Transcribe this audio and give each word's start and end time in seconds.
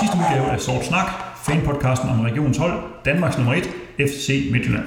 sidste 0.00 0.16
udgave 0.18 0.50
af 0.50 0.60
Sort 0.60 0.84
Snak, 0.84 1.08
fanpodcasten 1.46 2.08
om 2.08 2.20
regionens 2.20 2.58
hold, 2.58 2.80
Danmarks 3.04 3.36
nummer 3.36 3.54
1, 3.54 3.68
FC 3.98 4.48
Midtjylland. 4.52 4.84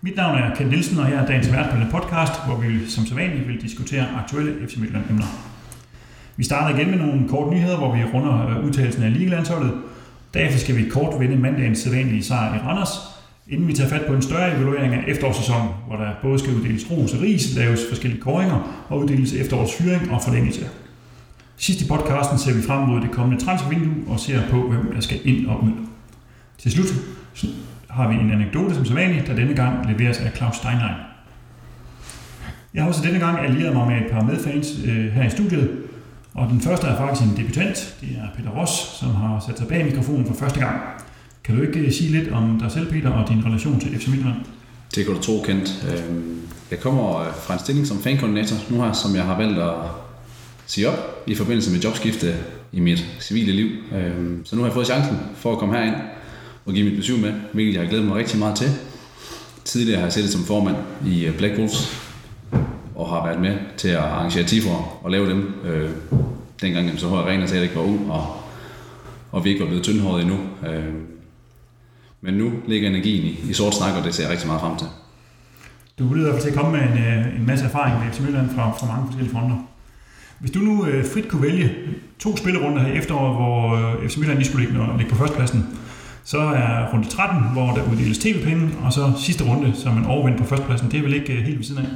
Mit 0.00 0.16
navn 0.16 0.38
er 0.38 0.54
Kent 0.54 0.70
Nielsen, 0.70 0.98
og 0.98 1.10
jeg 1.10 1.18
er 1.18 1.26
dagens 1.26 1.52
vært 1.52 1.70
på 1.70 1.76
denne 1.76 1.90
podcast, 1.90 2.32
hvor 2.46 2.56
vi 2.56 2.86
som 2.88 3.06
sædvanligt 3.06 3.48
vil 3.48 3.62
diskutere 3.62 4.06
aktuelle 4.22 4.68
FC 4.68 4.76
Midtjylland-emner. 4.76 5.24
Vi 6.36 6.44
starter 6.44 6.76
igen 6.76 6.90
med 6.90 6.98
nogle 6.98 7.28
korte 7.28 7.50
nyheder, 7.50 7.76
hvor 7.76 7.96
vi 7.96 8.04
runder 8.14 8.48
øh, 8.48 8.64
udtalelsen 8.64 9.02
af 9.02 9.12
ligelandsholdet. 9.12 9.72
Derefter 10.34 10.58
skal 10.58 10.76
vi 10.76 10.88
kort 10.88 11.20
vende 11.20 11.36
mandagens 11.36 11.78
sædvanlige 11.78 12.22
sejr 12.22 12.54
i 12.54 12.58
Randers, 12.58 12.90
inden 13.48 13.68
vi 13.68 13.72
tager 13.72 13.90
fat 13.90 14.06
på 14.06 14.12
en 14.12 14.22
større 14.22 14.56
evaluering 14.56 14.94
af 14.94 15.04
efterårssæsonen, 15.08 15.68
hvor 15.86 15.96
der 15.96 16.10
både 16.22 16.38
skal 16.38 16.54
uddeles 16.54 16.90
ros 16.90 17.14
og 17.14 17.20
ris, 17.20 17.54
laves 17.56 17.80
forskellige 17.88 18.20
koringer 18.20 18.86
og 18.88 18.98
uddeles 18.98 19.32
efterårs 19.32 19.70
fyring 19.78 20.12
og 20.12 20.22
forlængelse. 20.22 20.68
Sidst 21.62 21.80
i 21.80 21.88
podcasten 21.88 22.38
ser 22.38 22.54
vi 22.54 22.62
frem 22.62 22.88
mod 22.88 23.00
det 23.00 23.10
kommende 23.10 23.44
transfervindue 23.44 23.94
og 24.06 24.20
ser 24.20 24.40
på, 24.50 24.68
hvem 24.68 24.92
der 24.94 25.00
skal 25.00 25.20
ind 25.24 25.46
og 25.46 25.64
ud. 25.64 25.72
Til 26.58 26.72
slut 26.72 26.86
har 27.90 28.08
vi 28.08 28.14
en 28.14 28.30
anekdote 28.30 28.74
som 28.74 28.84
sædvanligt, 28.84 29.26
der 29.26 29.34
denne 29.34 29.54
gang 29.54 29.86
leveres 29.90 30.18
af 30.18 30.32
Claus 30.36 30.56
Steinlein. 30.56 30.94
Jeg 32.74 32.82
har 32.82 32.88
også 32.88 33.02
denne 33.02 33.18
gang 33.18 33.38
allieret 33.38 33.74
mig 33.74 33.86
med 33.86 33.96
et 33.96 34.12
par 34.12 34.22
medfans 34.22 34.66
øh, 34.84 35.12
her 35.12 35.26
i 35.26 35.30
studiet, 35.30 35.70
og 36.34 36.48
den 36.50 36.60
første 36.60 36.86
er 36.86 36.96
faktisk 36.96 37.30
en 37.30 37.36
debutant. 37.36 37.96
Det 38.00 38.08
er 38.08 38.26
Peter 38.36 38.50
Ross, 38.50 38.72
som 38.72 39.14
har 39.14 39.44
sat 39.46 39.58
sig 39.58 39.68
bag 39.68 39.84
mikrofonen 39.84 40.26
for 40.26 40.34
første 40.34 40.60
gang. 40.60 40.80
Kan 41.44 41.56
du 41.56 41.62
ikke 41.62 41.78
øh, 41.78 41.92
sige 41.92 42.10
lidt 42.10 42.32
om 42.32 42.58
dig 42.60 42.72
selv, 42.72 42.92
Peter, 42.92 43.10
og 43.10 43.28
din 43.28 43.46
relation 43.46 43.80
til 43.80 43.98
FC 43.98 44.08
Midtjylland? 44.08 44.36
Det 44.94 45.04
kan 45.04 45.14
du 45.14 45.20
tro, 45.20 45.42
Kent. 45.44 45.86
Øhm, 45.92 46.40
jeg 46.70 46.80
kommer 46.80 47.20
øh, 47.20 47.34
fra 47.34 47.54
en 47.54 47.60
stilling 47.60 47.86
som 47.86 48.02
fankoordinator 48.02 48.56
nu 48.70 48.82
her, 48.82 48.92
som 48.92 49.14
jeg 49.14 49.24
har 49.24 49.36
valgt 49.36 49.58
at 49.58 49.74
sige 50.66 50.88
op 50.88 51.11
i 51.26 51.34
forbindelse 51.34 51.70
med 51.70 51.80
jobskifte 51.80 52.34
i 52.72 52.80
mit 52.80 53.06
civile 53.20 53.52
liv. 53.52 53.70
Øhm, 53.94 54.44
så 54.44 54.56
nu 54.56 54.62
har 54.62 54.68
jeg 54.68 54.74
fået 54.74 54.86
chancen 54.86 55.16
for 55.36 55.52
at 55.52 55.58
komme 55.58 55.74
herind 55.74 55.94
og 56.66 56.72
give 56.72 56.84
mit 56.90 56.96
besøg 56.96 57.18
med, 57.18 57.32
hvilket 57.52 57.74
jeg 57.74 57.82
har 57.82 57.88
glædet 57.88 58.06
mig 58.06 58.16
rigtig 58.16 58.38
meget 58.38 58.56
til. 58.56 58.70
Tidligere 59.64 59.98
har 59.98 60.06
jeg 60.06 60.12
siddet 60.12 60.30
som 60.30 60.44
formand 60.44 60.76
i 61.06 61.26
øh, 61.26 61.36
Black 61.36 61.54
Wolves 61.54 62.08
og 62.94 63.08
har 63.08 63.26
været 63.26 63.40
med 63.40 63.56
til 63.76 63.88
at 63.88 63.96
arrangere 63.96 64.44
tifor 64.44 64.98
og 65.02 65.10
lave 65.10 65.30
dem. 65.30 65.54
Øh, 65.64 65.90
dengang 66.62 66.98
så 66.98 67.08
høj 67.08 67.20
Arena 67.20 67.46
sagde, 67.46 67.62
ikke 67.62 67.76
var 67.76 67.82
ung, 67.82 68.12
og, 68.12 68.36
og 69.32 69.44
vi 69.44 69.50
ikke 69.50 69.60
var 69.60 69.66
blevet 69.66 69.84
tyndhåret 69.84 70.22
endnu. 70.22 70.38
Øh, 70.68 70.94
men 72.20 72.34
nu 72.34 72.52
ligger 72.66 72.88
energien 72.88 73.24
i, 73.24 73.50
i 73.50 73.52
sort 73.52 73.74
snak, 73.74 73.96
og 73.98 74.04
det 74.04 74.14
ser 74.14 74.22
jeg 74.22 74.30
rigtig 74.30 74.46
meget 74.46 74.60
frem 74.60 74.76
til. 74.76 74.86
Du 75.98 76.14
lyder 76.14 76.26
i 76.26 76.30
hvert 76.30 76.42
fald 76.42 76.52
til 76.52 76.58
at 76.58 76.64
komme 76.64 76.78
med 76.78 76.88
en, 76.88 77.04
øh, 77.04 77.40
en 77.40 77.46
masse 77.46 77.64
erfaring 77.64 77.98
med 77.98 78.12
FC 78.12 78.20
Midtjylland 78.20 78.50
fra, 78.54 78.70
fra 78.70 78.86
mange 78.86 79.06
forskellige 79.06 79.32
fronter. 79.32 79.56
Hvis 80.42 80.50
du 80.50 80.58
nu 80.58 80.86
øh, 80.86 81.06
frit 81.12 81.28
kunne 81.28 81.42
vælge 81.42 81.72
to 82.18 82.36
spillerunder 82.36 82.82
her 82.82 82.94
i 82.94 82.96
efteråret, 82.96 83.36
hvor 83.36 83.76
øh, 83.76 84.08
FC 84.08 84.16
Midtjylland 84.16 84.38
lige 84.38 84.48
skulle 84.48 84.66
ligge, 84.66 84.86
ligge 84.98 85.10
på 85.10 85.18
førstepladsen, 85.18 85.66
så 86.24 86.38
er 86.38 86.92
runde 86.92 87.08
13, 87.08 87.42
hvor 87.52 87.66
der 87.66 87.90
uddeles 87.92 88.18
tv-penge, 88.18 88.70
og 88.84 88.92
så 88.92 89.12
sidste 89.18 89.44
runde, 89.44 89.72
som 89.76 89.98
en 89.98 90.04
overvind 90.06 90.38
på 90.38 90.44
førstepladsen. 90.44 90.90
Det 90.90 90.98
er 90.98 91.02
vel 91.02 91.14
ikke 91.14 91.32
øh, 91.32 91.38
helt 91.38 91.58
ved 91.58 91.64
siden 91.64 91.80
af? 91.80 91.88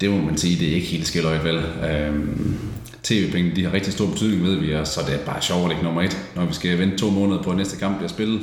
Det 0.00 0.10
må 0.10 0.16
man 0.16 0.36
sige, 0.36 0.58
det 0.58 0.68
er 0.68 0.74
ikke 0.74 0.86
helt 0.86 1.06
skilløjt 1.06 1.44
vel. 1.44 1.62
Øhm, 1.90 2.56
tv-penge, 3.02 3.56
de 3.56 3.64
har 3.64 3.72
rigtig 3.72 3.92
stor 3.92 4.06
betydning, 4.06 4.42
ved 4.42 4.56
vi, 4.56 4.74
og 4.74 4.86
så 4.86 5.00
det 5.06 5.14
er 5.14 5.24
bare 5.26 5.42
sjovt 5.42 5.62
at 5.62 5.68
ligge 5.68 5.84
nummer 5.84 6.02
et, 6.02 6.26
når 6.36 6.44
vi 6.44 6.54
skal 6.54 6.78
vente 6.78 6.96
to 6.96 7.10
måneder 7.10 7.42
på, 7.42 7.50
at 7.50 7.56
næste 7.56 7.76
kamp 7.76 7.96
bliver 7.96 8.08
spillet. 8.08 8.40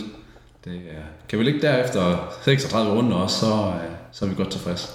Det 0.66 0.74
er, 0.74 1.04
kan 1.30 1.40
vi 1.40 1.44
ligge 1.44 1.62
derefter 1.62 2.34
36 2.46 2.92
runder 2.92 3.18
også, 3.18 3.40
så, 3.40 3.46
øh, 3.46 3.92
så 4.12 4.26
er 4.26 4.30
vi 4.30 4.36
godt 4.36 4.52
tilfreds. 4.52 4.90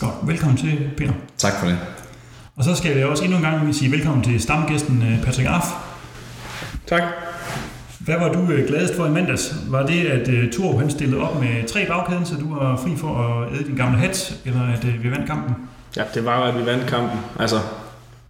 Godt. 0.00 0.14
Velkommen 0.22 0.56
til, 0.56 0.90
Peter. 0.96 1.12
Tak 1.38 1.52
for 1.60 1.66
det. 1.66 1.78
Og 2.56 2.64
så 2.64 2.74
skal 2.74 2.96
jeg 2.96 3.06
også 3.06 3.24
endnu 3.24 3.36
en 3.36 3.42
gang 3.44 3.74
sige 3.74 3.90
velkommen 3.90 4.24
til 4.24 4.40
stamgæsten 4.40 5.02
øh, 5.02 5.24
Patrick 5.24 5.48
Arf. 5.48 5.66
Tak. 6.86 7.02
Hvad 7.98 8.18
var 8.18 8.32
du 8.32 8.52
øh, 8.52 8.68
gladest 8.68 8.96
for 8.96 9.06
i 9.06 9.10
mandags? 9.10 9.54
Var 9.68 9.86
det, 9.86 10.06
at 10.06 10.28
uh, 10.28 10.50
Thor 10.52 10.78
han 10.78 10.90
stillede 10.90 11.20
op 11.20 11.40
med 11.40 11.68
tre 11.68 11.86
bagkæden, 11.86 12.26
så 12.26 12.34
du 12.34 12.54
var 12.54 12.76
fri 12.76 12.96
for 12.96 13.18
at 13.18 13.52
æde 13.54 13.64
din 13.64 13.76
gamle 13.76 13.98
hat, 13.98 14.34
eller 14.44 14.60
at 14.62 15.02
vi 15.02 15.10
vandt 15.10 15.26
kampen? 15.26 15.54
Ja, 15.96 16.02
det 16.14 16.24
var 16.24 16.42
at 16.42 16.58
vi 16.58 16.66
vandt 16.66 16.86
kampen. 16.86 17.20
Altså, 17.38 17.56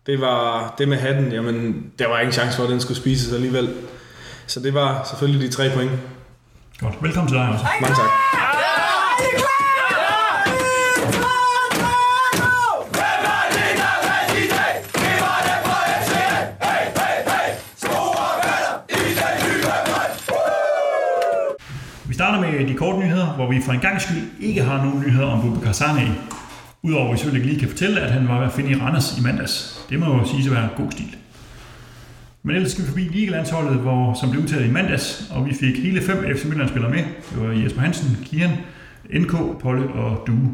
det 0.06 0.20
var 0.20 0.74
det 0.78 0.88
med 0.88 0.96
hatten, 0.96 1.32
jamen, 1.32 1.86
der 1.98 2.08
var 2.08 2.18
ingen 2.18 2.32
chance 2.32 2.56
for, 2.56 2.64
at 2.64 2.70
den 2.70 2.80
skulle 2.80 2.98
spises 2.98 3.32
alligevel. 3.32 3.74
Så 4.46 4.60
det 4.60 4.74
var 4.74 5.04
selvfølgelig 5.10 5.48
de 5.48 5.52
tre 5.52 5.70
point. 5.74 5.90
Godt. 6.80 6.94
Velkommen 7.02 7.28
til 7.28 7.38
dig 7.38 7.48
også. 7.48 7.64
Mange 7.80 7.96
tak. 7.96 8.41
Starter 22.22 22.40
med 22.40 22.68
de 22.68 22.74
korte 22.74 22.98
nyheder, 22.98 23.26
hvor 23.26 23.50
vi 23.50 23.60
for 23.60 23.72
en 23.72 23.80
gang 23.80 24.00
skyld 24.00 24.22
ikke 24.40 24.62
har 24.62 24.84
nogen 24.84 25.00
nyheder 25.06 25.26
om 25.26 25.40
Bubakar 25.40 25.72
Sane. 25.72 26.14
Udover 26.82 27.06
at 27.06 27.12
vi 27.12 27.18
selvfølgelig 27.18 27.48
lige 27.48 27.60
kan 27.60 27.68
fortælle, 27.68 28.00
at 28.00 28.10
han 28.10 28.28
var 28.28 28.38
ved 28.38 28.46
at 28.46 28.52
finde 28.52 28.70
i 28.70 28.74
Randers 28.74 29.18
i 29.18 29.22
mandags. 29.22 29.86
Det 29.90 29.98
må 29.98 30.06
jo 30.06 30.24
sige 30.24 30.44
at 30.44 30.56
være 30.56 30.68
god 30.76 30.90
stil. 30.90 31.16
Men 32.42 32.56
ellers 32.56 32.72
skal 32.72 32.84
vi 32.84 32.88
forbi 32.88 33.00
Ligelandsholdet, 33.00 33.76
hvor, 33.76 34.14
som 34.20 34.30
blev 34.30 34.42
udtaget 34.42 34.66
i 34.66 34.70
mandags, 34.70 35.30
og 35.34 35.46
vi 35.46 35.54
fik 35.54 35.78
hele 35.78 36.02
fem 36.02 36.16
FC 36.16 36.44
Midtjylland-spillere 36.44 36.90
med. 36.90 37.04
Det 37.30 37.48
var 37.48 37.52
Jesper 37.52 37.80
Hansen, 37.80 38.18
Kian, 38.24 38.50
NK, 39.20 39.60
Polle 39.60 39.92
og 39.92 40.26
Due. 40.26 40.50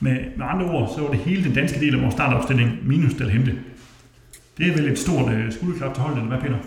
Med, 0.00 0.16
med 0.36 0.46
andre 0.50 0.66
ord, 0.66 0.92
så 0.96 1.02
var 1.02 1.10
det 1.10 1.18
hele 1.18 1.44
den 1.44 1.54
danske 1.54 1.80
del 1.80 1.94
af 1.94 2.02
vores 2.02 2.14
startopstilling 2.14 2.70
minus 2.82 3.14
Dalhente. 3.14 3.54
Det 4.58 4.68
er 4.68 4.72
vel 4.72 4.88
et 4.92 4.98
stort 4.98 5.32
øh, 5.32 5.52
skulderklap 5.52 5.94
til 5.94 6.02
holdet, 6.02 6.18
eller 6.18 6.36
hvad 6.36 6.48
Peter? 6.48 6.58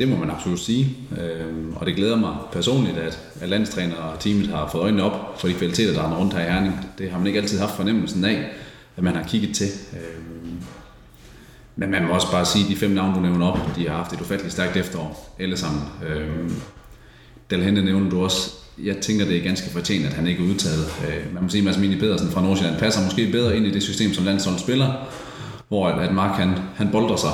Det 0.00 0.08
må 0.08 0.16
man 0.16 0.30
absolut 0.30 0.60
sige, 0.60 0.96
øhm, 1.20 1.72
og 1.76 1.86
det 1.86 1.96
glæder 1.96 2.16
mig 2.16 2.36
personligt, 2.52 2.98
at, 2.98 3.18
at 3.40 3.48
landstræner 3.48 3.96
og 3.96 4.20
teamet 4.20 4.48
har 4.48 4.68
fået 4.72 4.82
øjnene 4.82 5.02
op 5.02 5.40
for 5.40 5.48
de 5.48 5.54
kvaliteter, 5.54 5.92
der 5.92 6.02
er 6.02 6.16
rundt 6.16 6.34
her 6.34 6.40
i 6.40 6.52
Herning. 6.52 6.74
Det 6.98 7.10
har 7.10 7.18
man 7.18 7.26
ikke 7.26 7.40
altid 7.40 7.58
haft 7.58 7.76
fornemmelsen 7.76 8.24
af, 8.24 8.44
at 8.96 9.02
man 9.02 9.14
har 9.14 9.22
kigget 9.22 9.54
til. 9.54 9.68
Øhm, 9.92 10.56
men 11.76 11.90
man 11.90 12.06
må 12.06 12.14
også 12.14 12.30
bare 12.30 12.46
sige, 12.46 12.64
at 12.64 12.70
de 12.70 12.76
fem 12.76 12.90
navne, 12.90 13.14
du 13.14 13.20
nævner 13.20 13.46
op, 13.46 13.76
de 13.76 13.88
har 13.88 13.96
haft 13.96 14.12
et 14.12 14.20
ufatteligt 14.20 14.52
stærkt 14.52 14.76
efterår, 14.76 15.36
alle 15.38 15.56
sammen. 15.56 15.82
Øhm, 16.08 16.54
Dalhente 17.50 17.82
nævner 17.82 18.10
du 18.10 18.24
også. 18.24 18.50
Jeg 18.84 18.96
tænker, 18.96 19.24
det 19.24 19.36
er 19.36 19.42
ganske 19.42 19.70
fortjent, 19.70 20.06
at 20.06 20.12
han 20.12 20.26
ikke 20.26 20.44
er 20.44 20.48
udtaget. 20.48 20.86
Øh, 21.08 21.34
man 21.34 21.42
må 21.42 21.48
sige, 21.48 21.60
at 21.60 21.64
Mads 21.64 21.78
Mini 21.78 21.98
Pedersen 21.98 22.30
fra 22.30 22.42
Nordsjælland 22.42 22.78
passer 22.78 23.04
måske 23.04 23.32
bedre 23.32 23.56
ind 23.56 23.66
i 23.66 23.70
det 23.70 23.82
system, 23.82 24.14
som 24.14 24.24
landsholdet 24.24 24.60
spiller, 24.60 24.92
hvor 25.68 25.88
at, 25.88 26.08
at 26.08 26.14
Mark 26.14 26.38
han, 26.38 26.54
han 26.76 26.88
bolder 26.92 27.16
sig 27.16 27.30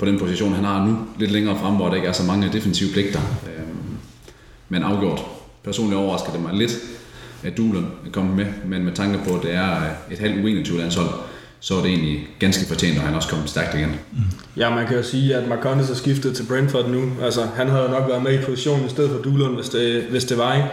på 0.00 0.06
den 0.06 0.18
position, 0.18 0.52
han 0.52 0.64
har 0.64 0.86
nu, 0.86 0.98
lidt 1.18 1.30
længere 1.30 1.58
frem, 1.58 1.74
hvor 1.74 1.88
der 1.88 1.94
ikke 1.94 2.08
er 2.08 2.12
så 2.12 2.22
mange 2.22 2.50
defensive 2.52 2.92
pligter. 2.92 3.20
Øhm, 3.46 3.66
men 4.68 4.82
afgjort. 4.82 5.22
Personligt 5.64 5.98
overrasker 5.98 6.32
det 6.32 6.42
mig 6.42 6.54
lidt, 6.54 6.72
at 7.42 7.56
Dulen 7.56 7.86
er 8.06 8.10
kommet 8.12 8.36
med, 8.36 8.46
men 8.66 8.84
med 8.84 8.92
tanke 8.92 9.18
på, 9.28 9.36
at 9.36 9.42
det 9.42 9.54
er 9.54 9.76
øh, 9.76 10.12
et 10.12 10.18
halvt 10.18 10.68
U21 10.68 10.78
landshold, 10.78 11.08
så 11.60 11.74
er 11.74 11.82
det 11.82 11.90
egentlig 11.90 12.28
ganske 12.38 12.66
fortjent, 12.66 12.98
og 12.98 13.04
han 13.04 13.14
også 13.14 13.28
kommet 13.28 13.48
stærkt 13.48 13.74
igen. 13.74 13.94
Ja, 14.56 14.74
man 14.74 14.86
kan 14.86 14.96
jo 14.96 15.02
sige, 15.02 15.36
at 15.36 15.48
Marcondes 15.48 15.90
er 15.90 15.94
skiftet 15.94 16.36
til 16.36 16.46
Brentford 16.48 16.88
nu. 16.88 17.02
Altså, 17.22 17.40
han 17.56 17.68
havde 17.68 17.88
nok 17.90 18.08
været 18.08 18.22
med 18.22 18.40
i 18.40 18.44
positionen 18.44 18.86
i 18.86 18.88
stedet 18.88 19.10
for 19.10 19.18
Duelund, 19.18 19.54
hvis 19.54 19.68
det, 19.68 20.02
hvis 20.02 20.24
det 20.24 20.38
var, 20.38 20.56
ikke? 20.56 20.68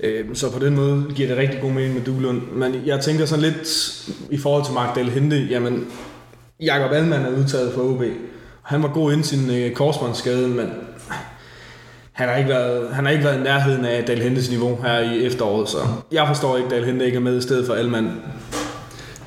Øhm, 0.00 0.34
så 0.34 0.50
på 0.52 0.58
den 0.58 0.74
måde 0.74 1.04
giver 1.14 1.28
det 1.28 1.36
rigtig 1.36 1.60
god 1.60 1.70
mening 1.70 1.94
med 1.94 2.02
Duelund. 2.02 2.42
Men 2.52 2.74
jeg 2.86 3.00
tænker 3.00 3.26
sådan 3.26 3.44
lidt 3.44 3.98
i 4.30 4.38
forhold 4.38 4.64
til 4.64 4.74
Mark 4.74 4.96
Del 4.96 5.10
Hente, 5.10 5.36
jamen 5.36 5.86
Jakob 6.60 6.92
Alman 6.92 7.22
er 7.22 7.30
udtaget 7.30 7.74
for 7.74 7.82
OB. 7.82 8.02
Han 8.66 8.82
var 8.82 8.88
god 8.88 9.12
inden 9.12 9.24
sin 9.24 9.50
øh, 9.50 9.72
korsbåndsskade, 9.72 10.48
men 10.48 10.66
han 12.12 12.28
har 12.28 12.36
ikke 12.36 12.48
været, 12.48 12.94
han 12.94 13.04
har 13.04 13.12
ikke 13.12 13.24
været 13.24 13.40
i 13.40 13.42
nærheden 13.42 13.84
af 13.84 14.04
Dal 14.04 14.22
Hentes 14.22 14.50
niveau 14.50 14.78
her 14.82 14.98
i 14.98 15.24
efteråret, 15.24 15.68
så 15.68 15.78
jeg 16.12 16.26
forstår 16.26 16.56
ikke, 16.56 16.66
at 16.66 16.70
Dal 16.70 16.84
Hente 16.84 17.06
ikke 17.06 17.16
er 17.16 17.20
med 17.20 17.38
i 17.38 17.40
stedet 17.40 17.66
for 17.66 17.74
Almand. 17.74 18.10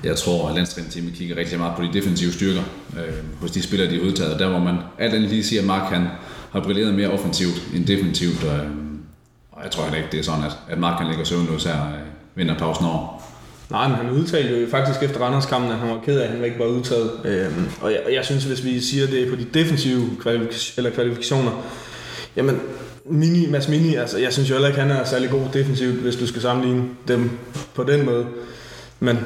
Jeg 0.04 0.16
tror, 0.16 0.50
at 0.50 0.56
landstrænerteamet 0.56 1.14
kigger 1.14 1.38
rigtig 1.38 1.60
meget 1.60 1.76
på 1.76 1.82
de 1.82 1.90
defensive 1.94 2.32
styrker 2.34 2.62
øh, 2.98 3.42
hos 3.42 3.52
de 3.52 3.62
spillere, 3.62 3.92
de 3.92 3.96
er 3.96 4.06
udtaget. 4.06 4.40
Der 4.40 4.50
hvor 4.50 4.60
man 4.60 4.78
alt 5.00 5.14
andet 5.14 5.30
lige 5.30 5.44
siger, 5.44 5.62
at 5.62 5.68
Mark 5.68 5.92
han 5.94 6.08
har 6.52 6.60
brilleret 6.60 6.94
mere 6.94 7.10
offensivt 7.12 7.64
end 7.76 7.86
defensivt. 7.86 8.44
Øh, 8.44 8.70
og 9.52 9.64
jeg 9.64 9.72
tror 9.72 9.84
heller 9.84 9.98
ikke, 9.98 10.12
det 10.12 10.20
er 10.20 10.24
sådan, 10.24 10.44
at, 10.44 10.58
at 10.70 10.78
Mark 10.78 10.98
kan 10.98 11.08
ligger 11.08 11.24
søvnløs 11.24 11.64
her 11.64 11.88
øh, 11.88 12.00
vinterpausen 12.36 12.86
over. 12.86 13.29
Nej, 13.72 13.88
men 13.88 13.98
han 13.98 14.10
udtalte 14.10 14.62
jo 14.62 14.68
faktisk 14.72 15.04
efter 15.04 15.20
Randerskampen, 15.20 15.72
at 15.72 15.78
han 15.78 15.90
var 15.90 16.00
ked 16.06 16.20
af, 16.20 16.24
at 16.24 16.30
han 16.30 16.44
ikke 16.46 16.60
var 16.60 16.66
udtaget. 16.66 17.12
Øhm, 17.26 17.70
og 17.82 17.92
jeg, 17.92 18.00
jeg 18.14 18.26
synes, 18.26 18.44
hvis 18.44 18.66
vi 18.66 18.80
siger 18.80 19.08
det 19.08 19.30
på 19.30 19.36
de 19.36 19.46
defensive 19.54 20.10
kvalifik- 20.20 20.74
eller 20.78 20.90
kvalifikationer, 20.90 21.52
jamen 22.36 22.60
Mini, 23.06 23.50
Mads 23.50 23.68
Mini, 23.68 23.96
altså 23.96 24.20
jeg 24.20 24.34
synes 24.34 24.50
jo 24.50 24.54
heller 24.54 24.68
ikke, 24.68 24.80
han 24.80 24.92
er 24.92 25.04
særlig 25.04 25.30
god 25.30 25.46
defensivt, 25.54 25.96
hvis 25.96 26.16
du 26.16 26.28
skal 26.28 26.42
sammenligne 26.42 26.84
dem 27.08 27.30
på 27.76 27.84
den 27.84 28.06
måde. 28.06 28.26
Men 29.00 29.20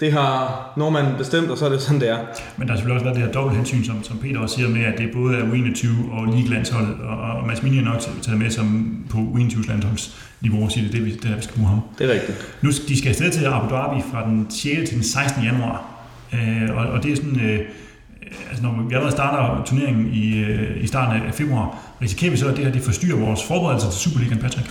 det 0.00 0.12
har 0.12 0.72
nordmanden 0.76 1.14
bestemt, 1.18 1.50
og 1.50 1.58
så 1.58 1.64
er 1.64 1.68
det 1.68 1.82
sådan, 1.82 2.00
det 2.00 2.08
er. 2.08 2.18
Men 2.56 2.68
der 2.68 2.74
er 2.74 2.78
selvfølgelig 2.78 2.94
også 2.94 3.04
været 3.04 3.16
det 3.16 3.24
her 3.24 3.32
dobbelthensyn, 3.32 3.84
som, 3.84 4.04
som 4.04 4.18
Peter 4.18 4.40
også 4.40 4.54
siger 4.54 4.68
med, 4.68 4.84
at 4.84 4.98
det 4.98 5.10
både 5.14 5.36
er 5.36 5.42
U21 5.42 6.12
og 6.12 6.26
Ligelandsholdet, 6.36 6.94
og, 7.00 7.16
og 7.18 7.46
Mads 7.46 7.62
Mini 7.62 7.78
er 7.78 7.82
nok 7.82 8.00
taget 8.22 8.38
med 8.38 8.50
som 8.50 8.96
på 9.10 9.18
U21 9.18 9.68
landsholds 9.68 10.27
og 10.62 10.72
siger 10.72 10.84
det, 10.84 10.92
det, 10.92 11.04
vi, 11.04 11.10
det 11.10 11.30
er, 11.30 11.36
vi 11.36 11.42
skal 11.42 11.56
bruge 11.56 11.68
ham. 11.68 11.80
Det 11.98 12.10
er 12.10 12.12
rigtigt. 12.12 12.56
Nu 12.62 12.70
de 12.88 12.98
skal 12.98 13.08
afsted 13.08 13.30
til 13.30 13.44
Abu 13.44 13.74
Dhabi 13.74 14.02
fra 14.12 14.24
den 14.24 14.46
6. 14.50 14.88
til 14.88 14.96
den 14.96 15.02
16. 15.04 15.44
januar, 15.44 15.84
øh, 16.32 16.76
og, 16.76 16.86
og 16.86 17.02
det 17.02 17.12
er 17.12 17.16
sådan... 17.16 17.40
Øh, 17.40 17.60
altså 18.48 18.62
når 18.62 18.84
vi 18.88 18.94
allerede 18.94 19.12
starter 19.12 19.64
turneringen 19.64 20.14
i, 20.14 20.38
øh, 20.38 20.84
i 20.84 20.86
starten 20.86 21.22
af 21.26 21.34
februar, 21.34 21.78
risikerer 22.02 22.30
vi 22.30 22.36
så, 22.36 22.48
at 22.48 22.56
det 22.56 22.64
her 22.64 22.72
det 22.72 22.82
forstyrrer 22.82 23.18
vores 23.18 23.42
forberedelse 23.42 23.90
til 23.90 24.00
Superligaen, 24.00 24.40
Patrick? 24.40 24.70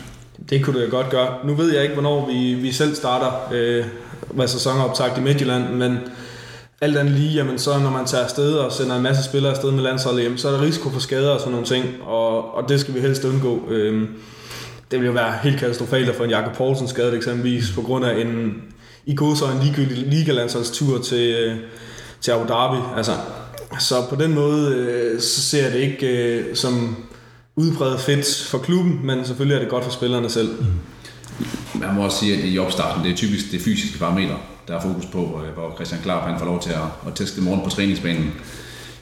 Det 0.50 0.64
kunne 0.64 0.82
det 0.82 0.92
godt 0.92 1.10
gøre. 1.10 1.36
Nu 1.46 1.56
ved 1.56 1.74
jeg 1.74 1.82
ikke, 1.84 1.94
hvornår 1.94 2.28
vi, 2.28 2.54
vi 2.54 2.72
selv 2.72 2.96
starter 2.96 3.32
øh, 3.54 3.86
hvad 4.32 4.48
sæsonoptagt 4.48 5.18
i 5.18 5.22
Midtjylland, 5.22 5.74
men 5.74 5.98
alt 6.82 6.98
andet 6.98 7.14
lige, 7.14 7.34
jamen 7.34 7.60
så 7.60 7.80
når 7.80 7.90
man 7.90 8.06
tager 8.06 8.24
afsted 8.24 8.54
og 8.54 8.72
sender 8.72 8.96
en 8.96 9.04
masse 9.04 9.24
spillere 9.24 9.52
afsted 9.52 9.72
med 9.72 9.84
landsholdet 9.84 10.22
hjem, 10.22 10.38
så 10.38 10.48
er 10.48 10.52
der 10.52 10.62
risiko 10.62 10.90
for 10.90 11.00
skader 11.00 11.32
og 11.32 11.40
sådan 11.40 11.52
nogle 11.52 11.68
ting, 11.68 11.86
og, 12.04 12.56
og 12.56 12.70
det 12.70 12.80
skal 12.80 12.94
vi 12.94 13.00
helst 13.00 13.26
undgå. 13.26 13.70
Øh, 13.70 14.10
det 14.92 15.00
ville 15.00 15.06
jo 15.06 15.14
være 15.14 15.34
helt 15.44 15.60
katastrofalt 15.60 16.10
at 16.10 16.16
få 16.16 16.24
en 16.24 16.30
Jakob 16.30 16.56
Poulsen 16.56 16.88
skadet 16.88 17.14
eksempelvis, 17.14 17.72
på 17.76 17.82
grund 17.82 18.06
af 18.06 18.22
en 18.22 18.54
i 19.06 19.16
god 19.16 19.36
så 19.36 19.46
en 19.46 19.60
ligegyldig 19.64 19.98
ligalandsholdstur 19.98 21.02
til, 21.02 21.36
øh, 21.36 21.56
til 22.22 22.32
Abu 22.32 22.54
Dhabi. 22.54 22.78
Altså, 22.98 23.12
så 23.80 23.96
på 24.10 24.16
den 24.16 24.34
måde 24.34 24.76
øh, 24.76 25.22
så 25.22 25.42
ser 25.42 25.64
jeg 25.64 25.74
det 25.74 25.80
ikke 25.80 26.08
øh, 26.08 26.56
som 26.56 27.06
udpræget 27.56 28.00
fedt 28.00 28.48
for 28.50 28.58
klubben, 28.58 29.00
men 29.04 29.26
selvfølgelig 29.26 29.56
er 29.56 29.60
det 29.60 29.70
godt 29.70 29.84
for 29.84 29.92
spillerne 29.92 30.30
selv. 30.30 30.50
Mm. 30.60 31.80
Man 31.80 31.96
må 31.96 32.04
også 32.04 32.20
sige, 32.20 32.38
at 32.38 32.50
i 32.50 32.60
opstarten, 32.60 33.04
det 33.04 33.12
er 33.12 33.16
typisk 33.16 33.52
det 33.52 33.62
fysiske 33.62 34.00
parametre, 34.00 34.38
der 34.68 34.78
er 34.78 34.82
fokus 34.82 35.06
på, 35.06 35.42
øh, 35.46 35.54
hvor 35.54 35.76
Christian 35.76 36.02
Klarp 36.02 36.30
han 36.30 36.40
får 36.40 36.46
lov 36.46 36.62
til 36.62 36.70
at, 36.70 37.08
at 37.08 37.16
teste 37.16 37.42
morgen 37.42 37.62
på 37.64 37.70
træningsbanen. 37.70 38.34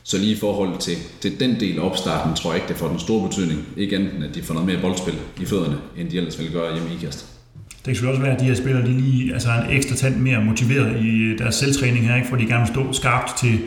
Så 0.08 0.18
lige 0.18 0.32
i 0.32 0.40
forhold 0.40 0.78
til, 0.80 0.98
til 1.22 1.40
den 1.40 1.60
del 1.60 1.80
af 1.80 1.86
opstarten, 1.86 2.36
tror 2.36 2.52
jeg 2.52 2.62
ikke, 2.62 2.68
det 2.68 2.78
får 2.78 2.88
den 2.88 3.00
store 3.00 3.28
betydning. 3.28 3.68
Ikke 3.78 3.96
enten, 3.96 4.24
at 4.24 4.36
de 4.36 4.44
får 4.44 4.54
noget 4.54 4.68
mere 4.68 4.82
boldspil 4.82 5.14
i 5.42 5.46
fødderne, 5.46 5.78
end 5.98 6.10
de 6.10 6.18
ellers 6.18 6.40
vil 6.40 6.52
gøre 6.52 6.74
hjemme 6.74 6.90
i 6.92 6.96
IKAST. 6.96 7.26
Det 7.68 7.84
kan 7.86 7.96
selvfølgelig 7.96 8.18
også 8.18 8.22
være, 8.22 8.36
at 8.36 8.40
de 8.40 8.46
her 8.46 8.56
spillere 8.56 8.86
de 8.86 8.92
lige 9.02 9.34
altså 9.34 9.50
en 9.50 9.78
ekstra 9.78 9.96
tand 9.96 10.16
mere 10.16 10.42
motiveret 10.42 11.06
i 11.06 11.36
deres 11.38 11.56
selvtræning 11.56 12.08
her, 12.08 12.16
ikke? 12.16 12.28
for 12.28 12.36
de 12.36 12.46
gerne 12.46 12.66
vil 12.66 12.74
stå 12.74 12.94
skarpt 12.94 13.40
til, 13.40 13.60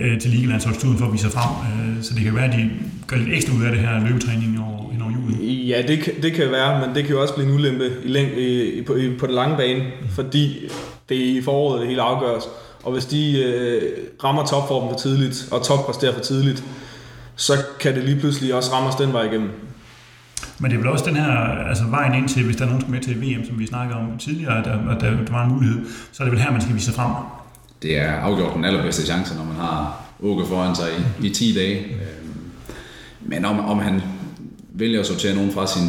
øh, 0.00 0.20
til 0.20 0.30
ligelandsholdstuden 0.30 0.98
for 0.98 1.06
at 1.06 1.12
vise 1.12 1.22
sig 1.22 1.32
frem. 1.32 1.52
Øh, 1.68 2.02
så 2.02 2.14
det 2.14 2.22
kan 2.22 2.34
være, 2.34 2.44
at 2.44 2.52
de 2.52 2.70
gør 3.06 3.16
lidt 3.16 3.32
ekstra 3.32 3.56
ud 3.56 3.64
af 3.64 3.72
det 3.72 3.80
her 3.80 4.08
løbetræning 4.08 4.60
over, 4.60 4.80
over 5.02 5.12
julen. 5.12 5.40
Ja, 5.72 5.82
det 5.88 6.02
kan, 6.02 6.12
det 6.22 6.32
kan 6.32 6.50
være, 6.50 6.86
men 6.86 6.96
det 6.96 7.04
kan 7.04 7.14
jo 7.14 7.22
også 7.22 7.34
blive 7.34 7.48
en 7.48 7.54
ulempe 7.54 7.90
i, 8.04 8.08
læng, 8.08 8.38
i, 8.38 8.82
på, 8.82 8.96
i, 8.96 9.16
på 9.18 9.26
den 9.26 9.34
lange 9.34 9.56
bane, 9.56 9.82
fordi 10.10 10.68
det 11.08 11.16
er 11.16 11.38
i 11.38 11.42
foråret, 11.42 11.80
det 11.80 11.88
hele 11.88 12.02
afgøres. 12.02 12.44
Og 12.82 12.92
hvis 12.92 13.04
de 13.04 13.42
øh, 13.42 13.82
rammer 14.24 14.46
topformen 14.46 14.90
for 14.90 14.98
tidligt, 14.98 15.48
og 15.50 15.62
toppræsterer 15.62 16.14
for 16.14 16.20
tidligt, 16.20 16.64
så 17.36 17.52
kan 17.80 17.94
det 17.94 18.04
lige 18.04 18.20
pludselig 18.20 18.54
også 18.54 18.72
ramme 18.72 18.88
os 18.88 18.94
den 18.94 19.12
vej 19.12 19.22
igennem. 19.22 19.50
Men 20.58 20.70
det 20.70 20.76
er 20.76 20.80
vel 20.80 20.90
også 20.90 21.04
den 21.04 21.16
her 21.16 21.32
altså 21.68 21.84
vejen 21.84 22.14
ind 22.14 22.28
til, 22.28 22.44
hvis 22.44 22.56
der 22.56 22.64
er 22.64 22.68
nogen, 22.68 22.84
der 22.84 22.88
med 22.88 23.00
til 23.00 23.22
VM, 23.22 23.46
som 23.46 23.58
vi 23.58 23.66
snakker 23.66 23.96
om 23.96 24.18
tidligere, 24.18 24.58
at 24.58 24.64
der, 24.64 24.90
at 24.90 25.00
der, 25.00 25.10
der 25.10 25.32
var 25.32 25.44
en 25.44 25.52
mulighed, 25.52 25.78
så 26.12 26.22
er 26.22 26.24
det 26.24 26.32
vel 26.32 26.40
her, 26.40 26.52
man 26.52 26.60
skal 26.60 26.74
vise 26.74 26.84
sig 26.84 26.94
frem. 26.94 27.12
Det 27.82 27.98
er 27.98 28.12
afgjort 28.12 28.54
den 28.54 28.64
allerbedste 28.64 29.06
chance, 29.06 29.34
når 29.34 29.44
man 29.44 29.56
har 29.56 30.02
Åke 30.22 30.46
foran 30.46 30.76
sig 30.76 30.88
i, 31.20 31.26
i 31.26 31.30
10 31.30 31.54
dage. 31.54 31.84
Øhm, 31.84 32.50
men 33.20 33.44
om, 33.44 33.60
om 33.60 33.78
han 33.78 34.02
vælger 34.72 35.00
at 35.00 35.06
sortere 35.06 35.34
nogen 35.34 35.52
fra 35.52 35.66
sin 35.66 35.88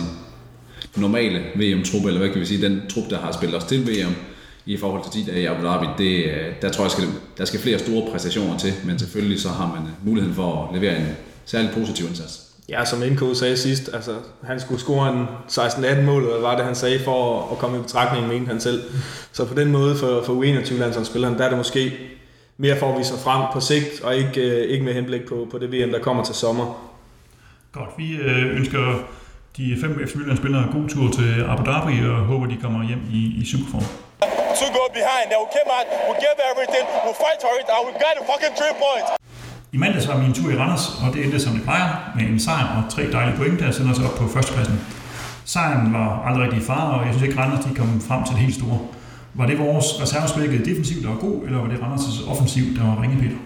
normale 0.95 1.39
VM-truppe, 1.55 2.07
eller 2.07 2.19
hvad 2.19 2.29
kan 2.29 2.41
vi 2.41 2.45
sige, 2.45 2.61
den 2.61 2.81
trup, 2.89 3.09
der 3.09 3.19
har 3.19 3.31
spillet 3.31 3.57
os 3.57 3.63
til 3.63 3.87
VM, 3.87 4.15
i 4.65 4.77
forhold 4.77 5.03
til 5.03 5.25
10 5.25 5.31
dage 5.31 5.41
i 5.41 5.45
Abu 5.45 5.65
Dhabi, 5.65 5.85
det, 5.97 6.31
der 6.61 6.69
tror 6.69 6.83
jeg, 6.83 6.91
skal, 6.91 7.03
der 7.37 7.45
skal 7.45 7.59
flere 7.59 7.79
store 7.79 8.11
præstationer 8.11 8.57
til, 8.57 8.73
men 8.85 8.99
selvfølgelig 8.99 9.41
så 9.41 9.49
har 9.49 9.67
man 9.67 9.91
muligheden 10.03 10.35
for 10.35 10.67
at 10.67 10.81
levere 10.81 10.97
en 10.97 11.07
særlig 11.45 11.71
positiv 11.73 12.07
indsats. 12.07 12.51
Ja, 12.69 12.85
som 12.85 12.99
NK 12.99 13.37
sagde 13.37 13.57
sidst, 13.57 13.89
altså, 13.93 14.11
han 14.43 14.59
skulle 14.59 14.81
score 14.81 15.13
en 15.13 15.25
16-18 15.47 16.01
mål, 16.01 16.23
eller 16.23 16.41
var 16.41 16.55
det, 16.55 16.65
han 16.65 16.75
sagde, 16.75 16.99
for 16.99 17.51
at 17.51 17.57
komme 17.57 17.77
i 17.77 17.81
betragtning, 17.81 18.27
mente 18.27 18.47
han 18.47 18.61
selv. 18.61 18.81
Så 19.31 19.45
på 19.45 19.53
den 19.53 19.71
måde 19.71 19.95
for, 19.95 20.23
for 20.25 20.43
U21-landsholdsspilleren, 20.43 21.37
der 21.37 21.43
er 21.45 21.49
det 21.49 21.57
måske 21.57 21.93
mere 22.57 22.79
for 22.79 22.91
at 22.93 22.99
vise 22.99 23.09
sig 23.09 23.19
frem 23.19 23.45
på 23.53 23.59
sigt, 23.59 24.01
og 24.03 24.15
ikke, 24.15 24.41
øh, 24.41 24.69
ikke 24.69 24.85
med 24.85 24.93
henblik 24.93 25.21
på, 25.29 25.47
på 25.51 25.57
det 25.57 25.71
VM, 25.71 25.91
der 25.91 25.99
kommer 25.99 26.23
til 26.23 26.35
sommer. 26.35 26.91
Godt, 27.71 27.89
vi 27.97 28.15
øh, 28.15 28.55
ønsker 28.55 28.99
de 29.57 29.77
fem 29.81 30.07
FC 30.07 30.37
spillere 30.37 30.67
god 30.71 30.89
tur 30.89 31.11
til 31.11 31.43
Abu 31.47 31.63
Dhabi, 31.63 32.09
og 32.09 32.17
håber, 32.17 32.45
de 32.45 32.57
kommer 32.61 32.87
hjem 32.87 33.01
i, 33.13 33.41
i 33.41 33.45
superform. 33.45 33.83
Behind, 34.99 35.25
they 35.31 35.39
will 35.41 35.53
come 35.59 35.69
out, 35.77 35.85
we'll 36.05 36.21
give 36.25 36.37
everything, 36.51 36.85
we'll 37.03 37.19
fight 37.25 37.39
for 37.45 37.53
it, 37.59 37.65
and 37.73 37.81
we 37.87 37.91
got 38.05 38.13
a 38.21 38.23
fucking 38.31 38.53
three 38.59 38.75
points. 38.85 39.09
I 39.75 39.77
mandags 39.77 40.07
var 40.07 40.17
min 40.17 40.33
tur 40.33 40.49
i 40.51 40.57
Randers, 40.61 40.85
og 41.03 41.07
det 41.13 41.19
endte 41.25 41.39
som 41.39 41.53
det 41.53 41.63
plejer, 41.63 41.89
med 42.15 42.23
en 42.31 42.39
sejr 42.39 42.65
og 42.77 42.83
tre 42.93 43.11
dejlige 43.11 43.37
point, 43.37 43.59
der 43.59 43.71
sender 43.71 43.91
os 43.91 43.99
op 43.99 44.15
på 44.21 44.27
førstepladsen. 44.27 44.77
Sejren 45.45 45.93
var 45.93 46.09
aldrig 46.27 46.43
rigtig 46.43 46.61
i 46.61 46.65
far, 46.65 46.83
og 46.91 47.05
jeg 47.05 47.13
synes 47.13 47.27
ikke, 47.27 47.39
Randers 47.41 47.65
de 47.65 47.75
kom 47.75 48.01
frem 48.01 48.23
til 48.23 48.33
det 48.35 48.41
helt 48.45 48.55
store. 48.55 48.79
Var 49.33 49.45
det 49.45 49.59
vores 49.59 49.85
reservespækket 50.01 50.65
defensiv, 50.65 51.01
der 51.03 51.09
var 51.09 51.17
god, 51.17 51.43
eller 51.45 51.59
var 51.61 51.67
det 51.67 51.77
Randers' 51.77 52.29
offensiv, 52.31 52.63
der 52.77 52.83
var 52.83 53.01
ringe, 53.01 53.17
Peter? 53.17 53.37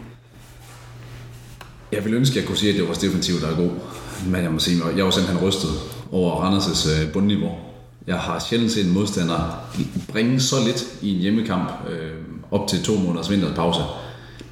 Jeg 1.91 2.05
vil 2.05 2.13
ønske, 2.13 2.33
at 2.33 2.37
jeg 2.37 2.45
kunne 2.47 2.57
sige, 2.57 2.69
at 2.69 2.75
det 2.75 2.81
var 2.81 2.87
vores 2.87 2.99
defensiv, 2.99 3.41
der 3.41 3.47
er 3.51 3.55
god. 3.55 3.71
Men 4.27 4.43
jeg 4.43 4.51
må 4.51 4.59
sige, 4.59 4.83
at 4.91 4.97
jeg 4.97 5.05
var 5.05 5.11
simpelthen 5.11 5.47
rystet 5.47 5.69
over 6.11 6.31
Randers' 6.43 6.89
øh, 6.89 7.13
bundniveau. 7.13 7.51
Jeg 8.07 8.19
har 8.19 8.39
sjældent 8.39 8.71
set 8.71 8.85
en 8.85 8.93
modstander 8.93 9.67
bringe 10.11 10.39
så 10.39 10.55
lidt 10.65 10.85
i 11.01 11.15
en 11.15 11.21
hjemmekamp 11.21 11.71
øh, 11.89 12.11
op 12.51 12.67
til 12.67 12.83
to 12.83 12.95
måneders 12.95 13.29
vinterpause. 13.29 13.81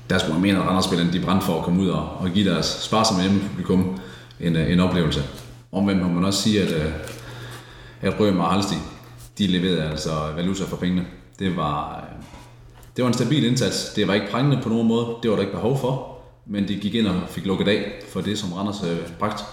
Der 0.09 0.17
skulle 0.17 0.33
man 0.33 0.41
mene, 0.41 0.57
at 0.57 0.67
Randers-spillerne 0.67 1.13
de 1.13 1.19
brændte 1.19 1.45
for 1.45 1.57
at 1.57 1.63
komme 1.63 1.81
ud 1.81 1.89
og, 1.89 2.09
og 2.19 2.29
give 2.29 2.49
deres 2.49 2.65
sparsomme 2.65 3.21
hjemmepublikum 3.21 3.99
en, 4.39 4.55
øh, 4.55 4.71
en 4.71 4.79
oplevelse. 4.79 5.23
Omvendt 5.71 6.01
må 6.01 6.07
man 6.07 6.25
også 6.25 6.41
sige, 6.41 6.61
at, 6.61 6.71
øh, 6.71 6.91
at 8.01 8.19
Røm 8.19 8.39
og 8.39 8.51
Halsti, 8.51 8.75
de 9.37 9.47
leverede 9.47 9.83
altså 9.83 10.11
valuta 10.35 10.63
for 10.63 10.77
pengene. 10.77 11.05
Det 11.39 11.57
var, 11.57 11.97
øh, 11.97 12.23
det 12.95 13.03
var 13.03 13.07
en 13.07 13.13
stabil 13.13 13.45
indsats. 13.45 13.93
Det 13.93 14.07
var 14.07 14.13
ikke 14.13 14.31
prængende 14.31 14.59
på 14.63 14.69
nogen 14.69 14.87
måde. 14.87 15.05
Det 15.23 15.29
var 15.31 15.35
der 15.35 15.43
ikke 15.43 15.55
behov 15.55 15.79
for. 15.79 16.17
Men 16.45 16.67
de 16.67 16.75
gik 16.75 16.95
ind 16.95 17.07
og 17.07 17.15
fik 17.29 17.45
lukket 17.45 17.67
af 17.67 17.91
for 18.13 18.21
det, 18.21 18.39
som 18.39 18.53
Randers 18.53 18.83
øh, 18.83 18.97
bragt. 19.19 19.43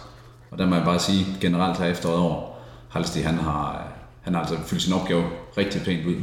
Og 0.50 0.58
der 0.58 0.67
må 0.67 0.75
jeg 0.75 0.85
bare 0.85 0.99
sige, 0.99 1.26
generelt 1.41 1.79
her 1.79 1.87
efter 1.87 2.08
over, 2.08 2.50
Halstig 2.91 3.25
Halsti 3.25 3.37
han 3.37 3.44
har, 3.44 3.73
øh, 3.73 3.89
han 4.22 4.34
har 4.34 4.40
altså 4.40 4.56
fyldt 4.67 4.82
sin 4.82 4.93
opgave 4.93 5.25
rigtig 5.58 5.82
pænt 5.84 6.06
ud. 6.06 6.14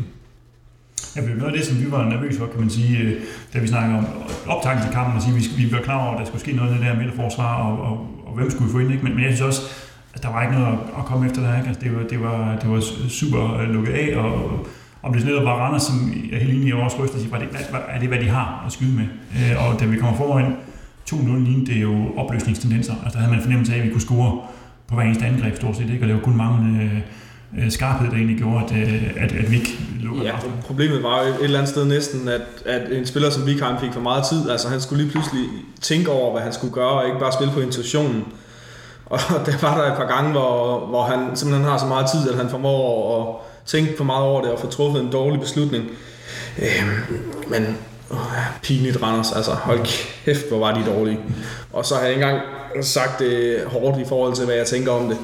Ja, 1.15 1.21
noget 1.21 1.53
af 1.53 1.57
det, 1.57 1.65
som 1.65 1.79
vi 1.85 1.91
var 1.91 2.09
nervøse 2.09 2.39
for, 2.39 2.47
kan 2.47 2.59
man 2.59 2.69
sige, 2.69 2.97
øh, 2.97 3.21
da 3.53 3.59
vi 3.59 3.67
snakker 3.67 3.97
om 3.97 4.05
optakten 4.47 4.85
til 4.85 4.93
kampen, 4.93 5.15
og 5.15 5.21
sige, 5.21 5.35
at 5.35 5.41
vi, 5.57 5.65
vi 5.65 5.71
var 5.71 5.81
klar 5.81 6.03
over, 6.03 6.13
at 6.13 6.19
der 6.19 6.25
skulle 6.25 6.41
ske 6.41 6.51
noget 6.51 6.69
af 6.71 6.77
det 6.77 6.85
der 6.85 6.95
midterforsvar, 6.95 7.53
og, 7.63 7.81
og, 7.81 7.93
og 8.25 8.33
hvem 8.35 8.51
skulle 8.51 8.65
vi 8.67 8.71
få 8.71 8.79
ind, 8.79 8.91
ikke? 8.91 9.03
Men, 9.03 9.15
men 9.15 9.23
jeg 9.23 9.33
synes 9.33 9.41
også, 9.41 9.61
at 10.13 10.23
der 10.23 10.29
var 10.29 10.41
ikke 10.41 10.55
noget 10.59 10.79
at, 10.97 11.05
komme 11.05 11.25
efter 11.27 11.41
der, 11.41 11.57
ikke? 11.57 11.67
Altså, 11.67 11.83
det, 11.83 11.95
var, 11.95 12.03
det, 12.03 12.21
var, 12.21 12.57
det 12.61 12.69
var 12.69 12.81
super 13.09 13.59
øh, 13.59 13.69
lukket 13.69 13.93
af, 13.93 14.17
og 14.17 14.65
om 15.03 15.13
det 15.13 15.25
netop 15.25 15.43
var 15.43 15.55
Randers, 15.55 15.83
som 15.83 16.13
er 16.33 16.39
helt 16.39 16.53
enig 16.53 16.67
i 16.67 16.71
vores 16.71 16.99
røst, 16.99 17.13
og 17.13 17.19
siger, 17.19 17.31
var 17.31 17.39
det, 17.39 17.47
hvad, 17.47 17.79
er 17.87 17.99
det, 17.99 18.07
hvad 18.07 18.19
de 18.19 18.29
har 18.29 18.63
at 18.65 18.71
skyde 18.71 18.95
med? 18.95 19.07
Øh, 19.37 19.67
og 19.67 19.79
da 19.79 19.85
vi 19.85 19.97
kommer 19.97 20.17
foran 20.17 20.55
2-0 21.09 21.15
lignede 21.15 21.65
det 21.65 21.77
er 21.77 21.81
jo 21.81 22.13
opløsningstendenser. 22.17 22.93
Altså 23.03 23.17
der 23.17 23.19
havde 23.19 23.33
man 23.33 23.41
fornemmelse 23.41 23.73
af, 23.73 23.77
at 23.77 23.83
vi 23.83 23.89
kunne 23.89 24.01
score 24.01 24.41
på 24.87 24.95
hver 24.95 25.03
eneste 25.03 25.25
angreb 25.25 25.55
stort 25.55 25.75
set, 25.77 25.89
ikke? 25.89 26.03
og 26.03 26.07
det 26.07 26.15
var 26.15 26.21
kun 26.21 26.37
mange 26.37 26.83
øh, 26.83 26.99
øh, 27.59 27.71
skarphed, 27.71 28.09
der 28.11 28.15
egentlig 28.15 28.37
gjorde, 28.37 28.65
at, 28.65 28.71
øh, 28.71 29.23
at, 29.23 29.31
at 29.31 29.51
Vik 29.51 29.79
lukkede 30.01 30.25
Ja, 30.25 30.35
problemet 30.65 31.03
var 31.03 31.23
jo 31.23 31.33
et 31.33 31.43
eller 31.43 31.59
andet 31.59 31.69
sted 31.69 31.85
næsten, 31.85 32.27
at, 32.27 32.41
at 32.65 32.91
en 32.91 33.05
spiller 33.05 33.29
som 33.29 33.45
Vikheim 33.45 33.79
fik 33.79 33.93
for 33.93 34.01
meget 34.01 34.25
tid. 34.25 34.49
Altså 34.49 34.69
han 34.69 34.81
skulle 34.81 35.03
lige 35.03 35.11
pludselig 35.11 35.43
tænke 35.81 36.11
over, 36.11 36.31
hvad 36.31 36.41
han 36.41 36.53
skulle 36.53 36.73
gøre, 36.73 36.91
og 36.91 37.05
ikke 37.05 37.19
bare 37.19 37.31
spille 37.31 37.53
på 37.53 37.59
intuitionen. 37.59 38.25
Og 39.05 39.19
der 39.45 39.57
var 39.61 39.77
der 39.77 39.91
et 39.91 39.97
par 39.97 40.07
gange, 40.07 40.31
hvor, 40.31 40.85
hvor 40.85 41.03
han 41.03 41.35
simpelthen 41.35 41.69
har 41.69 41.77
så 41.77 41.85
meget 41.85 42.09
tid, 42.11 42.31
at 42.31 42.37
han 42.37 42.49
formår 42.49 43.19
at 43.19 43.35
tænke 43.65 43.97
for 43.97 44.03
meget 44.03 44.23
over 44.23 44.41
det 44.41 44.51
og 44.51 44.59
få 44.59 44.67
truffet 44.67 45.01
en 45.01 45.11
dårlig 45.11 45.39
beslutning. 45.39 45.85
Øh, 46.59 46.89
men 47.47 47.77
oh, 48.09 48.17
pinligt 48.61 49.03
Randers, 49.03 49.31
altså 49.31 49.51
hold 49.51 49.85
kæft, 50.25 50.49
hvor 50.49 50.59
var 50.59 50.73
de 50.73 50.85
dårlige. 50.85 51.19
Og 51.73 51.85
så 51.85 51.95
har 51.95 52.01
jeg 52.01 52.11
ikke 52.11 52.23
engang 52.23 52.41
sagt 52.81 53.19
det 53.19 53.63
hårdt 53.65 53.99
i 53.99 54.05
forhold 54.07 54.33
til, 54.35 54.45
hvad 54.45 54.55
jeg 54.55 54.65
tænker 54.65 54.91
om 54.91 55.07
det. 55.09 55.17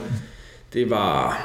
Det 0.74 0.90
var, 0.90 1.44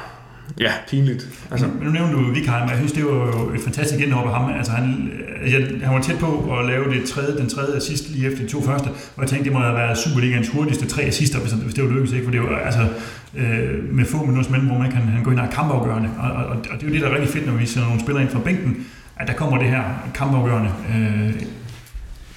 Ja, 0.59 0.71
pinligt. 0.89 1.27
Altså. 1.51 1.67
Men 1.67 1.87
nu 1.87 1.91
nævnte 1.91 2.13
du 2.13 2.31
Vikheim, 2.33 2.63
og 2.63 2.69
jeg 2.69 2.77
synes, 2.77 2.91
det 2.91 3.05
var 3.05 3.11
jo 3.11 3.53
et 3.53 3.61
fantastisk 3.61 4.05
indhop 4.05 4.27
af 4.27 4.33
ham. 4.33 4.53
Altså, 4.57 4.71
han, 4.71 5.11
jeg, 5.47 5.61
han 5.83 5.93
var 5.95 6.01
tæt 6.01 6.19
på 6.19 6.57
at 6.59 6.65
lave 6.65 6.93
det 6.93 7.09
tredje, 7.09 7.37
den 7.37 7.49
tredje 7.49 7.75
assist 7.75 8.09
lige 8.09 8.27
efter 8.27 8.43
de 8.43 8.49
to 8.49 8.61
første, 8.61 8.87
og 8.87 9.21
jeg 9.21 9.29
tænkte, 9.29 9.45
det 9.45 9.53
må 9.53 9.59
have 9.59 9.75
været 9.75 9.97
Superligans 9.97 10.49
hurtigste 10.49 10.87
tre 10.87 11.01
assister, 11.01 11.39
hvis, 11.39 11.51
hvis 11.51 11.73
det 11.73 11.83
var 11.83 11.89
lykkedes, 11.89 12.11
ikke? 12.13 12.25
for 12.25 12.31
det 12.31 12.41
var 12.41 12.57
altså, 12.57 12.87
øh, 13.35 13.95
med 13.95 14.05
få 14.05 14.17
minutters 14.17 14.49
mellemrum, 14.49 14.75
hvor 14.75 14.83
man 14.83 14.91
kan 14.91 15.01
han 15.01 15.23
gå 15.23 15.31
ind 15.31 15.39
og 15.39 15.49
kampafgørende, 15.49 16.09
og, 16.19 16.31
og, 16.31 16.45
og, 16.45 16.55
det 16.79 16.83
er 16.83 16.87
jo 16.87 16.93
det, 16.93 17.01
der 17.01 17.07
er 17.07 17.13
rigtig 17.15 17.29
fedt, 17.29 17.45
når 17.45 17.53
vi 17.53 17.65
ser 17.65 17.81
nogle 17.81 17.99
spillere 17.99 18.23
ind 18.23 18.31
fra 18.31 18.39
bænken, 18.39 18.85
at 19.15 19.27
der 19.27 19.33
kommer 19.33 19.57
det 19.57 19.67
her 19.67 19.83
kampafgørende. 20.13 20.71
Øh. 20.89 21.33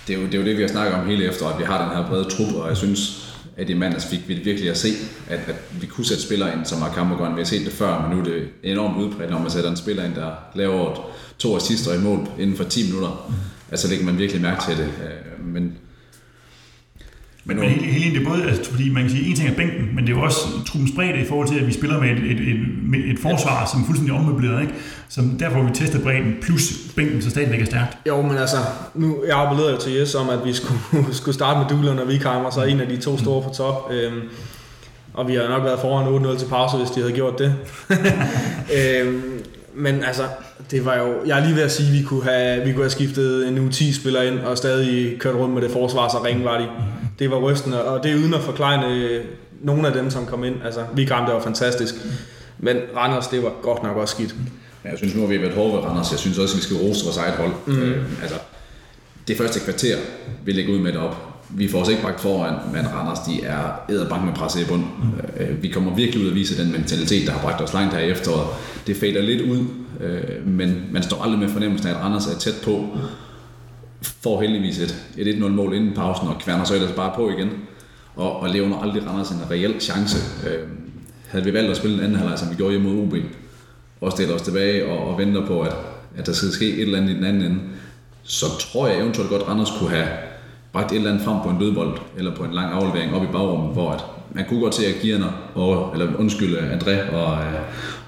Det, 0.07 0.17
er 0.17 0.21
jo, 0.21 0.27
det 0.27 0.35
er 0.35 0.39
jo 0.39 0.45
det, 0.45 0.57
vi 0.57 0.63
har 0.63 0.69
snakket 0.69 0.95
om 0.95 1.07
hele 1.07 1.29
efter, 1.29 1.47
at 1.47 1.59
vi 1.59 1.65
har 1.65 1.85
den 1.85 1.97
her 1.97 2.09
brede 2.09 2.25
trup, 2.25 2.55
og 2.55 2.69
jeg 2.69 2.77
synes, 2.77 3.32
at 3.57 3.71
i 3.71 3.75
mandags 3.75 4.07
fik 4.07 4.29
vi 4.29 4.35
virkelig 4.35 4.71
at 4.71 4.77
se, 4.77 4.89
at, 5.29 5.41
at 5.47 5.57
vi 5.81 5.87
kunne 5.87 6.05
sætte 6.05 6.23
spillere 6.23 6.57
ind, 6.57 6.65
som 6.65 6.83
har 6.83 6.93
kammergården. 6.95 7.37
Vi 7.37 7.41
har 7.41 7.47
set 7.47 7.65
det 7.65 7.73
før, 7.73 8.01
men 8.03 8.17
nu 8.17 8.21
er 8.21 8.25
det 8.25 8.49
enormt 8.63 8.97
udbredt, 8.97 9.31
når 9.31 9.39
man 9.39 9.51
sætter 9.51 9.71
en 9.71 9.77
spiller 9.77 10.05
ind, 10.05 10.15
der 10.15 10.31
laver 10.55 11.11
to 11.39 11.57
assister 11.57 11.95
i 11.95 11.99
mål 11.99 12.29
inden 12.39 12.57
for 12.57 12.65
10 12.65 12.87
minutter. 12.87 13.33
Altså 13.71 13.89
lægger 13.89 14.05
man 14.05 14.19
virkelig 14.19 14.43
mærke 14.43 14.63
til 14.69 14.77
det. 14.77 14.85
Øh, 14.85 15.47
men 15.47 15.79
men, 17.45 17.57
men 17.57 17.69
hele, 17.69 17.87
hele 17.87 18.15
det 18.15 18.27
er 18.27 18.31
både, 18.31 18.43
altså, 18.49 18.71
fordi 18.71 18.91
man 18.91 19.03
kan 19.03 19.11
sige, 19.11 19.31
en 19.31 19.37
ting 19.37 19.49
er 19.49 19.55
bænken, 19.55 19.95
men 19.95 20.07
det 20.07 20.13
er 20.13 20.17
jo 20.17 20.23
også 20.23 20.39
truppens 20.67 20.93
bredde 20.95 21.21
i 21.21 21.25
forhold 21.25 21.49
til, 21.49 21.59
at 21.59 21.67
vi 21.67 21.73
spiller 21.73 22.01
med 22.01 22.11
et, 22.11 22.19
et, 22.19 22.41
et, 22.49 22.57
med 22.83 22.99
et 22.99 23.19
forsvar, 23.19 23.67
som 23.73 23.81
er 23.81 23.87
fuldstændig 23.87 24.15
ommøbleret, 24.15 24.63
ikke? 24.63 24.75
Så 25.09 25.23
derfor 25.39 25.63
vi 25.63 25.71
testet 25.75 26.03
bredden, 26.03 26.37
plus 26.43 26.73
bænken, 26.97 27.23
så 27.23 27.31
stadigvæk 27.31 27.61
er 27.61 27.65
stærkt. 27.65 27.99
Jo, 28.09 28.23
men 28.23 28.37
altså, 28.37 28.57
nu, 28.95 29.17
jeg 29.27 29.37
appellerede 29.39 29.73
jo 29.73 29.81
til 29.81 29.93
Jes 29.93 30.15
om, 30.15 30.29
at 30.29 30.39
vi 30.45 30.53
skulle, 30.53 30.81
skulle 31.21 31.35
starte 31.35 31.59
med 31.59 31.69
Duland 31.69 32.01
og 32.01 32.09
Vikheim, 32.09 32.45
og 32.45 32.53
så 32.53 32.63
en 32.63 32.81
af 32.81 32.89
de 32.89 32.97
to 32.97 33.19
store 33.19 33.43
på 33.43 33.49
top. 33.49 33.91
Øhm, 33.93 34.21
og 35.15 35.29
vi 35.29 35.35
har 35.35 35.49
nok 35.49 35.65
været 35.65 35.81
foran 35.81 36.35
8-0 36.35 36.39
til 36.39 36.47
pause, 36.47 36.77
hvis 36.77 36.91
de 36.91 37.01
havde 37.01 37.13
gjort 37.13 37.39
det. 37.39 37.55
øhm, 38.79 39.32
men 39.75 40.05
altså, 40.05 40.23
det 40.71 40.85
var 40.85 40.97
jo... 40.97 41.15
Jeg 41.27 41.39
er 41.39 41.45
lige 41.45 41.57
ved 41.57 41.63
at 41.63 41.73
sige, 41.73 41.89
at 41.89 41.95
vi 41.95 42.03
kunne 42.03 42.25
have, 42.25 42.65
vi 42.65 42.73
kunne 42.73 42.83
have 42.83 42.91
skiftet 42.91 43.49
en 43.49 43.69
U10-spiller 43.69 44.23
ind, 44.23 44.39
og 44.39 44.59
stadig 44.59 45.19
kørt 45.21 45.35
rundt 45.35 45.55
med 45.55 45.63
det 45.63 45.71
forsvar, 45.71 46.09
så 46.09 46.25
ringe 46.25 46.45
var 46.45 46.59
de. 46.59 46.69
Det 47.19 47.31
var 47.31 47.37
rystende, 47.37 47.85
og 47.85 48.03
det 48.03 48.13
er 48.13 48.17
uden 48.17 48.35
at 48.35 48.41
forklare 48.41 49.23
nogle 49.61 49.87
af 49.87 49.93
dem, 49.93 50.11
som 50.11 50.27
kom 50.27 50.45
ind. 50.45 50.55
Altså, 50.65 50.81
vi 50.95 51.05
det 51.05 51.11
var 51.11 51.41
fantastisk. 51.41 51.95
Men 52.59 52.77
Randers, 52.97 53.27
det 53.27 53.43
var 53.43 53.53
godt 53.63 53.83
nok 53.83 53.97
også 53.97 54.15
skidt. 54.15 54.35
Ja, 54.85 54.91
jeg 54.91 54.99
synes 54.99 55.15
nu, 55.15 55.23
at 55.23 55.31
vi 55.31 55.35
har 55.35 55.43
været 55.43 55.55
hårde 55.55 55.73
ved 55.73 55.81
Randers. 55.81 56.11
Jeg 56.11 56.19
synes 56.19 56.39
også, 56.39 56.55
at 56.55 56.59
vi 56.59 56.63
skal 56.63 56.77
rose 56.77 57.05
vores 57.05 57.17
eget 57.17 57.35
hold. 57.35 57.53
Mm. 57.67 57.83
Øh, 57.83 58.23
altså, 58.23 58.37
det 59.29 59.37
første 59.37 59.61
kvarter, 59.61 59.97
vi 60.45 60.53
lægger 60.53 60.75
ud 60.75 60.79
med 60.79 60.93
det 60.93 61.01
op, 61.01 61.33
vi 61.51 61.69
får 61.69 61.81
os 61.81 61.89
ikke 61.89 62.03
bragt 62.03 62.21
foran, 62.21 62.55
men 62.73 62.87
Randers 62.95 63.19
de 63.19 63.45
er 63.45 63.81
æderbank 63.91 64.25
med 64.25 64.33
presset 64.35 64.61
i 64.61 64.65
bund. 64.65 64.83
Mm. 64.83 65.63
Vi 65.63 65.69
kommer 65.69 65.95
virkelig 65.95 66.25
ud 66.25 66.29
at 66.29 66.35
vise 66.35 66.63
den 66.63 66.73
mentalitet, 66.73 67.27
der 67.27 67.33
har 67.33 67.41
bragt 67.41 67.61
os 67.61 67.73
langt 67.73 67.95
her 67.95 68.01
i 68.01 68.11
efteråret. 68.11 68.47
Det 68.87 68.97
fader 68.97 69.23
lidt 69.23 69.41
ud, 69.41 69.65
øh, 70.01 70.47
men 70.47 70.85
man 70.91 71.03
står 71.03 71.23
aldrig 71.23 71.41
med 71.41 71.49
fornemmelsen 71.49 71.89
af, 71.89 71.95
at 71.95 72.01
Randers 72.01 72.27
er 72.27 72.39
tæt 72.39 72.61
på. 72.65 72.89
Får 74.03 74.41
heldigvis 74.41 74.79
et, 74.79 75.05
et 75.17 75.35
1-0 75.35 75.49
mål 75.49 75.75
inden 75.75 75.95
pausen, 75.95 76.29
og 76.29 76.39
kværner 76.39 76.65
så 76.65 76.75
ellers 76.75 76.93
bare 76.93 77.13
på 77.17 77.31
igen. 77.31 77.51
Og, 78.17 78.41
og 78.41 78.49
levner 78.49 78.79
aldrig 78.79 79.07
Randers 79.07 79.31
en 79.31 79.51
reel 79.51 79.81
chance. 79.81 80.49
Øh, 80.49 80.69
havde 81.29 81.45
vi 81.45 81.53
valgt 81.53 81.71
at 81.71 81.77
spille 81.77 81.97
en 81.97 82.03
anden 82.03 82.19
halvleg, 82.19 82.39
som 82.39 82.51
vi 82.51 82.55
gjorde 82.55 82.73
hjemme 82.73 82.95
mod 82.95 83.03
OB, 83.03 83.15
og 84.01 84.13
stiller 84.13 84.35
os 84.35 84.43
tilbage 84.43 84.87
og, 84.87 85.09
og 85.09 85.19
venter 85.19 85.47
på, 85.47 85.61
at, 85.61 85.75
at 86.17 86.27
der 86.27 86.33
skal 86.33 86.53
ske 86.53 86.75
et 86.75 86.83
eller 86.83 86.99
andet 86.99 87.11
i 87.11 87.17
den 87.17 87.25
anden 87.25 87.43
ende, 87.43 87.61
så 88.23 88.47
tror 88.61 88.89
jeg 88.89 88.99
eventuelt 88.99 89.31
godt, 89.31 89.43
at 89.43 89.49
Randers 89.49 89.73
kunne 89.79 89.91
have 89.91 90.09
bragt 90.73 90.93
et 90.93 90.97
eller 90.97 91.11
andet 91.11 91.25
frem 91.25 91.37
på 91.43 91.49
en 91.49 91.59
dødbold, 91.59 91.99
eller 92.17 92.35
på 92.35 92.45
en 92.45 92.53
lang 92.53 92.73
aflevering 92.73 93.15
op 93.15 93.23
i 93.23 93.33
bagrummet, 93.33 93.73
hvor 93.73 93.91
at 93.91 94.01
man 94.35 94.45
kunne 94.49 94.61
godt 94.61 94.75
se, 94.75 94.87
at 94.87 94.95
Gierner, 95.03 95.33
og, 95.55 95.93
eller 95.93 96.17
undskyld, 96.19 96.57
André 96.57 97.15
og, 97.15 97.39
øh, 97.39 97.61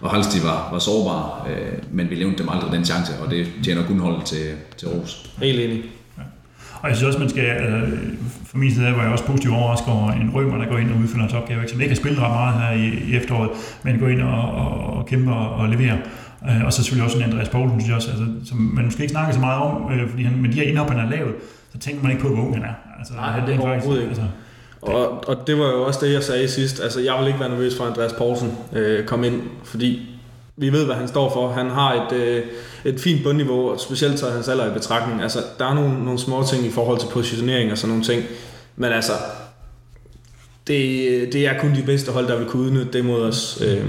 og 0.04 0.10
Halsti 0.10 0.38
var, 0.42 0.68
var 0.72 0.78
sårbare, 0.78 1.50
øh, 1.50 1.78
men 1.90 2.10
vi 2.10 2.14
levnede 2.14 2.38
dem 2.38 2.48
aldrig 2.48 2.72
den 2.72 2.84
chance, 2.84 3.12
og 3.22 3.30
det 3.30 3.46
tjener 3.64 3.86
kun 3.86 3.98
holdet 3.98 4.24
til, 4.24 4.44
til 4.76 4.88
Ros. 4.88 5.30
Helt 5.42 5.60
enig. 5.60 5.82
Og 6.82 6.88
jeg 6.88 6.96
synes 6.96 7.06
også, 7.06 7.18
man 7.18 7.28
skal, 7.28 7.44
altså, 7.44 7.96
for 8.46 8.58
min 8.58 8.74
side 8.74 8.84
var 8.96 9.02
jeg 9.02 9.12
også 9.12 9.24
positivt 9.24 9.54
overrasket 9.54 9.88
over 9.88 10.12
en 10.12 10.30
rømer, 10.34 10.58
der 10.58 10.66
går 10.70 10.78
ind 10.78 10.90
og 10.90 10.96
udfylder 10.96 11.20
hans 11.20 11.32
opgave, 11.32 11.68
som 11.68 11.80
ikke 11.80 11.94
har 11.94 11.96
spillet 11.96 12.20
ret 12.22 12.30
meget 12.30 12.54
her 12.60 12.70
i, 12.70 13.10
i 13.10 13.16
efteråret, 13.16 13.50
men 13.82 13.98
går 13.98 14.08
ind 14.08 14.22
og, 14.22 14.42
og, 14.52 14.96
og 14.96 15.06
kæmper 15.06 15.32
og 15.32 15.68
leverer. 15.68 15.96
Øh, 16.48 16.64
og 16.64 16.72
så 16.72 16.82
selvfølgelig 16.82 17.04
også 17.04 17.18
en 17.18 17.24
Andreas 17.24 17.48
Poulsen, 17.48 17.80
synes 17.80 17.88
jeg 17.88 17.96
også, 17.96 18.10
altså, 18.10 18.26
som 18.44 18.58
man 18.58 18.84
måske 18.84 19.02
ikke 19.02 19.12
snakker 19.12 19.34
så 19.34 19.40
meget 19.40 19.62
om, 19.62 19.92
øh, 19.92 20.10
fordi 20.10 20.22
han, 20.22 20.42
men 20.42 20.52
de 20.52 20.56
her 20.56 20.62
indhop, 20.62 20.90
han 20.90 20.98
har 20.98 21.10
lavet, 21.10 21.34
så 21.72 21.78
tænker 21.78 22.02
man 22.02 22.10
ikke 22.12 22.22
på, 22.22 22.28
hvor 22.28 22.42
ung 22.42 22.54
han 22.54 22.64
er. 22.64 22.74
Altså, 22.98 23.14
Nej, 23.14 23.46
det 23.46 23.54
er 23.54 23.60
overhovedet 23.60 24.02
ikke. 24.02 24.10
Altså, 24.10 24.26
og, 24.84 25.28
og 25.28 25.46
det 25.46 25.58
var 25.58 25.66
jo 25.66 25.82
også 25.82 26.00
det, 26.02 26.12
jeg 26.12 26.22
sagde 26.22 26.48
sidst. 26.48 26.80
Altså, 26.80 27.00
jeg 27.00 27.18
vil 27.18 27.26
ikke 27.26 27.40
være 27.40 27.48
nervøs 27.48 27.76
for, 27.76 27.84
at 27.84 27.90
Andreas 27.90 28.12
Poulsen 28.12 28.58
øh, 28.72 29.06
kom 29.06 29.24
ind, 29.24 29.42
fordi 29.64 30.08
vi 30.56 30.72
ved, 30.72 30.84
hvad 30.84 30.94
han 30.94 31.08
står 31.08 31.32
for. 31.32 31.48
Han 31.48 31.70
har 31.70 31.92
et, 31.92 32.12
øh, 32.16 32.42
et 32.84 33.00
fint 33.00 33.22
bundniveau, 33.22 33.70
og 33.70 33.80
specielt 33.80 34.18
tager 34.18 34.32
hans 34.32 34.48
alder 34.48 34.70
i 34.70 34.74
betragtning. 34.74 35.22
Altså, 35.22 35.38
der 35.58 35.66
er 35.66 35.74
nogle, 35.74 36.04
nogle 36.04 36.18
små 36.18 36.44
ting 36.46 36.66
i 36.66 36.70
forhold 36.70 36.98
til 36.98 37.06
positionering 37.06 37.72
og 37.72 37.78
sådan 37.78 37.88
nogle 37.88 38.04
ting. 38.04 38.24
Men 38.76 38.92
altså, 38.92 39.12
det, 40.66 41.32
det 41.32 41.46
er 41.46 41.60
kun 41.60 41.74
de 41.74 41.82
bedste 41.82 42.12
hold, 42.12 42.26
der 42.26 42.36
vil 42.36 42.46
kunne 42.46 42.62
udnytte 42.62 42.92
det 42.92 43.04
mod 43.04 43.22
os. 43.22 43.62
Øh, 43.66 43.86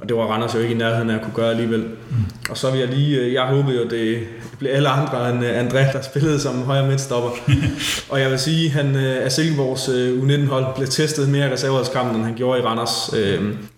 og 0.00 0.08
det 0.08 0.16
var 0.16 0.22
Randers 0.22 0.54
jo 0.54 0.58
ikke 0.58 0.74
i 0.74 0.78
nærheden 0.78 1.10
af 1.10 1.14
at 1.14 1.22
kunne 1.22 1.34
gøre 1.34 1.50
alligevel. 1.50 1.80
Mm. 1.80 2.16
Og 2.50 2.56
så 2.56 2.70
vil 2.70 2.80
jeg 2.80 2.88
lige, 2.88 3.20
øh, 3.20 3.32
jeg 3.32 3.42
håbede 3.42 3.76
jo, 3.76 3.88
det 3.88 4.18
blev 4.58 4.70
alle 4.72 4.88
andre 4.88 5.30
end 5.30 5.44
øh, 5.44 5.66
André, 5.66 5.92
der 5.92 6.02
spillede 6.02 6.40
som 6.40 6.62
højre 6.62 6.86
midtstopper. 6.86 7.30
og 8.10 8.20
jeg 8.20 8.30
vil 8.30 8.38
sige, 8.38 8.70
han 8.70 8.96
af 8.96 9.24
øh, 9.24 9.30
Silkeborgs 9.30 9.88
U19-hold 9.88 10.74
blev 10.76 10.88
testet 10.88 11.28
mere 11.28 11.48
i 11.48 11.52
reserveholdskampen, 11.52 12.16
end 12.16 12.24
han 12.24 12.34
gjorde 12.34 12.60
i 12.60 12.62
Randers. 12.62 13.14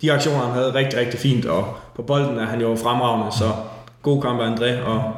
De 0.02 0.12
aktioner, 0.12 0.44
han 0.44 0.52
havde 0.52 0.74
rigtig, 0.74 0.98
rigtig 0.98 1.20
fint, 1.20 1.46
og 1.46 1.76
på 1.96 2.02
bolden 2.02 2.38
er 2.38 2.46
han 2.46 2.60
jo 2.60 2.76
fremragende, 2.82 3.36
så 3.38 3.52
god 4.02 4.22
kamp 4.22 4.40
af 4.40 4.54
André, 4.54 4.82
og 4.82 5.12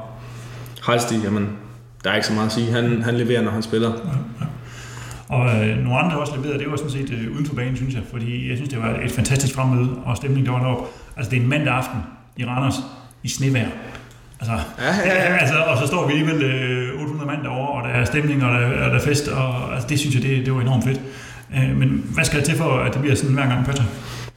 Halstig, 0.83 1.21
jamen, 1.25 1.49
der 2.05 2.11
er 2.11 2.14
ikke 2.14 2.26
så 2.26 2.33
meget 2.33 2.47
at 2.47 2.52
sige. 2.52 2.71
Han, 2.71 3.02
han 3.02 3.14
leverer, 3.17 3.43
når 3.43 3.50
han 3.50 3.62
spiller. 3.62 3.93
Og 5.29 5.47
øh, 5.47 5.77
nogle 5.77 5.99
andre 5.99 6.19
også 6.19 6.37
leveret, 6.37 6.61
det 6.61 6.71
var 6.71 6.77
sådan 6.77 6.91
set 6.91 7.11
øh, 7.11 7.35
uden 7.35 7.47
for 7.47 7.55
banen, 7.55 7.77
synes 7.77 7.95
jeg, 7.95 8.03
fordi 8.11 8.49
jeg 8.49 8.57
synes, 8.57 8.71
det 8.71 8.79
var 8.79 8.99
et 9.05 9.13
fantastisk 9.13 9.55
fremmøde, 9.55 9.91
og 10.05 10.17
stemningen 10.17 10.47
der 10.47 10.53
var 10.53 10.61
deroppe. 10.61 10.85
Altså, 11.17 11.31
det 11.31 11.37
er 11.37 11.41
en 11.43 11.49
mandag 11.49 11.75
aften 11.75 11.99
i 12.37 12.45
Randers 12.45 12.75
i 13.23 13.29
snevejr. 13.29 13.69
Altså, 14.41 14.57
ja, 14.79 14.97
ja, 15.07 15.33
ja. 15.33 15.37
altså, 15.43 15.57
og 15.57 15.79
så 15.79 15.87
står 15.87 16.07
vi 16.07 16.13
alligevel 16.13 16.43
øh, 16.43 17.01
800 17.01 17.31
mand 17.31 17.43
derovre, 17.43 17.83
og 17.83 17.89
der 17.89 17.95
er 17.95 18.05
stemning, 18.05 18.45
og 18.45 18.51
der, 18.53 18.67
og 18.67 18.91
der 18.91 18.97
er 18.97 19.01
fest, 19.01 19.29
og 19.29 19.75
altså, 19.75 19.89
det 19.89 19.99
synes 19.99 20.15
jeg, 20.15 20.23
det, 20.23 20.47
det 20.47 20.55
var 20.55 20.61
enormt 20.61 20.85
fedt. 20.85 21.01
Øh, 21.57 21.77
men 21.77 22.05
hvad 22.15 22.25
skal 22.25 22.39
der 22.39 22.45
til 22.45 22.57
for, 22.57 22.79
at 22.79 22.93
det 22.93 23.01
bliver 23.01 23.17
sådan 23.17 23.35
hver 23.35 23.47
gang, 23.47 23.67
Patrick? 23.67 23.89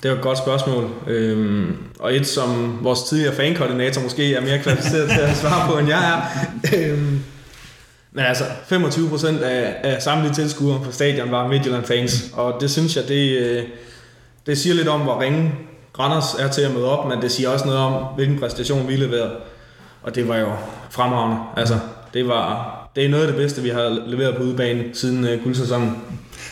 Det 0.03 0.11
var 0.11 0.17
et 0.17 0.23
godt 0.23 0.37
spørgsmål, 0.37 0.89
øhm, 1.07 1.75
og 1.99 2.15
et, 2.15 2.27
som 2.27 2.79
vores 2.81 3.03
tidligere 3.03 3.35
fankoordinator 3.35 4.01
måske 4.01 4.35
er 4.35 4.41
mere 4.41 4.59
kvalificeret 4.59 5.09
til 5.09 5.19
at 5.19 5.37
svare 5.37 5.71
på, 5.71 5.77
end 5.77 5.87
jeg 5.87 6.09
er. 6.09 6.21
Øhm, 6.77 7.19
men 8.11 8.25
altså, 8.25 8.43
25 8.67 9.09
procent 9.09 9.41
af, 9.41 9.75
af 9.83 10.01
samtlige 10.01 10.33
tilskuere 10.33 10.81
på 10.83 10.91
stadion 10.91 11.31
var 11.31 11.47
Midtjylland-fans, 11.47 12.31
og 12.33 12.61
det 12.61 12.71
synes 12.71 12.95
jeg, 12.95 13.07
det, 13.07 13.37
øh, 13.37 13.63
det 14.45 14.57
siger 14.57 14.75
lidt 14.75 14.87
om, 14.87 15.01
hvor 15.01 15.21
ringe 15.21 15.51
Randers 15.99 16.33
er 16.39 16.47
til 16.47 16.61
at 16.61 16.73
møde 16.73 16.99
op, 16.99 17.07
men 17.09 17.21
det 17.21 17.31
siger 17.31 17.49
også 17.49 17.65
noget 17.65 17.79
om, 17.79 17.93
hvilken 18.15 18.39
præstation 18.39 18.87
vi 18.87 18.95
leverede. 18.95 19.31
Og 20.03 20.15
det 20.15 20.27
var 20.27 20.37
jo 20.37 20.51
fremragende. 20.89 21.37
Altså, 21.57 21.79
det, 22.13 22.27
var, 22.27 22.77
det 22.95 23.05
er 23.05 23.09
noget 23.09 23.23
af 23.23 23.27
det 23.27 23.37
bedste, 23.37 23.61
vi 23.61 23.69
har 23.69 24.03
leveret 24.07 24.35
på 24.35 24.43
udebane 24.43 24.83
siden 24.93 25.23
uh, 25.23 25.43
guldsæsonen. 25.43 25.97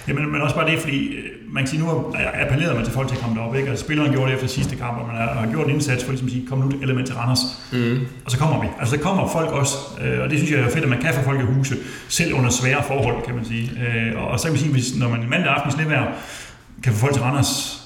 Jamen, 0.07 0.31
men 0.31 0.41
også 0.41 0.55
bare 0.55 0.71
det, 0.71 0.79
fordi 0.79 1.15
øh, 1.15 1.23
man 1.51 1.63
kan 1.63 1.69
sige, 1.69 1.81
nu 1.83 2.13
appellerede 2.33 2.75
man 2.75 2.83
til 2.83 2.93
folk 2.93 3.07
til 3.07 3.15
at 3.15 3.21
komme 3.21 3.39
derop, 3.39 3.55
ikke? 3.55 3.69
Altså, 3.69 3.85
spilleren 3.85 4.11
gjorde 4.11 4.27
det 4.31 4.35
efter 4.35 4.47
sidste 4.47 4.75
kamp, 4.75 4.97
og 4.97 5.07
man 5.07 5.15
har 5.15 5.47
gjort 5.51 5.67
en 5.67 5.73
indsats 5.73 6.03
for 6.03 6.11
ligesom 6.11 6.27
at 6.27 6.31
sige, 6.31 6.47
kom 6.47 6.57
nu 6.57 6.71
element 6.81 7.07
til 7.07 7.15
Randers. 7.15 7.39
Mm. 7.71 7.99
Og 8.25 8.31
så 8.31 8.37
kommer 8.37 8.61
vi. 8.61 8.67
Altså, 8.79 8.95
der 8.95 9.01
kommer 9.01 9.29
folk 9.31 9.49
også, 9.49 9.75
øh, 10.01 10.23
og 10.23 10.29
det 10.29 10.37
synes 10.37 10.51
jeg 10.51 10.59
er 10.59 10.69
fedt, 10.69 10.83
at 10.83 10.89
man 10.89 11.01
kan 11.01 11.13
få 11.13 11.21
folk 11.21 11.39
i 11.39 11.43
huse, 11.43 11.75
selv 12.07 12.33
under 12.33 12.49
svære 12.49 12.83
forhold, 12.83 13.25
kan 13.25 13.35
man 13.35 13.45
sige. 13.45 13.71
Øh, 13.71 14.23
og 14.23 14.39
så 14.39 14.45
kan 14.45 14.53
man 14.53 14.59
sige, 14.59 14.71
hvis, 14.71 14.95
når 14.95 15.09
man 15.09 15.19
mandag 15.29 15.53
aften 15.53 15.69
i 15.69 15.73
snevejr 15.73 16.13
kan 16.83 16.93
få 16.93 16.99
folk 16.99 17.13
til 17.13 17.21
Randers, 17.23 17.81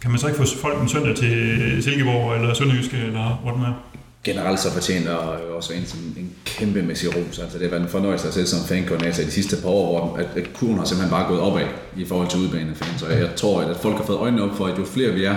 kan 0.00 0.10
man 0.10 0.20
så 0.20 0.26
ikke 0.26 0.38
få 0.38 0.46
folk 0.62 0.82
en 0.82 0.88
søndag 0.88 1.16
til 1.16 1.82
Silkeborg 1.82 2.34
eller 2.36 2.54
Sønderjyske, 2.54 2.96
eller 2.96 3.40
hvor 3.42 3.50
det 3.50 3.60
er? 3.60 3.93
Generelt 4.24 4.60
så 4.60 4.72
fortjener 4.72 5.12
også 5.56 5.72
en, 5.72 5.86
en 6.16 6.32
kæmpe 6.44 6.82
mæssig 6.82 7.08
ros. 7.16 7.38
Altså, 7.38 7.58
det 7.58 7.62
har 7.62 7.70
været 7.70 7.82
en 7.82 7.88
fornøjelse 7.88 8.28
at 8.28 8.34
se 8.34 8.46
som 8.46 8.66
fankoordinator 8.68 9.22
i 9.22 9.26
de 9.26 9.30
sidste 9.30 9.56
par 9.62 9.68
år, 9.68 10.06
hvor 10.06 10.16
at, 10.16 10.26
at 10.36 10.52
kurven 10.54 10.78
har 10.78 10.84
simpelthen 10.84 11.10
bare 11.10 11.28
gået 11.28 11.40
opad 11.40 11.66
i 11.96 12.04
forhold 12.04 12.28
til 12.28 12.38
udbanefans. 12.38 13.02
Og 13.02 13.12
jeg 13.12 13.30
tror, 13.36 13.60
at 13.60 13.76
folk 13.76 13.96
har 13.96 14.04
fået 14.04 14.18
øjnene 14.18 14.42
op 14.42 14.56
for, 14.56 14.66
at 14.66 14.78
jo 14.78 14.84
flere 14.84 15.10
vi 15.12 15.24
er, 15.24 15.36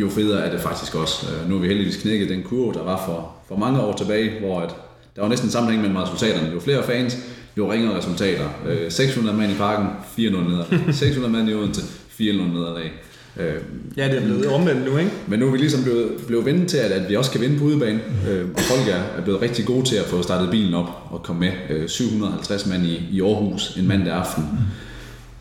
jo 0.00 0.08
federe 0.08 0.46
er 0.46 0.50
det 0.50 0.60
faktisk 0.60 0.94
også. 0.94 1.26
Øh, 1.26 1.48
nu 1.48 1.54
har 1.54 1.62
vi 1.62 1.68
heldigvis 1.68 1.96
knækket 1.96 2.28
den 2.28 2.42
kurve, 2.42 2.72
der 2.72 2.82
var 2.82 3.02
for, 3.06 3.32
for 3.48 3.56
mange 3.56 3.80
år 3.80 3.96
tilbage, 3.96 4.40
hvor 4.40 4.60
at, 4.60 4.74
der 5.16 5.22
var 5.22 5.28
næsten 5.28 5.50
sammenhæng 5.50 5.82
mellem 5.82 5.96
resultaterne. 5.96 6.50
Jo 6.52 6.60
flere 6.60 6.82
fans, 6.82 7.18
jo 7.56 7.72
ringere 7.72 7.96
resultater. 7.96 8.48
Øh, 8.66 8.90
600 8.92 9.36
mand 9.36 9.52
i 9.52 9.54
parken, 9.54 9.88
400 10.16 10.48
nederlag. 10.48 10.94
600 10.94 11.32
mand 11.32 11.48
i 11.50 11.54
Odense, 11.54 11.82
400 12.08 12.54
nederlag. 12.54 12.92
Øh, 13.36 13.54
ja, 13.96 14.08
det 14.08 14.16
er 14.16 14.24
blevet 14.24 14.46
omvendt 14.46 14.84
nu, 14.84 14.96
ikke? 14.98 15.10
Men 15.28 15.38
nu 15.38 15.46
er 15.46 15.50
vi 15.50 15.58
ligesom 15.58 15.82
blevet, 15.82 16.12
blevet 16.26 16.44
vendt 16.46 16.68
til, 16.70 16.76
at, 16.76 16.90
at 16.92 17.08
vi 17.08 17.16
også 17.16 17.30
kan 17.30 17.40
vinde 17.40 17.58
på 17.58 17.64
udebane. 17.64 18.00
Øh, 18.28 18.48
og 18.54 18.60
folk 18.60 18.88
er, 18.88 19.18
er 19.18 19.22
blevet 19.24 19.42
rigtig 19.42 19.66
gode 19.66 19.86
til 19.86 19.96
at 19.96 20.04
få 20.04 20.22
startet 20.22 20.50
bilen 20.50 20.74
op 20.74 20.88
og 21.10 21.22
komme 21.22 21.40
med. 21.40 21.52
Øh, 21.70 21.88
750 21.88 22.66
mand 22.66 22.86
i, 22.86 23.08
i 23.10 23.20
Aarhus 23.20 23.76
en 23.76 23.88
mandag 23.88 24.12
aften. 24.14 24.44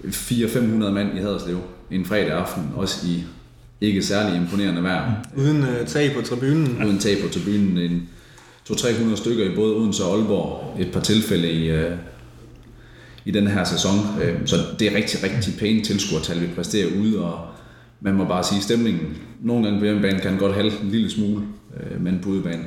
400-500 0.04 0.60
mand 0.90 1.18
i 1.18 1.22
Haderslev 1.22 1.58
en 1.92 2.06
fredag 2.06 2.32
aften. 2.32 2.64
Også 2.76 3.08
i 3.08 3.24
ikke 3.82 4.04
særlig 4.04 4.38
imponerende 4.38 4.84
vejr. 4.84 5.12
Uden 5.38 5.62
uh, 5.62 5.88
tag 5.88 6.16
på 6.16 6.22
tribunen. 6.22 6.84
Uden 6.86 7.00
tag 7.00 7.18
på 7.22 7.34
tribunen. 7.34 7.78
En 7.78 8.10
200-300 8.70 9.16
stykker 9.16 9.46
i 9.46 9.56
både 9.56 9.76
Odense 9.76 10.04
og 10.04 10.16
Aalborg. 10.16 10.82
Et 10.82 10.92
par 10.92 11.00
tilfælde 11.00 11.52
i, 11.52 11.72
uh, 11.72 11.92
i 13.26 13.32
den 13.32 13.48
her 13.48 13.64
sæson. 13.64 14.00
Uh, 14.00 14.46
så 14.46 14.56
det 14.80 14.88
er 14.88 14.96
rigtig, 14.96 15.24
rigtig 15.24 15.54
pæne 15.60 15.84
tilskuertal, 15.84 16.42
vi 16.42 16.48
præsterer 16.56 16.88
ude. 17.02 17.24
Og, 17.24 17.40
man 18.04 18.14
må 18.14 18.26
bare 18.26 18.44
sige, 18.44 18.58
at 18.58 18.64
stemningen 18.64 19.18
nogle 19.42 19.64
gange 19.64 19.80
på 19.80 19.86
hjemmebane 19.86 20.20
kan 20.20 20.38
godt 20.38 20.56
halde 20.56 20.72
en 20.84 20.90
lille 20.90 21.12
smule, 21.12 21.42
øh, 21.80 22.02
men 22.02 22.20
på 22.24 22.30
udebane, 22.30 22.64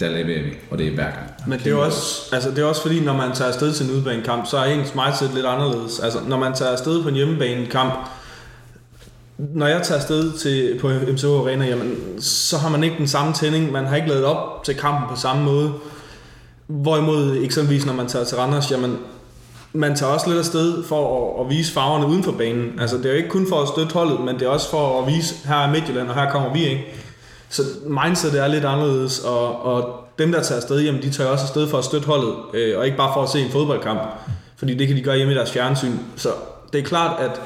der 0.00 0.10
leverer 0.10 0.42
vi, 0.42 0.50
og 0.70 0.78
det 0.78 0.86
er 0.86 0.94
hver 0.94 1.10
gang. 1.10 1.26
Men 1.46 1.58
det 1.58 1.66
er, 1.66 1.76
også, 1.76 2.34
altså 2.34 2.50
det 2.50 2.58
er 2.58 2.64
også 2.64 2.82
fordi, 2.82 3.00
når 3.00 3.16
man 3.16 3.32
tager 3.34 3.48
afsted 3.48 3.72
til 3.72 3.86
en 3.86 3.92
udebanekamp, 3.92 4.46
så 4.46 4.56
er 4.56 4.64
ens 4.64 4.94
mindset 4.94 5.34
lidt 5.34 5.46
anderledes. 5.46 6.00
Altså 6.00 6.18
når 6.28 6.38
man 6.38 6.54
tager 6.54 6.72
afsted 6.72 7.02
på 7.02 7.08
en 7.08 7.14
hjemmebanekamp, 7.14 7.92
når 9.38 9.66
jeg 9.66 9.82
tager 9.82 9.98
afsted 9.98 10.32
til, 10.32 10.78
på 10.80 10.88
MCO 11.12 11.42
Arena, 11.42 11.66
jamen, 11.66 11.96
så 12.20 12.58
har 12.58 12.68
man 12.68 12.84
ikke 12.84 12.96
den 12.98 13.08
samme 13.08 13.32
tænding, 13.32 13.72
man 13.72 13.86
har 13.86 13.96
ikke 13.96 14.08
lavet 14.08 14.24
op 14.24 14.64
til 14.64 14.74
kampen 14.74 15.08
på 15.08 15.16
samme 15.16 15.44
måde. 15.44 15.72
Hvorimod 16.66 17.36
eksempelvis, 17.42 17.86
når 17.86 17.92
man 17.92 18.06
tager 18.06 18.24
til 18.24 18.36
Randers, 18.36 18.70
jamen, 18.70 18.98
man 19.72 19.96
tager 19.96 20.12
også 20.12 20.28
lidt 20.28 20.38
afsted 20.38 20.84
for 20.84 21.36
at, 21.40 21.44
at 21.44 21.50
vise 21.50 21.72
farverne 21.72 22.06
uden 22.06 22.24
for 22.24 22.32
banen. 22.32 22.80
Altså, 22.80 22.96
det 22.96 23.06
er 23.06 23.10
jo 23.10 23.16
ikke 23.16 23.28
kun 23.28 23.48
for 23.48 23.62
at 23.62 23.68
støtte 23.68 23.94
holdet, 23.94 24.20
men 24.20 24.34
det 24.34 24.42
er 24.42 24.48
også 24.48 24.70
for 24.70 25.02
at 25.02 25.14
vise, 25.14 25.34
her 25.48 25.56
er 25.56 25.70
Midtjylland, 25.70 26.08
og 26.08 26.14
her 26.14 26.30
kommer 26.30 26.52
vi, 26.52 26.64
ikke? 26.64 26.84
Så 27.48 27.62
mindset 27.86 28.40
er 28.40 28.48
lidt 28.48 28.64
anderledes, 28.64 29.18
og, 29.18 29.62
og 29.62 30.04
dem, 30.18 30.32
der 30.32 30.42
tager 30.42 30.60
afsted, 30.60 30.80
jamen, 30.80 31.02
de 31.02 31.10
tager 31.10 31.30
også 31.30 31.44
afsted 31.44 31.68
for 31.68 31.78
at 31.78 31.84
støtte 31.84 32.06
holdet, 32.06 32.34
øh, 32.54 32.78
og 32.78 32.84
ikke 32.84 32.96
bare 32.96 33.10
for 33.14 33.22
at 33.22 33.28
se 33.28 33.40
en 33.40 33.50
fodboldkamp, 33.50 34.00
fordi 34.56 34.74
det 34.74 34.88
kan 34.88 34.96
de 34.96 35.02
gøre 35.02 35.16
hjemme 35.16 35.32
i 35.32 35.36
deres 35.36 35.52
fjernsyn. 35.52 35.92
Så 36.16 36.28
det 36.72 36.78
er 36.78 36.84
klart, 36.84 37.20
at, 37.20 37.40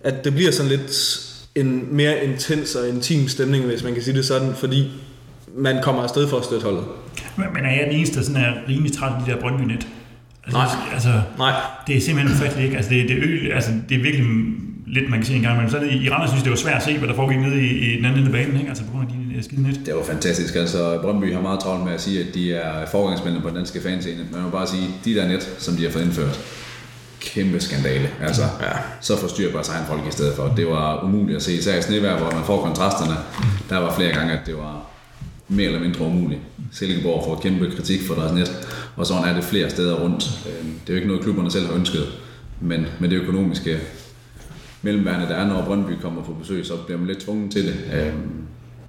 at 0.00 0.24
det 0.24 0.34
bliver 0.34 0.52
sådan 0.52 0.70
lidt 0.70 1.20
en 1.54 1.96
mere 1.96 2.24
intens 2.24 2.74
og 2.74 2.88
intim 2.88 3.28
stemning, 3.28 3.64
hvis 3.64 3.84
man 3.84 3.94
kan 3.94 4.02
sige 4.02 4.16
det 4.16 4.24
sådan, 4.24 4.54
fordi 4.54 4.90
man 5.56 5.82
kommer 5.82 6.02
afsted 6.02 6.28
for 6.28 6.36
at 6.36 6.44
støtte 6.44 6.64
holdet. 6.64 6.84
Men 7.36 7.64
er 7.64 7.70
jeg 7.70 7.86
den 7.86 7.96
eneste, 7.96 8.16
der 8.16 8.22
sådan 8.22 8.42
er 8.42 8.52
rimelig 8.68 8.92
træt 8.92 9.12
af 9.12 9.24
de 9.26 9.30
der 9.30 9.40
Brøndby-net? 9.40 9.86
Nej. 10.52 10.66
Altså, 10.92 11.12
Nej. 11.38 11.52
Det 11.86 11.96
er 11.96 12.00
simpelthen 12.00 12.36
ufatteligt, 12.36 12.64
ikke? 12.64 12.76
Altså, 12.76 12.90
det, 12.90 13.08
det, 13.08 13.16
er, 13.18 13.22
ø, 13.22 13.54
altså, 13.54 13.70
det 13.88 13.96
er 13.98 14.02
virkelig 14.02 14.26
lidt, 14.86 15.10
man 15.10 15.18
kan 15.18 15.26
se 15.26 15.34
en 15.34 15.42
gang 15.42 15.54
imellem. 15.54 15.70
Så 15.70 15.78
det, 15.78 16.02
i 16.02 16.10
Randers 16.10 16.30
synes 16.30 16.42
det 16.42 16.50
var 16.50 16.56
svært 16.56 16.76
at 16.76 16.82
se, 16.82 16.98
hvad 16.98 17.08
der 17.08 17.14
foregik 17.14 17.38
nede 17.38 17.66
i, 17.66 17.92
i 17.92 17.96
den 17.96 18.04
anden 18.04 18.18
ende 18.18 18.26
af 18.26 18.32
banen, 18.32 18.56
ikke? 18.56 18.68
Altså 18.68 18.84
på 18.84 18.90
grund 18.90 19.08
af 19.08 19.14
de 19.36 19.42
skide 19.42 19.62
net. 19.62 19.80
Det 19.86 19.94
var 19.94 20.04
fantastisk. 20.04 20.56
Altså, 20.56 20.98
Brøndby 21.02 21.34
har 21.34 21.40
meget 21.40 21.60
travlt 21.60 21.84
med 21.84 21.92
at 21.92 22.00
sige, 22.00 22.20
at 22.20 22.34
de 22.34 22.54
er 22.54 22.86
forgangsmændene 22.86 23.42
på 23.42 23.48
den 23.48 23.56
danske 23.56 23.80
fanscene. 23.82 24.16
Men 24.16 24.28
man 24.32 24.42
må 24.42 24.50
bare 24.50 24.66
sige, 24.66 24.88
de 25.04 25.14
der 25.14 25.28
net, 25.28 25.48
som 25.58 25.76
de 25.76 25.84
har 25.84 25.90
fået 25.90 26.04
indført, 26.04 26.40
kæmpe 27.20 27.60
skandale. 27.60 28.10
Altså, 28.22 28.42
ja. 28.42 28.72
så 29.00 29.16
forstyrrer 29.18 29.52
bare 29.52 29.64
egen 29.70 29.86
folk 29.86 30.00
i 30.08 30.12
stedet 30.12 30.36
for. 30.36 30.52
Det 30.56 30.66
var 30.66 31.04
umuligt 31.04 31.36
at 31.36 31.42
se, 31.42 31.52
især 31.52 31.78
i 31.78 31.82
snevejr, 31.82 32.18
hvor 32.18 32.30
man 32.30 32.44
får 32.44 32.62
kontrasterne. 32.64 33.16
Der 33.70 33.78
var 33.78 33.94
flere 33.94 34.12
gange, 34.12 34.32
at 34.32 34.46
det 34.46 34.54
var 34.56 34.89
mere 35.50 35.66
eller 35.66 35.80
mindre 35.80 36.04
umuligt. 36.04 36.40
Silkeborg 36.72 37.24
får 37.24 37.40
kæmpe 37.42 37.70
kritik 37.76 38.00
for 38.06 38.14
deres 38.14 38.32
net, 38.32 38.68
og 38.96 39.06
sådan 39.06 39.24
er 39.28 39.34
det 39.34 39.44
flere 39.44 39.70
steder 39.70 39.94
rundt. 39.94 40.24
Øhm, 40.46 40.68
Det 40.72 40.88
er 40.88 40.92
jo 40.92 40.94
ikke 40.94 41.08
noget, 41.08 41.22
klubberne 41.22 41.50
selv 41.50 41.66
har 41.66 41.74
ønsket, 41.74 42.06
men 42.60 42.86
med 43.00 43.08
det 43.08 43.16
økonomiske 43.16 43.76
mellemværende, 44.82 45.26
der 45.26 45.34
er, 45.34 45.46
når 45.46 45.62
Brøndby 45.64 45.92
kommer 46.02 46.22
på 46.22 46.32
besøg, 46.32 46.66
så 46.66 46.72
bliver 46.86 46.98
man 46.98 47.06
lidt 47.06 47.18
tvunget 47.18 47.52
til 47.52 47.62
det. 47.66 47.74
Øhm, 47.94 48.12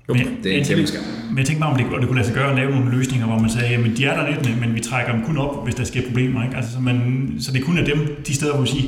Men, 0.07 0.17
det 0.43 0.53
er 0.53 0.57
en 0.59 0.65
kæmpe 0.65 0.87
skam. 0.87 1.03
Men 1.29 1.37
jeg 1.37 1.45
tænker 1.45 1.61
bare, 1.61 1.71
om 1.71 1.77
det, 1.77 1.85
det 1.99 2.07
kunne 2.07 2.15
lade 2.17 2.27
sig 2.27 2.35
gøre 2.35 2.49
at 2.49 2.55
lave 2.55 2.71
nogle 2.71 2.91
løsninger, 2.97 3.27
hvor 3.27 3.39
man 3.39 3.49
sagde, 3.49 3.69
jamen 3.69 3.97
de 3.97 4.05
er 4.05 4.15
der 4.21 4.29
lidt, 4.29 4.59
men 4.59 4.75
vi 4.75 4.79
trækker 4.79 5.11
dem 5.13 5.23
kun 5.25 5.37
op, 5.37 5.63
hvis 5.63 5.75
der 5.75 5.83
sker 5.83 6.01
problemer. 6.07 6.43
Ikke? 6.43 6.55
Altså, 6.55 6.71
så, 6.71 6.79
man, 6.79 7.27
så 7.39 7.51
det 7.51 7.63
kun 7.63 7.77
er 7.77 7.85
dem, 7.85 7.97
de 8.27 8.35
steder, 8.35 8.53
hvor 8.53 8.61
vi 8.61 8.67
siger, 8.69 8.83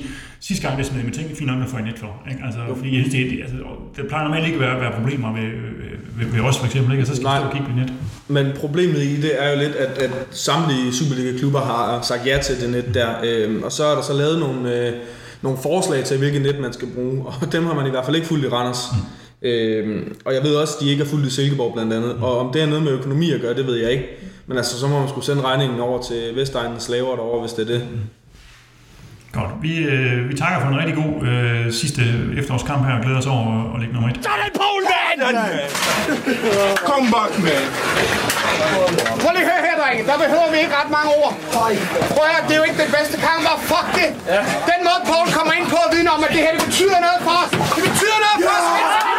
sidste 0.48 0.68
gang 0.68 0.78
det 0.78 0.86
smed 0.86 1.04
med 1.04 1.12
ting, 1.12 1.38
fint 1.38 1.52
nok, 1.52 1.64
at 1.64 1.70
få 1.70 1.78
en 1.78 1.84
net 1.84 2.00
for. 2.00 2.14
Ikke? 2.32 2.42
Altså, 2.46 2.60
fordi 2.76 2.96
jeg 2.96 3.04
synes, 3.04 3.16
det, 3.16 3.32
det, 3.32 3.42
altså, 3.42 3.58
det 3.96 4.08
plejer 4.08 4.24
normalt 4.24 4.46
ikke 4.46 4.56
at 4.56 4.62
være, 4.62 4.82
være 4.82 4.92
problemer 5.00 5.34
ved, 5.34 5.50
ved, 6.18 6.26
ved, 6.34 6.42
os 6.42 6.58
for 6.58 6.66
eksempel, 6.66 6.92
ikke? 6.92 7.04
og 7.04 7.08
så 7.08 7.16
skal 7.16 7.24
Nej. 7.24 7.44
vi 7.44 7.48
kigge 7.52 7.68
på 7.68 7.76
net. 7.80 7.94
Men 8.28 8.46
problemet 8.56 8.98
i 8.98 9.22
det 9.22 9.44
er 9.44 9.52
jo 9.52 9.60
lidt, 9.60 9.76
at, 9.76 9.98
at 9.98 10.12
samtlige 10.32 10.94
Superliga-klubber 10.94 11.60
har 11.60 12.02
sagt 12.02 12.28
ja 12.28 12.38
til 12.38 12.62
det 12.62 12.70
net 12.70 12.94
der, 12.94 13.10
øhm, 13.24 13.64
og 13.64 13.72
så 13.72 13.84
er 13.86 13.96
der 13.96 14.02
så 14.02 14.14
lavet 14.14 14.40
nogle, 14.40 14.88
øh, 14.88 14.94
nogle 15.42 15.58
forslag 15.64 16.04
til, 16.04 16.18
hvilket 16.18 16.42
net 16.42 16.60
man 16.60 16.74
skal 16.74 16.88
bruge, 16.96 17.26
og 17.42 17.52
dem 17.52 17.66
har 17.66 17.74
man 17.74 17.88
i 17.88 17.90
hvert 17.90 18.06
fald 18.06 18.16
ikke 18.16 18.28
fuldt 18.28 18.46
i 18.46 18.48
Randers. 18.48 18.84
Mm. 18.92 19.48
Øhm, 19.48 20.16
og 20.26 20.34
jeg 20.34 20.44
ved 20.44 20.56
også, 20.56 20.74
at 20.78 20.86
de 20.86 20.90
ikke 20.90 21.04
er 21.04 21.08
fuldt 21.08 21.28
i 21.28 21.30
Silkeborg 21.30 21.74
blandt 21.74 21.94
andet, 21.94 22.14
og 22.22 22.38
om 22.38 22.54
det 22.54 22.62
er 22.62 22.66
noget 22.66 22.84
med 22.84 22.92
økonomi 22.92 23.32
at 23.32 23.42
gøre, 23.42 23.54
det 23.54 23.68
ved 23.68 23.76
jeg 23.76 23.92
ikke. 23.92 24.06
Men 24.48 24.58
altså, 24.58 24.80
så 24.80 24.88
må 24.88 25.00
man 25.00 25.10
skulle 25.10 25.26
sende 25.26 25.42
regningen 25.42 25.80
over 25.80 26.02
til 26.02 26.36
Vestegnens 26.36 26.84
slaver 26.84 27.16
derovre, 27.16 27.40
hvis 27.40 27.54
det 27.54 27.62
er 27.62 27.78
det. 27.78 27.88
Godt. 29.40 29.52
Vi, 29.66 29.74
øh, 29.94 30.30
vi 30.30 30.34
takker 30.42 30.58
for 30.62 30.68
en 30.74 30.78
rigtig 30.82 30.96
god 31.04 31.14
øh, 31.30 31.74
sidste 31.82 32.02
efterårskamp 32.40 32.82
her, 32.88 32.94
og 32.98 33.02
glæder 33.06 33.20
os 33.24 33.30
over 33.36 33.46
at, 33.58 33.64
at 33.74 33.78
lægge 33.82 33.94
nummer 33.96 34.10
et. 34.12 34.18
Sådan, 34.28 34.52
Poul, 34.62 34.82
mand! 34.94 35.20
Come 36.90 37.08
back, 37.16 37.32
man. 37.46 37.64
Prøv 39.22 39.32
lige 39.36 39.46
at 39.46 39.52
høre 39.52 39.62
her, 39.68 39.76
drenge. 39.82 40.02
Der 40.12 40.18
behøver 40.24 40.48
vi 40.54 40.58
ikke 40.64 40.76
ret 40.80 40.92
mange 40.98 41.10
ord. 41.22 41.34
Prøv 42.16 42.26
at 42.38 42.44
det 42.48 42.54
er 42.56 42.60
jo 42.62 42.66
ikke 42.70 42.80
den 42.84 42.92
bedste 42.98 43.18
kamp, 43.28 43.44
og 43.54 43.58
fuck 43.72 43.88
det. 44.00 44.10
Den 44.72 44.80
måde, 44.88 45.02
Poul 45.10 45.28
kommer 45.38 45.54
ind 45.60 45.66
på 45.74 45.78
at 45.86 45.90
vidne 45.94 46.10
om, 46.16 46.20
at 46.28 46.32
det 46.36 46.42
her 46.46 46.52
det 46.58 46.64
betyder 46.68 47.00
noget 47.08 47.20
for 47.28 47.34
os. 47.42 47.50
Det 47.76 47.84
betyder 47.90 48.18
noget 48.26 48.38
for 48.46 48.54
os. 48.60 49.13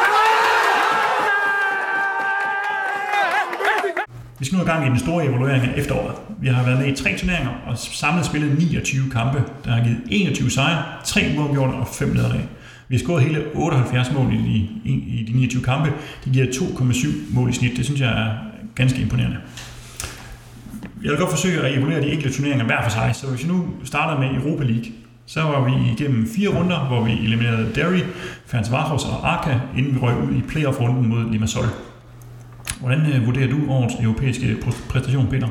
Vi 4.44 4.46
skal 4.46 4.58
nu 4.58 4.64
i 4.64 4.66
gang 4.66 4.86
i 4.86 4.88
den 4.88 4.98
store 4.98 5.24
evaluering 5.26 5.64
af 5.64 5.72
efteråret. 5.76 6.14
Vi 6.40 6.48
har 6.48 6.64
været 6.64 6.78
med 6.78 6.86
i 6.86 6.94
tre 6.94 7.18
turneringer 7.18 7.50
og 7.66 7.78
samlet 7.78 8.26
spillet 8.26 8.58
29 8.58 9.10
kampe, 9.10 9.42
der 9.64 9.70
har 9.70 9.84
givet 9.84 9.98
21 10.10 10.50
sejre, 10.50 10.82
3 11.04 11.34
uafgjorte 11.38 11.72
og 11.72 11.88
5 11.88 12.08
nederlag. 12.08 12.48
Vi 12.88 12.96
har 12.96 13.04
scoret 13.04 13.22
hele 13.22 13.44
78 13.54 14.12
mål 14.12 14.32
i 14.32 14.36
de, 14.36 14.90
i 14.92 15.24
de 15.28 15.36
29 15.36 15.62
kampe. 15.62 15.92
Det 16.24 16.32
giver 16.32 16.46
2,7 16.46 17.34
mål 17.34 17.50
i 17.50 17.52
snit. 17.52 17.76
Det 17.76 17.84
synes 17.84 18.00
jeg 18.00 18.08
er 18.08 18.34
ganske 18.74 19.02
imponerende. 19.02 19.36
Jeg 21.02 21.10
vil 21.10 21.18
godt 21.18 21.30
forsøge 21.30 21.60
at 21.60 21.78
evaluere 21.78 22.00
de 22.00 22.12
enkelte 22.12 22.36
turneringer 22.36 22.64
hver 22.66 22.82
for 22.82 22.90
sig. 22.90 23.10
Så 23.14 23.26
hvis 23.26 23.44
vi 23.44 23.48
nu 23.48 23.66
starter 23.84 24.20
med 24.20 24.42
Europa 24.42 24.64
League, 24.64 24.92
så 25.26 25.42
var 25.42 25.64
vi 25.64 25.72
igennem 25.92 26.28
fire 26.36 26.48
runder, 26.48 26.78
hvor 26.78 27.04
vi 27.04 27.12
eliminerede 27.12 27.70
Derry, 27.74 28.00
Ferencvaros 28.46 29.04
og 29.04 29.32
Arca, 29.32 29.60
inden 29.76 29.94
vi 29.94 29.98
røg 29.98 30.14
ud 30.16 30.36
i 30.36 30.42
playoff-runden 30.48 31.08
mod 31.08 31.32
Limassol. 31.32 31.64
Hvordan 32.80 33.12
øh, 33.12 33.26
vurderer 33.26 33.48
du 33.48 33.56
årets 33.68 33.94
europæiske 33.94 34.56
præstation, 34.88 35.28
Peter? 35.30 35.48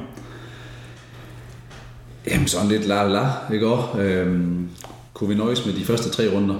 Jamen 2.27 2.47
sådan 2.47 2.67
lidt 2.67 2.88
la 2.88 3.07
la, 3.07 3.29
ikke 3.53 3.67
også? 3.67 3.99
Øhm, 3.99 4.69
kunne 5.13 5.29
vi 5.29 5.36
nøjes 5.36 5.65
med 5.65 5.73
de 5.73 5.86
første 5.86 6.09
tre 6.09 6.36
runder, 6.36 6.55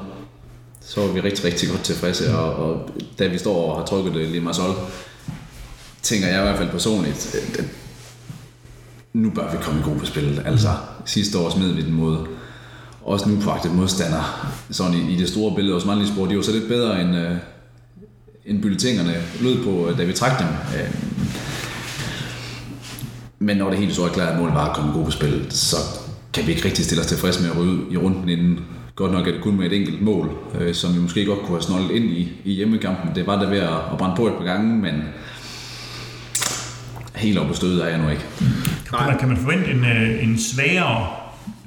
så 0.82 1.02
var 1.02 1.14
vi 1.14 1.20
rigtig, 1.20 1.46
rigtig 1.46 1.70
godt 1.70 1.82
tilfredse, 1.82 2.38
og, 2.38 2.56
og 2.56 2.90
da 3.20 3.28
vi 3.28 3.38
står 3.38 3.72
og 3.72 3.78
har 3.78 3.86
trykket 3.86 4.14
det 4.14 4.30
Limassol, 4.30 4.76
tænker 6.02 6.28
jeg 6.28 6.40
i 6.40 6.42
hvert 6.44 6.58
fald 6.58 6.70
personligt, 6.70 7.36
øh, 7.36 7.60
at, 7.60 7.66
nu 9.14 9.30
bør 9.30 9.52
vi 9.52 9.58
komme 9.62 9.80
i 9.80 9.84
god 9.84 10.06
spillet. 10.06 10.42
Altså, 10.46 10.70
sidste 11.06 11.38
år 11.38 11.50
smed 11.50 11.74
vi 11.74 11.82
den 11.82 11.94
mod 11.94 12.28
også 13.04 13.30
nu 13.30 13.42
på 13.42 13.68
modstander. 13.74 14.54
Sådan 14.72 14.94
i, 14.94 15.14
i 15.14 15.16
det 15.16 15.30
store 15.30 15.56
billede 15.56 15.74
hos 15.74 15.86
mandlige 15.86 16.14
sport, 16.14 16.30
de 16.30 16.36
var 16.36 16.42
så 16.42 16.52
lidt 16.52 16.68
bedre 16.68 17.02
end, 17.02 17.16
øh, 17.16 17.38
end 18.46 18.62
bulletingerne 18.62 19.14
lød 19.42 19.64
på, 19.64 19.90
øh, 19.90 19.98
da 19.98 20.04
vi 20.04 20.14
trak 20.14 20.40
dem. 20.40 20.48
Øhm, 20.48 20.96
men 23.40 23.58
når 23.58 23.70
det 23.70 23.80
helt 23.80 23.96
så 23.96 24.04
er 24.04 24.10
klart, 24.10 24.34
at 24.34 24.40
målet 24.40 24.56
var 24.56 24.70
at 24.70 24.76
komme 24.76 24.94
god 24.94 25.06
på 25.06 25.12
spil, 25.12 25.46
så 25.50 25.76
kan 26.34 26.48
vi 26.48 26.52
ikke 26.52 26.66
rigtig 26.66 26.86
stille 26.86 27.02
os 27.02 27.08
tilfreds 27.08 27.42
med 27.42 27.50
at 27.50 27.58
ryge 27.58 27.80
i 27.92 27.98
runden 27.98 28.30
inden. 28.30 28.60
Godt 28.96 29.12
nok 29.12 29.28
er 29.28 29.32
det 29.32 29.42
kun 29.42 29.58
med 29.58 29.66
et 29.66 29.74
enkelt 29.74 30.02
mål, 30.02 30.30
øh, 30.60 30.74
som 30.74 30.96
vi 30.96 31.00
måske 31.00 31.26
godt 31.26 31.40
kunne 31.40 31.56
have 31.58 31.62
snollet 31.62 31.92
ind 31.92 32.06
i, 32.06 32.32
i 32.46 32.54
hjemmekampen. 32.54 33.16
Det 33.16 33.28
var 33.28 33.40
der 33.40 33.50
ved 33.50 33.58
at, 33.58 33.78
at 33.92 33.98
brænde 33.98 34.16
på 34.16 34.28
et 34.28 34.34
par 34.34 34.44
gange, 34.44 34.76
men 34.76 35.04
helt 37.16 37.38
oppe 37.38 37.50
på 37.50 37.56
stødet 37.56 37.84
er 37.84 37.88
jeg 37.88 37.98
nu 37.98 38.10
ikke. 38.10 38.26
Kan 38.90 39.08
man, 39.08 39.20
kan 39.20 39.28
man 39.28 39.38
forvente 39.38 39.72
en, 39.72 39.86
øh, 39.86 40.24
en 40.24 40.40
svagere 40.40 41.08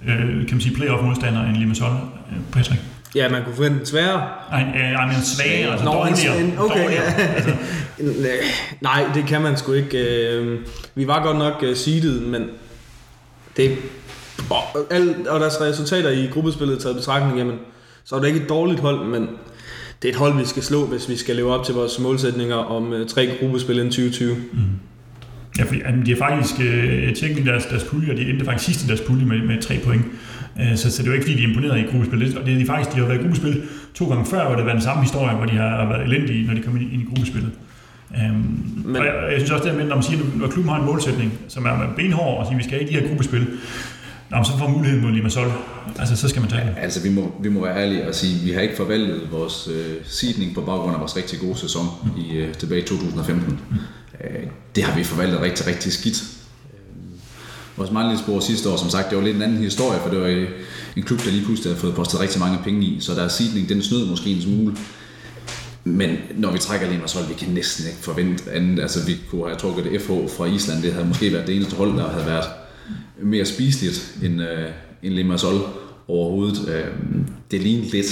øh, 0.09 0.19
kan 0.19 0.49
man 0.53 0.61
sige, 0.61 0.75
playoff-modstander 0.75 1.45
end 1.45 1.57
Limassol, 1.57 1.93
øh, 2.33 2.39
Patrick? 2.53 2.83
Ja, 3.17 3.29
man 3.29 3.45
kunne 3.45 3.55
forvente 3.55 3.81
en 3.81 3.87
sværere. 3.87 4.29
Nej, 4.51 4.63
øh, 4.63 5.09
men 5.15 5.25
svagere, 5.25 5.71
altså 5.73 5.85
Nå, 5.85 5.93
dårligere. 5.93 6.41
en- 6.41 6.59
okay, 6.59 6.83
dårligere. 6.83 7.05
ja. 7.19 7.25
Altså, 7.35 7.51
Nej, 8.81 9.05
det 9.15 9.25
kan 9.27 9.43
man 9.43 9.57
sgu 9.57 9.73
ikke. 9.73 9.99
Øh, 10.35 10.59
Vi 10.95 11.07
var 11.07 11.23
godt 11.23 11.39
nok 11.39 11.55
øh, 11.63 11.77
seedet, 11.77 12.23
men 12.23 12.43
det 13.57 13.77
og, 14.51 14.63
alt, 14.91 15.27
og 15.27 15.41
deres 15.41 15.61
resultater 15.61 16.11
i 16.11 16.27
gruppespillet 16.33 16.79
taget 16.79 16.97
betragtning, 16.97 17.39
jamen, 17.39 17.55
så 18.05 18.17
er 18.17 18.21
det 18.21 18.27
ikke 18.29 18.41
et 18.41 18.49
dårligt 18.49 18.81
hold, 18.81 19.07
men 19.07 19.29
det 20.03 20.09
er 20.09 20.13
et 20.13 20.19
hold, 20.19 20.39
vi 20.39 20.45
skal 20.45 20.63
slå, 20.63 20.87
hvis 20.87 21.09
vi 21.09 21.17
skal 21.17 21.37
leve 21.37 21.55
op 21.55 21.65
til 21.65 21.75
vores 21.75 21.99
målsætninger 21.99 22.55
om 22.57 22.93
øh, 22.93 23.09
tre 23.09 23.31
gruppespil 23.41 23.75
inden 23.77 23.91
2020. 23.91 24.37
Ja, 25.59 25.65
fordi 25.65 25.81
de 26.07 26.11
har 26.17 26.29
faktisk 26.31 26.55
øh, 26.61 27.15
tjekket 27.15 27.47
deres, 27.47 27.65
deres 27.67 27.85
pulje, 27.85 28.11
og 28.13 28.17
de 28.17 28.23
endte 28.23 28.45
faktisk 28.45 28.65
sidst 28.65 28.85
i 28.85 28.89
deres 28.89 29.01
pulje 29.01 29.25
med, 29.25 29.39
med 29.39 29.63
tre 29.63 29.79
point. 29.85 30.03
Øh, 30.61 30.77
så, 30.77 30.91
så 30.91 31.03
det 31.03 31.09
er 31.09 31.13
jo 31.13 31.13
ikke, 31.13 31.25
fordi 31.25 31.37
de 31.37 31.45
er 31.45 31.49
imponeret 31.49 31.79
i 31.79 31.83
gruppespillet. 31.83 32.37
Og 32.37 32.47
det 32.47 32.55
er 32.55 32.59
de 32.59 32.67
faktisk, 32.67 32.95
de 32.95 33.01
har 33.01 33.07
været 33.07 33.19
i 33.19 33.23
gruppespil 33.23 33.63
to 33.95 34.09
gange 34.09 34.27
før, 34.27 34.47
hvor 34.47 34.57
det 34.57 34.67
var 34.67 34.73
den 34.73 34.83
samme 34.83 35.03
historie, 35.03 35.37
hvor 35.37 35.47
de 35.47 35.57
har 35.57 35.89
været 35.89 36.05
elendige, 36.05 36.47
når 36.47 36.55
de 36.55 36.63
kom 36.63 36.77
ind, 36.77 36.93
i 36.93 37.05
gruppespillet. 37.05 37.51
Øhm, 38.17 38.83
Men- 38.85 38.97
og 38.97 39.05
jeg, 39.07 39.15
jeg, 39.31 39.39
synes 39.39 39.51
også, 39.51 39.65
det 39.65 39.73
er 39.73 39.77
med, 39.77 39.85
når 39.85 39.95
man 39.95 40.05
siger, 40.05 40.21
når 40.35 40.47
klubben 40.47 40.73
har 40.73 40.81
en 40.81 40.87
målsætning, 40.87 41.33
som 41.49 41.65
er 41.65 41.93
benhård, 41.97 42.39
og 42.39 42.47
siger, 42.47 42.57
vi 42.57 42.63
skal 42.63 42.79
have 42.79 42.89
de 42.91 42.95
her 42.95 43.09
gruppespil, 43.09 43.47
Nå, 44.31 44.45
så 44.45 44.59
får 44.59 44.69
muligheden 44.69 45.05
mod 45.05 45.13
Limassol. 45.13 45.53
Altså, 45.99 46.17
så 46.17 46.29
skal 46.29 46.41
man 46.43 46.51
tage 46.51 46.67
det. 46.67 46.75
Altså, 46.81 47.03
vi 47.03 47.09
må, 47.09 47.35
vi 47.43 47.49
må 47.49 47.61
være 47.65 47.77
ærlige 47.77 48.09
og 48.09 48.15
sige, 48.15 48.39
at 48.39 48.45
vi 48.47 48.51
har 48.53 48.61
ikke 48.61 48.77
forvaltet 48.77 49.21
vores 49.31 49.69
øh, 49.73 49.95
seedning 50.05 50.55
på 50.55 50.61
baggrund 50.61 50.95
af 50.95 51.01
vores 51.01 51.17
rigtig 51.17 51.39
gode 51.41 51.59
sæson 51.59 51.87
i, 52.19 52.37
øh, 52.37 52.55
tilbage 52.55 52.81
i 52.83 52.85
2015. 52.85 53.59
Øh, 54.25 54.31
det 54.77 54.85
har 54.85 54.99
vi 54.99 55.05
forvaltet 55.05 55.41
rigtig, 55.41 55.67
rigtig 55.67 55.93
skidt. 55.93 56.36
Vores 57.77 57.91
mandlige 57.91 58.43
sidste 58.43 58.69
år, 58.69 58.77
som 58.77 58.91
sagt, 58.91 59.11
det 59.11 59.19
var 59.19 59.25
lidt 59.25 59.37
en 59.37 59.43
anden 59.43 59.59
historie, 59.59 60.01
for 60.03 60.11
det 60.11 60.21
var 60.21 60.47
en 60.97 61.03
klub, 61.03 61.25
der 61.25 61.31
lige 61.31 61.45
pludselig 61.45 61.73
havde 61.73 61.81
fået 61.81 61.95
postet 61.95 62.21
rigtig 62.21 62.41
mange 62.41 62.59
penge 62.65 62.87
i, 62.87 62.97
så 63.01 63.15
deres 63.15 63.33
sidning, 63.33 63.69
den 63.69 63.83
snød 63.83 64.07
måske 64.07 64.31
en 64.31 64.43
smule. 64.43 64.77
Men 65.85 66.17
når 66.37 66.53
vi 66.53 66.59
trækker 66.59 66.91
Limassol, 66.91 67.29
vi 67.29 67.35
kan 67.35 67.49
næsten 67.49 67.87
ikke 67.87 67.99
forvente 68.01 68.53
andet. 68.53 68.83
Altså, 68.83 69.07
vi 69.07 69.17
kunne 69.31 69.47
have 69.47 69.59
trukket 69.59 69.85
det 69.85 70.01
FH 70.01 70.11
fra 70.37 70.47
Island. 70.47 70.83
Det 70.83 70.93
havde 70.93 71.07
måske 71.07 71.33
været 71.33 71.47
det 71.47 71.57
eneste 71.57 71.77
hold, 71.77 71.97
der 71.97 72.09
havde 72.09 72.27
været 72.27 72.45
mere 73.23 73.45
spiseligt 73.45 74.15
end, 74.23 74.43
øh, 74.43 74.69
end 75.03 75.15
Limassol 75.15 75.61
overhovedet. 76.09 76.69
Øh, 76.69 76.85
det 77.51 77.61
lignede 77.61 77.91
lidt, 77.91 78.07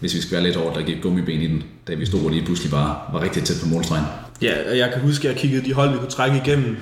hvis 0.00 0.14
vi 0.14 0.20
skal 0.20 0.32
være 0.32 0.42
lidt 0.42 0.56
over, 0.56 0.74
der 0.74 0.82
gik 0.82 1.02
gummiben 1.02 1.40
i 1.40 1.46
den, 1.46 1.62
da 1.88 1.94
vi 1.94 2.06
stod 2.06 2.24
og 2.24 2.30
lige 2.30 2.44
pludselig 2.44 2.70
bare 2.70 2.96
var 3.12 3.22
rigtig 3.22 3.44
tæt 3.44 3.56
på 3.62 3.68
målstregen. 3.68 4.04
Ja, 4.42 4.70
og 4.70 4.78
jeg 4.78 4.90
kan 4.92 5.02
huske, 5.02 5.28
at 5.28 5.34
jeg 5.34 5.40
kiggede 5.40 5.64
de 5.64 5.72
hold, 5.72 5.90
vi 5.90 5.98
kunne 5.98 6.10
trække 6.10 6.36
igennem 6.44 6.76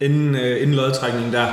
inden, 0.00 0.34
øh, 0.34 0.62
inden 0.62 0.76
lodtrækningen 0.76 1.32
der. 1.32 1.46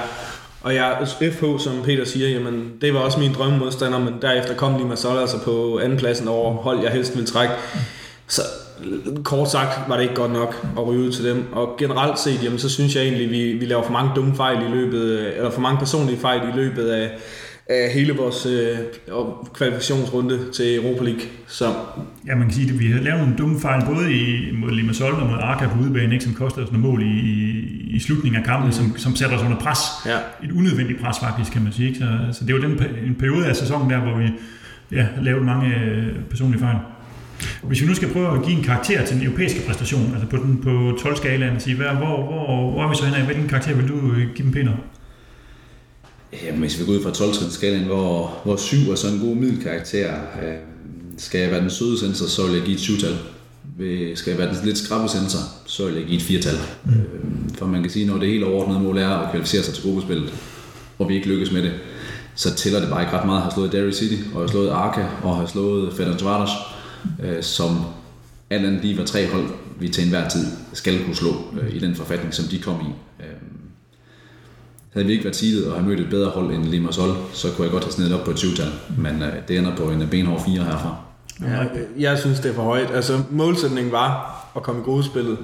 Og 0.62 0.76
jeg, 0.76 1.08
FH, 1.08 1.44
som 1.60 1.82
Peter 1.84 2.06
siger, 2.06 2.30
jamen, 2.30 2.72
det 2.82 2.94
var 2.94 3.00
også 3.00 3.20
min 3.20 3.34
drømmemodstander, 3.34 4.00
men 4.00 4.14
derefter 4.22 4.56
kom 4.56 4.78
Limassol 4.78 5.18
altså 5.18 5.44
på 5.44 5.80
andenpladsen 5.84 6.28
over 6.28 6.54
hold, 6.54 6.84
jeg 6.84 6.92
helst 6.92 7.16
ville 7.16 7.28
trække. 7.28 7.54
Så 8.28 8.42
kort 9.24 9.52
sagt 9.52 9.90
var 9.90 9.96
det 9.96 10.04
ikke 10.04 10.16
godt 10.16 10.32
nok 10.32 10.68
at 10.78 10.88
ryge 10.88 11.02
ud 11.02 11.12
til 11.12 11.26
dem. 11.26 11.46
Og 11.54 11.76
generelt 11.78 12.20
set, 12.20 12.44
jamen, 12.44 12.60
så 12.60 12.70
synes 12.70 12.96
jeg 12.96 13.04
egentlig, 13.04 13.30
vi, 13.30 13.54
vi 13.54 13.66
laver 13.66 13.84
for 13.84 13.92
mange 13.92 14.12
dumme 14.16 14.36
fejl 14.36 14.58
i 14.58 14.70
løbet, 14.70 15.36
eller 15.38 15.50
for 15.50 15.62
mange 15.62 15.80
personlige 15.80 16.20
fejl 16.20 16.42
i 16.54 16.56
løbet 16.56 16.90
af, 16.90 17.12
af 17.70 17.92
hele 17.94 18.14
vores 18.14 18.46
øh, 18.46 18.78
kvalifikationsrunde 19.54 20.40
til 20.54 20.76
Europa 20.76 21.04
League. 21.04 21.22
Så. 21.48 21.66
Ja, 22.28 22.36
man 22.36 22.44
kan 22.44 22.54
sige, 22.54 22.74
at 22.74 22.80
vi 22.80 22.92
har 22.92 23.02
lavet 23.02 23.20
nogle 23.20 23.36
dumme 23.38 23.60
fejl, 23.60 23.86
både 23.86 24.14
i, 24.14 24.52
mod 24.54 24.72
Limassol 24.72 25.14
og 25.14 25.28
mod 25.28 25.38
Arca 25.42 25.68
på 25.68 25.80
udebane, 25.80 26.14
ikke, 26.14 26.26
som 26.26 26.34
koster 26.34 26.64
os 26.64 26.72
nogle 26.72 26.88
mål 26.88 27.02
i, 27.02 27.06
i, 27.06 27.96
i 27.96 28.00
slutningen 28.00 28.42
af 28.42 28.46
kampen, 28.46 28.68
mm. 28.68 28.74
som, 28.74 28.98
som 28.98 29.16
sætter 29.16 29.38
os 29.38 29.44
under 29.44 29.60
pres. 29.60 29.80
Ja. 30.06 30.18
Et 30.44 30.52
unødvendigt 30.52 31.02
pres 31.02 31.20
faktisk, 31.20 31.52
kan 31.52 31.64
man 31.64 31.74
sige. 31.74 31.88
Ikke? 31.88 32.00
Så, 32.00 32.40
så 32.40 32.46
det 32.46 32.56
var 32.56 32.62
den 32.62 32.72
en 33.06 33.16
periode 33.16 33.46
af 33.46 33.56
sæsonen 33.56 33.90
der, 33.90 34.00
hvor 34.00 34.18
vi 34.18 34.28
ja, 34.92 35.08
lavede 35.22 35.46
mange 35.46 35.76
øh, 35.76 36.16
personlige 36.30 36.60
fejl. 36.60 36.78
Hvis 37.64 37.82
vi 37.82 37.88
nu 37.88 37.96
skal 37.96 38.14
prøve 38.14 38.38
at 38.38 38.46
give 38.46 38.58
en 38.58 38.64
karakter 38.64 39.06
til 39.06 39.16
den 39.18 39.26
europæiske 39.26 39.68
præstation, 39.68 40.12
altså 40.14 40.28
på, 40.28 40.38
den, 40.38 40.62
på 40.64 40.98
12-skalaen, 41.00 41.56
og 41.56 41.62
sige, 41.62 41.76
hvor, 41.76 41.94
hvor, 41.94 42.24
hvor, 42.24 42.72
hvor 42.72 42.84
er 42.84 42.90
vi 42.90 42.96
så 42.96 43.06
henne 43.06 43.18
af? 43.18 43.26
Hvilken 43.26 43.48
karakter 43.48 43.76
vil 43.76 43.88
du 43.88 44.12
øh, 44.12 44.18
give 44.36 44.46
dem, 44.46 44.52
Peter? 44.52 44.72
Jamen, 46.46 46.60
hvis 46.60 46.80
vi 46.80 46.86
går 46.86 46.94
ud 46.94 47.04
fra 47.04 47.12
12 47.12 47.34
skalaen 47.52 47.84
hvor, 47.84 48.42
hvor 48.44 48.56
7 48.56 48.78
er 48.92 48.96
så 48.96 49.08
en 49.08 49.20
god 49.20 49.36
middelkarakter, 49.36 50.14
øh, 50.14 50.56
skal 51.18 51.42
jeg 51.42 51.52
være 51.52 51.62
den 51.62 51.70
søde 51.70 52.00
sensor, 52.00 52.26
så 52.26 52.48
vil 52.48 52.56
jeg 52.56 52.64
give 52.64 52.76
et 52.76 52.82
7-tal. 52.82 53.18
Skal 54.16 54.32
jeg 54.32 54.40
være 54.40 54.56
den 54.56 54.66
lidt 54.66 54.78
skrappe 54.78 55.10
sensor, 55.10 55.40
så 55.66 55.86
vil 55.86 55.96
jeg 55.96 56.06
give 56.06 56.18
et 56.18 56.44
4-tal. 56.44 56.58
Mm. 56.86 56.92
Øh, 56.92 57.56
for 57.58 57.66
man 57.66 57.82
kan 57.82 57.92
sige, 57.92 58.08
når 58.08 58.18
det 58.18 58.30
hele 58.30 58.46
overordnede 58.46 58.80
mål 58.80 58.98
er 58.98 59.10
at 59.10 59.32
kvalificere 59.32 59.64
sig 59.64 59.74
til 59.74 59.84
gruppespillet, 59.84 60.34
og 61.00 61.10
vi 61.10 61.16
ikke 61.16 61.28
lykkes 61.28 61.52
med 61.52 61.64
det, 61.64 61.72
så 62.36 62.56
tæller 62.56 62.80
det 62.80 62.90
bare 62.90 63.02
ikke 63.02 63.14
ret 63.14 63.26
meget 63.26 63.38
at 63.38 63.44
have 63.44 63.54
slået 63.54 63.72
Derry 63.72 63.92
City, 63.92 64.24
og 64.34 64.40
have 64.40 64.50
slået 64.50 64.70
Arca, 64.70 65.06
og 65.24 65.36
have 65.36 65.48
slået 65.48 65.94
Ferencvaros 65.94 66.50
øh, 67.24 67.44
som 67.44 67.86
alt 68.50 68.66
andet 68.66 68.82
lige 68.82 68.98
var 68.98 69.06
tre 69.06 69.28
hold, 69.28 69.46
vi 69.80 69.90
til 69.90 70.04
enhver 70.04 70.30
tid 70.30 70.46
skal 70.74 71.06
kunne 71.06 71.16
slå 71.16 71.30
øh, 71.62 71.76
i 71.76 71.80
den 71.80 71.96
forfatning, 71.96 72.34
som 72.34 72.46
de 72.46 72.60
kom 72.60 72.82
i. 72.82 73.24
Øh, 73.24 73.41
havde 74.94 75.08
vi 75.08 75.12
ikke 75.14 75.26
været 75.26 75.36
tidet 75.36 75.68
og 75.68 75.74
have 75.74 75.88
mødt 75.88 76.00
et 76.00 76.10
bedre 76.10 76.30
hold 76.30 76.54
end 76.54 76.66
Limassol, 76.66 77.10
så 77.34 77.48
kunne 77.52 77.64
jeg 77.64 77.72
godt 77.72 77.84
have 77.84 77.92
snedet 77.92 78.14
op 78.14 78.26
på 78.26 78.32
et 78.32 78.36
20-tal, 78.36 78.72
men 78.98 79.22
øh, 79.22 79.34
det 79.48 79.58
ender 79.58 79.76
på 79.76 79.84
en 79.84 80.08
benhård 80.12 80.44
4 80.46 80.64
herfra. 80.64 80.96
Ja, 81.42 81.64
jeg 82.00 82.20
synes, 82.20 82.40
det 82.40 82.52
er 82.52 82.56
for 82.56 82.64
højt. 82.64 82.92
Altså, 82.94 83.24
målsætningen 83.30 83.92
var 83.92 84.38
at 84.56 84.64
komme 84.64 84.82
i 84.82 84.84
gruppespillet, 84.84 85.38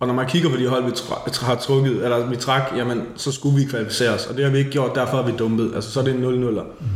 og 0.00 0.06
når 0.06 0.14
man 0.14 0.26
kigger 0.26 0.50
på 0.50 0.56
de 0.56 0.68
hold, 0.68 0.84
vi 0.84 0.92
har 1.40 1.54
trukket, 1.54 2.04
eller 2.04 2.26
vi 2.26 2.36
trak, 2.36 2.62
jamen, 2.76 3.02
så 3.16 3.32
skulle 3.32 3.56
vi 3.56 3.64
kvalificere 3.64 4.10
os, 4.10 4.26
og 4.26 4.36
det 4.36 4.44
har 4.44 4.50
vi 4.50 4.58
ikke 4.58 4.70
gjort, 4.70 4.94
derfor 4.94 5.16
har 5.16 5.30
vi 5.30 5.32
dumpet. 5.38 5.72
Altså, 5.74 5.90
så 5.90 6.00
er 6.00 6.04
det 6.04 6.14
en 6.14 6.20
0 6.20 6.40
0 6.40 6.52
mm. 6.52 6.86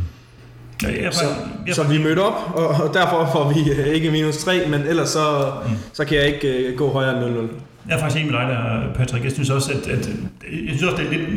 Ja, 0.83 1.03
jeg, 1.03 1.13
så, 1.13 1.25
jeg, 1.67 1.75
så 1.75 1.83
vi 1.83 2.03
mødte 2.03 2.19
op, 2.19 2.55
og, 2.55 2.67
og 2.67 2.93
derfor 2.93 3.29
får 3.31 3.53
vi 3.53 3.71
øh, 3.71 3.87
ikke 3.87 4.11
minus 4.11 4.37
3, 4.37 4.67
men 4.69 4.81
ellers 4.81 5.09
så, 5.09 5.51
mm. 5.65 5.71
så 5.93 6.05
kan 6.05 6.17
jeg 6.17 6.27
ikke 6.27 6.69
uh, 6.71 6.77
gå 6.77 6.89
højere 6.89 7.27
end 7.27 7.37
0-0. 7.37 7.41
Jeg 7.89 7.95
er 7.95 7.99
faktisk 7.99 8.23
enig 8.23 8.31
med 8.31 8.39
dig 8.39 8.49
der, 8.49 8.93
Patrick. 8.93 9.23
Jeg 9.23 9.31
synes 9.31 9.49
også, 9.49 9.71
at, 9.71 9.87
at 9.87 10.07
jeg 10.07 10.77
synes 10.77 10.83
også, 10.83 10.97
det 10.97 11.05
er 11.05 11.11
lidt, 11.11 11.29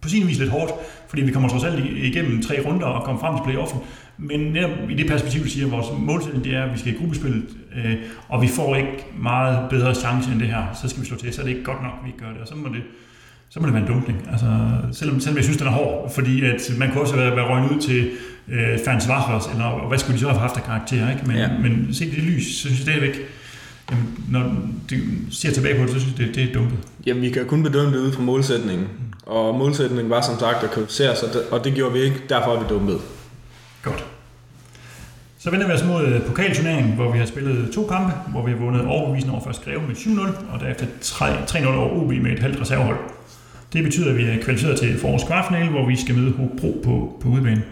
på 0.00 0.08
sin 0.08 0.28
vis 0.28 0.38
lidt 0.38 0.50
hårdt, 0.50 0.72
fordi 1.08 1.22
vi 1.22 1.32
kommer 1.32 1.48
trods 1.48 1.64
alt 1.64 1.84
igennem 1.84 2.42
tre 2.42 2.60
runder 2.66 2.86
og 2.86 3.04
kommer 3.04 3.20
frem 3.20 3.36
til 3.36 3.44
playoffen. 3.44 3.80
Men 4.18 4.40
netop 4.40 4.70
i 4.90 4.94
det 4.94 5.06
perspektiv, 5.06 5.42
du 5.44 5.48
siger, 5.48 5.66
at 5.66 5.72
vores 5.72 5.86
målsætning 5.98 6.44
det 6.44 6.54
er, 6.54 6.64
at 6.64 6.72
vi 6.72 6.78
skal 6.78 6.92
i 6.92 6.96
gruppespillet, 6.96 7.44
øh, 7.76 7.96
og 8.28 8.42
vi 8.42 8.48
får 8.48 8.76
ikke 8.76 9.06
meget 9.18 9.70
bedre 9.70 9.94
chance 9.94 10.30
end 10.32 10.40
det 10.40 10.48
her, 10.48 10.62
så 10.82 10.88
skal 10.88 11.02
vi 11.02 11.06
slå 11.06 11.16
til, 11.16 11.32
så 11.32 11.40
er 11.40 11.44
det 11.44 11.52
ikke 11.52 11.64
godt 11.64 11.82
nok, 11.82 11.92
at 12.00 12.06
vi 12.06 12.12
gør 12.18 12.28
det, 12.32 12.40
og 12.40 12.48
så 12.48 12.54
må 12.54 12.68
det, 12.68 12.82
så 13.50 13.60
må 13.60 13.66
det 13.66 13.74
være 13.74 13.82
en 13.82 13.88
dumpning. 13.88 14.28
Altså, 14.32 14.46
selvom, 14.92 15.20
selvom 15.20 15.36
jeg 15.36 15.44
synes, 15.44 15.58
den 15.58 15.66
er 15.66 15.70
hård, 15.70 16.12
fordi 16.14 16.44
at 16.44 16.72
man 16.78 16.90
kunne 16.90 17.00
også 17.00 17.16
være, 17.16 17.36
være 17.36 17.48
røgnet 17.48 17.70
ud 17.70 17.80
til 17.80 18.10
øh, 18.48 18.78
Fans 18.84 19.08
Vachers, 19.08 19.46
eller 19.52 19.88
hvad 19.88 19.98
skulle 19.98 20.14
de 20.14 20.20
så 20.20 20.28
have 20.28 20.40
haft 20.40 20.56
af 20.56 20.62
karakter, 20.62 21.10
ikke? 21.10 21.22
Men, 21.26 21.36
ja. 21.36 21.48
men 21.62 21.88
se 21.94 22.10
det 22.10 22.22
lys, 22.22 22.46
så 22.46 22.60
synes 22.60 22.78
jeg 22.78 22.82
stadigvæk, 22.82 23.16
jamen, 23.90 24.06
når 24.30 24.42
du 24.90 24.96
ser 25.30 25.52
tilbage 25.52 25.78
på 25.78 25.82
det, 25.82 25.90
så 25.90 26.00
synes 26.00 26.18
jeg, 26.18 26.26
det, 26.26 26.34
det 26.34 26.42
er 26.42 26.52
dumpet. 26.52 26.78
Jamen, 27.06 27.22
vi 27.22 27.30
kan 27.30 27.46
kun 27.46 27.62
bedømme 27.62 27.96
det 27.96 28.02
ud 28.02 28.12
fra 28.12 28.22
målsætningen. 28.22 28.86
Og 29.30 29.54
målsætningen 29.54 30.10
var 30.10 30.20
som 30.20 30.38
sagt 30.38 30.64
at 30.64 30.70
kvalificere 30.70 31.16
sig, 31.16 31.28
og 31.50 31.64
det 31.64 31.74
gjorde 31.74 31.92
vi 31.92 32.00
ikke, 32.00 32.22
derfor 32.28 32.54
er 32.54 32.60
vi 32.60 32.68
dumpet. 32.68 33.00
Godt. 33.82 34.04
Så 35.38 35.50
vender 35.50 35.66
vi 35.66 35.72
os 35.72 35.84
mod 35.84 36.06
øh, 36.06 36.26
pokalturneringen, 36.26 36.94
hvor 36.94 37.12
vi 37.12 37.18
har 37.18 37.26
spillet 37.26 37.72
to 37.72 37.86
kampe, 37.86 38.12
hvor 38.30 38.44
vi 38.46 38.50
har 38.50 38.58
vundet 38.58 38.86
overbevisende 38.86 39.34
over 39.34 39.44
først 39.44 39.64
Greve 39.64 39.82
med 39.88 39.94
7-0, 39.94 40.52
og 40.52 40.60
derefter 40.60 40.86
3-0 41.02 41.66
over 41.66 42.02
OB 42.02 42.08
med 42.08 42.32
et 42.32 42.38
halvt 42.38 42.60
reservehold. 42.60 42.96
Det 43.72 43.84
betyder, 43.84 44.10
at 44.10 44.16
vi 44.16 44.22
er 44.22 44.42
kvalificeret 44.42 44.78
til 44.78 44.98
forårs 44.98 45.24
kvartfinale, 45.24 45.70
hvor 45.70 45.86
vi 45.86 45.96
skal 45.96 46.14
møde 46.14 46.32
Hobro 46.32 46.80
på, 46.84 47.18
på 47.20 47.28
udbanen. 47.28 47.64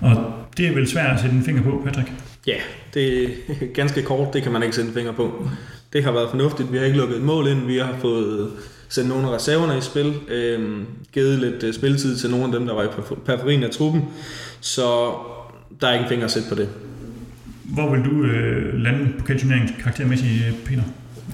Og 0.00 0.32
det 0.56 0.66
er 0.68 0.72
vel 0.72 0.88
svært 0.88 1.14
at 1.14 1.20
sætte 1.20 1.36
en 1.36 1.44
finger 1.44 1.62
på, 1.62 1.82
Patrick? 1.84 2.12
Ja, 2.46 2.56
det 2.94 3.24
er 3.24 3.28
ganske 3.80 4.02
kort, 4.02 4.34
det 4.34 4.42
kan 4.42 4.52
man 4.52 4.62
ikke 4.62 4.76
sætte 4.76 4.88
en 4.88 4.94
finger 4.94 5.12
på. 5.12 5.48
Det 5.92 6.04
har 6.04 6.12
været 6.12 6.30
fornuftigt, 6.30 6.72
vi 6.72 6.78
har 6.78 6.84
ikke 6.84 6.98
lukket 6.98 7.16
et 7.16 7.22
mål 7.22 7.46
ind, 7.46 7.66
vi 7.66 7.78
har 7.78 7.96
fået 8.00 8.50
sendt 8.94 9.08
nogle 9.08 9.28
af 9.28 9.34
reserverne 9.34 9.78
i 9.78 9.80
spil, 9.80 10.14
øh, 10.28 10.82
givet 11.12 11.38
lidt 11.38 11.62
øh, 11.62 11.74
spilletid 11.74 12.16
til 12.16 12.30
nogle 12.30 12.44
af 12.44 12.52
dem, 12.52 12.66
der 12.66 12.74
var 12.74 12.82
i 12.82 12.86
periferien 13.26 13.62
af 13.62 13.70
truppen, 13.70 14.02
så 14.60 15.12
der 15.80 15.88
er 15.88 15.92
ikke 15.92 16.02
en 16.02 16.08
finger 16.08 16.24
at 16.24 16.30
sætte 16.30 16.48
på 16.48 16.54
det. 16.54 16.68
Hvor 17.64 17.90
vil 17.90 18.04
du 18.04 18.24
øh, 18.24 18.74
lande 18.74 19.12
på 19.18 19.24
karaktermæssigt, 19.24 19.82
karaktermæssigt, 19.82 20.64
Peter? 20.64 20.82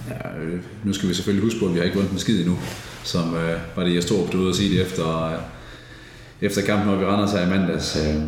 Ja, 0.08 0.42
øh, 0.42 0.60
nu 0.84 0.92
skal 0.92 1.08
vi 1.08 1.14
selvfølgelig 1.14 1.44
huske 1.44 1.60
på, 1.60 1.66
at 1.66 1.72
vi 1.72 1.78
har 1.78 1.84
ikke 1.84 1.96
vundet 1.96 2.12
en 2.12 2.18
skid 2.18 2.40
endnu, 2.40 2.58
som 3.04 3.34
øh, 3.34 3.58
var 3.76 3.84
det, 3.84 3.94
jeg 3.94 4.02
stod 4.02 4.28
på 4.28 4.48
at 4.48 4.54
sige 4.54 4.74
det 4.74 4.82
efter, 4.86 5.24
øh, 5.24 5.38
efter 6.40 6.62
kampen, 6.62 6.88
hvor 6.88 6.98
vi 6.98 7.04
render 7.04 7.26
sig 7.26 7.46
i 7.46 7.50
mandags. 7.50 7.96
Øh, 7.96 8.22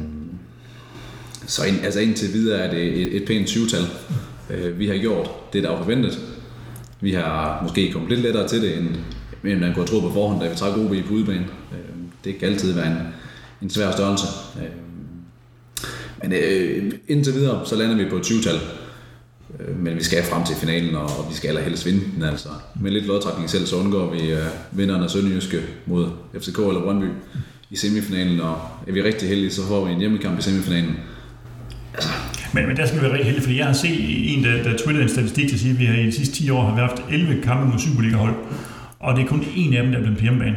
så 1.46 1.64
ind, 1.64 1.84
altså 1.84 2.00
indtil 2.00 2.32
videre 2.32 2.58
er 2.58 2.70
det 2.70 3.00
et, 3.00 3.16
et 3.16 3.24
pænt 3.26 3.48
20-tal. 3.48 3.84
Øh, 4.50 4.78
vi 4.78 4.86
har 4.86 4.98
gjort 4.98 5.30
det, 5.52 5.62
der 5.62 5.70
var 5.70 5.78
forventet. 5.78 6.18
Vi 7.00 7.12
har 7.12 7.62
måske 7.62 7.92
kommet 7.92 8.10
lidt 8.10 8.20
lettere 8.20 8.48
til 8.48 8.62
det, 8.62 8.78
end, 8.78 8.88
end 9.44 9.60
man 9.60 9.74
kunne 9.74 9.86
tro 9.86 10.00
på 10.00 10.12
forhånd, 10.12 10.40
da 10.40 10.48
vi 10.48 10.56
trak 10.56 10.78
OB 10.78 10.94
på 11.06 11.14
udebane. 11.14 11.46
Øhm, 11.72 12.06
det 12.24 12.38
kan 12.38 12.48
altid 12.48 12.72
være 12.72 12.86
en, 12.86 12.98
en 13.62 13.70
svær 13.70 13.90
størrelse. 13.90 14.26
Øhm, 14.56 14.92
men 16.22 16.32
øh, 16.32 16.92
indtil 17.08 17.34
videre, 17.34 17.66
så 17.66 17.76
lander 17.76 17.96
vi 17.96 18.10
på 18.10 18.16
20-tal. 18.16 18.60
Øh, 19.60 19.78
men 19.78 19.96
vi 19.96 20.02
skal 20.02 20.24
frem 20.24 20.44
til 20.44 20.56
finalen, 20.56 20.94
og, 20.94 21.04
og 21.04 21.26
vi 21.30 21.34
skal 21.34 21.48
allerhelst 21.48 21.86
vinde 21.86 22.00
den. 22.14 22.22
Altså. 22.22 22.48
Med 22.80 22.90
lidt 22.90 23.06
lodtrækning 23.06 23.50
selv, 23.50 23.66
så 23.66 23.76
undgår 23.76 24.12
vi 24.12 24.32
øh, 24.32 24.38
vinderen 24.72 25.02
af 25.02 25.10
Sønderjyske 25.10 25.62
mod 25.86 26.08
FCK 26.40 26.58
eller 26.58 26.82
Brøndby 26.82 27.06
i 27.70 27.76
semifinalen, 27.76 28.40
og 28.40 28.58
er 28.86 28.92
vi 28.92 29.02
rigtig 29.02 29.28
heldige, 29.28 29.50
så 29.50 29.66
får 29.66 29.84
vi 29.84 29.92
en 29.92 29.98
hjemmekamp 29.98 30.38
i 30.38 30.42
semifinalen. 30.42 30.96
Altså. 31.94 32.08
Men, 32.54 32.66
men 32.66 32.76
der 32.76 32.86
skal 32.86 32.98
vi 32.98 33.02
være 33.02 33.12
rigtig 33.12 33.26
heldige, 33.26 33.42
fordi 33.42 33.58
jeg 33.58 33.66
har 33.66 33.72
set 33.72 34.36
en, 34.36 34.44
der, 34.44 34.62
der 34.62 34.76
twittede 34.76 35.02
en 35.02 35.08
statistik, 35.08 35.50
der 35.50 35.56
siger, 35.56 35.74
at 35.74 35.80
vi 35.80 35.84
har 35.84 35.94
i 35.94 36.06
de 36.06 36.12
sidste 36.12 36.34
10 36.34 36.50
år 36.50 36.62
har 36.62 36.76
haft 36.76 37.02
11 37.10 37.42
kampe 37.42 37.66
mod 37.66 37.78
Superliga-hold, 37.78 38.34
og 39.02 39.16
det 39.16 39.24
er 39.24 39.28
kun 39.28 39.44
en 39.56 39.74
af 39.74 39.82
dem, 39.82 39.92
der 39.92 39.98
er 39.98 40.02
blevet 40.02 40.18
på 40.18 40.22
hjemmebane. 40.22 40.56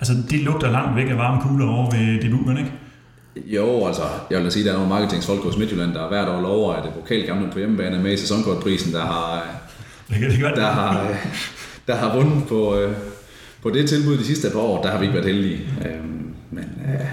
Altså, 0.00 0.14
det 0.30 0.40
lugter 0.40 0.70
langt 0.70 0.96
væk 0.96 1.10
af 1.10 1.18
varme 1.18 1.42
kugler 1.42 1.66
over 1.66 1.90
ved 1.90 2.22
debuten, 2.22 2.58
ikke? 2.58 2.72
Jo, 3.36 3.86
altså, 3.86 4.02
jeg 4.30 4.38
vil 4.38 4.44
da 4.44 4.50
sige, 4.50 4.62
at 4.62 4.66
der 4.66 4.72
er 4.72 4.76
nogle 4.76 4.88
marketingsfolk 4.88 5.42
hos 5.42 5.56
Midtjylland, 5.56 5.94
der 5.94 6.08
hvert 6.08 6.28
år 6.28 6.40
lover, 6.40 6.72
at 6.72 6.94
pokalgamle 6.94 7.50
på 7.52 7.58
hjemmebane 7.58 8.02
med 8.02 8.12
i 8.12 8.16
sæsonkortprisen, 8.16 8.92
der 8.92 9.00
har, 9.00 9.46
der 10.56 10.70
har, 10.70 11.16
der 11.86 11.94
har 11.94 12.16
vundet 12.16 12.48
på, 12.48 12.78
øh, 12.78 12.96
på 13.62 13.70
det 13.70 13.88
tilbud 13.88 14.16
de 14.16 14.24
sidste 14.24 14.50
par 14.50 14.58
år, 14.58 14.82
der 14.82 14.90
har 14.90 14.98
vi 14.98 15.04
ikke 15.04 15.14
været 15.14 15.26
heldige. 15.26 15.60
Øhm, 15.84 16.34
men 16.50 16.64
øh, 16.64 17.06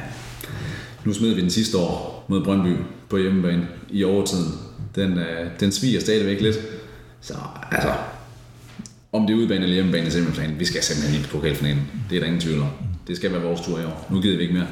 nu 1.06 1.14
smed 1.14 1.34
vi 1.34 1.42
den 1.42 1.50
sidste 1.50 1.78
år 1.78 2.26
mod 2.28 2.44
Brøndby 2.44 2.76
på 3.10 3.18
hjemmebane 3.18 3.68
i 3.90 4.04
overtiden. 4.04 4.52
Den, 4.96 5.18
øh, 5.18 5.48
den 5.60 5.72
sviger 5.72 6.00
stadigvæk 6.00 6.42
lidt. 6.42 6.58
Så 7.22 7.34
altså, 7.72 7.94
om 9.14 9.28
det 9.28 9.34
er 9.34 9.38
udebane 9.38 9.64
eller 9.64 9.74
hjemmebane, 9.74 10.12
simpelthen, 10.12 10.60
vi 10.60 10.66
skal 10.66 10.84
simpelthen 10.84 11.16
ind 11.16 11.26
på 11.26 11.38
pokalfinalen. 11.38 11.82
Det 12.10 12.16
er 12.16 12.20
der 12.20 12.28
ingen 12.28 12.42
tvivl 12.42 12.62
om. 12.62 12.70
Det 13.08 13.18
skal 13.18 13.32
være 13.32 13.42
vores 13.42 13.62
tur 13.62 13.80
i 13.80 13.86
år. 13.86 14.08
Nu 14.10 14.22
gider 14.22 14.38
vi 14.38 14.42
ikke 14.42 14.54
mere. 14.54 14.68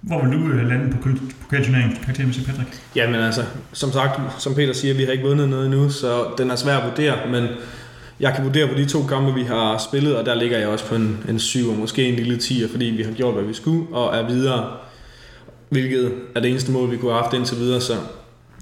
Hvor 0.00 0.24
vil 0.24 0.38
du 0.38 0.52
øh, 0.52 0.68
lande 0.68 0.92
på 0.92 1.08
pokalturneringen 1.42 1.98
karaktermæssigt, 2.02 2.46
Patrick? 2.46 2.82
Jamen 2.96 3.20
altså, 3.20 3.44
som 3.72 3.92
sagt, 3.92 4.42
som 4.42 4.54
Peter 4.54 4.72
siger, 4.72 4.94
vi 4.94 5.04
har 5.04 5.12
ikke 5.12 5.24
vundet 5.24 5.48
noget 5.48 5.66
endnu, 5.66 5.90
så 5.90 6.26
den 6.38 6.50
er 6.50 6.56
svær 6.56 6.76
at 6.76 6.90
vurdere, 6.90 7.16
men 7.30 7.48
jeg 8.20 8.34
kan 8.34 8.44
vurdere 8.44 8.68
på 8.68 8.74
de 8.74 8.84
to 8.84 9.02
kampe, 9.02 9.34
vi 9.34 9.42
har 9.42 9.78
spillet, 9.88 10.16
og 10.16 10.26
der 10.26 10.34
ligger 10.34 10.58
jeg 10.58 10.68
også 10.68 10.84
på 10.84 10.94
en, 10.94 11.24
en 11.28 11.38
7 11.38 11.70
og 11.70 11.76
måske 11.76 12.08
en 12.08 12.14
lille 12.14 12.36
10, 12.36 12.68
fordi 12.70 12.84
vi 12.84 13.02
har 13.02 13.12
gjort, 13.12 13.34
hvad 13.34 13.44
vi 13.44 13.54
skulle, 13.54 13.86
og 13.96 14.16
er 14.16 14.28
videre, 14.28 14.70
hvilket 15.68 16.12
er 16.34 16.40
det 16.40 16.50
eneste 16.50 16.72
mål, 16.72 16.90
vi 16.90 16.96
kunne 16.96 17.12
have 17.12 17.22
haft 17.22 17.34
indtil 17.34 17.58
videre, 17.58 17.80
så 17.80 17.92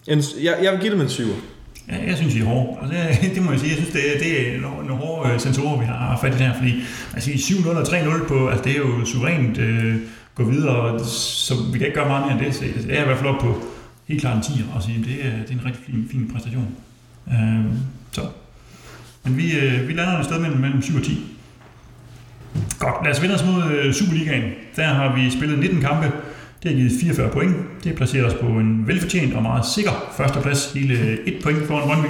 en, 0.07 0.23
jeg, 0.43 0.59
jeg 0.63 0.73
vil 0.73 0.81
give 0.81 0.93
dem 0.93 1.01
en 1.01 1.09
7. 1.09 1.25
Ja, 1.89 2.07
jeg 2.07 2.17
synes, 2.17 2.35
I 2.35 2.41
er 2.41 2.45
hårde. 2.45 2.79
Altså, 2.83 2.99
og 2.99 3.23
det, 3.23 3.31
det 3.35 3.43
må 3.43 3.51
jeg 3.51 3.61
sige. 3.61 3.71
Jeg 3.71 3.79
synes, 3.79 3.93
det, 3.93 4.03
det 4.21 4.57
er 4.57 4.61
nogle, 4.61 4.87
nogle 4.87 5.03
hårde 5.03 5.33
øh, 5.33 5.41
sensorer, 5.41 5.79
vi 5.81 5.85
har 5.85 6.19
fat 6.21 6.35
i 6.35 6.39
der. 6.39 6.55
Fordi 6.55 6.83
altså, 7.15 7.31
7-0 7.31 7.69
og 7.69 7.83
3-0 7.83 8.29
på, 8.29 8.49
altså, 8.49 8.65
det 8.65 8.73
er 8.73 8.79
jo 8.79 9.05
suverænt 9.05 9.59
øh, 9.59 9.97
gå 10.35 10.45
videre, 10.45 11.05
så 11.05 11.55
vi 11.73 11.79
kan 11.79 11.87
ikke 11.87 11.99
gøre 11.99 12.09
meget 12.09 12.27
mere 12.27 12.39
end 12.39 12.47
det. 12.47 12.55
Så 12.55 12.65
altså, 12.65 12.89
jeg 12.89 12.97
er 12.97 13.03
i 13.03 13.07
hvert 13.07 13.19
fald 13.19 13.29
oppe 13.29 13.47
på 13.47 13.63
helt 14.09 14.21
klart 14.21 14.37
en 14.37 14.43
10, 14.43 14.65
og 14.75 14.83
sige, 14.83 15.05
det 15.05 15.27
er, 15.27 15.31
det 15.31 15.51
er 15.51 15.61
en 15.61 15.65
rigtig 15.65 15.85
fin, 15.87 16.09
fin 16.11 16.31
præstation. 16.33 16.69
Øh, 17.29 17.65
så. 18.13 18.21
Men 19.25 19.37
vi, 19.37 19.59
øh, 19.59 19.89
vi 19.89 19.93
lander 19.93 20.19
et 20.19 20.25
sted 20.25 20.41
mellem, 20.41 20.61
mellem 20.61 20.83
7 20.83 20.97
og 20.97 21.03
10. 21.03 21.19
Godt. 22.79 22.95
Godt, 22.95 23.05
lad 23.05 23.13
os 23.13 23.23
vende 23.23 23.35
os 23.35 23.45
mod 23.45 23.73
øh, 23.73 23.95
Superligaen. 23.95 24.53
Der 24.77 24.85
har 24.87 25.17
vi 25.17 25.31
spillet 25.31 25.59
19 25.59 25.81
kampe. 25.81 26.13
Det 26.63 26.71
har 26.71 26.79
givet 26.79 26.93
44 27.01 27.31
point. 27.31 27.57
Det 27.87 27.95
placerer 27.95 28.27
os 28.27 28.35
på 28.35 28.47
en 28.47 28.87
velfortjent 28.87 29.35
og 29.35 29.43
meget 29.43 29.67
sikker 29.67 29.91
førsteplads. 30.17 30.73
Hele 30.73 31.19
et 31.27 31.43
point 31.43 31.67
foran 31.67 31.89
Brøndby. 31.89 32.07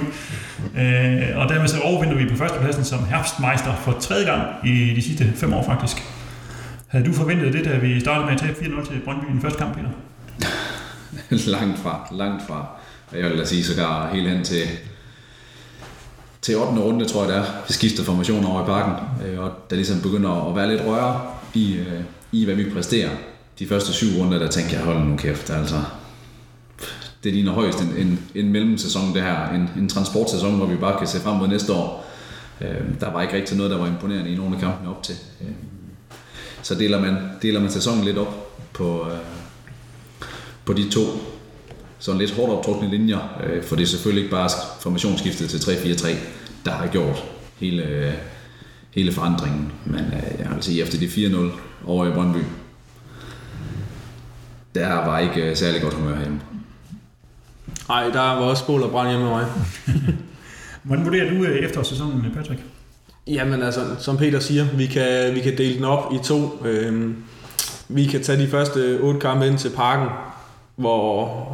Øh, 0.77 1.37
og 1.37 1.49
dermed 1.49 1.67
så 1.67 1.79
overvinder 1.79 2.17
vi 2.17 2.29
på 2.29 2.35
førstepladsen 2.35 2.83
som 2.83 3.05
Herbstmeister 3.05 3.75
for 3.75 3.91
tredje 3.91 4.25
gang 4.25 4.67
i 4.67 4.93
de 4.95 5.01
sidste 5.01 5.33
fem 5.35 5.53
år 5.53 5.63
faktisk. 5.63 5.97
Havde 6.87 7.05
du 7.05 7.13
forventet 7.13 7.53
det, 7.53 7.65
da 7.65 7.77
vi 7.77 7.99
startede 7.99 8.25
med 8.25 8.33
at 8.33 8.39
tabe 8.39 8.59
4-0 8.59 8.91
til 8.91 9.01
Brøndby 9.05 9.25
i 9.29 9.31
den 9.31 9.41
første 9.41 9.59
kamp, 9.59 9.75
Peter? 9.75 9.89
langt 11.57 11.79
fra, 11.79 12.07
langt 12.11 12.47
fra. 12.47 12.67
Og 13.11 13.19
jeg 13.19 13.29
vil 13.29 13.37
da 13.37 13.45
sige 13.45 13.63
sågar 13.63 14.13
helt 14.13 14.29
hen 14.29 14.43
til, 14.43 14.63
til 16.41 16.57
8. 16.57 16.81
runde, 16.81 17.05
tror 17.05 17.23
jeg 17.23 17.33
det 17.33 17.37
er. 17.37 17.45
Vi 17.67 17.73
skifter 17.73 18.03
formation 18.03 18.45
over 18.45 18.63
i 18.63 18.65
parken, 18.65 19.27
øh, 19.27 19.39
og 19.39 19.51
der 19.69 19.75
ligesom 19.75 20.01
begynder 20.01 20.49
at 20.49 20.55
være 20.55 20.67
lidt 20.69 20.81
røre 20.85 21.21
i, 21.53 21.75
øh, 21.75 22.01
i 22.31 22.45
hvad 22.45 22.55
vi 22.55 22.69
præsterer. 22.69 23.09
De 23.59 23.67
første 23.67 23.93
syv 23.93 24.07
runder, 24.19 24.39
der 24.39 24.49
tænkte 24.49 24.75
jeg, 24.75 24.83
hold 24.83 24.99
nu 24.99 25.17
kæft, 25.17 25.49
altså. 25.49 25.81
Det 27.23 27.33
ligner 27.33 27.51
højst 27.51 27.79
en, 27.81 27.93
en, 27.97 28.19
en 28.35 28.51
mellemsæson, 28.51 29.13
det 29.13 29.21
her. 29.21 29.49
En, 29.49 29.69
en 29.77 29.89
transportsæson, 29.89 30.55
hvor 30.55 30.65
vi 30.65 30.75
bare 30.75 30.97
kan 30.97 31.07
se 31.07 31.19
frem 31.19 31.35
mod 31.35 31.47
næste 31.47 31.73
år. 31.73 32.05
Øh, 32.61 32.99
der 32.99 33.11
var 33.11 33.21
ikke 33.21 33.33
rigtig 33.33 33.57
noget, 33.57 33.71
der 33.71 33.77
var 33.77 33.87
imponerende 33.87 34.31
i 34.31 34.35
nogle 34.35 34.55
af 34.55 34.61
kampene 34.61 34.89
op 34.89 35.03
til. 35.03 35.15
Øhm, 35.41 35.55
så 36.61 36.75
deler 36.75 37.01
man, 37.01 37.17
deler 37.41 37.59
man 37.59 37.71
sæsonen 37.71 38.03
lidt 38.03 38.17
op 38.17 38.59
på, 38.73 39.07
øh, 39.11 39.17
på 40.65 40.73
de 40.73 40.89
to 40.89 41.01
sådan 41.99 42.19
lidt 42.19 42.31
hårdt 42.31 42.51
optrukne 42.51 42.89
linjer, 42.89 43.39
øh, 43.43 43.63
for 43.63 43.75
det 43.75 43.83
er 43.83 43.87
selvfølgelig 43.87 44.23
ikke 44.23 44.35
bare 44.35 44.49
formationsskiftet 44.79 45.49
til 45.49 45.57
3-4-3, 45.57 46.07
der 46.65 46.71
har 46.71 46.87
gjort 46.87 47.23
hele, 47.59 47.83
øh, 47.83 48.13
hele 48.91 49.11
forandringen. 49.11 49.71
Men 49.85 49.99
øh, 49.99 50.39
jeg 50.39 50.51
vil 50.55 50.63
sige, 50.63 50.81
efter 50.81 50.99
de 50.99 51.07
4-0 51.07 51.51
over 51.85 52.07
i 52.07 52.11
Brøndby, 52.11 52.43
der 54.75 54.95
var 54.95 55.19
ikke 55.19 55.49
øh, 55.49 55.55
særlig 55.55 55.81
godt 55.81 55.93
humør 55.93 56.19
hjemme. 56.19 56.41
Nej, 57.89 58.03
der 58.03 58.19
var 58.19 58.35
også 58.35 58.65
bål 58.65 58.83
og 58.83 58.91
brand 58.91 59.09
hjemme 59.09 59.25
med 59.25 59.33
mig. 59.33 59.45
Hvordan 60.83 61.05
vurderer 61.05 61.29
du 61.29 61.43
øh, 61.43 61.57
efterårssæsonen, 61.57 62.31
Patrick? 62.35 62.61
Jamen 63.27 63.63
altså, 63.63 63.81
som 63.99 64.17
Peter 64.17 64.39
siger, 64.39 64.65
vi 64.65 64.85
kan, 64.85 65.35
vi 65.35 65.39
kan 65.39 65.57
dele 65.57 65.75
den 65.75 65.83
op 65.83 66.13
i 66.13 66.17
to. 66.23 66.61
Øhm, 66.65 67.15
vi 67.87 68.05
kan 68.05 68.23
tage 68.23 68.41
de 68.41 68.47
første 68.47 68.99
otte 69.01 69.19
kampe 69.19 69.47
ind 69.47 69.57
til 69.57 69.69
parken, 69.69 70.07
hvor, 70.75 71.47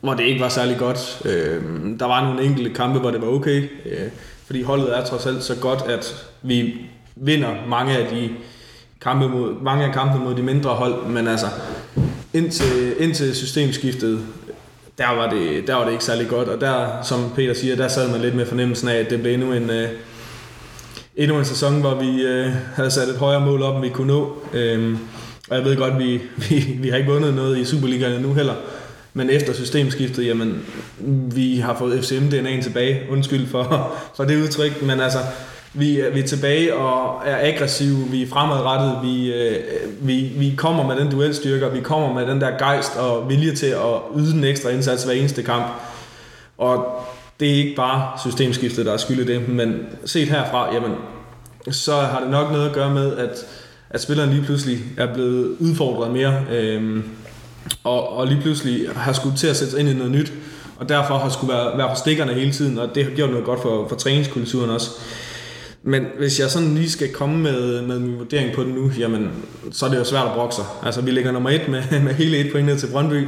hvor 0.00 0.14
det 0.14 0.24
ikke 0.24 0.40
var 0.40 0.48
særlig 0.48 0.78
godt. 0.78 1.22
Øh, 1.24 1.62
der 1.98 2.06
var 2.06 2.24
nogle 2.24 2.42
enkelte 2.42 2.70
kampe, 2.70 2.98
hvor 2.98 3.10
det 3.10 3.20
var 3.20 3.28
okay, 3.28 3.62
øh, 3.86 4.08
fordi 4.46 4.62
holdet 4.62 4.98
er 4.98 5.04
trods 5.04 5.26
alt 5.26 5.42
så 5.42 5.56
godt, 5.56 5.82
at 5.82 6.26
vi 6.42 6.74
vinder 7.16 7.54
mange 7.68 7.96
af 7.96 8.08
de 8.10 8.30
kampe 9.00 9.28
mod, 9.28 9.62
mange 9.62 9.84
af 9.84 9.92
kampe 9.92 10.18
mod 10.18 10.34
de 10.34 10.42
mindre 10.42 10.70
hold, 10.70 11.06
men 11.06 11.28
altså 11.28 11.46
indtil, 12.38 12.94
indtil 12.98 13.34
systemskiftet, 13.34 14.20
der 14.98 15.16
var, 15.16 15.30
det, 15.30 15.66
der 15.66 15.74
var 15.74 15.84
det 15.84 15.92
ikke 15.92 16.04
særlig 16.04 16.28
godt, 16.28 16.48
og 16.48 16.60
der, 16.60 17.02
som 17.02 17.32
Peter 17.36 17.54
siger, 17.54 17.76
der 17.76 17.88
sad 17.88 18.10
man 18.10 18.20
lidt 18.20 18.34
med 18.34 18.46
fornemmelsen 18.46 18.88
af, 18.88 18.94
at 18.94 19.10
det 19.10 19.20
blev 19.20 19.34
endnu 19.34 19.52
en, 19.52 19.70
øh, 19.70 19.88
endnu 21.16 21.38
en 21.38 21.44
sæson, 21.44 21.80
hvor 21.80 21.94
vi 21.94 22.22
øh, 22.22 22.52
havde 22.74 22.90
sat 22.90 23.08
et 23.08 23.16
højere 23.16 23.40
mål 23.40 23.62
op, 23.62 23.74
end 23.74 23.84
vi 23.84 23.90
kunne 23.90 24.06
nå. 24.06 24.36
Øhm, 24.52 24.98
og 25.50 25.56
jeg 25.56 25.64
ved 25.64 25.76
godt, 25.76 25.98
vi, 25.98 26.20
vi, 26.48 26.76
vi 26.80 26.88
har 26.88 26.96
ikke 26.96 27.10
vundet 27.10 27.34
noget 27.34 27.58
i 27.58 27.64
Superligaen 27.64 28.22
nu 28.22 28.34
heller. 28.34 28.54
Men 29.14 29.30
efter 29.30 29.52
systemskiftet, 29.52 30.26
jamen, 30.26 30.62
vi 31.34 31.56
har 31.56 31.76
fået 31.78 31.98
FCM-DNA'en 31.98 32.62
tilbage. 32.62 33.02
Undskyld 33.10 33.46
for, 33.46 33.92
for 34.16 34.24
det 34.24 34.42
udtryk, 34.42 34.82
men 34.82 35.00
altså, 35.00 35.18
vi, 35.72 36.02
vi 36.12 36.20
er 36.20 36.26
tilbage 36.26 36.74
og 36.74 37.22
er 37.26 37.52
aggressive, 37.52 37.96
vi 38.10 38.22
er 38.22 38.26
fremadrettet, 38.26 38.98
vi, 39.02 39.32
øh, 39.32 39.56
vi, 40.00 40.32
vi 40.36 40.54
kommer 40.56 40.86
med 40.86 40.96
den 40.96 41.10
duelstyrke, 41.10 41.66
og 41.66 41.74
vi 41.74 41.80
kommer 41.80 42.14
med 42.14 42.26
den 42.26 42.40
der 42.40 42.58
gejst 42.58 42.96
og 42.96 43.28
vilje 43.28 43.54
til 43.54 43.66
at 43.66 44.18
yde 44.18 44.36
en 44.36 44.44
ekstra 44.44 44.70
indsats 44.70 45.04
hver 45.04 45.14
eneste 45.14 45.42
kamp. 45.42 45.66
Og 46.58 46.86
det 47.40 47.50
er 47.50 47.54
ikke 47.54 47.76
bare 47.76 48.18
systemskiftet, 48.18 48.86
der 48.86 48.92
er 48.92 48.96
skyld 48.96 49.18
i 49.28 49.32
det, 49.32 49.48
men 49.48 49.86
set 50.04 50.28
herfra, 50.28 50.74
jamen, 50.74 50.92
så 51.70 51.94
har 51.94 52.20
det 52.20 52.30
nok 52.30 52.52
noget 52.52 52.68
at 52.68 52.74
gøre 52.74 52.94
med, 52.94 53.16
at 53.16 53.46
at 53.90 54.00
spilleren 54.00 54.30
lige 54.30 54.42
pludselig 54.42 54.78
er 54.96 55.14
blevet 55.14 55.56
udfordret 55.60 56.12
mere, 56.12 56.44
øhm, 56.50 57.04
og, 57.84 58.16
og 58.16 58.26
lige 58.26 58.40
pludselig 58.40 58.88
har 58.96 59.12
skulle 59.12 59.36
til 59.36 59.46
at 59.46 59.56
sætte 59.56 59.70
sig 59.70 59.80
ind 59.80 59.88
i 59.88 59.94
noget 59.94 60.12
nyt, 60.12 60.32
og 60.78 60.88
derfor 60.88 61.18
har 61.18 61.28
skulle 61.28 61.52
være, 61.52 61.78
være 61.78 61.88
på 61.88 61.94
stikkerne 61.94 62.34
hele 62.34 62.52
tiden, 62.52 62.78
og 62.78 62.94
det 62.94 63.04
har 63.04 63.10
gjort 63.10 63.30
noget 63.30 63.44
godt 63.44 63.62
for, 63.62 63.88
for 63.88 63.96
træningskulturen 63.96 64.70
også. 64.70 64.90
Men 65.88 66.06
hvis 66.18 66.40
jeg 66.40 66.50
sådan 66.50 66.74
lige 66.74 66.90
skal 66.90 67.12
komme 67.12 67.38
med, 67.38 67.82
med 67.82 67.98
min 67.98 68.18
vurdering 68.18 68.54
på 68.54 68.62
det 68.62 68.74
nu, 68.74 68.90
jamen, 68.98 69.30
så 69.70 69.86
er 69.86 69.90
det 69.90 69.98
jo 69.98 70.04
svært 70.04 70.26
at 70.26 70.32
brokse 70.34 70.56
sig. 70.56 70.64
Altså, 70.82 71.00
vi 71.00 71.10
ligger 71.10 71.32
nummer 71.32 71.50
et 71.50 71.68
med, 71.68 71.82
med 72.06 72.14
hele 72.14 72.38
et 72.38 72.52
point 72.52 72.66
ned 72.66 72.78
til 72.78 72.86
Brøndby, 72.86 73.26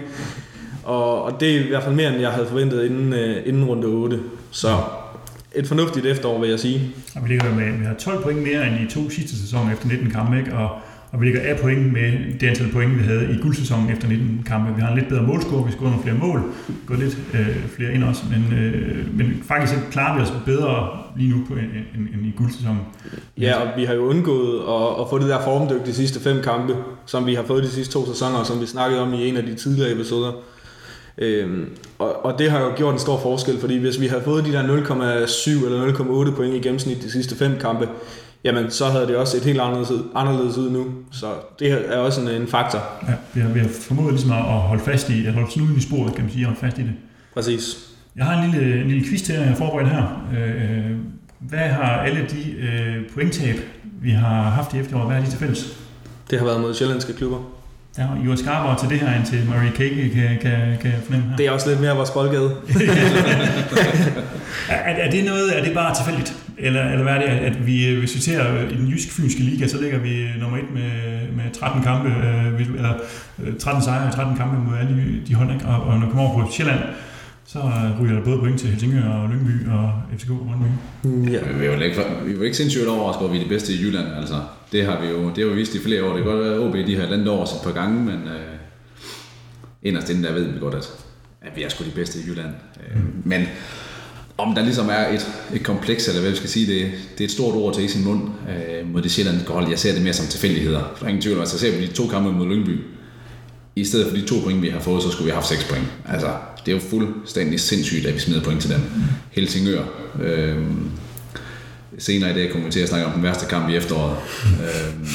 og, 0.85 1.23
og 1.23 1.41
det 1.41 1.57
er 1.57 1.61
i 1.61 1.69
hvert 1.69 1.83
fald 1.83 1.95
mere, 1.95 2.13
end 2.13 2.21
jeg 2.21 2.31
havde 2.31 2.47
forventet 2.47 2.85
inden, 2.85 3.13
øh, 3.13 3.43
inden 3.47 3.65
runde 3.65 3.87
8. 3.87 4.21
Så 4.51 4.79
et 5.55 5.67
fornuftigt 5.67 6.07
efterår, 6.07 6.41
vil 6.41 6.51
jeg 6.51 6.61
sige. 6.61 6.95
Og 7.17 7.23
vi 7.25 7.29
ligger 7.29 7.55
med, 7.55 7.79
vi 7.79 7.85
har 7.85 7.95
12 7.95 8.23
point 8.23 8.43
mere 8.43 8.67
end 8.67 8.91
i 8.91 8.95
to 8.95 9.11
sidste 9.11 9.41
sæsoner 9.41 9.73
efter 9.73 9.89
19 9.89 10.11
kampe, 10.11 10.39
ikke? 10.39 10.55
Og, 10.55 10.71
og 11.13 11.21
vi 11.21 11.27
ligger 11.27 11.41
af 11.41 11.61
point 11.61 11.93
med 11.93 12.13
det 12.41 12.47
antal 12.47 12.73
point, 12.73 12.99
vi 12.99 13.03
havde 13.03 13.35
i 13.35 13.43
guldsæsonen 13.43 13.91
efter 13.91 14.09
19 14.09 14.43
kampe. 14.47 14.75
Vi 14.75 14.81
har 14.81 14.89
en 14.89 14.99
lidt 14.99 15.09
bedre 15.09 15.23
målscore, 15.23 15.67
vi 15.67 15.73
scorer 15.73 15.91
nogle 15.91 16.03
flere 16.03 16.17
mål, 16.17 16.43
går 16.87 16.95
lidt 16.95 17.19
øh, 17.35 17.57
flere 17.77 17.95
ind 17.95 18.05
også, 18.05 18.23
men, 18.31 18.59
øh, 18.59 19.19
men 19.19 19.43
faktisk 19.49 19.75
klarer 19.91 20.17
vi 20.17 20.23
os 20.23 20.33
bedre 20.47 20.89
lige 21.17 21.31
nu 21.31 21.45
på, 21.49 21.55
end, 21.55 21.63
end, 21.95 22.09
end 22.15 22.27
i 22.27 22.33
guldsæsonen. 22.37 22.81
Ja, 23.39 23.61
og 23.61 23.69
vi 23.77 23.85
har 23.85 23.95
jo 23.95 24.05
undgået 24.05 24.59
at, 24.59 25.01
at 25.01 25.07
få 25.11 25.19
det 25.19 25.29
der 25.29 25.45
formdyk 25.45 25.87
de 25.87 25.95
sidste 25.95 26.21
fem 26.21 26.43
kampe, 26.43 26.77
som 27.07 27.27
vi 27.27 27.35
har 27.35 27.43
fået 27.43 27.63
de 27.63 27.69
sidste 27.69 27.93
to 27.93 28.07
sæsoner, 28.07 28.39
og 28.39 28.47
som 28.47 28.61
vi 28.61 28.67
snakkede 28.67 29.01
om 29.01 29.15
i 29.15 29.29
en 29.29 29.37
af 29.37 29.43
de 29.43 29.55
tidligere 29.55 29.93
episoder. 29.93 30.33
Øhm, 31.19 31.69
og, 31.99 32.25
og 32.25 32.39
det 32.39 32.51
har 32.51 32.61
jo 32.61 32.73
gjort 32.77 32.95
en 32.95 33.01
stor 33.01 33.19
forskel, 33.19 33.59
fordi 33.61 33.79
hvis 33.79 34.01
vi 34.01 34.07
havde 34.07 34.23
fået 34.23 34.45
de 34.45 34.53
der 34.53 34.63
0,7 34.63 35.67
eller 35.67 35.93
0,8 36.33 36.37
point 36.37 36.55
i 36.55 36.59
gennemsnit 36.59 37.03
de 37.03 37.11
sidste 37.11 37.37
fem 37.37 37.59
kampe, 37.61 37.89
jamen 38.45 38.71
så 38.71 38.85
havde 38.85 39.07
det 39.07 39.17
også 39.17 39.37
et 39.37 39.45
helt 39.45 39.61
anderledes, 39.61 39.93
anderledes 40.15 40.59
ud 40.59 40.71
nu. 40.71 40.87
Så 41.13 41.27
det 41.59 41.73
er 41.73 41.97
også 41.97 42.21
en, 42.21 42.29
en 42.29 42.47
faktor. 42.49 42.83
Ja, 43.09 43.15
vi 43.35 43.41
har, 43.41 43.49
vi 43.49 43.61
har 43.61 43.69
formået 43.69 44.13
ligesom 44.13 44.33
at 44.33 44.43
holde 44.43 44.83
fast 44.83 45.11
i, 45.11 45.27
at 45.27 45.33
holde 45.33 45.51
snuden 45.51 45.77
i 45.77 45.81
sporet, 45.81 46.15
kan 46.15 46.25
man 46.25 46.33
sige, 46.33 46.45
og 46.45 46.47
holde 46.47 46.61
fast 46.61 46.79
i 46.79 46.83
det. 46.83 46.93
Præcis. 47.35 47.91
Jeg 48.17 48.25
har 48.25 48.43
en 48.43 48.51
lille, 48.51 48.81
en 48.81 48.89
lille 48.89 49.09
quiz 49.09 49.23
til 49.23 49.33
jer, 49.33 49.41
jeg 49.41 49.51
har 49.51 49.57
forberedt 49.57 49.89
her. 49.89 50.27
Øh, 50.37 50.97
hvad 51.39 51.69
har 51.69 52.03
alle 52.03 52.27
de 52.31 52.51
øh, 52.51 53.11
pointtab, 53.15 53.57
vi 54.03 54.11
har 54.11 54.43
haft 54.43 54.75
i 54.75 54.79
efteråret, 54.79 55.07
hvad 55.07 55.17
er 55.17 55.25
de 55.25 55.31
til 55.31 55.39
fælles? 55.39 55.77
Det 56.31 56.39
har 56.39 56.47
været 56.47 56.61
mod 56.61 56.75
sjællandske 56.75 57.13
klubber. 57.13 57.39
Ja, 57.99 58.07
I 58.25 58.29
var 58.29 58.37
skarpere 58.37 58.79
til 58.79 58.89
det 58.89 58.99
her, 58.99 59.17
end 59.17 59.27
til 59.27 59.47
Marie 59.49 59.71
Cake, 59.71 60.11
kan, 60.15 60.39
kan, 60.43 60.79
kan 60.81 60.93
fornemme 61.05 61.29
her. 61.29 61.37
Det 61.37 61.47
er 61.47 61.51
også 61.51 61.69
lidt 61.69 61.81
mere 61.81 61.97
vores 61.97 62.11
boldgade. 62.11 62.51
er, 64.69 64.75
er, 64.75 65.11
det 65.11 65.25
noget, 65.25 65.59
er 65.59 65.65
det 65.65 65.75
bare 65.75 65.95
tilfældigt? 65.95 66.37
Eller, 66.63 66.85
eller 66.91 67.03
hvad 67.03 67.13
er 67.13 67.19
det, 67.19 67.27
at 67.27 67.67
vi, 67.67 67.95
hvis 67.99 68.15
vi 68.15 68.21
ser 68.21 68.69
i 68.71 68.77
den 68.77 68.89
jysk-fynske 68.89 69.41
liga, 69.41 69.69
så 69.69 69.81
ligger 69.81 69.99
vi 69.99 70.27
nummer 70.41 70.59
et 70.59 70.71
med, 70.75 70.91
med 71.37 71.53
13 71.53 71.83
kampe, 71.83 72.09
øh, 72.09 72.61
eller 72.77 72.95
13 73.59 73.83
sejre 73.83 74.09
og 74.09 74.15
13 74.15 74.37
kampe 74.37 74.71
mod 74.71 74.79
alle 74.79 75.23
de, 75.27 75.35
hold, 75.35 75.53
ikke? 75.53 75.67
Og, 75.67 75.83
og 75.83 75.99
når 75.99 76.07
vi 76.07 76.13
kommer 76.13 76.29
over 76.29 76.47
på 76.47 76.53
Sjælland, 76.53 76.81
så 77.47 77.59
ryger 78.01 78.15
der 78.15 78.25
både 78.25 78.39
point 78.39 78.61
til 78.61 78.69
Helsingør 78.69 79.09
og 79.09 79.29
Lyngby 79.29 79.69
og 79.69 79.93
FCK 80.19 80.31
og 80.31 80.47
Brøndby. 80.47 81.33
Ja. 81.33 81.41
Vi 81.53 81.69
var 81.69 81.85
ikke, 81.85 82.03
vi 82.27 82.39
var 82.39 82.45
ikke 82.45 82.57
sindssygt 82.57 82.89
overrasket 82.89 83.23
over, 83.23 83.31
at 83.31 83.33
vi 83.33 83.39
er 83.39 83.43
de 83.43 83.49
bedste 83.49 83.73
i 83.73 83.77
Jylland. 83.83 84.07
Altså, 84.17 84.35
det 84.73 84.85
har 84.85 85.01
vi 85.01 85.07
jo, 85.07 85.31
det 85.35 85.45
har 85.45 85.51
vi 85.51 85.57
vist 85.57 85.75
i 85.75 85.79
flere 85.79 86.05
år. 86.05 86.17
Det 86.17 86.25
kan 86.25 86.33
godt 86.33 86.45
være, 86.45 86.55
at 86.55 86.61
OB 86.61 86.75
de 86.87 86.97
har 86.97 87.07
landet 87.07 87.29
over 87.29 87.43
os 87.43 87.53
et 87.53 87.61
par 87.65 87.73
gange, 87.73 88.05
men 88.05 88.15
øh, 88.15 88.57
inderst 89.83 90.11
inden 90.11 90.25
der 90.25 90.33
ved 90.33 90.53
vi 90.53 90.59
godt, 90.59 90.75
at, 90.75 90.89
at 91.43 91.57
vi 91.57 91.63
er 91.63 91.69
sgu 91.69 91.85
de 91.85 91.91
bedste 91.95 92.19
i 92.19 92.23
Jylland. 92.29 92.55
Øh, 92.81 93.03
mm. 93.03 93.23
Men 93.25 93.41
om 94.47 94.55
der 94.55 94.63
ligesom 94.63 94.89
er 94.89 95.09
et, 95.15 95.27
et 95.55 95.63
kompleks, 95.63 96.09
eller 96.09 96.21
hvad 96.21 96.31
vi 96.31 96.37
skal 96.37 96.49
sige, 96.49 96.67
det, 96.67 96.91
det 97.13 97.21
er 97.21 97.25
et 97.25 97.31
stort 97.31 97.55
ord 97.55 97.75
til 97.75 97.85
i 97.85 97.89
sin 97.89 98.05
mund 98.05 98.23
øh, 98.23 98.93
mod 98.93 99.03
det 99.03 99.11
sjællandske 99.11 99.53
hold. 99.53 99.69
Jeg 99.69 99.79
ser 99.79 99.93
det 99.93 100.03
mere 100.03 100.13
som 100.13 100.27
tilfældigheder. 100.27 100.81
For 100.81 100.99
der 100.99 101.05
er 101.05 101.09
ingen 101.09 101.23
tvivl 101.23 101.37
om, 101.37 101.41
jeg 101.41 101.49
ser 101.49 101.79
vi 101.79 101.87
de 101.87 101.93
to 101.93 102.07
kampe 102.07 102.33
mod 102.33 102.47
Lyngby, 102.47 102.79
i 103.77 103.85
stedet 103.85 104.09
for 104.09 104.17
de 104.17 104.27
to 104.27 104.35
point, 104.45 104.63
vi 104.63 104.69
har 104.69 104.81
fået, 104.81 105.03
så 105.03 105.11
skulle 105.11 105.25
vi 105.25 105.31
have 105.31 105.43
haft 105.43 105.49
seks 105.49 105.65
point. 105.65 105.87
Altså, 106.09 106.29
det 106.67 106.73
er 106.73 106.77
jo 106.77 106.83
fuldstændig 106.91 107.61
sindssygt, 107.61 108.07
at 108.07 108.15
vi 108.15 108.19
smider 108.19 108.43
point 108.43 108.61
til 108.61 108.71
dem. 108.71 108.81
Helsingør. 109.31 109.83
Øh, 110.23 110.57
senere 111.99 112.31
i 112.31 112.35
dag 112.35 112.51
kommer 112.51 112.67
vi 112.67 112.73
til 112.73 112.81
at 112.81 112.89
snakke 112.89 113.07
om 113.07 113.13
den 113.13 113.23
værste 113.23 113.47
kamp 113.47 113.69
i 113.69 113.77
efteråret. 113.77 114.17
Øh, 114.45 115.09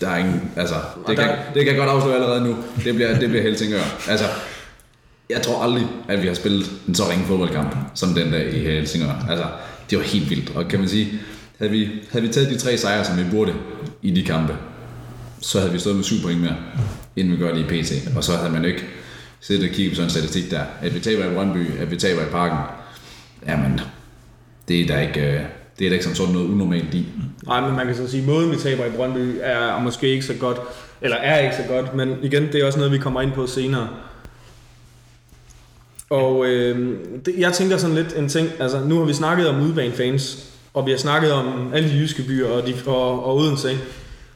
der 0.00 0.08
er 0.08 0.16
ingen, 0.16 0.50
altså, 0.56 0.74
det 1.08 1.18
kan, 1.18 1.28
det 1.54 1.64
kan 1.64 1.66
jeg 1.66 1.76
godt 1.76 1.88
afsløre 1.90 2.14
allerede 2.14 2.44
nu. 2.44 2.56
Det 2.84 2.94
bliver, 2.94 3.18
det 3.18 3.28
bliver 3.28 3.42
Helsingør. 3.42 3.82
Altså, 4.08 4.24
jeg 5.30 5.42
tror 5.42 5.62
aldrig, 5.62 5.86
at 6.08 6.22
vi 6.22 6.26
har 6.26 6.34
spillet 6.34 6.70
en 6.88 6.94
så 6.94 7.02
ringe 7.10 7.24
fodboldkamp, 7.24 7.76
som 7.94 8.14
den 8.14 8.32
der 8.32 8.38
i 8.38 8.58
Helsingør. 8.58 9.26
Altså, 9.30 9.46
det 9.90 9.98
var 9.98 10.04
helt 10.04 10.30
vildt. 10.30 10.56
Og 10.56 10.68
kan 10.68 10.78
man 10.78 10.88
sige, 10.88 11.08
havde 11.58 11.72
vi, 11.72 11.88
havde 12.10 12.26
vi 12.26 12.32
taget 12.32 12.50
de 12.50 12.58
tre 12.58 12.76
sejre, 12.76 13.04
som 13.04 13.18
vi 13.18 13.24
burde 13.30 13.54
i 14.02 14.10
de 14.10 14.24
kampe, 14.24 14.56
så 15.40 15.58
havde 15.58 15.72
vi 15.72 15.78
stået 15.78 15.96
med 15.96 16.04
syv 16.04 16.16
point 16.22 16.40
mere, 16.40 16.56
inden 17.16 17.32
vi 17.32 17.38
gør 17.38 17.54
det 17.54 17.60
i 17.60 17.82
PT. 17.82 18.16
Og 18.16 18.24
så 18.24 18.32
havde 18.32 18.52
man 18.52 18.64
ikke 18.64 18.84
siddet 19.40 19.68
og 19.68 19.74
kigget 19.74 19.92
på 19.92 19.96
sådan 19.96 20.06
en 20.06 20.10
statistik 20.10 20.50
der. 20.50 20.62
At 20.82 20.94
vi 20.94 21.00
taber 21.00 21.30
i 21.30 21.34
Brøndby, 21.34 21.66
at 21.80 21.90
vi 21.90 21.96
taber 21.96 22.22
i 22.22 22.30
Parken, 22.30 22.58
jamen, 23.46 23.80
det 24.68 24.80
er 24.80 24.86
der 24.86 25.00
ikke, 25.00 25.20
det 25.20 25.46
det 25.78 25.84
er 25.84 25.90
der 25.90 25.94
ikke 25.94 26.04
som 26.04 26.14
sådan 26.14 26.32
noget 26.32 26.48
unormalt 26.48 26.94
i. 26.94 27.06
Nej, 27.46 27.60
men 27.60 27.76
man 27.76 27.86
kan 27.86 27.96
så 27.96 28.08
sige, 28.08 28.22
at 28.22 28.28
måden 28.28 28.50
vi 28.50 28.56
taber 28.56 28.84
i 28.84 28.90
Brøndby 28.90 29.38
er 29.42 29.80
måske 29.80 30.08
ikke 30.08 30.24
så 30.24 30.34
godt, 30.34 30.56
eller 31.00 31.16
er 31.16 31.38
ikke 31.38 31.56
så 31.56 31.62
godt, 31.68 31.94
men 31.94 32.14
igen, 32.22 32.42
det 32.42 32.54
er 32.54 32.66
også 32.66 32.78
noget, 32.78 32.92
vi 32.92 32.98
kommer 32.98 33.20
ind 33.20 33.32
på 33.32 33.46
senere. 33.46 33.88
Og 36.10 36.46
øh, 36.46 36.98
det, 37.24 37.34
jeg 37.38 37.52
tænker 37.52 37.76
sådan 37.76 37.96
lidt 37.96 38.16
en 38.16 38.28
ting, 38.28 38.48
altså 38.58 38.80
nu 38.80 38.98
har 38.98 39.04
vi 39.04 39.12
snakket 39.12 39.48
om 39.48 39.62
udbanefans, 39.62 40.50
og 40.74 40.86
vi 40.86 40.90
har 40.90 40.98
snakket 40.98 41.32
om 41.32 41.72
alle 41.74 41.88
de 41.88 41.94
jyske 41.94 42.22
byer 42.22 42.48
og, 42.48 42.66
de, 42.66 42.74
og, 42.86 43.24
og 43.24 43.36
Odense, 43.36 43.70
ikke? 43.70 43.82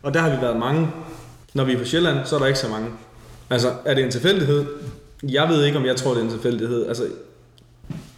og 0.03 0.15
der 0.15 0.21
har 0.21 0.37
vi 0.37 0.43
været 0.43 0.57
mange. 0.57 0.89
Når 1.55 1.65
vi 1.65 1.73
er 1.73 1.79
på 1.79 1.85
Sjælland, 1.85 2.19
så 2.25 2.35
er 2.35 2.41
der 2.41 2.47
ikke 2.47 2.59
så 2.59 2.69
mange. 2.69 2.89
Altså, 3.51 3.73
er 3.85 3.95
det 3.95 4.05
en 4.05 4.11
tilfældighed? 4.11 4.65
Jeg 5.23 5.49
ved 5.49 5.65
ikke, 5.65 5.79
om 5.79 5.87
jeg 5.87 5.97
tror, 5.97 6.11
det 6.11 6.21
er 6.21 6.25
en 6.25 6.31
tilfældighed. 6.31 6.87
Altså, 6.87 7.07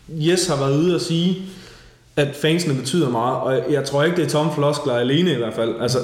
Jes 0.08 0.46
har 0.46 0.56
været 0.56 0.78
ude 0.78 0.94
og 0.94 1.00
sige, 1.00 1.42
at 2.16 2.36
fansene 2.36 2.74
betyder 2.74 3.10
meget, 3.10 3.36
og 3.36 3.72
jeg 3.72 3.84
tror 3.84 4.02
ikke, 4.02 4.16
det 4.16 4.24
er 4.24 4.28
Tom 4.28 4.54
Floskler 4.54 4.94
alene 4.94 5.32
i 5.32 5.36
hvert 5.36 5.54
fald. 5.54 5.74
Altså, 5.80 5.98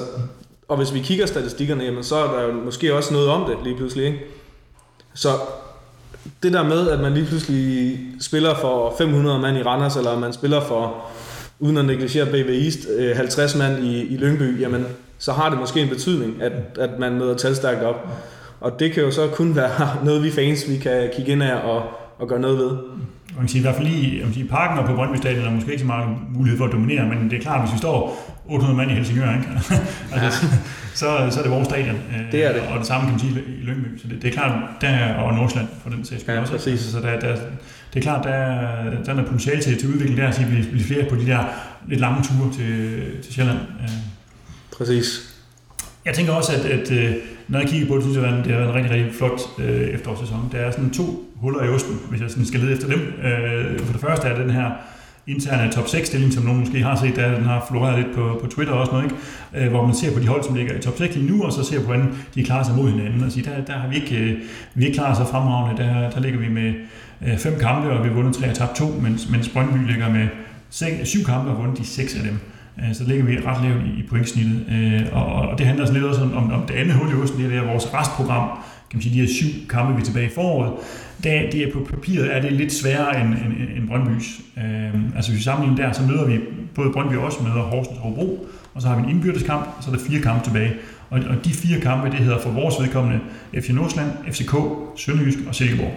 og 0.67 0.77
hvis 0.77 0.93
vi 0.93 0.99
kigger 0.99 1.25
statistikkerne, 1.25 1.83
jamen, 1.83 2.03
så 2.03 2.15
er 2.15 2.35
der 2.35 2.43
jo 2.43 2.53
måske 2.53 2.93
også 2.93 3.13
noget 3.13 3.29
om 3.29 3.49
det 3.49 3.57
lige 3.63 3.77
pludselig. 3.77 4.05
Ikke? 4.05 4.19
Så 5.13 5.29
det 6.43 6.53
der 6.53 6.63
med, 6.63 6.89
at 6.89 6.99
man 6.99 7.13
lige 7.13 7.25
pludselig 7.25 7.99
spiller 8.19 8.55
for 8.55 8.95
500 8.97 9.39
mand 9.39 9.57
i 9.57 9.63
Randers, 9.63 9.95
eller 9.95 10.19
man 10.19 10.33
spiller 10.33 10.61
for, 10.61 10.95
uden 11.59 11.77
at 11.77 11.85
negligere 11.85 12.25
BV 12.25 12.49
East, 12.49 12.79
øh, 12.97 13.15
50 13.15 13.55
mand 13.55 13.83
i, 13.83 14.01
i 14.01 14.17
Lyngby, 14.17 14.61
jamen, 14.61 14.85
så 15.17 15.31
har 15.31 15.49
det 15.49 15.59
måske 15.59 15.81
en 15.81 15.89
betydning, 15.89 16.41
at, 16.41 16.51
at 16.79 16.99
man 16.99 17.13
møder 17.13 17.35
talstærkt 17.35 17.83
op. 17.83 18.07
Og 18.61 18.79
det 18.79 18.91
kan 18.91 19.03
jo 19.03 19.11
så 19.11 19.27
kun 19.27 19.55
være 19.61 20.05
noget, 20.05 20.23
vi 20.23 20.31
fans 20.31 20.69
vi 20.69 20.77
kan 20.77 21.09
kigge 21.15 21.31
ind 21.31 21.43
af 21.43 21.55
og, 21.55 21.83
og 22.19 22.27
gøre 22.27 22.39
noget 22.39 22.57
ved. 22.57 22.69
Man 23.35 23.39
kan 23.39 23.47
sige, 23.47 23.59
i 23.59 23.61
hvert 23.61 23.75
fald 23.75 23.87
lige, 23.87 24.23
man 24.23 24.33
sige, 24.33 24.47
parken 24.47 24.79
og 24.79 24.85
på 24.85 24.95
Brøndby 24.95 25.17
Stadion 25.17 25.45
er 25.45 25.51
måske 25.51 25.71
ikke 25.71 25.81
så 25.81 25.87
meget 25.87 26.07
mulighed 26.35 26.57
for 26.57 26.65
at 26.65 26.71
dominere, 26.71 27.05
men 27.05 27.29
det 27.29 27.37
er 27.37 27.41
klart, 27.41 27.61
hvis 27.61 27.73
vi 27.73 27.77
står 27.77 28.32
800 28.45 28.77
mand 28.77 28.91
i 28.91 28.93
Helsingør, 28.93 29.33
ikke? 29.35 29.47
altså, 30.13 30.45
ja. 30.45 30.49
så, 30.93 31.27
så 31.31 31.39
er 31.39 31.43
det 31.43 31.51
vores 31.51 31.67
stadion. 31.67 31.95
Det 32.31 32.45
er 32.45 32.53
det. 32.53 32.61
Og 32.61 32.79
det 32.79 32.87
samme 32.87 33.05
kan 33.05 33.11
man 33.11 33.19
sige 33.19 33.43
i 33.47 33.63
Lyngby. 33.63 34.01
Så 34.01 34.07
det, 34.07 34.21
det 34.21 34.27
er 34.27 34.31
klart, 34.33 34.61
der 34.81 35.13
og 35.13 35.33
Nordsjælland 35.33 35.69
for 35.83 35.89
den 35.89 36.05
sags 36.05 36.23
Ja, 36.27 36.39
også. 36.39 36.53
præcis. 36.53 36.79
Så 36.79 36.99
der, 36.99 37.19
der, 37.19 37.35
det 37.93 37.99
er 37.99 38.01
klart, 38.01 38.23
der, 38.23 39.13
der 39.13 39.21
er 39.21 39.25
potentiale 39.25 39.61
til, 39.61 39.79
til 39.79 39.89
udvikling 39.89 40.17
der, 40.17 40.27
at 40.27 40.51
vi 40.51 40.61
bliver 40.71 40.83
flere 40.83 41.09
på 41.09 41.15
de 41.15 41.25
der 41.25 41.43
lidt 41.87 41.99
lange 41.99 42.23
ture 42.23 42.53
til, 42.53 43.01
til 43.23 43.33
Sjælland. 43.33 43.57
Øh, 43.81 43.89
Præcis. 44.77 45.35
Jeg 46.05 46.13
tænker 46.13 46.33
også, 46.33 46.51
at, 46.53 46.65
at 46.65 46.91
øh, 46.91 47.15
når 47.47 47.59
jeg 47.59 47.67
kigger 47.67 47.87
på 47.87 47.95
det, 47.95 48.03
synes 48.03 48.17
jeg, 48.17 48.23
det 48.45 48.51
har 48.51 48.59
været 48.59 48.69
en 48.69 48.75
rigtig, 48.75 48.91
rigtig 48.91 49.13
flot 49.15 49.39
øh, 49.59 49.81
efterårssæson. 49.81 50.49
Der 50.51 50.57
er 50.57 50.71
sådan 50.71 50.89
to 50.89 51.33
huller 51.35 51.63
i 51.63 51.67
osten, 51.69 51.99
hvis 52.09 52.21
jeg 52.21 52.29
sådan 52.29 52.45
skal 52.45 52.59
lede 52.59 52.73
efter 52.73 52.87
dem. 52.87 52.99
Øh, 53.23 53.79
for 53.79 53.93
det 53.93 54.01
første 54.01 54.27
er 54.27 54.41
den 54.41 54.49
her 54.49 54.71
interne 55.27 55.71
top 55.71 55.85
6-stilling, 55.85 56.33
som 56.33 56.43
nogen 56.43 56.59
måske 56.59 56.83
har 56.83 56.95
set, 56.95 57.15
der 57.15 57.35
den 57.35 57.45
har 57.45 57.65
floreret 57.69 57.99
lidt 57.99 58.15
på, 58.15 58.39
på 58.41 58.47
Twitter 58.47 58.73
også 58.73 58.91
noget, 58.91 59.03
ikke? 59.03 59.15
Øh, 59.65 59.71
hvor 59.71 59.85
man 59.85 59.95
ser 59.95 60.13
på 60.13 60.19
de 60.19 60.27
hold, 60.27 60.43
som 60.43 60.55
ligger 60.55 60.77
i 60.77 60.81
top 60.81 60.97
6 60.97 61.15
lige 61.15 61.31
nu, 61.31 61.43
og 61.43 61.53
så 61.53 61.63
ser 61.63 61.79
på, 61.79 61.85
hvordan 61.85 62.15
de 62.35 62.43
klarer 62.43 62.63
sig 62.63 62.75
mod 62.75 62.89
hinanden. 62.89 63.23
Og 63.23 63.31
siger, 63.31 63.55
der, 63.55 63.65
der 63.65 63.73
har 63.73 63.87
vi 63.87 63.95
ikke, 63.95 64.17
øh, 64.17 64.37
vi 64.75 64.85
ikke 64.85 64.95
klaret 64.95 65.17
sig 65.17 65.27
fremragende. 65.27 65.83
Der, 65.83 66.09
der 66.09 66.19
ligger 66.19 66.39
vi 66.39 66.49
med 66.49 66.73
øh, 67.27 67.37
fem 67.37 67.59
kampe, 67.59 67.89
og 67.89 68.03
vi 68.03 68.09
har 68.09 68.15
vundet 68.15 68.35
tre 68.35 68.49
og 68.49 68.55
tabt 68.55 68.75
to, 68.75 68.85
mens, 69.01 69.29
mens 69.29 69.49
Brøndby 69.49 69.87
ligger 69.87 70.09
med 70.09 70.27
seks, 70.69 71.09
syv 71.09 71.23
kampe 71.23 71.51
og 71.51 71.57
vundet 71.57 71.77
de 71.77 71.85
seks 71.85 72.15
af 72.15 72.21
dem. 72.23 72.39
Så 72.93 73.03
ligger 73.03 73.25
vi 73.25 73.37
ret 73.45 73.63
lavt 73.63 73.83
i, 73.97 74.03
pointsnittet. 74.09 74.65
Og, 75.11 75.25
og 75.25 75.57
det 75.57 75.65
handler 75.65 75.85
sådan 75.85 76.01
lidt 76.01 76.09
også 76.09 76.21
om, 76.21 76.51
om, 76.51 76.65
det 76.67 76.73
andet 76.73 76.93
hul 76.93 77.09
i 77.11 77.13
osten, 77.13 77.43
det 77.43 77.53
er 77.53 77.61
der 77.61 77.67
vores 77.67 77.93
restprogram. 77.93 78.49
Kan 78.93 78.97
man 78.97 79.03
sige, 79.03 79.15
de 79.15 79.27
her 79.27 79.33
syv 79.33 79.67
kampe, 79.69 79.95
vi 79.95 80.01
er 80.01 80.05
tilbage 80.05 80.25
i 80.25 80.33
foråret. 80.35 80.73
Der, 81.23 81.51
det 81.51 81.63
er 81.63 81.71
på 81.73 81.87
papiret 81.89 82.35
er 82.35 82.41
det 82.41 82.53
lidt 82.53 82.73
sværere 82.73 83.21
end, 83.21 83.29
end, 83.29 83.77
end 83.77 83.87
Brøndbys. 83.87 84.41
Øh, 84.57 85.15
altså 85.15 85.31
hvis 85.31 85.39
vi 85.39 85.43
sammenligner 85.43 85.85
der, 85.85 85.93
så 85.93 86.03
møder 86.03 86.25
vi 86.25 86.39
både 86.75 86.91
Brøndby 86.93 87.15
også 87.15 87.43
møder 87.43 87.61
Horsens 87.61 87.97
og 87.97 88.03
Hobro, 88.03 88.47
og 88.73 88.81
så 88.81 88.87
har 88.87 88.95
vi 88.95 89.03
en 89.03 89.09
indbyrdeskamp, 89.09 89.67
og 89.77 89.83
så 89.83 89.91
er 89.91 89.95
der 89.95 90.01
fire 90.03 90.21
kampe 90.21 90.43
tilbage. 90.45 90.73
Og, 91.09 91.19
og 91.29 91.45
de 91.45 91.53
fire 91.53 91.79
kampe, 91.81 92.09
det 92.09 92.19
hedder 92.19 92.39
for 92.39 92.49
vores 92.49 92.75
vedkommende 92.81 93.19
FC 93.53 93.69
Nordsjælland, 93.69 94.11
FCK, 94.31 94.55
Sønderjysk 94.97 95.37
og 95.47 95.55
Silkeborg. 95.55 95.93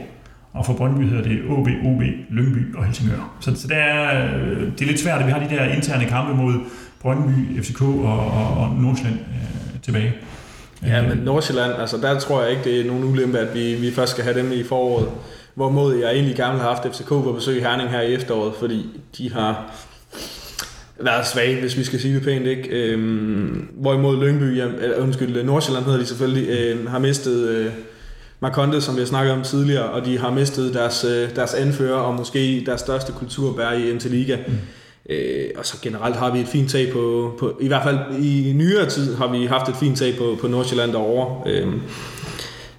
Og 0.53 0.67
for 0.67 0.73
Brøndby 0.73 1.03
hedder 1.03 1.23
det 1.23 1.41
OB, 1.49 1.69
OB, 1.85 2.03
Lyngby 2.31 2.75
og 2.77 2.85
Helsingør. 2.85 3.37
Så, 3.41 3.55
så 3.57 3.69
det, 3.69 3.77
er, 3.77 4.25
øh, 4.25 4.61
det 4.61 4.81
er 4.81 4.87
lidt 4.87 5.01
svært, 5.01 5.21
at 5.21 5.27
vi 5.27 5.33
har 5.33 5.39
de 5.39 5.55
der 5.55 5.75
interne 5.75 6.05
kampe 6.05 6.35
mod 6.43 6.55
Brøndby, 7.01 7.63
FCK 7.63 7.83
og, 7.83 8.27
og, 8.27 8.57
og 8.57 8.77
Nordsjælland 8.83 9.19
øh, 9.21 9.81
tilbage. 9.83 10.13
Ja, 10.83 11.03
men 11.03 11.19
Nordsjælland, 11.19 11.73
altså 11.73 11.97
der 11.97 12.19
tror 12.19 12.43
jeg 12.43 12.51
ikke, 12.51 12.65
det 12.65 12.81
er 12.81 12.85
nogen 12.85 13.05
ulempe, 13.05 13.39
at 13.39 13.55
vi, 13.55 13.75
vi 13.75 13.91
først 13.91 14.13
skal 14.13 14.25
have 14.25 14.39
dem 14.39 14.53
i 14.53 14.63
foråret. 14.63 15.09
Hvorimod 15.55 15.97
jeg 15.97 16.13
egentlig 16.13 16.37
gerne 16.37 16.59
have 16.59 16.75
haft 16.75 16.95
FCK 16.95 17.09
på 17.09 17.33
besøg 17.33 17.57
i 17.57 17.61
Herning 17.61 17.91
her 17.91 18.01
i 18.01 18.15
efteråret, 18.15 18.53
fordi 18.59 18.87
de 19.19 19.33
har 19.33 19.75
været 21.01 21.27
svage, 21.27 21.61
hvis 21.61 21.77
vi 21.77 21.85
skal 21.85 22.01
sige 22.01 22.15
det 22.15 22.23
pænt, 22.23 22.47
ikke? 22.47 22.69
Øhm, 22.69 23.69
hvorimod 23.73 24.25
Lyngby, 24.25 24.57
ja, 24.57 24.65
eller, 24.65 24.97
undskyld, 24.97 25.45
Nordsjælland 25.45 25.85
hedder 25.85 25.99
de 25.99 26.07
selvfølgelig, 26.07 26.49
øh, 26.49 26.91
har 26.91 26.99
mistet 26.99 27.49
øh, 27.49 27.73
Marconde, 28.41 28.81
som 28.81 28.95
vi 28.95 29.01
har 29.01 29.07
snakket 29.07 29.33
om 29.33 29.43
tidligere, 29.43 29.85
og 29.85 30.05
de 30.05 30.19
har 30.19 30.31
mistet 30.31 30.75
deres, 30.75 31.05
øh, 31.05 31.37
deres 31.37 31.55
anfører 31.55 31.99
og 31.99 32.15
måske 32.15 32.63
deres 32.67 32.81
største 32.81 33.13
kulturbær 33.13 33.73
i 33.73 33.95
MT 33.95 34.05
Liga. 34.05 34.37
Mm. 34.47 34.53
Øh, 35.11 35.45
og 35.57 35.67
så 35.67 35.77
generelt 35.83 36.17
har 36.17 36.33
vi 36.33 36.39
et 36.41 36.49
fint 36.49 36.71
tag 36.71 36.93
på, 36.93 37.35
på, 37.39 37.59
i 37.61 37.67
hvert 37.69 37.83
fald 37.83 37.99
i 38.23 38.53
nyere 38.57 38.87
tid 38.91 39.17
har 39.17 39.33
vi 39.39 39.47
haft 39.47 39.69
et 39.69 39.77
fint 39.77 39.99
tag 39.99 40.15
på, 40.19 40.37
på 40.41 40.49
Nordsjælland 40.49 40.93
derovre. 40.93 41.51
Øh, 41.51 41.73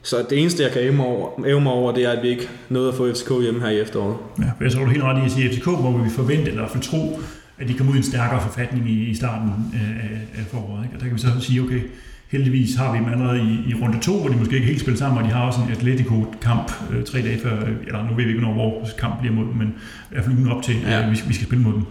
så 0.01 0.15
det 0.29 0.39
eneste, 0.41 0.63
jeg 0.63 0.71
kan 0.71 0.81
æve 0.81 0.93
mig, 0.93 1.05
over, 1.05 1.45
æve 1.47 1.61
mig 1.61 1.71
over, 1.71 1.91
det 1.93 2.03
er, 2.05 2.11
at 2.11 2.23
vi 2.23 2.29
ikke 2.29 2.49
nåede 2.69 2.89
at 2.89 2.95
få 2.95 3.13
FCK 3.13 3.31
hjemme 3.41 3.59
her 3.61 3.69
i 3.69 3.79
efteråret. 3.79 4.15
Ja, 4.39 4.43
jeg 4.61 4.71
tror, 4.71 4.83
du 4.83 4.89
helt 4.89 5.03
ret 5.03 5.21
i 5.21 5.25
at 5.25 5.31
sige, 5.31 5.49
at 5.49 5.55
FCK 5.55 5.67
må 5.67 5.97
vi 6.03 6.09
forvente, 6.09 6.41
eller 6.41 6.53
i 6.53 6.55
hvert 6.63 6.71
fald 6.71 6.83
tro, 6.83 7.19
at 7.59 7.67
de 7.67 7.73
kommer 7.73 7.91
ud 7.91 7.97
i 7.97 7.99
en 7.99 8.03
stærkere 8.03 8.41
forfatning 8.41 8.89
i, 8.89 9.09
i 9.09 9.15
starten 9.15 9.49
øh, 9.73 9.89
af, 9.97 10.39
af 10.39 10.45
foråret. 10.51 10.83
Ikke? 10.83 10.95
Og 10.95 10.99
der 11.01 11.07
kan 11.07 11.15
vi 11.15 11.21
så 11.21 11.27
sige, 11.39 11.61
okay, 11.61 11.81
heldigvis 12.31 12.75
har 12.75 12.91
vi 12.91 12.97
dem 12.97 13.05
allerede 13.13 13.39
i, 13.39 13.71
i 13.71 13.73
runde 13.81 13.99
to, 14.01 14.19
hvor 14.19 14.29
de 14.29 14.35
måske 14.37 14.55
ikke 14.55 14.67
helt 14.67 14.79
spiller 14.81 14.97
sammen, 14.97 15.17
og 15.17 15.23
de 15.23 15.29
har 15.29 15.47
også 15.47 15.59
en 15.67 15.71
Atletico-kamp 15.71 16.71
øh, 16.91 17.03
tre 17.03 17.21
dage 17.21 17.39
før, 17.39 17.55
øh, 17.61 17.71
eller 17.87 18.03
nu 18.09 18.15
ved 18.15 18.23
vi 18.23 18.29
ikke, 18.29 18.41
hvornår 18.41 18.69
vores 18.69 18.93
kamp 18.99 19.19
bliver 19.19 19.33
mod 19.35 19.45
dem, 19.45 19.53
men 19.55 19.67
i 19.67 20.13
hvert 20.13 20.23
fald 20.25 20.35
ugen 20.37 20.51
op 20.51 20.63
til, 20.63 20.75
Ja. 20.85 21.01
øh, 21.05 21.11
vi, 21.11 21.19
vi 21.27 21.33
skal 21.33 21.45
spille 21.45 21.63
mod 21.63 21.73
dem. 21.73 21.83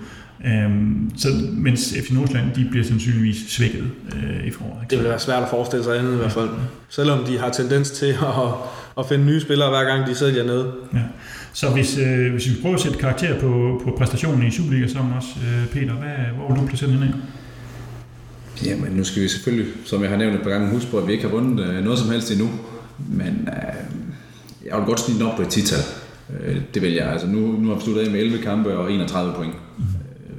Øhm, 0.45 1.11
så 1.17 1.29
mens 1.53 1.95
FC 2.05 2.11
Nordsjælland, 2.11 2.55
de 2.55 2.69
bliver 2.71 2.85
sandsynligvis 2.85 3.37
svækket 3.49 3.85
øh, 4.17 4.47
i 4.47 4.51
foråret. 4.51 4.83
Ikke? 4.83 4.91
Det 4.91 4.99
vil 4.99 5.09
være 5.09 5.19
svært 5.19 5.43
at 5.43 5.49
forestille 5.49 5.85
sig 5.85 5.99
andet 5.99 6.13
i 6.13 6.17
hvert 6.17 6.33
fald. 6.33 6.49
Selvom 6.89 7.25
de 7.25 7.39
har 7.39 7.51
tendens 7.51 7.91
til 7.91 8.07
at, 8.43 8.53
at 8.99 9.07
finde 9.09 9.25
nye 9.25 9.41
spillere, 9.41 9.71
hver 9.71 9.85
gang 9.85 10.07
de 10.07 10.15
sælger 10.15 10.45
ned. 10.45 10.65
Ja. 10.95 10.99
Så 11.53 11.71
hvis, 11.71 11.99
øh, 11.99 12.33
hvis 12.33 12.49
vi 12.49 12.55
prøver 12.63 12.75
at 12.75 12.81
sætte 12.81 12.99
karakter 12.99 13.41
på, 13.41 13.81
på 13.85 13.95
præstationen 13.99 14.47
i 14.47 14.51
Superliga, 14.51 14.89
så 14.89 14.99
også, 15.17 15.29
øh, 15.47 15.67
Peter, 15.67 15.93
hvad, 15.93 16.37
hvor 16.37 16.49
vil 16.49 16.63
du 16.63 16.67
placere 16.67 16.91
den 16.91 16.99
her? 16.99 17.13
Jamen, 18.65 18.93
nu 18.93 19.05
skal 19.05 19.23
vi 19.23 19.29
selvfølgelig, 19.29 19.73
som 19.85 20.03
jeg 20.03 20.11
har 20.11 20.17
nævnt 20.17 20.35
et 20.35 20.43
par 20.43 20.51
gange, 20.51 20.71
huske 20.71 20.91
på, 20.91 20.99
at 20.99 21.07
vi 21.07 21.13
ikke 21.13 21.25
har 21.25 21.31
vundet 21.31 21.67
øh, 21.67 21.85
noget 21.85 21.99
som 21.99 22.11
helst 22.11 22.31
endnu. 22.31 22.51
Men 23.09 23.49
øh, 23.49 23.75
jeg 24.67 24.77
vil 24.77 24.87
godt 24.87 25.01
snige 25.01 25.19
den 25.19 25.27
op 25.27 25.37
på 25.37 25.43
et 25.43 25.49
tital. 25.49 25.79
Øh, 26.41 26.57
det 26.75 26.83
vil 26.83 26.93
jeg. 26.93 27.07
Altså, 27.13 27.27
nu, 27.27 27.39
nu 27.39 27.69
har 27.69 27.75
vi 27.75 27.83
sluttet 27.83 28.03
af 28.03 28.11
med 28.11 28.21
11 28.21 28.43
kampe 28.43 28.79
og 28.79 28.93
31 28.93 29.35
point. 29.35 29.55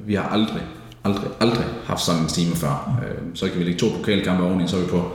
Vi 0.08 0.14
har 0.14 0.28
aldrig, 0.28 0.62
aldrig, 1.04 1.30
aldrig 1.40 1.66
haft 1.84 2.00
sådan 2.00 2.22
en 2.22 2.28
stime 2.28 2.56
før. 2.56 3.00
Øh, 3.02 3.18
så 3.34 3.48
kan 3.48 3.58
vi 3.58 3.64
lægge 3.64 3.78
to 3.78 3.86
pokalkampe 3.96 4.44
oveni, 4.44 4.68
så 4.68 4.76
er 4.76 4.80
vi 4.80 4.86
på, 4.86 5.12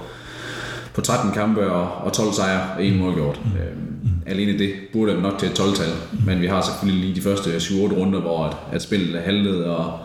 på 0.94 1.02
13 1.02 1.32
kampe 1.32 1.72
og, 1.72 2.06
og 2.06 2.14
12 2.14 2.34
sejre 2.34 2.76
og 2.76 2.86
en 2.86 2.98
målgjort. 2.98 3.42
Øh, 3.46 3.78
alene 4.26 4.58
det 4.58 4.74
burde 4.94 5.14
være 5.14 5.22
nok 5.22 5.38
til 5.40 5.48
et 5.48 5.60
12-tal. 5.60 5.90
Men 6.26 6.42
vi 6.42 6.48
har 6.48 6.62
selvfølgelig 6.62 7.06
lige 7.06 7.16
de 7.16 7.22
første 7.22 7.50
7-8 7.58 7.74
runder, 7.74 8.20
hvor 8.20 8.46
at, 8.46 8.56
at 8.72 8.82
spillet 8.82 9.16
er 9.16 9.22
halvet, 9.22 9.66
og 9.66 10.00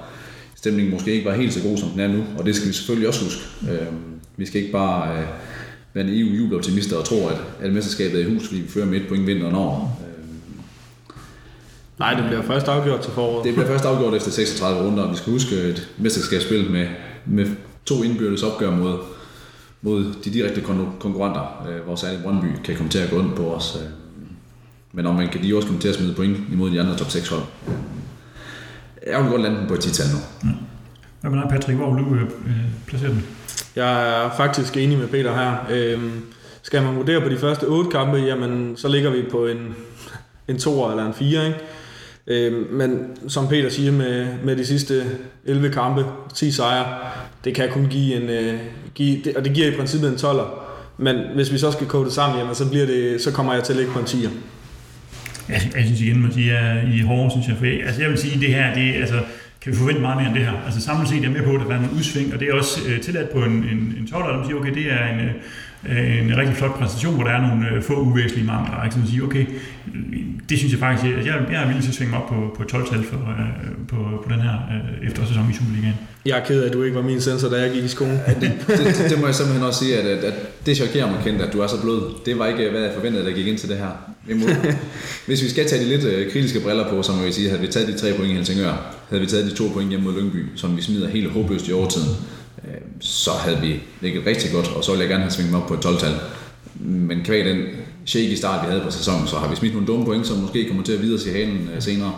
stemningen 0.54 0.94
måske 0.94 1.12
ikke 1.12 1.28
var 1.28 1.34
helt 1.34 1.54
så 1.54 1.62
god, 1.62 1.76
som 1.76 1.88
den 1.88 2.00
er 2.00 2.08
nu, 2.08 2.24
og 2.38 2.46
det 2.46 2.56
skal 2.56 2.68
vi 2.68 2.72
selvfølgelig 2.72 3.08
også 3.08 3.24
huske. 3.24 3.42
Øh, 3.72 3.86
vi 4.36 4.46
skal 4.46 4.60
ikke 4.60 4.72
bare 4.72 5.18
øh, 5.18 5.26
være 5.94 6.06
EU 6.08 6.28
jubeloptimister 6.28 6.96
og 6.96 7.04
tro, 7.04 7.28
at, 7.28 7.40
at 7.60 7.72
mesterskabet 7.72 8.20
er 8.20 8.26
i 8.26 8.34
hus, 8.34 8.46
fordi 8.46 8.60
vi 8.60 8.68
fører 8.68 8.86
med 8.86 9.00
et 9.00 9.08
point 9.08 9.26
vinteren 9.26 9.54
over. 9.54 9.98
Nej, 11.98 12.14
det 12.14 12.24
bliver 12.26 12.42
først 12.42 12.68
afgjort 12.68 13.00
til 13.00 13.12
foråret. 13.12 13.44
det 13.44 13.54
bliver 13.54 13.66
først 13.68 13.84
afgjort 13.84 14.14
efter 14.14 14.30
36 14.30 14.82
runder, 14.86 15.02
og 15.02 15.10
vi 15.10 15.16
skal 15.16 15.32
huske 15.32 15.54
et 15.56 15.88
mesterskabsspil 15.98 16.70
med, 16.70 16.86
med 17.26 17.46
to 17.86 18.02
indbyrdes 18.02 18.42
opgør 18.42 18.70
mod, 18.70 18.98
mod 19.82 20.04
de 20.24 20.30
direkte 20.30 20.60
kon- 20.60 20.98
konkurrenter, 21.00 21.66
øh, 21.70 21.84
hvor 21.84 21.96
særligt 21.96 22.22
Brøndby 22.22 22.46
kan 22.64 22.76
komme 22.76 22.90
til 22.90 22.98
at 22.98 23.10
gå 23.10 23.20
ind 23.20 23.32
på 23.36 23.54
os. 23.54 23.78
Øh, 23.82 23.88
men 24.92 25.06
om 25.06 25.14
man 25.14 25.28
kan 25.28 25.42
de 25.42 25.56
også 25.56 25.68
komme 25.68 25.80
til 25.80 25.88
at 25.88 25.94
smide 25.94 26.14
point 26.14 26.38
imod 26.52 26.70
de 26.70 26.80
andre 26.80 26.96
top 26.96 27.10
6 27.10 27.28
hold. 27.28 27.42
Jeg 29.06 29.22
vil 29.22 29.30
godt 29.30 29.42
lande 29.42 29.58
den 29.58 29.68
på 29.68 29.74
et 29.74 29.78
10-tal 29.86 30.06
nu. 30.06 30.50
Hvad 31.20 31.30
med 31.30 31.40
dig, 31.42 31.50
Patrick? 31.50 31.78
Hvor 31.78 31.94
vil 31.94 32.04
du 32.04 32.14
øh, 32.14 32.30
placere 32.86 33.10
den? 33.10 33.26
Jeg 33.76 34.24
er 34.24 34.30
faktisk 34.36 34.76
enig 34.76 34.98
med 34.98 35.08
Peter 35.08 35.34
her. 35.34 35.56
Øhm, 35.70 36.10
skal 36.62 36.82
man 36.82 36.96
vurdere 36.96 37.20
på 37.20 37.28
de 37.28 37.38
første 37.38 37.64
otte 37.64 37.90
kampe, 37.90 38.16
jamen 38.16 38.76
så 38.76 38.88
ligger 38.88 39.10
vi 39.10 39.22
på 39.30 39.46
en, 39.46 39.74
en 40.48 40.58
2 40.58 40.90
eller 40.90 41.06
en 41.06 41.14
4, 41.14 41.46
ikke? 41.46 41.58
Øh, 42.28 42.72
men 42.72 42.98
som 43.28 43.48
Peter 43.48 43.70
siger, 43.70 43.92
med, 43.92 44.26
med 44.44 44.56
de 44.56 44.66
sidste 44.66 45.04
11 45.44 45.70
kampe, 45.70 46.04
10 46.34 46.50
sejre, 46.50 46.86
det 47.44 47.54
kan 47.54 47.68
kun 47.72 47.86
give 47.90 48.22
en, 48.22 48.22
øh, 48.22 48.60
give, 48.94 49.20
det, 49.24 49.36
og 49.36 49.44
det 49.44 49.52
giver 49.52 49.66
i 49.66 49.76
princippet 49.76 50.08
en 50.08 50.14
12'er. 50.14 50.46
Men 50.98 51.16
hvis 51.34 51.52
vi 51.52 51.58
så 51.58 51.70
skal 51.70 51.86
kode 51.86 52.04
det 52.04 52.12
sammen, 52.12 52.38
jamen, 52.38 52.54
så, 52.54 52.70
bliver 52.70 52.86
det, 52.86 53.20
så 53.20 53.32
kommer 53.32 53.54
jeg 53.54 53.64
til 53.64 53.72
at 53.72 53.76
ligge 53.76 53.92
på 53.92 53.98
en 53.98 54.04
10'er. 54.04 54.30
Jeg, 55.48 55.60
jeg 55.76 55.84
synes 55.84 56.00
igen, 56.00 56.22
man 56.22 56.32
siger, 56.32 56.82
i 56.94 57.00
hårde, 57.00 57.30
synes 57.30 57.48
jeg. 57.48 57.56
For, 57.56 57.86
altså, 57.86 58.00
jeg 58.02 58.10
vil 58.10 58.18
sige, 58.18 58.40
det 58.40 58.54
her, 58.54 58.74
det, 58.74 58.94
altså, 58.94 59.20
kan 59.60 59.72
vi 59.72 59.76
forvente 59.76 60.00
meget 60.00 60.16
mere 60.16 60.26
end 60.26 60.34
det 60.34 60.44
her? 60.46 60.64
Altså 60.66 60.80
samlet 60.80 61.08
set 61.08 61.18
er 61.18 61.22
jeg 61.22 61.30
med 61.30 61.42
på, 61.42 61.54
at 61.54 61.60
der 61.60 61.74
er 61.74 61.80
nogle 61.80 61.96
udsving, 61.96 62.34
og 62.34 62.40
det 62.40 62.48
er 62.48 62.54
også 62.54 62.80
øh, 62.88 63.00
tilladt 63.00 63.30
på 63.30 63.38
en, 63.38 63.52
en, 63.52 63.94
en 63.98 64.06
12, 64.10 64.38
der 64.38 64.44
siger, 64.44 64.56
okay, 64.56 64.74
det 64.74 64.92
er 64.92 65.06
en, 65.12 65.20
øh, 65.20 65.32
en 65.86 66.36
rigtig 66.36 66.56
flot 66.56 66.74
præstation, 66.78 67.14
hvor 67.14 67.24
der 67.24 67.30
er 67.30 67.40
nogle 67.48 67.70
øh, 67.70 67.82
få 67.82 67.94
uvæsentlige 68.00 68.46
mangler. 68.46 68.84
Ikke? 68.84 68.94
Så 68.94 68.98
man 68.98 69.08
siger, 69.08 69.24
okay, 69.24 69.46
det 70.48 70.58
synes 70.58 70.72
jeg 70.72 70.80
faktisk, 70.80 71.14
at 71.16 71.26
jeg, 71.26 71.34
jeg 71.52 71.62
er 71.62 71.66
villig 71.66 71.82
til 71.82 71.90
at 71.90 71.94
svinge 71.94 72.16
op 72.16 72.28
på, 72.28 72.54
på 72.56 72.62
12-tal 72.76 73.04
for, 73.04 73.16
øh, 73.16 73.86
på, 73.88 73.96
på 74.24 74.28
den 74.32 74.40
her 74.40 74.54
øh, 74.74 75.08
efterårssæson 75.08 75.50
i 75.50 75.54
Superligaen. 75.54 75.94
Jeg 76.26 76.38
er 76.38 76.44
ked 76.44 76.62
af, 76.62 76.66
at 76.66 76.72
du 76.72 76.82
ikke 76.82 76.96
var 76.96 77.02
min 77.02 77.20
sensor, 77.20 77.48
da 77.48 77.60
jeg 77.60 77.72
gik 77.72 77.84
i 77.84 77.88
skolen. 77.88 78.18
det, 78.40 78.52
det, 78.66 78.78
det, 78.78 79.10
det 79.10 79.20
må 79.20 79.26
jeg 79.26 79.34
simpelthen 79.34 79.66
også 79.66 79.78
sige, 79.84 79.96
at, 80.00 80.06
at, 80.06 80.24
at 80.24 80.66
det 80.66 80.76
chokerer 80.76 81.10
mig 81.10 81.20
kendt, 81.24 81.42
at 81.42 81.52
du 81.52 81.60
er 81.60 81.66
så 81.66 81.82
blød. 81.82 82.00
Det 82.26 82.38
var 82.38 82.46
ikke, 82.46 82.70
hvad 82.70 82.80
jeg 82.80 82.92
forventede, 82.94 83.24
der 83.24 83.32
gik 83.32 83.46
ind 83.46 83.58
til 83.58 83.68
det 83.68 83.76
her. 83.76 83.92
Hvis 85.26 85.42
vi 85.42 85.48
skal 85.48 85.68
tage 85.68 85.84
de 85.84 85.88
lidt 85.88 86.04
øh, 86.04 86.32
kritiske 86.32 86.60
briller 86.60 86.90
på, 86.90 87.02
så 87.02 87.12
må 87.12 87.22
vi 87.22 87.32
sige, 87.32 87.48
havde 87.48 87.60
vi 87.60 87.66
taget 87.66 87.88
de 87.88 87.98
tre 87.98 88.12
point 88.16 88.32
i 88.32 88.34
Helsingør, 88.34 88.94
havde 89.08 89.20
vi 89.20 89.26
taget 89.26 89.50
de 89.50 89.54
to 89.54 89.64
point 89.74 89.90
hjemme 89.90 90.04
mod 90.04 90.20
Lyngby, 90.20 90.46
som 90.54 90.76
vi 90.76 90.82
smider 90.82 91.08
helt 91.08 91.30
håbløst 91.30 91.68
i 91.68 91.72
overtiden, 91.72 92.08
øh, 92.08 92.37
så 93.00 93.30
havde 93.44 93.60
vi 93.60 93.80
ligget 94.00 94.26
rigtig 94.26 94.52
godt, 94.52 94.68
og 94.68 94.84
så 94.84 94.90
ville 94.90 95.02
jeg 95.02 95.10
gerne 95.10 95.22
have 95.22 95.30
svinget 95.30 95.54
op 95.54 95.68
på 95.68 95.74
et 95.74 95.84
12-tal. 95.84 96.14
Men 96.80 97.22
kvæg 97.24 97.44
den 97.44 97.58
shaky 98.06 98.34
start, 98.34 98.66
vi 98.66 98.70
havde 98.70 98.84
på 98.84 98.90
sæsonen, 98.90 99.26
så 99.26 99.36
har 99.36 99.48
vi 99.50 99.56
smidt 99.56 99.72
nogle 99.72 99.86
dumme 99.86 100.04
point, 100.04 100.26
som 100.26 100.36
måske 100.36 100.68
kommer 100.68 100.82
til 100.82 100.92
at 100.92 101.02
videre 101.02 101.20
i 101.28 101.32
halen 101.32 101.70
øh, 101.74 101.82
senere. 101.82 102.12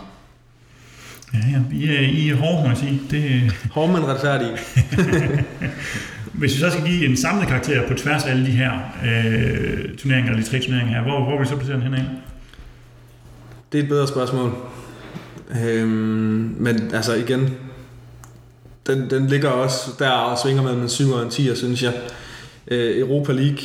Ja, 1.33 1.39
ja. 1.51 1.77
I 1.77 1.87
er, 1.87 1.99
I 1.99 2.29
er 2.29 2.35
hårde, 2.35 2.61
må 2.61 2.67
jeg 2.67 2.77
sige. 2.77 3.01
Det... 3.11 3.51
Hårde, 3.75 3.93
men 3.93 4.07
retfærdige. 4.07 4.51
Hvis 6.39 6.55
vi 6.55 6.59
så 6.59 6.69
skal 6.69 6.85
give 6.85 7.05
en 7.05 7.17
samlet 7.17 7.47
karakter 7.47 7.87
på 7.87 7.93
tværs 7.93 8.23
af 8.23 8.29
alle 8.31 8.45
de 8.45 8.51
her 8.51 8.71
øh, 9.05 9.97
turneringer, 9.97 10.31
eller 10.31 10.43
de 10.43 10.49
tre 10.49 10.59
turneringer 10.59 10.93
her, 10.93 11.01
hvor, 11.01 11.23
hvor 11.23 11.31
vil 11.31 11.41
vi 11.41 11.45
så 11.45 11.55
placere 11.55 11.75
den 11.75 11.83
henad? 11.83 12.03
Det 13.71 13.79
er 13.79 13.83
et 13.83 13.89
bedre 13.89 14.07
spørgsmål. 14.07 14.51
Øhm, 15.65 16.55
men 16.59 16.91
altså 16.93 17.15
igen, 17.15 17.49
den, 18.95 19.09
den 19.09 19.27
ligger 19.27 19.49
også 19.49 19.91
der 19.99 20.09
og 20.09 20.37
svinger 20.37 20.63
mellem 20.63 20.81
en 20.81 20.89
7 20.89 21.11
og 21.11 21.23
en 21.23 21.29
10, 21.29 21.55
synes 21.55 21.83
jeg. 21.83 21.93
Øh, 22.67 22.99
Europa 22.99 23.33
League 23.33 23.59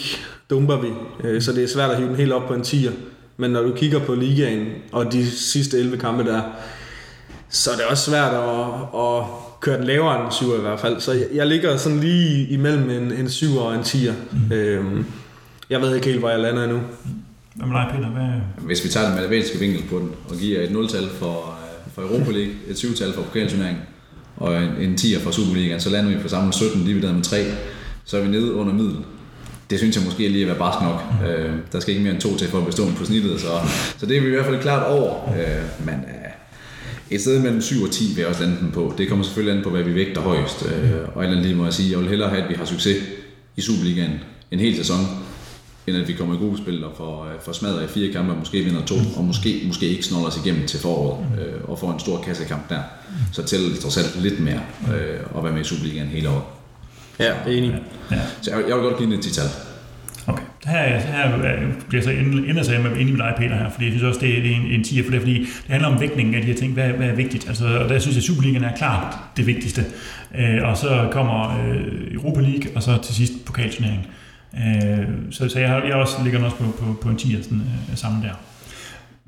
dumper 0.50 0.80
vi, 0.80 0.88
øh, 1.24 1.42
så 1.42 1.52
det 1.52 1.64
er 1.64 1.68
svært 1.68 1.90
at 1.90 1.96
hive 1.96 2.08
den 2.08 2.16
helt 2.16 2.32
op 2.32 2.46
på 2.48 2.54
en 2.54 2.60
10'er. 2.60 2.92
Men 3.36 3.50
når 3.50 3.62
du 3.62 3.72
kigger 3.72 3.98
på 3.98 4.14
ligaen 4.14 4.66
og 4.92 5.12
de 5.12 5.30
sidste 5.30 5.78
11 5.78 5.98
kampe 5.98 6.24
der, 6.24 6.42
så 7.48 7.70
er 7.70 7.76
det 7.76 7.84
også 7.84 8.10
svært 8.10 8.34
at, 8.34 8.66
at 8.94 9.24
køre 9.60 9.78
den 9.78 9.84
lavere 9.84 10.16
end 10.16 10.26
en 10.26 10.32
7 10.32 10.58
i 10.58 10.60
hvert 10.60 10.80
fald. 10.80 11.00
Så 11.00 11.12
jeg, 11.12 11.26
jeg 11.34 11.46
ligger 11.46 11.76
sådan 11.76 12.00
lige 12.00 12.48
imellem 12.48 12.90
en, 12.90 13.12
en 13.12 13.30
7 13.30 13.56
og 13.56 13.74
en 13.74 13.80
10'er. 13.80 14.12
Mm. 14.32 14.52
Øhm, 14.52 15.06
jeg 15.70 15.80
ved 15.80 15.94
ikke 15.94 16.06
helt, 16.06 16.18
hvor 16.18 16.30
jeg 16.30 16.38
lander 16.38 16.64
endnu. 16.64 16.80
Hvad 17.54 17.66
med 17.66 17.76
dig, 17.76 17.86
Peter? 17.94 18.08
Hvad... 18.08 18.66
Hvis 18.66 18.84
vi 18.84 18.88
tager 18.88 19.06
den 19.06 19.16
matematiske 19.16 19.58
vinkel 19.58 19.82
på 19.90 19.98
den, 19.98 20.10
og 20.28 20.36
giver 20.36 20.60
et 20.60 20.68
0-tal 20.68 21.08
for, 21.08 21.58
øh, 21.86 21.92
for 21.94 22.02
Europa 22.02 22.30
League, 22.30 22.54
et 22.68 22.84
7-tal 22.84 23.12
for 23.12 23.22
pokalturneringen, 23.22 23.82
og 24.36 24.62
en, 24.62 24.70
en 24.80 24.94
10'er 24.94 25.20
for 25.20 25.30
Superligaen, 25.30 25.80
så 25.80 25.90
lander 25.90 26.10
vi 26.10 26.22
på 26.22 26.28
samme 26.28 26.52
17 26.52 26.84
divideret 26.84 27.14
med 27.14 27.22
3, 27.22 27.44
så 28.04 28.16
er 28.16 28.22
vi 28.22 28.28
nede 28.28 28.52
under 28.52 28.72
middel. 28.72 28.96
Det 29.70 29.78
synes 29.78 29.96
jeg 29.96 30.04
måske 30.04 30.28
lige 30.28 30.42
at 30.42 30.48
være 30.48 30.58
barsk 30.58 30.82
nok. 30.82 31.02
Øh, 31.28 31.54
der 31.72 31.80
skal 31.80 31.94
ikke 31.94 32.04
mere 32.04 32.12
end 32.12 32.22
to 32.22 32.36
til 32.36 32.48
for 32.48 32.58
at 32.58 32.66
bestå 32.66 32.86
på 32.96 33.04
snittet, 33.04 33.40
så, 33.40 33.48
så 33.98 34.06
det 34.06 34.16
er 34.16 34.20
vi 34.20 34.26
i 34.26 34.30
hvert 34.30 34.44
fald 34.44 34.60
klart 34.60 34.86
over. 34.86 35.28
Øh, 35.28 35.86
men 35.86 35.94
øh, 35.94 36.30
et 37.10 37.20
sted 37.20 37.42
mellem 37.42 37.60
7 37.60 37.82
og 37.82 37.90
10 37.90 38.04
vil 38.14 38.18
jeg 38.18 38.26
også 38.26 38.42
lande 38.42 38.56
den 38.60 38.70
på. 38.70 38.94
Det 38.98 39.08
kommer 39.08 39.24
selvfølgelig 39.24 39.56
an 39.56 39.64
på, 39.64 39.70
hvad 39.70 39.82
vi 39.82 39.94
vægter 39.94 40.20
højst. 40.20 40.66
Øh, 40.66 40.90
og 41.14 41.24
eller 41.24 41.42
lige 41.42 41.54
må 41.54 41.64
jeg 41.64 41.72
sige, 41.72 41.90
jeg 41.90 41.98
vil 41.98 42.08
hellere 42.08 42.28
have, 42.28 42.42
at 42.42 42.48
vi 42.48 42.54
har 42.54 42.64
succes 42.64 42.96
i 43.56 43.60
Superligaen 43.60 44.12
en 44.50 44.58
hel 44.58 44.76
sæson, 44.76 45.06
end 45.86 45.96
at 45.96 46.08
vi 46.08 46.12
kommer 46.12 46.34
i 46.34 46.38
gruppespil 46.38 46.84
og 46.84 46.92
får, 46.96 47.24
øh, 47.24 47.40
får 47.44 47.52
smadret 47.52 47.84
i 47.84 47.88
fire 47.88 48.12
kampe, 48.12 48.32
og 48.32 48.38
måske 48.38 48.62
vinder 48.62 48.84
to, 48.84 48.94
og 49.16 49.24
måske, 49.24 49.62
måske 49.66 49.88
ikke 49.88 50.02
snolder 50.02 50.26
os 50.26 50.38
igennem 50.44 50.66
til 50.66 50.80
foråret, 50.80 51.26
øh, 51.40 51.70
og 51.70 51.78
får 51.78 51.92
en 51.92 52.00
stor 52.00 52.22
kassekamp 52.22 52.68
der. 52.68 52.80
Så 53.32 53.42
tæller 53.42 53.68
det 53.68 53.78
trods 53.78 53.96
alt 53.96 54.22
lidt 54.22 54.40
mere 54.40 54.60
øh, 54.94 55.20
at 55.36 55.44
være 55.44 55.52
med 55.52 55.60
i 55.60 55.64
Superligaen 55.64 56.08
hele 56.08 56.28
året. 56.28 56.42
Ja, 57.20 57.32
enig. 57.48 57.82
Ja. 58.10 58.16
Så 58.42 58.50
jeg, 58.50 58.68
jeg 58.68 58.76
vil 58.76 58.84
godt 58.84 58.98
give 58.98 59.10
den 59.10 59.18
et 59.18 59.24
10-tal. 59.24 59.48
Okay. 60.26 60.42
Her, 60.64 60.98
her 60.98 61.38
bliver 61.88 62.02
så 62.02 62.10
ender 62.10 62.62
sig 62.62 62.82
med 62.82 62.90
enig 62.90 63.12
med 63.12 63.18
dig, 63.18 63.34
Peter, 63.38 63.56
her, 63.56 63.70
fordi 63.70 63.84
jeg 63.84 63.92
synes 63.92 64.02
også, 64.02 64.20
det 64.20 64.38
er, 64.38 64.56
en, 64.56 64.66
en 64.66 64.84
tier 64.84 65.04
for 65.04 65.10
det, 65.10 65.20
fordi 65.20 65.38
det 65.38 65.64
handler 65.68 65.88
om 65.88 66.00
vægtningen 66.00 66.34
af 66.34 66.40
de 66.40 66.46
her 66.46 66.54
ting. 66.54 66.72
Hvad, 66.72 66.88
hvad 66.88 67.06
er 67.06 67.14
vigtigt? 67.14 67.48
Altså, 67.48 67.78
og 67.78 67.88
der 67.88 67.98
synes 67.98 68.16
jeg, 68.16 68.20
at 68.20 68.24
Superligaen 68.24 68.64
er 68.64 68.76
klart 68.76 69.16
det 69.36 69.46
vigtigste. 69.46 69.84
Øh, 70.38 70.68
og 70.68 70.76
så 70.76 71.08
kommer 71.12 71.66
øh, 71.68 72.14
Europa 72.14 72.40
League, 72.40 72.70
og 72.74 72.82
så 72.82 72.98
til 73.02 73.14
sidst 73.14 73.44
pokalturneringen. 73.44 74.06
Øh, 74.06 74.25
Øh, 74.54 75.06
så, 75.30 75.48
så 75.48 75.58
jeg, 75.58 75.82
jeg 75.88 75.94
også 75.94 76.16
ligger 76.24 76.44
også 76.44 76.56
på, 76.56 76.64
på, 76.64 76.98
på 77.02 77.08
en 77.08 77.16
tier 77.16 77.42
sådan, 77.42 77.62
øh, 77.90 77.96
sammen 77.96 78.22
der. 78.22 78.34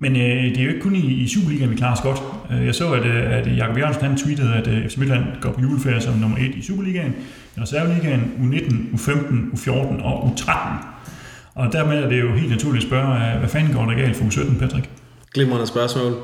Men 0.01 0.17
øh, 0.17 0.45
det 0.45 0.59
er 0.59 0.63
jo 0.63 0.69
ikke 0.69 0.81
kun 0.81 0.95
i, 0.95 1.23
i 1.23 1.29
Superligaen, 1.29 1.71
vi 1.71 1.77
klarer 1.77 1.93
os 1.93 2.01
godt. 2.01 2.23
Øh, 2.53 2.67
jeg 2.67 2.75
så, 2.75 2.93
at, 2.93 3.07
øh, 3.07 3.39
at 3.39 3.57
Jakob 3.57 3.79
Jørgensen 3.79 4.05
han 4.05 4.17
tweetede, 4.17 4.55
at 4.55 4.67
øh, 4.67 4.89
FC 4.89 4.97
Midtland 4.97 5.25
går 5.41 5.53
på 5.53 5.61
juleferie 5.61 6.01
som 6.01 6.15
nummer 6.15 6.39
1 6.39 6.55
i 6.55 6.63
Superligaen, 6.63 7.15
i 7.57 7.61
Reserveligaen, 7.61 8.33
U19, 8.39 8.97
U15, 8.97 9.55
U14 9.55 10.05
og 10.05 10.25
U13. 10.25 10.53
Og 11.55 11.73
dermed 11.73 11.99
er 11.99 12.09
det 12.09 12.21
jo 12.21 12.33
helt 12.33 12.51
naturligt 12.51 12.85
at 12.85 12.89
spørge, 12.89 13.33
øh, 13.33 13.39
hvad 13.39 13.49
fanden 13.49 13.75
går 13.75 13.85
der 13.85 13.95
galt 13.95 14.17
for 14.17 14.25
U17, 14.25 14.59
Patrick? 14.59 14.89
Glimrende 15.35 15.67
spørgsmål. 15.67 16.15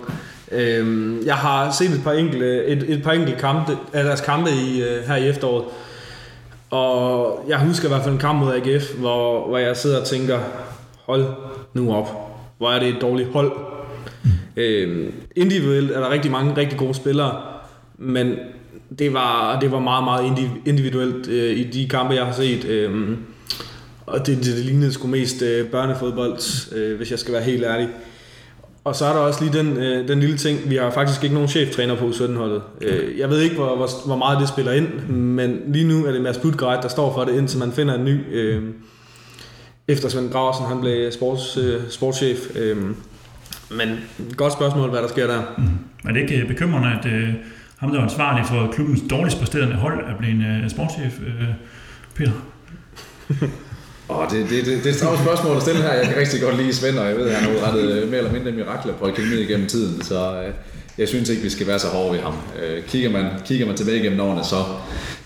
Øhm, 0.52 1.26
jeg 1.26 1.34
har 1.34 1.70
set 1.70 1.90
et 1.90 2.00
par 2.04 2.12
enkelte, 2.12 2.64
et, 2.66 2.84
et 2.88 3.02
par 3.02 3.12
enkelte 3.12 3.38
kampe, 3.40 3.72
af 3.92 4.04
deres 4.04 4.20
kampe 4.20 4.50
i, 4.50 4.82
øh, 4.82 5.08
her 5.08 5.16
i 5.16 5.28
efteråret, 5.28 5.64
og 6.74 7.44
jeg 7.48 7.58
husker 7.58 7.88
i 7.88 7.88
hvert 7.88 8.02
fald 8.02 8.14
en 8.14 8.20
kamp 8.20 8.38
mod 8.38 8.52
AGF, 8.52 8.94
hvor, 8.94 9.48
hvor 9.48 9.58
jeg 9.58 9.76
sidder 9.76 10.00
og 10.00 10.06
tænker, 10.06 10.38
hold 11.06 11.24
nu 11.74 11.94
op, 11.94 12.08
hvor 12.58 12.70
er 12.70 12.78
det 12.78 12.88
et 12.88 13.00
dårligt 13.00 13.28
hold. 13.28 13.52
Øhm, 14.56 15.12
individuelt 15.36 15.90
er 15.90 16.00
der 16.00 16.10
rigtig 16.10 16.30
mange 16.30 16.56
rigtig 16.56 16.78
gode 16.78 16.94
spillere, 16.94 17.42
men 17.98 18.34
det 18.98 19.12
var, 19.12 19.60
det 19.60 19.72
var 19.72 19.78
meget, 19.78 20.04
meget 20.04 20.50
individuelt 20.66 21.28
øh, 21.28 21.56
i 21.58 21.64
de 21.64 21.88
kampe, 21.88 22.14
jeg 22.14 22.26
har 22.26 22.32
set. 22.32 22.64
Øh, 22.64 23.18
og 24.06 24.26
det, 24.26 24.36
det, 24.36 24.46
det 24.46 24.64
lignede 24.64 24.92
sgu 24.92 25.06
mest 25.06 25.42
øh, 25.42 25.66
børnefodbold, 25.66 26.38
øh, 26.76 26.96
hvis 26.96 27.10
jeg 27.10 27.18
skal 27.18 27.34
være 27.34 27.42
helt 27.42 27.64
ærlig. 27.64 27.88
Og 28.84 28.96
så 28.96 29.04
er 29.04 29.12
der 29.12 29.20
også 29.20 29.44
lige 29.44 29.58
den, 29.58 29.76
øh, 29.76 30.08
den 30.08 30.20
lille 30.20 30.36
ting, 30.36 30.70
vi 30.70 30.76
har 30.76 30.90
faktisk 30.90 31.22
ikke 31.24 31.34
nogen 31.34 31.48
cheftræner 31.48 31.96
på 31.96 32.04
U17-holdet. 32.04 32.62
Øh, 32.80 33.18
jeg 33.18 33.30
ved 33.30 33.40
ikke, 33.40 33.56
hvor, 33.56 33.76
hvor, 33.76 34.06
hvor 34.06 34.16
meget 34.16 34.40
det 34.40 34.48
spiller 34.48 34.72
ind, 34.72 35.08
men 35.08 35.60
lige 35.66 35.88
nu 35.88 36.06
er 36.06 36.12
det 36.12 36.20
Mads 36.20 36.38
Budgreit, 36.38 36.82
der 36.82 36.88
står 36.88 37.14
for 37.14 37.24
det, 37.24 37.34
indtil 37.38 37.58
man 37.58 37.72
finder 37.72 37.94
en 37.94 38.04
ny. 38.04 38.20
Øh, 38.30 38.62
efter 39.88 40.08
Svend 40.08 40.30
Graversen, 40.30 40.66
han 40.66 40.80
blev 40.80 41.12
sports, 41.12 41.56
øh, 41.56 41.80
sportschef. 41.90 42.56
Øh, 42.56 42.76
men 43.70 43.98
godt 44.36 44.52
spørgsmål, 44.52 44.90
hvad 44.90 45.02
der 45.02 45.08
sker 45.08 45.26
der. 45.26 45.42
Mm. 45.58 46.08
Er 46.08 46.12
det 46.12 46.20
ikke 46.20 46.44
bekymrende, 46.48 46.88
at 46.98 47.06
øh, 47.06 47.28
ham, 47.76 47.90
der 47.90 47.98
er 47.98 48.02
ansvarlig 48.02 48.46
for 48.46 48.72
klubbens 48.72 49.00
dårligst 49.10 49.38
præsterende 49.38 49.74
hold, 49.74 50.04
er 50.04 50.18
blevet 50.18 50.34
en 50.34 50.42
øh, 50.42 50.70
sportschef, 50.70 51.20
øh, 51.20 51.48
Peter? 52.14 52.32
Oh, 54.08 54.30
det, 54.30 54.50
det, 54.50 54.66
det, 54.66 54.84
det 54.84 55.02
er 55.02 55.12
et 55.12 55.18
spørgsmål 55.18 55.56
at 55.56 55.62
stille 55.62 55.82
her. 55.82 55.92
Jeg 55.92 56.06
kan 56.06 56.16
rigtig 56.16 56.40
godt 56.40 56.56
lide 56.56 56.74
Svend, 56.74 56.98
og 56.98 57.08
jeg 57.08 57.16
ved, 57.16 57.28
at 57.28 57.34
han 57.34 57.44
har 57.44 57.56
udrettet 57.56 57.90
øh, 57.92 58.08
mere 58.08 58.18
eller 58.18 58.32
mindre 58.32 58.52
mirakler 58.52 58.92
på 58.92 59.06
akademiet 59.06 59.40
igennem 59.40 59.66
tiden, 59.66 60.02
så 60.02 60.42
øh, 60.42 60.54
jeg 60.98 61.08
synes 61.08 61.28
ikke, 61.28 61.42
vi 61.42 61.50
skal 61.50 61.66
være 61.66 61.78
så 61.78 61.86
hårde 61.86 62.12
ved 62.12 62.20
ham. 62.20 62.34
Øh, 62.62 62.84
kigger, 62.84 63.10
man, 63.10 63.26
kigger 63.44 63.66
man 63.66 63.76
tilbage 63.76 64.02
gennem 64.02 64.20
årene, 64.20 64.44
så, 64.44 64.56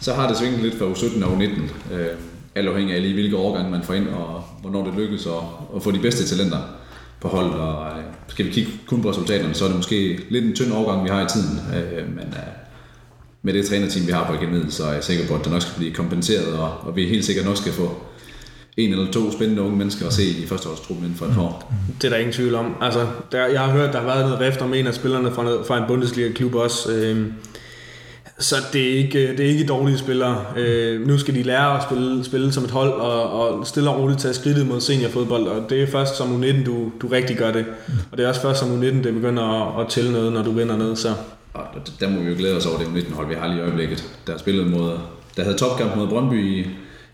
så 0.01 0.15
har 0.15 0.29
det 0.29 0.37
svinget 0.37 0.63
lidt 0.63 0.79
fra 0.79 0.85
U17 0.85 1.25
og 1.25 1.37
U19. 1.37 1.95
Øh, 1.95 2.07
alt 2.55 2.69
afhængig 2.69 2.95
af 2.95 3.03
lige, 3.03 3.15
hvilke 3.15 3.37
årgange 3.37 3.71
man 3.71 3.83
får 3.83 3.95
ind, 3.95 4.09
og 4.09 4.45
hvornår 4.61 4.85
det 4.85 4.95
lykkes 4.95 5.27
at, 5.27 5.33
at 5.77 5.83
få 5.83 5.91
de 5.91 5.99
bedste 5.99 6.37
talenter 6.37 6.59
på 7.21 7.29
holdet. 7.29 7.55
Og, 7.55 7.99
øh, 7.99 8.05
skal 8.29 8.47
vi 8.47 8.51
kigge 8.51 8.73
kun 8.87 9.03
på 9.03 9.11
resultaterne, 9.11 9.55
så 9.55 9.65
er 9.65 9.69
det 9.69 9.77
måske 9.77 10.21
lidt 10.29 10.45
en 10.45 10.55
tynd 10.55 10.73
årgang, 10.73 11.05
vi 11.05 11.09
har 11.09 11.25
i 11.25 11.29
tiden. 11.29 11.61
Øh, 11.77 12.09
men 12.09 12.25
øh, 12.27 12.53
med 13.43 13.55
det 13.55 13.67
trænerteam, 13.67 14.07
vi 14.07 14.13
har 14.13 14.27
på 14.27 14.33
akademiet, 14.33 14.73
så 14.73 14.85
er 14.85 14.93
jeg 14.93 15.05
sikker 15.05 15.27
på, 15.27 15.35
at 15.35 15.45
det 15.45 15.53
nok 15.53 15.63
skal 15.63 15.75
blive 15.77 15.95
kompenseret, 15.95 16.59
og, 16.59 16.73
og 16.83 16.97
vi 16.97 17.07
helt 17.07 17.25
sikkert 17.25 17.47
nok 17.47 17.57
skal 17.57 17.73
få 17.73 18.03
en 18.79 18.93
eller 18.93 19.11
to 19.13 19.33
spændende 19.33 19.63
unge 19.63 19.77
mennesker 19.77 20.07
at 20.07 20.13
se 20.13 20.25
i 20.25 20.47
førsteårstruppen 20.47 21.05
inden 21.05 21.19
for 21.19 21.27
et 21.27 21.39
år. 21.39 21.75
Det 22.03 22.05
er 22.07 22.11
der 22.11 22.17
ingen 22.17 22.33
tvivl 22.33 22.55
om. 22.55 22.75
Altså, 22.81 23.07
der, 23.33 23.47
jeg 23.47 23.61
har 23.61 23.73
hørt, 23.73 23.93
der 23.93 23.99
har 23.99 24.07
været 24.07 24.27
noget 24.27 24.41
rift 24.41 24.61
om 24.61 24.75
en 24.75 24.87
af 24.87 24.95
spillerne 24.95 25.31
fra, 25.31 25.43
noget, 25.43 25.67
fra 25.67 25.79
en 25.79 25.85
Bundesliga-klub 25.89 26.55
også. 26.55 26.93
Øh, 26.93 27.27
så 28.39 28.57
det 28.73 28.91
er 28.91 28.99
ikke, 28.99 29.29
det 29.37 29.41
er 29.41 29.49
ikke 29.49 29.67
dårlige 29.67 29.99
spillere. 29.99 30.45
Øh, 30.57 31.07
nu 31.07 31.19
skal 31.19 31.35
de 31.35 31.43
lære 31.43 31.77
at 31.77 31.83
spille, 31.83 32.25
spille 32.25 32.53
som 32.53 32.65
et 32.65 32.71
hold 32.71 32.93
og, 32.93 33.41
og 33.41 33.67
stille 33.67 33.91
og 33.91 34.01
roligt 34.01 34.21
tage 34.21 34.35
skridtet 34.35 34.67
mod 34.67 34.81
seniorfodbold. 34.81 35.43
Og 35.47 35.71
det 35.71 35.83
er 35.83 35.87
først 35.87 36.17
som 36.17 36.43
U19, 36.43 36.65
du, 36.65 36.93
du 37.03 37.07
rigtig 37.07 37.37
gør 37.37 37.53
det. 37.53 37.65
Og 38.13 38.19
det 38.19 38.25
er 38.25 38.29
også 38.29 38.41
først 38.41 38.61
som 38.61 38.81
U19, 38.81 38.85
det 38.85 39.15
begynder 39.15 39.43
at, 39.43 39.85
at 39.87 39.91
tælle 39.91 40.13
noget, 40.13 40.33
når 40.33 40.43
du 40.43 40.53
vinder 40.53 40.77
noget. 40.77 40.99
Så. 40.99 41.15
Og 41.55 41.65
der 42.01 42.09
må 42.09 42.21
vi 42.21 42.29
jo 42.29 42.35
glæde 42.39 42.57
os 42.57 42.67
over 42.67 42.79
det 42.79 42.87
U19-hold, 42.87 43.29
vi 43.29 43.35
har 43.35 43.47
lige 43.47 43.59
i 43.59 43.63
øjeblikket. 43.63 44.05
Der 44.27 44.33
har 44.33 44.39
spillet 44.39 44.67
mod, 44.67 44.91
der 45.37 45.43
havde 45.43 45.57
topkamp 45.57 45.97
mod 45.97 46.09
Brøndby 46.09 46.59
i, 46.59 46.67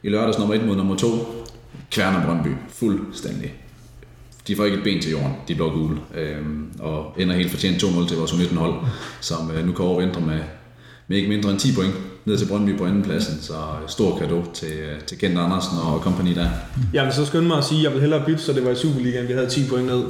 i 0.02 0.08
lørdags 0.08 0.38
nummer 0.38 0.54
1 0.54 0.66
mod 0.66 0.76
nummer 0.76 0.96
2. 0.96 1.08
Kværner 1.90 2.26
Brøndby, 2.26 2.48
fuldstændig. 2.68 3.54
De 4.48 4.56
får 4.56 4.64
ikke 4.64 4.76
et 4.76 4.84
ben 4.84 5.02
til 5.02 5.10
jorden, 5.10 5.32
de 5.48 5.54
blå 5.54 5.70
gule, 5.70 5.96
øhm, 6.14 6.66
og 6.78 7.14
ender 7.18 7.34
helt 7.34 7.50
fortjent 7.50 7.82
2-0 7.82 8.08
til 8.08 8.16
vores 8.16 8.32
U19-hold, 8.32 8.74
som 9.20 9.50
øh, 9.50 9.66
nu 9.66 9.72
kan 9.72 9.84
overvintre 9.84 10.20
med, 10.20 10.38
med 11.08 11.16
ikke 11.16 11.28
mindre 11.28 11.50
end 11.50 11.58
10 11.58 11.74
point 11.74 11.94
ned 12.24 12.38
til 12.38 12.46
Brøndby 12.46 12.78
på 12.78 12.86
andenpladsen. 12.86 13.38
Så 13.40 13.54
stor 13.86 14.18
kado 14.18 14.44
til, 14.54 14.72
til 15.06 15.18
Kent 15.18 15.38
Andersen 15.38 15.78
og 15.78 16.00
kompagni 16.00 16.34
der. 16.34 16.48
Jeg 16.92 17.04
vil 17.04 17.12
så 17.12 17.26
skynde 17.26 17.46
mig 17.46 17.58
at 17.58 17.64
sige, 17.64 17.78
at 17.78 17.84
jeg 17.84 17.92
vil 17.92 18.00
hellere 18.00 18.22
bytte, 18.26 18.42
så 18.42 18.52
det 18.52 18.64
var 18.64 18.70
i 18.70 18.76
Superligaen, 18.76 19.28
vi 19.28 19.32
havde 19.32 19.48
10 19.48 19.68
point 19.68 19.86
ned. 19.86 19.98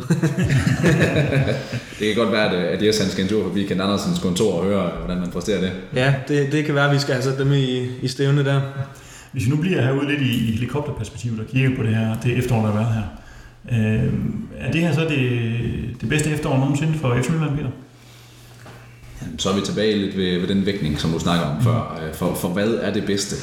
det 1.99 2.07
kan 2.07 2.14
godt 2.16 2.33
være, 2.33 2.57
at 2.57 2.83
Jes 2.83 2.99
han 2.99 3.11
skal 3.11 3.25
en 3.25 3.31
tur 3.31 3.43
forbi 3.43 3.64
Kent 3.64 3.81
Andersens 3.81 4.18
kontor 4.18 4.59
og 4.59 4.64
høre, 4.64 4.91
hvordan 4.99 5.20
man 5.20 5.31
præsterer 5.31 5.61
det. 5.61 5.72
Ja, 5.95 6.14
det, 6.29 6.53
det 6.53 6.64
kan 6.64 6.75
være, 6.75 6.89
at 6.89 6.95
vi 6.95 7.01
skal 7.01 7.14
have 7.14 7.25
sat 7.25 7.39
dem 7.39 7.53
i, 7.53 7.87
i 8.03 8.09
stævne 8.09 8.45
der. 8.45 8.61
Hvis 9.35 9.47
vi 9.47 9.51
nu 9.51 9.57
bliver 9.57 9.82
herude 9.82 10.09
lidt 10.09 10.20
i, 10.20 10.49
i 10.49 10.53
helikopterperspektivet 10.53 11.41
og 11.41 11.47
kigger 11.47 11.76
på 11.76 11.82
det 11.82 11.97
her, 11.97 12.20
det 12.20 12.39
efterår, 12.39 12.66
der 12.66 12.72
har 12.72 12.78
været 12.82 12.95
her. 12.95 13.05
Øh, 13.72 14.12
er 14.59 14.72
det 14.72 14.80
her 14.80 14.95
så 14.95 15.01
det, 15.01 16.01
det 16.01 16.09
bedste 16.09 16.30
efterår 16.30 16.59
nogensinde 16.59 16.95
for 16.99 17.14
FC 17.14 17.28
Midtjylland, 17.28 17.57
Peter? 17.57 17.70
Så 19.39 19.51
er 19.51 19.55
vi 19.55 19.61
tilbage 19.61 19.99
lidt 19.99 20.16
ved, 20.16 20.41
ved 20.41 20.49
den 20.49 20.66
vægtning, 20.66 21.01
som 21.01 21.11
du 21.11 21.18
snakker 21.18 21.47
om 21.47 21.57
mm. 21.57 21.62
før. 21.62 22.01
Øh, 22.07 22.14
for, 22.14 22.35
for 22.35 22.49
hvad 22.49 22.68
er 22.68 22.93
det 22.93 23.05
bedste? 23.07 23.37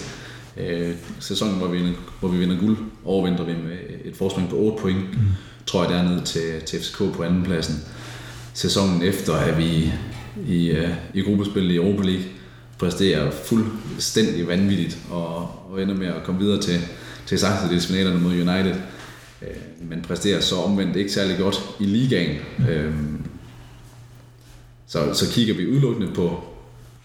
Øh, 0.57 0.95
sæsonen, 1.19 1.57
hvor 1.57 1.67
vi, 1.67 1.79
hvor 2.19 2.29
vi 2.29 2.37
vinder 2.37 2.59
guld, 2.59 2.77
overvinder 3.05 3.45
vi 3.45 3.53
med 3.53 3.77
et 4.05 4.15
forspring 4.15 4.49
på 4.49 4.55
8 4.55 4.81
point, 4.81 5.11
mm. 5.11 5.27
tror 5.65 5.83
jeg 5.83 5.93
dernede 5.93 6.21
til, 6.21 6.61
til 6.65 6.79
FCK 6.79 6.97
på 6.97 7.23
andenpladsen. 7.23 7.75
Sæsonen 8.53 9.01
efter 9.01 9.33
er 9.33 9.55
vi 9.55 9.93
i, 10.47 10.69
øh, 10.69 10.89
i 11.13 11.21
gruppespil 11.21 11.71
i 11.71 11.75
Europa 11.75 12.03
League, 12.03 12.23
præsterer 12.79 13.31
fuldstændig 13.31 14.47
vanvittigt 14.47 14.97
og, 15.09 15.61
og 15.72 15.82
ender 15.82 15.95
med 15.95 16.07
at 16.07 16.24
komme 16.24 16.41
videre 16.41 16.61
til, 16.61 16.80
til 17.26 17.39
16. 17.39 17.80
finalerne 17.80 18.19
mod 18.19 18.32
United. 18.32 18.76
Øh, 19.41 19.89
men 19.89 20.01
præsterer 20.01 20.41
så 20.41 20.55
omvendt 20.55 20.95
ikke 20.95 21.11
særlig 21.11 21.38
godt 21.38 21.61
i 21.80 21.86
ligaen. 21.86 22.38
Øh, 22.69 22.93
så, 24.88 25.13
så 25.13 25.32
kigger 25.34 25.53
vi 25.53 25.67
udelukkende 25.67 26.13
på, 26.13 26.43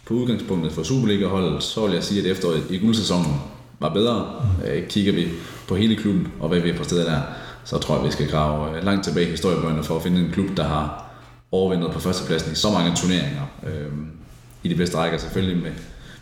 på 0.06 0.14
udgangspunktet 0.14 0.72
for 0.72 0.82
Superliga-holdet, 0.82 1.62
så 1.62 1.86
vil 1.86 1.94
jeg 1.94 2.04
sige, 2.04 2.20
at 2.20 2.26
efteråret 2.26 2.62
i 2.70 2.78
guldsæsonen 2.78 3.34
var 3.80 3.92
bedre. 3.94 4.46
Øh, 4.66 4.88
kigger 4.88 5.12
vi 5.12 5.28
på 5.68 5.76
hele 5.76 5.96
klubben 5.96 6.28
og 6.40 6.48
hvad 6.48 6.60
vi 6.60 6.70
har 6.70 6.76
præsteret 6.76 7.06
der, 7.06 7.20
så 7.64 7.78
tror 7.78 7.96
jeg, 7.96 8.06
vi 8.06 8.12
skal 8.12 8.28
grave 8.28 8.76
øh, 8.76 8.84
langt 8.84 9.04
tilbage 9.04 9.26
i 9.26 9.30
historiebøgerne 9.30 9.84
for 9.84 9.96
at 9.96 10.02
finde 10.02 10.20
en 10.20 10.30
klub, 10.32 10.56
der 10.56 10.64
har 10.64 11.10
overvindet 11.52 11.92
på 11.92 12.00
førstepladsen 12.00 12.52
i 12.52 12.54
så 12.54 12.70
mange 12.70 12.96
turneringer. 12.96 13.42
Øh, 13.66 13.92
I 14.62 14.68
de 14.68 14.74
bedste 14.74 14.96
rækker 14.96 15.18
selvfølgelig 15.18 15.62
med, 15.62 15.72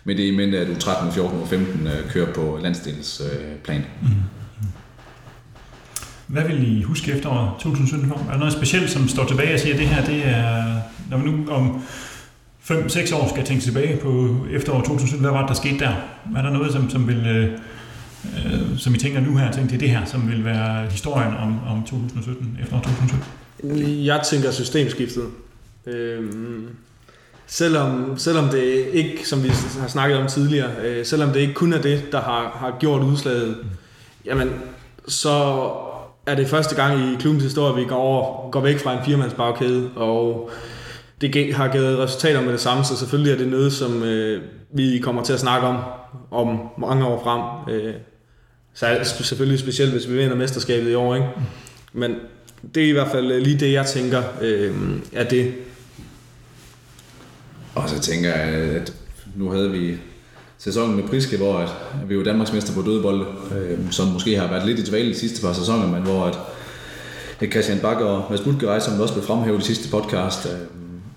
med 0.04 0.14
det 0.14 0.22
i 0.22 0.36
mente, 0.36 0.58
at 0.58 0.68
U13, 0.68 1.10
14 1.10 1.40
og 1.40 1.48
15 1.48 1.86
øh, 1.86 2.10
kører 2.10 2.32
på 2.32 2.58
landsdelsplan. 2.62 3.84
Mm. 4.02 4.08
Hvad 6.26 6.42
vil 6.44 6.78
I 6.78 6.82
huske 6.82 7.12
efter 7.12 7.56
2017? 7.60 8.26
Er 8.26 8.30
der 8.30 8.38
noget 8.38 8.52
specielt, 8.52 8.90
som 8.90 9.08
står 9.08 9.26
tilbage 9.26 9.54
og 9.54 9.60
siger, 9.60 9.74
at 9.74 9.80
det 9.80 9.88
her, 9.88 10.04
det 10.04 10.26
er, 10.26 10.80
når 11.10 11.18
vi 11.18 11.30
nu 11.30 11.50
om 11.50 11.82
5-6 12.70 13.14
år 13.14 13.28
skal 13.28 13.44
tænke 13.44 13.62
tilbage 13.62 13.96
på 13.96 14.36
efteråret 14.52 14.84
2017, 14.84 15.20
hvad 15.20 15.30
var 15.30 15.40
det, 15.40 15.48
der 15.48 15.54
skete 15.54 15.78
der? 15.78 15.94
Er 16.36 16.42
der 16.42 16.50
noget, 16.50 16.72
som, 16.72 16.90
som 16.90 17.08
vil, 17.08 17.26
øh, 17.26 17.52
øh 18.36 18.78
som 18.78 18.94
I 18.94 18.98
tænker 18.98 19.20
nu 19.20 19.36
her, 19.36 19.52
tænker 19.52 19.70
det 19.70 19.80
det 19.80 19.90
her, 19.90 20.04
som 20.04 20.30
vil 20.30 20.44
være 20.44 20.90
historien 20.90 21.34
om, 21.34 21.58
om 21.68 21.82
2017, 21.82 22.58
efter 22.62 22.80
2017? 22.80 24.04
Jeg 24.06 24.20
tænker 24.30 24.50
systemskiftet. 24.50 25.24
Øhm, 25.86 26.68
selvom, 27.46 28.18
selvom 28.18 28.48
det 28.48 28.86
ikke, 28.92 29.28
som 29.28 29.42
vi 29.42 29.48
har 29.80 29.88
snakket 29.88 30.18
om 30.18 30.26
tidligere, 30.26 30.70
øh, 30.84 31.06
selvom 31.06 31.30
det 31.30 31.40
ikke 31.40 31.54
kun 31.54 31.72
er 31.72 31.82
det, 31.82 32.12
der 32.12 32.20
har, 32.20 32.56
har 32.60 32.76
gjort 32.80 33.02
udslaget, 33.02 33.48
mm. 33.48 33.68
jamen, 34.24 34.50
så 35.08 35.70
er 36.26 36.34
det 36.34 36.48
første 36.48 36.74
gang 36.74 37.12
i 37.12 37.16
klubbens 37.20 37.44
historie, 37.44 37.72
at 37.72 37.76
vi 37.76 37.88
går, 37.88 37.96
over, 37.96 38.50
går 38.50 38.60
væk 38.60 38.78
fra 38.78 38.92
en 38.92 39.04
firmandsbagkæde, 39.04 39.90
og 39.96 40.50
det 41.20 41.54
har 41.54 41.68
givet 41.68 41.98
resultater 41.98 42.40
med 42.40 42.52
det 42.52 42.60
samme, 42.60 42.84
så 42.84 42.96
selvfølgelig 42.96 43.32
er 43.32 43.38
det 43.38 43.48
noget, 43.48 43.72
som 43.72 44.02
øh, 44.02 44.42
vi 44.72 44.98
kommer 44.98 45.22
til 45.22 45.32
at 45.32 45.40
snakke 45.40 45.66
om 45.66 45.76
om 46.34 46.58
mange 46.78 47.06
år 47.06 47.22
frem. 47.24 47.74
Øh, 47.74 47.94
så 48.74 48.98
selvfølgelig 49.02 49.58
specielt, 49.58 49.92
hvis 49.92 50.08
vi 50.08 50.16
vinder 50.16 50.36
mesterskabet 50.36 50.90
i 50.90 50.94
år. 50.94 51.14
Ikke? 51.14 51.28
Men 51.92 52.14
det 52.74 52.82
er 52.84 52.88
i 52.88 52.92
hvert 52.92 53.10
fald 53.10 53.32
øh, 53.32 53.42
lige 53.42 53.60
det, 53.60 53.72
jeg 53.72 53.86
tænker, 53.86 54.22
øh, 54.40 54.74
er 55.12 55.24
det. 55.24 55.54
Og 57.74 57.88
så 57.88 58.00
tænker 58.00 58.28
jeg, 58.28 58.48
at 58.48 58.92
nu 59.36 59.50
havde 59.50 59.70
vi 59.70 59.96
sæsonen 60.58 60.96
med 60.96 61.04
Priske, 61.04 61.36
hvor 61.36 61.58
at, 61.58 61.68
vi 62.08 62.16
var 62.18 62.24
Danmarksmester 62.24 62.74
på 62.74 62.82
dødebold, 62.82 63.26
øh, 63.58 63.78
som 63.90 64.06
måske 64.06 64.38
har 64.38 64.48
været 64.48 64.66
lidt 64.66 64.78
i 64.78 64.84
dvale 64.84 65.08
de 65.08 65.18
sidste 65.18 65.46
par 65.46 65.52
sæsoner, 65.52 65.86
men 65.86 66.02
hvor 66.02 66.24
at, 66.24 66.38
at 67.40 67.52
Christian 67.52 67.78
Bakker 67.78 68.04
og 68.04 68.30
Mads 68.30 68.40
Butgerej, 68.40 68.80
som 68.80 69.00
også 69.00 69.14
blev 69.14 69.26
fremhævet 69.26 69.60
i 69.60 69.64
sidste 69.64 69.90
podcast, 69.90 70.46
øh, 70.46 70.52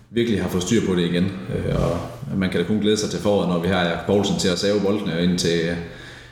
virkelig 0.09 0.41
har 0.41 0.49
fået 0.49 0.63
styr 0.63 0.85
på 0.87 0.95
det 0.95 1.01
igen. 1.01 1.23
Øh, 1.23 1.75
og 1.75 1.99
man 2.37 2.49
kan 2.49 2.61
da 2.61 2.67
kun 2.67 2.79
glæde 2.79 2.97
sig 2.97 3.09
til 3.09 3.19
foråret, 3.19 3.49
når 3.49 3.59
vi 3.59 3.67
har 3.67 3.85
Jakob 3.85 4.05
Poulsen 4.05 4.39
til 4.39 4.47
at 4.47 4.59
save 4.59 4.81
boldene 4.81 5.23
ind 5.23 5.39
til 5.39 5.59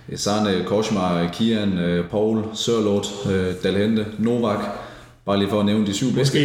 øh, 0.10 0.18
Sarne, 0.18 0.64
Korsmar, 0.66 1.30
Kian, 1.34 1.78
øh, 1.78 2.10
Paul, 2.10 2.44
Sørlot, 2.54 3.08
øh, 3.32 3.54
Dalhente, 3.64 4.06
Novak, 4.20 4.60
bare 5.26 5.40
lige 5.40 5.50
for 5.50 5.60
at 5.60 5.66
nævne 5.66 5.88
de 5.88 5.94
syv 5.94 6.14
bedste, 6.14 6.38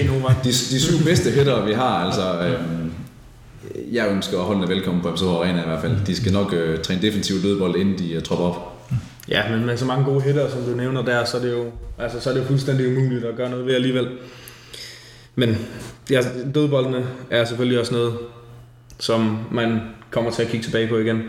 de, 0.44 0.48
de 0.48 0.80
syv 0.80 1.04
bedste 1.04 1.30
hætter, 1.30 1.64
vi 1.64 1.72
har. 1.72 2.04
Altså, 2.04 2.40
øh, 2.46 2.60
jeg 3.92 4.08
ønsker 4.11 4.38
at 4.38 4.44
holde 4.44 4.68
velkommen 4.68 5.02
på 5.02 5.11
MSH 5.11 5.24
Arena 5.24 5.62
i 5.62 5.66
hvert 5.66 5.80
fald. 5.80 5.96
De 6.06 6.16
skal 6.16 6.32
nok 6.32 6.52
øh, 6.52 6.82
træne 6.82 7.02
defensiv 7.02 7.42
dødbold, 7.42 7.76
inden 7.76 7.98
de 7.98 8.16
uh, 8.16 8.22
tropper 8.22 8.44
op. 8.44 8.80
Ja, 9.28 9.50
men 9.50 9.66
med 9.66 9.76
så 9.76 9.84
mange 9.84 10.04
gode 10.04 10.22
hitter, 10.22 10.50
som 10.50 10.62
du 10.62 10.70
nævner 10.70 11.02
der, 11.02 11.24
så 11.24 11.36
er 11.36 11.40
det 11.40 11.52
jo, 11.52 11.64
altså, 11.98 12.20
så 12.20 12.30
er 12.30 12.34
det 12.34 12.40
jo 12.40 12.46
fuldstændig 12.46 12.88
umuligt 12.88 13.24
at 13.24 13.36
gøre 13.36 13.50
noget 13.50 13.66
ved 13.66 13.74
alligevel. 13.74 14.08
Men 15.34 15.56
ja, 16.11 16.20
dødboldene 16.54 17.06
er 17.30 17.44
selvfølgelig 17.44 17.80
også 17.80 17.94
noget, 17.94 18.12
som 18.98 19.38
man 19.50 19.80
kommer 20.11 20.30
til 20.30 20.42
at 20.42 20.48
kigge 20.48 20.66
tilbage 20.66 20.88
på 20.88 20.98
igen. 20.98 21.22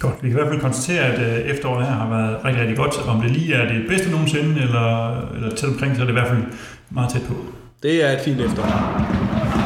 Godt. 0.00 0.14
Vi 0.22 0.28
kan 0.28 0.38
i 0.38 0.40
hvert 0.40 0.48
fald 0.48 0.60
konstatere, 0.60 1.04
at 1.04 1.20
øh, 1.20 1.50
efteråret 1.50 1.86
her 1.86 1.92
har 1.92 2.08
været 2.08 2.44
rigtig, 2.44 2.60
rigtig 2.60 2.76
godt. 2.76 2.94
Om 3.08 3.20
det 3.20 3.30
lige 3.30 3.54
er 3.54 3.72
det 3.72 3.88
bedste 3.88 4.10
nogensinde, 4.10 4.60
eller, 4.62 5.20
eller 5.34 5.56
tæt 5.56 5.68
omkring, 5.68 5.96
så 5.96 6.02
er 6.02 6.06
det 6.06 6.12
i 6.12 6.18
hvert 6.20 6.28
fald 6.28 6.42
meget 6.90 7.12
tæt 7.12 7.22
på. 7.28 7.34
Det 7.82 8.04
er 8.04 8.12
et 8.12 8.20
fint 8.20 8.40
efterår. 8.40 9.63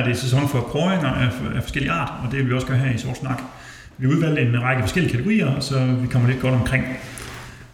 Er 0.00 0.04
det 0.04 0.18
sæson 0.18 0.48
for 0.48 0.60
kåringer 0.60 1.08
af, 1.08 1.30
af 1.56 1.62
forskellige 1.62 1.92
art, 1.92 2.12
og 2.24 2.30
det 2.30 2.38
vil 2.38 2.48
vi 2.48 2.54
også 2.54 2.66
gøre 2.66 2.78
her 2.78 2.94
i 2.94 2.98
Sort 2.98 3.16
Snak. 3.16 3.42
Vi 3.98 4.06
udvalgte 4.06 4.42
en 4.42 4.62
række 4.62 4.82
forskellige 4.82 5.12
kategorier, 5.12 5.60
så 5.60 5.96
vi 6.00 6.06
kommer 6.06 6.28
lidt 6.28 6.40
godt 6.40 6.54
omkring. 6.54 6.84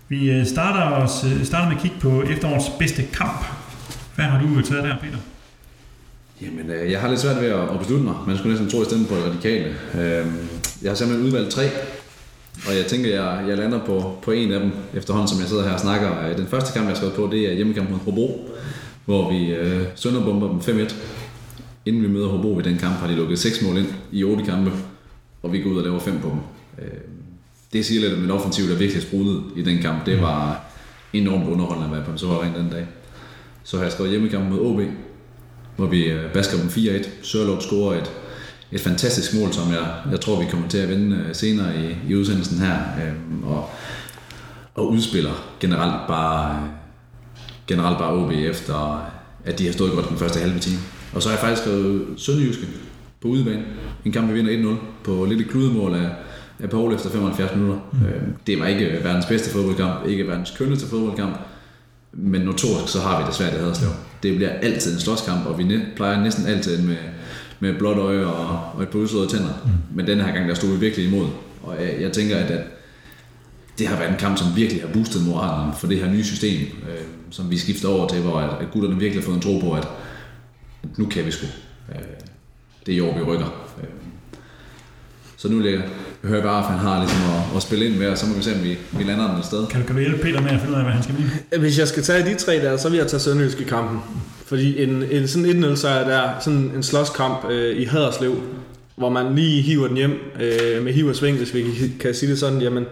Vi 0.08 0.30
øh, 0.30 0.46
starter, 0.46 0.82
os, 0.82 1.24
øh, 1.24 1.44
starter 1.44 1.68
med 1.68 1.76
at 1.76 1.82
kigge 1.82 1.96
på 2.00 2.22
efterårets 2.22 2.68
bedste 2.78 3.02
kamp. 3.02 3.44
Hvad 4.14 4.24
har 4.24 4.40
du 4.40 4.58
øh, 4.58 4.64
taget 4.64 4.84
der, 4.84 4.96
Peter? 5.02 5.18
Jamen, 6.42 6.70
øh, 6.70 6.92
jeg 6.92 7.00
har 7.00 7.08
lidt 7.08 7.20
svært 7.20 7.40
ved 7.40 7.48
at 7.48 7.78
beslutte 7.78 8.04
mig. 8.04 8.14
Man 8.26 8.36
skulle 8.36 8.52
næsten 8.52 8.70
tro, 8.70 8.80
at 8.80 8.92
jeg 8.92 9.06
på 9.08 9.14
radikale. 9.14 9.74
radikale. 9.94 10.32
Jeg 10.82 10.90
har 10.90 10.94
simpelthen 10.94 11.26
udvalgt 11.26 11.50
tre, 11.50 11.62
og 12.68 12.76
jeg 12.76 12.86
tænker, 12.86 13.14
jeg, 13.14 13.44
jeg 13.48 13.56
lander 13.56 13.78
på, 13.86 14.18
på 14.22 14.30
en 14.30 14.52
af 14.52 14.60
dem 14.60 14.72
efterhånden, 14.94 15.28
som 15.28 15.40
jeg 15.40 15.48
sidder 15.48 15.62
her 15.62 15.72
og 15.72 15.80
snakker. 15.80 16.36
Den 16.36 16.46
første 16.46 16.72
kamp, 16.72 16.84
jeg 16.84 16.90
har 16.90 16.96
skrevet 16.96 17.14
på, 17.14 17.28
det 17.32 17.40
er 17.50 17.54
hjemmekamp 17.54 17.90
mod 17.90 17.98
Hobro, 17.98 18.50
hvor 19.04 19.30
vi 19.30 19.46
øh, 19.46 19.82
sønderbomber 19.94 20.48
dem 20.48 20.58
5-1 20.58 20.94
inden 21.86 22.02
vi 22.02 22.08
møder 22.08 22.28
Hobro 22.28 22.58
i 22.60 22.62
den 22.62 22.78
kamp, 22.78 22.94
har 22.94 23.06
de 23.06 23.14
lukket 23.14 23.38
6 23.38 23.62
mål 23.62 23.76
ind 23.76 23.88
i 24.12 24.24
8 24.24 24.44
kampe, 24.44 24.72
og 25.42 25.52
vi 25.52 25.60
går 25.60 25.70
ud 25.70 25.76
og 25.76 25.84
laver 25.84 25.98
5 25.98 26.18
på 26.20 26.28
dem. 26.28 26.38
Øh, 26.84 27.00
det 27.72 27.86
siger 27.86 28.00
lidt 28.00 28.14
om 28.14 28.24
en 28.24 28.30
offensiv, 28.30 28.68
der 28.68 28.76
virkelig 28.76 29.02
sprudede 29.02 29.42
i 29.56 29.62
den 29.62 29.82
kamp. 29.82 30.06
Det 30.06 30.20
var 30.20 30.64
enormt 31.12 31.48
underholdende 31.48 31.86
at 31.86 31.92
være 31.92 32.04
på 32.04 32.10
en 32.10 32.18
så 32.18 32.42
rent 32.42 32.56
den 32.56 32.70
dag. 32.70 32.86
Så 33.64 33.76
har 33.76 33.84
jeg 33.84 33.92
skrevet 33.92 34.10
hjemmekamp 34.10 34.50
mod 34.50 34.60
OB, 34.60 34.80
hvor 35.76 35.86
vi 35.86 36.04
øh, 36.04 36.32
basker 36.32 36.58
dem 36.58 36.68
4-1. 36.68 37.08
Sørlov 37.22 37.60
scorer 37.60 37.98
et, 37.98 38.10
et 38.72 38.80
fantastisk 38.80 39.34
mål, 39.34 39.52
som 39.52 39.72
jeg, 39.72 39.94
jeg 40.10 40.20
tror, 40.20 40.40
vi 40.40 40.46
kommer 40.50 40.68
til 40.68 40.78
at 40.78 40.88
vinde 40.88 41.16
øh, 41.16 41.34
senere 41.34 41.76
i, 41.76 41.96
i 42.08 42.14
udsendelsen 42.14 42.58
her. 42.58 42.78
Og, 43.44 43.70
og 44.74 44.90
udspiller 44.90 45.56
generelt 45.60 46.08
bare, 46.08 46.68
generelt 47.66 47.98
bare 47.98 48.12
OB 48.12 48.30
efter, 48.30 49.06
at 49.44 49.58
de 49.58 49.66
har 49.66 49.72
stået 49.72 49.92
godt 49.92 50.08
den 50.08 50.18
første 50.18 50.40
halve 50.40 50.58
time. 50.58 50.78
Og 51.16 51.22
så 51.22 51.28
har 51.28 51.36
jeg 51.36 51.40
faktisk 51.40 51.62
skrevet 51.62 52.06
Sønderjyske 52.16 52.66
på 53.20 53.28
udebane. 53.28 53.62
En 54.04 54.12
kamp, 54.12 54.28
vi 54.28 54.34
vinder 54.34 54.74
1-0 54.74 54.76
på 55.04 55.24
lidt 55.24 55.48
kludemål 55.48 55.94
af, 55.94 56.08
af 56.60 56.70
Paul 56.70 56.94
efter 56.94 57.10
75 57.10 57.54
minutter. 57.54 57.78
Mm. 57.92 58.06
Øh, 58.06 58.22
det 58.46 58.60
var 58.60 58.66
ikke 58.66 59.00
verdens 59.02 59.26
bedste 59.26 59.50
fodboldkamp, 59.50 60.06
ikke 60.06 60.26
verdens 60.26 60.54
kønneste 60.58 60.86
fodboldkamp, 60.86 61.36
men 62.12 62.40
notorisk 62.40 62.92
så 62.92 63.00
har 63.00 63.20
vi 63.20 63.26
det 63.26 63.34
svært 63.34 63.52
i 63.52 63.56
Haderslev. 63.56 63.90
Det 64.22 64.36
bliver 64.36 64.50
altid 64.50 64.94
en 64.94 65.00
slåskamp, 65.00 65.46
og 65.46 65.58
vi 65.58 65.80
plejer 65.96 66.22
næsten 66.22 66.46
altid 66.46 66.82
med, 66.82 66.96
med 67.60 67.78
blåt 67.78 67.98
øje 67.98 68.26
og, 68.26 68.60
og 68.74 68.82
et 68.82 68.88
par 68.88 68.98
udslåede 68.98 69.28
tænder. 69.28 69.62
Mm. 69.64 69.96
Men 69.96 70.06
den 70.06 70.20
her 70.20 70.32
gang, 70.34 70.48
der 70.48 70.54
stod 70.54 70.70
vi 70.70 70.76
virkelig 70.76 71.06
imod. 71.06 71.26
Og 71.62 71.74
jeg, 71.80 71.96
jeg 72.00 72.12
tænker, 72.12 72.36
at, 72.36 72.50
at 72.50 72.64
det 73.78 73.86
har 73.86 73.96
været 73.96 74.10
en 74.10 74.18
kamp, 74.18 74.38
som 74.38 74.46
virkelig 74.56 74.82
har 74.82 74.88
boostet 74.88 75.26
moralen 75.26 75.74
for 75.74 75.86
det 75.86 75.98
her 75.98 76.10
nye 76.10 76.24
system, 76.24 76.60
øh, 76.60 77.04
som 77.30 77.50
vi 77.50 77.58
skifter 77.58 77.88
over 77.88 78.08
til, 78.08 78.20
hvor 78.20 78.40
at, 78.40 78.50
at 78.60 78.70
gutterne 78.72 78.98
virkelig 78.98 79.22
har 79.22 79.26
fået 79.26 79.36
en 79.36 79.42
tro 79.42 79.58
på, 79.58 79.72
at 79.72 79.88
nu 80.96 81.06
kan 81.06 81.26
vi 81.26 81.30
sgu. 81.30 81.46
Øh, 81.88 82.00
det 82.86 82.92
er 82.92 82.96
i 82.96 83.00
år, 83.00 83.18
vi 83.18 83.22
rykker. 83.22 83.66
Øh, 83.82 83.88
så 85.36 85.48
nu 85.48 85.64
jeg 85.64 85.82
hører 86.24 86.42
bare, 86.42 86.58
at 86.58 86.64
han 86.64 86.78
har 86.78 87.00
ligesom 87.00 87.20
at, 87.22 87.56
at 87.56 87.62
spille 87.62 87.86
ind 87.86 87.96
med, 87.96 88.08
og 88.08 88.18
så 88.18 88.26
må 88.26 88.34
vi 88.34 88.42
se, 88.42 88.54
om 88.54 88.62
vi, 88.62 88.78
vi 88.92 89.04
lander 89.04 89.28
den 89.30 89.38
et 89.38 89.44
sted. 89.44 89.66
Kan 89.66 89.80
du, 89.80 89.86
kan 89.86 89.96
du 89.96 90.00
hjælpe 90.00 90.22
Peter 90.22 90.40
med 90.40 90.50
at 90.50 90.60
finde 90.60 90.72
ud 90.72 90.78
af, 90.78 90.82
hvad 90.84 90.92
han 90.92 91.02
skal 91.02 91.14
blive? 91.14 91.60
Hvis 91.60 91.78
jeg 91.78 91.88
skal 91.88 92.02
tage 92.02 92.24
de 92.24 92.34
tre 92.34 92.52
der, 92.52 92.76
så 92.76 92.88
vil 92.88 92.96
jeg 92.96 93.06
tage 93.06 93.20
Sønderjysk 93.20 93.60
i 93.60 93.64
kampen. 93.64 94.00
Fordi 94.46 94.82
en, 94.82 95.04
en 95.10 95.28
sådan 95.28 95.64
1-0 95.64 95.76
sejr 95.76 96.08
der, 96.08 96.30
sådan 96.40 96.72
en 96.76 96.82
slåskamp 96.82 97.50
øh, 97.50 97.76
i 97.76 97.84
Haderslev, 97.84 98.42
hvor 98.96 99.08
man 99.08 99.34
lige 99.34 99.62
hiver 99.62 99.88
den 99.88 99.96
hjem 99.96 100.18
øh, 100.40 100.84
med 100.84 100.92
hiv 100.92 101.06
og 101.06 101.16
sving, 101.16 101.36
hvis 101.36 101.54
vi 101.54 101.64
kan 102.00 102.14
sige 102.14 102.30
det 102.30 102.38
sådan, 102.38 102.60
jamen 102.60 102.84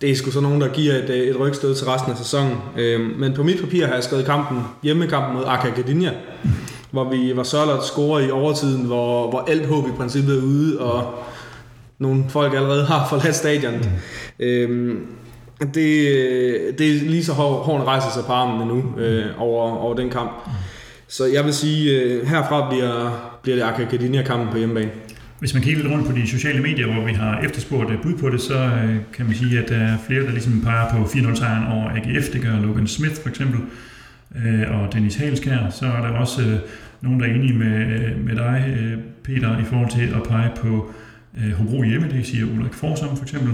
det 0.00 0.10
er 0.10 0.16
sgu 0.16 0.30
så 0.30 0.40
nogen, 0.40 0.60
der 0.60 0.68
giver 0.68 0.94
et, 0.94 1.10
øh, 1.10 1.16
et 1.16 1.40
rygstød 1.40 1.74
til 1.74 1.86
resten 1.86 2.12
af 2.12 2.18
sæsonen. 2.18 2.56
Øh, 2.78 3.00
men 3.18 3.34
på 3.34 3.42
mit 3.42 3.60
papir 3.60 3.86
har 3.86 3.94
jeg 3.94 4.04
skrevet 4.04 4.26
kampen, 4.26 4.58
hjemmekampen 4.82 5.34
mod 5.34 5.44
Gdynia, 5.82 6.12
hvor 6.90 7.10
vi 7.10 7.36
var 7.36 7.42
Sørlot 7.42 7.84
score 7.84 8.24
i 8.24 8.30
overtiden, 8.30 8.84
hvor, 8.84 9.30
hvor 9.30 9.44
alt 9.48 9.66
håb 9.66 9.88
i 9.88 9.92
princippet 9.96 10.38
er 10.38 10.42
ude, 10.42 10.80
og 10.80 11.14
nogle 11.98 12.24
folk 12.28 12.54
allerede 12.54 12.84
har 12.84 13.06
forladt 13.10 13.36
stadion. 13.36 13.74
Mm. 13.74 14.44
Øhm, 14.44 15.06
det, 15.60 15.74
det 16.78 16.90
er 16.90 17.08
lige 17.08 17.24
så 17.24 17.32
hårdt 17.32 17.86
rejser 17.86 18.10
sig 18.10 18.24
på 18.26 18.32
armen 18.32 18.68
nu 18.68 19.00
øh, 19.00 19.26
over, 19.38 19.76
over 19.76 19.94
den 19.94 20.10
kamp. 20.10 20.30
Mm. 20.46 20.52
Så 21.08 21.26
jeg 21.26 21.44
vil 21.44 21.54
sige, 21.54 22.00
øh, 22.00 22.26
herfra 22.26 22.68
bliver, 22.68 23.10
bliver 23.42 23.56
det 23.56 23.62
Aka 23.62 24.22
kampen 24.22 24.48
på 24.50 24.58
hjemmebane. 24.58 24.90
Hvis 25.38 25.54
man 25.54 25.62
kigger 25.62 25.82
lidt 25.82 25.92
rundt 25.92 26.06
på 26.06 26.12
de 26.12 26.28
sociale 26.28 26.62
medier, 26.62 26.92
hvor 26.92 27.04
vi 27.04 27.12
har 27.12 27.40
efterspurgt 27.40 28.02
bud 28.02 28.14
på 28.14 28.30
det, 28.30 28.40
så 28.40 28.54
øh, 28.54 28.96
kan 29.16 29.26
man 29.26 29.34
sige, 29.34 29.58
at 29.58 29.68
der 29.68 29.76
er 29.76 29.96
flere, 30.06 30.22
der 30.22 30.30
ligesom 30.30 30.60
peger 30.64 30.90
på 30.90 31.04
4-0-sejren 31.04 31.72
over 31.72 31.90
AGF. 31.90 32.28
Det 32.32 32.42
gør 32.42 32.60
Logan 32.60 32.86
Smith 32.86 33.14
for 33.22 33.28
eksempel, 33.28 33.60
øh, 34.36 34.80
og 34.80 34.92
Dennis 34.92 35.16
Halskær. 35.16 35.70
Så 35.70 35.86
er 35.86 36.00
der 36.00 36.08
også 36.08 36.60
nogen, 37.00 37.20
der 37.20 37.26
er 37.26 37.34
enige 37.34 37.54
med, 37.54 38.14
med 38.16 38.36
dig, 38.36 38.74
Peter, 39.24 39.60
i 39.60 39.64
forhold 39.64 39.90
til 39.90 40.14
at 40.14 40.22
pege 40.28 40.50
på 40.56 40.92
Hobro 41.56 41.82
hjemme. 41.82 42.08
Det 42.10 42.26
siger 42.26 42.46
Ulrik 42.46 42.74
Forsam 42.74 43.16
for 43.16 43.22
eksempel. 43.22 43.52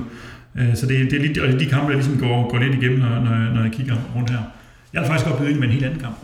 Så 0.75 0.87
det, 0.87 1.11
det 1.11 1.13
er 1.13 1.27
lidt, 1.27 1.39
og 1.39 1.61
de 1.61 1.67
kampe, 1.67 1.87
der 1.87 1.95
ligesom 1.95 2.19
går, 2.19 2.51
går 2.51 2.59
lidt 2.59 2.75
igennem, 2.75 2.99
når, 2.99 3.09
når, 3.09 3.55
når 3.55 3.63
jeg 3.63 3.73
kigger 3.73 3.97
rundt 4.17 4.31
her. 4.31 4.39
Jeg 4.93 5.01
har 5.01 5.09
faktisk 5.09 5.39
byde 5.39 5.51
ind 5.51 5.59
med 5.59 5.69
en 5.69 5.73
helt 5.73 5.85
anden 5.85 6.01
kamp. 6.01 6.17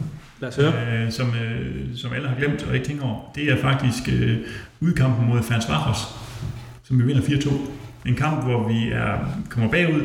Lad 0.43 0.49
os 0.49 0.57
høre. 0.57 1.05
Øh, 1.05 1.13
som, 1.13 1.27
øh, 1.29 1.97
som 1.97 2.13
alle 2.13 2.29
har 2.29 2.37
glemt 2.37 2.67
og 2.69 2.75
ikke 2.75 2.87
tænker 2.87 3.05
over. 3.05 3.31
Det 3.35 3.53
er 3.53 3.57
faktisk 3.57 4.09
øh, 4.13 4.37
udkampen 4.81 5.29
mod 5.29 5.43
Fans 5.43 5.69
Vafos, 5.69 5.99
som 6.83 6.99
vi 6.99 7.05
vinder 7.05 7.23
4-2. 7.23 7.55
En 8.07 8.15
kamp, 8.15 8.45
hvor 8.45 8.69
vi 8.69 8.91
er, 8.93 9.43
kommer 9.49 9.71
bagud, 9.71 10.03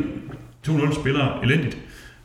2-0 0.67 1.01
spiller 1.01 1.39
elendigt. 1.43 1.77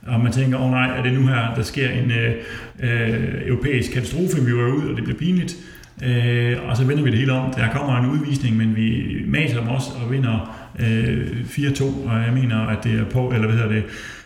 Og 0.07 0.20
man 0.20 0.32
tænker, 0.32 0.59
åh 0.59 0.64
oh, 0.64 0.70
nej, 0.70 0.98
er 0.98 1.03
det 1.03 1.12
nu 1.12 1.26
her, 1.26 1.55
der 1.55 1.62
sker 1.62 1.90
en 1.90 2.11
øh, 2.11 2.34
øh, 2.80 3.46
europæisk 3.46 3.92
katastrofe, 3.92 4.44
vi 4.44 4.57
var 4.57 4.72
ud, 4.72 4.88
og 4.90 4.96
det 4.96 5.05
bliver 5.05 5.18
pinligt. 5.18 5.57
Øh, 6.03 6.57
og 6.68 6.76
så 6.76 6.84
vender 6.84 7.05
vi 7.05 7.11
det 7.11 7.18
hele 7.18 7.32
om. 7.32 7.55
Der 7.55 7.68
kommer 7.68 7.98
en 7.98 8.11
udvisning, 8.11 8.57
men 8.57 8.76
vi 8.76 9.05
maser 9.26 9.61
dem 9.61 9.68
også 9.68 9.90
og 10.05 10.12
vinder 10.12 10.57
øh, 10.78 11.30
4-2. 11.46 11.84
Og 11.84 12.22
jeg 12.26 12.32
mener, 12.34 12.66
at 12.66 12.84
det 12.84 13.00
er 13.00 13.05
på, 13.05 13.28
eller 13.28 13.46
hvad 13.46 13.57
hedder 13.57 13.72
det, 13.72 13.84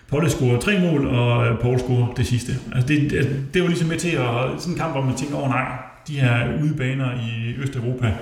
Polle 0.08 0.30
scorer 0.30 0.60
tre 0.60 0.80
mål, 0.80 1.06
og 1.06 1.46
øh, 1.46 1.58
Paul 1.58 1.78
scorer 1.78 2.14
det 2.16 2.26
sidste. 2.26 2.52
Altså 2.74 2.88
det, 2.88 3.10
det, 3.10 3.54
det 3.54 3.62
var 3.62 3.68
ligesom 3.68 3.88
med 3.88 3.96
til 3.96 4.08
at, 4.08 4.26
sådan 4.58 4.72
en 4.72 4.78
kamp, 4.78 4.92
hvor 4.92 5.02
man 5.02 5.14
tænker, 5.14 5.36
åh 5.36 5.42
oh, 5.42 5.48
nej, 5.48 5.68
de 6.08 6.20
her 6.20 6.62
udebaner 6.62 7.10
i 7.12 7.54
Østeuropa, 7.62 8.14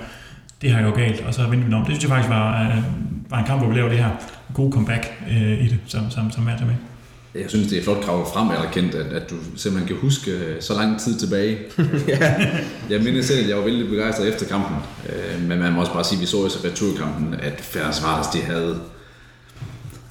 det 0.61 0.71
har 0.71 0.81
jo 0.81 0.95
galt, 0.95 1.21
og 1.27 1.33
så 1.33 1.47
vinder 1.49 1.67
vi 1.67 1.73
om. 1.73 1.85
Det 1.85 1.95
synes 1.95 2.03
jeg 2.03 2.09
faktisk 2.09 2.29
var, 2.29 2.61
øh, 2.61 2.77
var 3.29 3.39
en 3.39 3.45
kamp, 3.45 3.61
hvor 3.61 3.69
vi 3.69 3.75
laver 3.75 3.89
det 3.89 3.97
her 3.97 4.09
gode 4.53 4.71
comeback 4.71 5.07
øh, 5.31 5.65
i 5.65 5.67
det, 5.67 5.79
som, 5.85 6.09
som, 6.09 6.31
som 6.31 6.47
er 6.47 6.65
med. 6.65 6.75
Jeg 7.35 7.45
synes, 7.47 7.67
det 7.67 7.77
er 7.77 7.83
flot 7.83 8.01
krav 8.01 8.33
frem, 8.33 8.49
eller 8.49 8.71
kendt, 8.71 8.95
at, 8.95 9.13
at 9.13 9.29
du 9.29 9.35
simpelthen 9.55 9.87
kan 9.87 9.97
huske 9.97 10.31
så 10.59 10.73
lang 10.73 10.99
tid 10.99 11.19
tilbage. 11.19 11.57
ja. 12.07 12.33
Jeg 12.89 13.01
mindes 13.01 13.25
selv, 13.25 13.43
at 13.43 13.49
jeg 13.49 13.57
var 13.57 13.63
vældig 13.63 13.89
begejstret 13.89 14.27
efter 14.27 14.45
kampen, 14.45 14.77
men 15.47 15.59
man 15.59 15.73
må 15.73 15.79
også 15.79 15.93
bare 15.93 16.03
sige, 16.03 16.17
at 16.17 16.21
vi 16.21 16.25
så 16.25 16.37
i 16.37 16.67
returkampen, 16.67 17.33
at 17.33 17.61
Færens 17.61 18.03
Vardas, 18.03 18.27
de 18.27 18.41
havde 18.41 18.79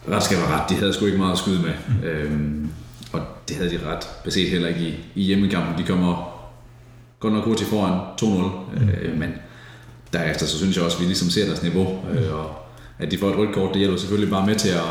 ret 0.09 0.23
skal 0.23 0.39
være 0.39 0.49
ret, 0.49 0.71
de 0.71 0.75
havde 0.75 0.93
sgu 0.93 1.07
ikke 1.07 1.19
meget 1.19 1.33
at 1.33 1.39
skyde 1.39 1.63
med. 1.63 1.73
Mm. 1.89 2.07
Øhm, 2.07 2.69
og 3.13 3.21
det 3.49 3.57
havde 3.57 3.71
de 3.71 3.79
ret 3.87 4.09
beset 4.25 4.51
heller 4.51 4.69
ikke 4.69 4.81
i, 4.81 4.95
i 5.15 5.23
hjemmekampen. 5.23 5.79
De 5.79 5.89
kommer 5.89 6.35
godt 7.21 7.35
nok 7.35 7.45
hurtigt 7.45 7.71
foran 7.71 8.01
2-0, 8.23 8.27
mm. 8.27 8.89
øh, 8.89 9.19
men 9.19 9.31
derefter 10.13 10.47
så 10.47 10.59
synes 10.59 10.77
jeg 10.77 10.85
også, 10.85 10.97
at 10.97 11.01
vi 11.01 11.07
ligesom 11.07 11.31
ser 11.31 11.47
deres 11.47 11.63
niveau, 11.63 11.99
øh, 12.11 12.35
og 12.35 12.55
at 12.99 13.11
de 13.11 13.19
får 13.19 13.31
et 13.31 13.37
rødt 13.39 13.55
kort, 13.55 13.71
det 13.71 13.79
hjælper 13.79 13.99
selvfølgelig 13.99 14.31
bare 14.31 14.47
med 14.47 14.55
til 14.55 14.69
at, 14.69 14.83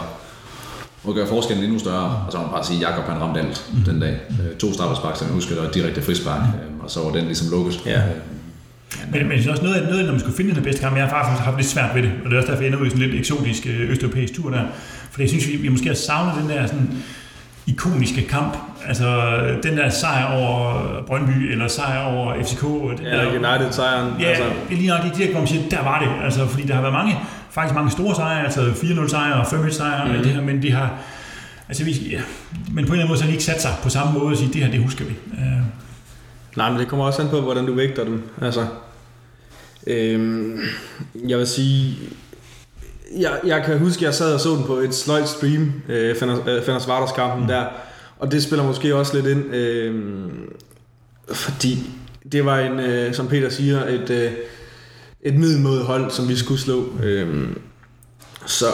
at 1.08 1.16
gøre 1.16 1.28
forskellen 1.28 1.64
endnu 1.64 1.80
større. 1.80 2.24
Og 2.26 2.32
så 2.32 2.38
må 2.38 2.44
man 2.44 2.52
bare 2.52 2.66
sige, 2.66 2.78
at 2.78 2.92
Jakob 2.92 3.06
han 3.06 3.22
ramte 3.22 3.40
alt 3.40 3.72
mm. 3.74 3.84
den 3.84 4.00
dag. 4.00 4.16
Øh, 4.30 4.58
to 4.58 4.74
straffespark, 4.74 5.18
som 5.18 5.28
jeg 5.28 5.34
husker, 5.34 5.56
der 5.56 5.64
var 5.64 5.72
direkte 5.72 6.02
frispark, 6.02 6.42
øh, 6.42 6.84
og 6.84 6.92
så 6.92 7.00
var 7.00 7.12
den 7.12 7.26
ligesom 7.26 7.48
lukket. 7.52 7.80
Ja. 7.86 7.98
Øh, 7.98 8.04
men, 9.12 9.28
men 9.28 9.50
også 9.50 9.64
noget, 9.64 9.88
noget, 9.90 10.06
når 10.06 10.12
man 10.12 10.20
skulle 10.20 10.38
finde 10.38 10.56
den 10.56 10.64
bedste 10.64 10.82
kamp, 10.82 10.98
jeg 10.98 11.04
har 11.04 11.10
faktisk 11.10 11.44
haft 11.44 11.58
lidt 11.58 11.68
svært 11.68 11.96
ved 11.96 12.04
det, 12.04 12.12
og 12.24 12.30
det 12.30 12.34
er 12.34 12.42
også 12.42 12.52
derfor, 12.52 12.64
jeg 12.64 12.68
ender 12.68 12.80
ud 12.80 12.86
i 12.86 12.90
sådan 12.90 13.04
en 13.04 13.10
lidt 13.10 13.20
eksotisk 13.20 13.68
østeuropæisk 13.68 14.34
tur 14.34 14.50
der. 14.50 14.64
For 15.12 15.22
jeg 15.22 15.30
synes, 15.30 15.48
vi, 15.48 15.56
vi 15.56 15.70
måske 15.70 15.88
har 15.88 15.96
savnet 15.96 16.34
den 16.42 16.50
der 16.50 16.68
sådan, 16.68 17.04
ikoniske 17.68 18.22
kamp. 18.28 18.58
Altså 18.88 19.38
den 19.64 19.78
der 19.78 19.90
sejr 19.90 20.26
over 20.26 20.74
Brøndby, 21.08 21.52
eller 21.52 21.68
sejr 21.68 22.04
over 22.04 22.34
FCK. 22.44 22.62
Den 22.62 23.06
ja, 23.06 23.18
der, 23.18 23.28
United-sejren. 23.28 24.14
Ja, 24.20 24.26
altså. 24.26 24.44
det 24.44 24.74
er 24.74 24.78
lige 24.78 24.88
nok 24.88 25.00
det, 25.18 25.30
hvor 25.30 25.40
man 25.40 25.48
siger, 25.48 25.70
der 25.70 25.84
var 25.84 26.00
det. 26.00 26.26
Altså, 26.26 26.48
fordi 26.48 26.64
der 26.64 26.74
har 26.74 26.82
været 26.82 26.94
mange, 26.94 27.16
faktisk 27.54 27.76
mange 27.76 27.92
store 27.92 28.16
sejre, 28.16 28.44
altså 28.44 28.62
4-0 28.62 29.10
sejre 29.10 29.34
og 29.34 29.46
5-1 29.46 29.72
sejre, 29.72 30.18
mm. 30.18 30.24
det 30.24 30.32
her, 30.32 30.42
men 30.42 30.62
de 30.62 30.72
har, 30.72 30.98
altså 31.68 31.84
vi, 31.84 31.92
ja, 31.92 32.22
men 32.72 32.74
på 32.74 32.74
en 32.74 32.82
eller 32.82 32.94
anden 32.94 33.08
måde 33.08 33.18
så 33.18 33.24
har 33.24 33.30
de 33.30 33.34
ikke 33.34 33.44
sat 33.44 33.62
sig 33.62 33.72
på 33.84 33.90
samme 33.90 34.20
måde 34.20 34.32
og 34.32 34.38
sige, 34.38 34.54
det 34.54 34.64
her, 34.64 34.72
det 34.72 34.84
husker 34.84 35.06
vi. 35.06 35.14
Uh, 35.32 35.64
Nej, 36.58 36.70
men 36.70 36.80
det 36.80 36.88
kommer 36.88 37.06
også 37.06 37.22
an 37.22 37.30
på, 37.30 37.42
hvordan 37.42 37.66
du 37.66 37.74
vægter 37.74 38.04
dem. 38.04 38.22
Altså, 38.42 38.68
øhm, 39.88 40.60
jeg 41.28 41.38
vil 41.38 41.48
sige, 41.48 41.98
jeg, 43.18 43.40
jeg 43.46 43.64
kan 43.66 43.80
huske, 43.80 44.00
at 44.00 44.04
jeg 44.04 44.14
sad 44.14 44.34
og 44.34 44.40
så 44.40 44.50
den 44.50 44.64
på 44.64 44.76
et 44.76 44.96
sløjt 44.96 45.30
stream, 45.30 45.74
øh, 45.90 46.16
Fanders 46.16 46.88
Varders 46.88 47.12
kampen 47.12 47.42
mm. 47.42 47.48
der, 47.48 47.66
og 48.20 48.32
det 48.32 48.44
spiller 48.44 48.66
måske 48.66 48.96
også 48.96 49.16
lidt 49.16 49.28
ind, 49.28 49.56
øh, 49.56 49.96
fordi 51.34 51.90
det 52.32 52.46
var 52.46 52.60
en, 52.60 52.80
øh, 52.80 53.14
som 53.14 53.28
Peter 53.28 53.50
siger, 53.50 53.86
et, 53.86 54.10
øh, 54.10 54.32
et 55.26 55.36
middelmåde 55.36 55.84
hold, 55.84 56.12
som 56.12 56.30
vi 56.30 56.36
skulle 56.36 56.62
slå. 56.62 56.94
Øh, 57.04 57.48
så 58.46 58.66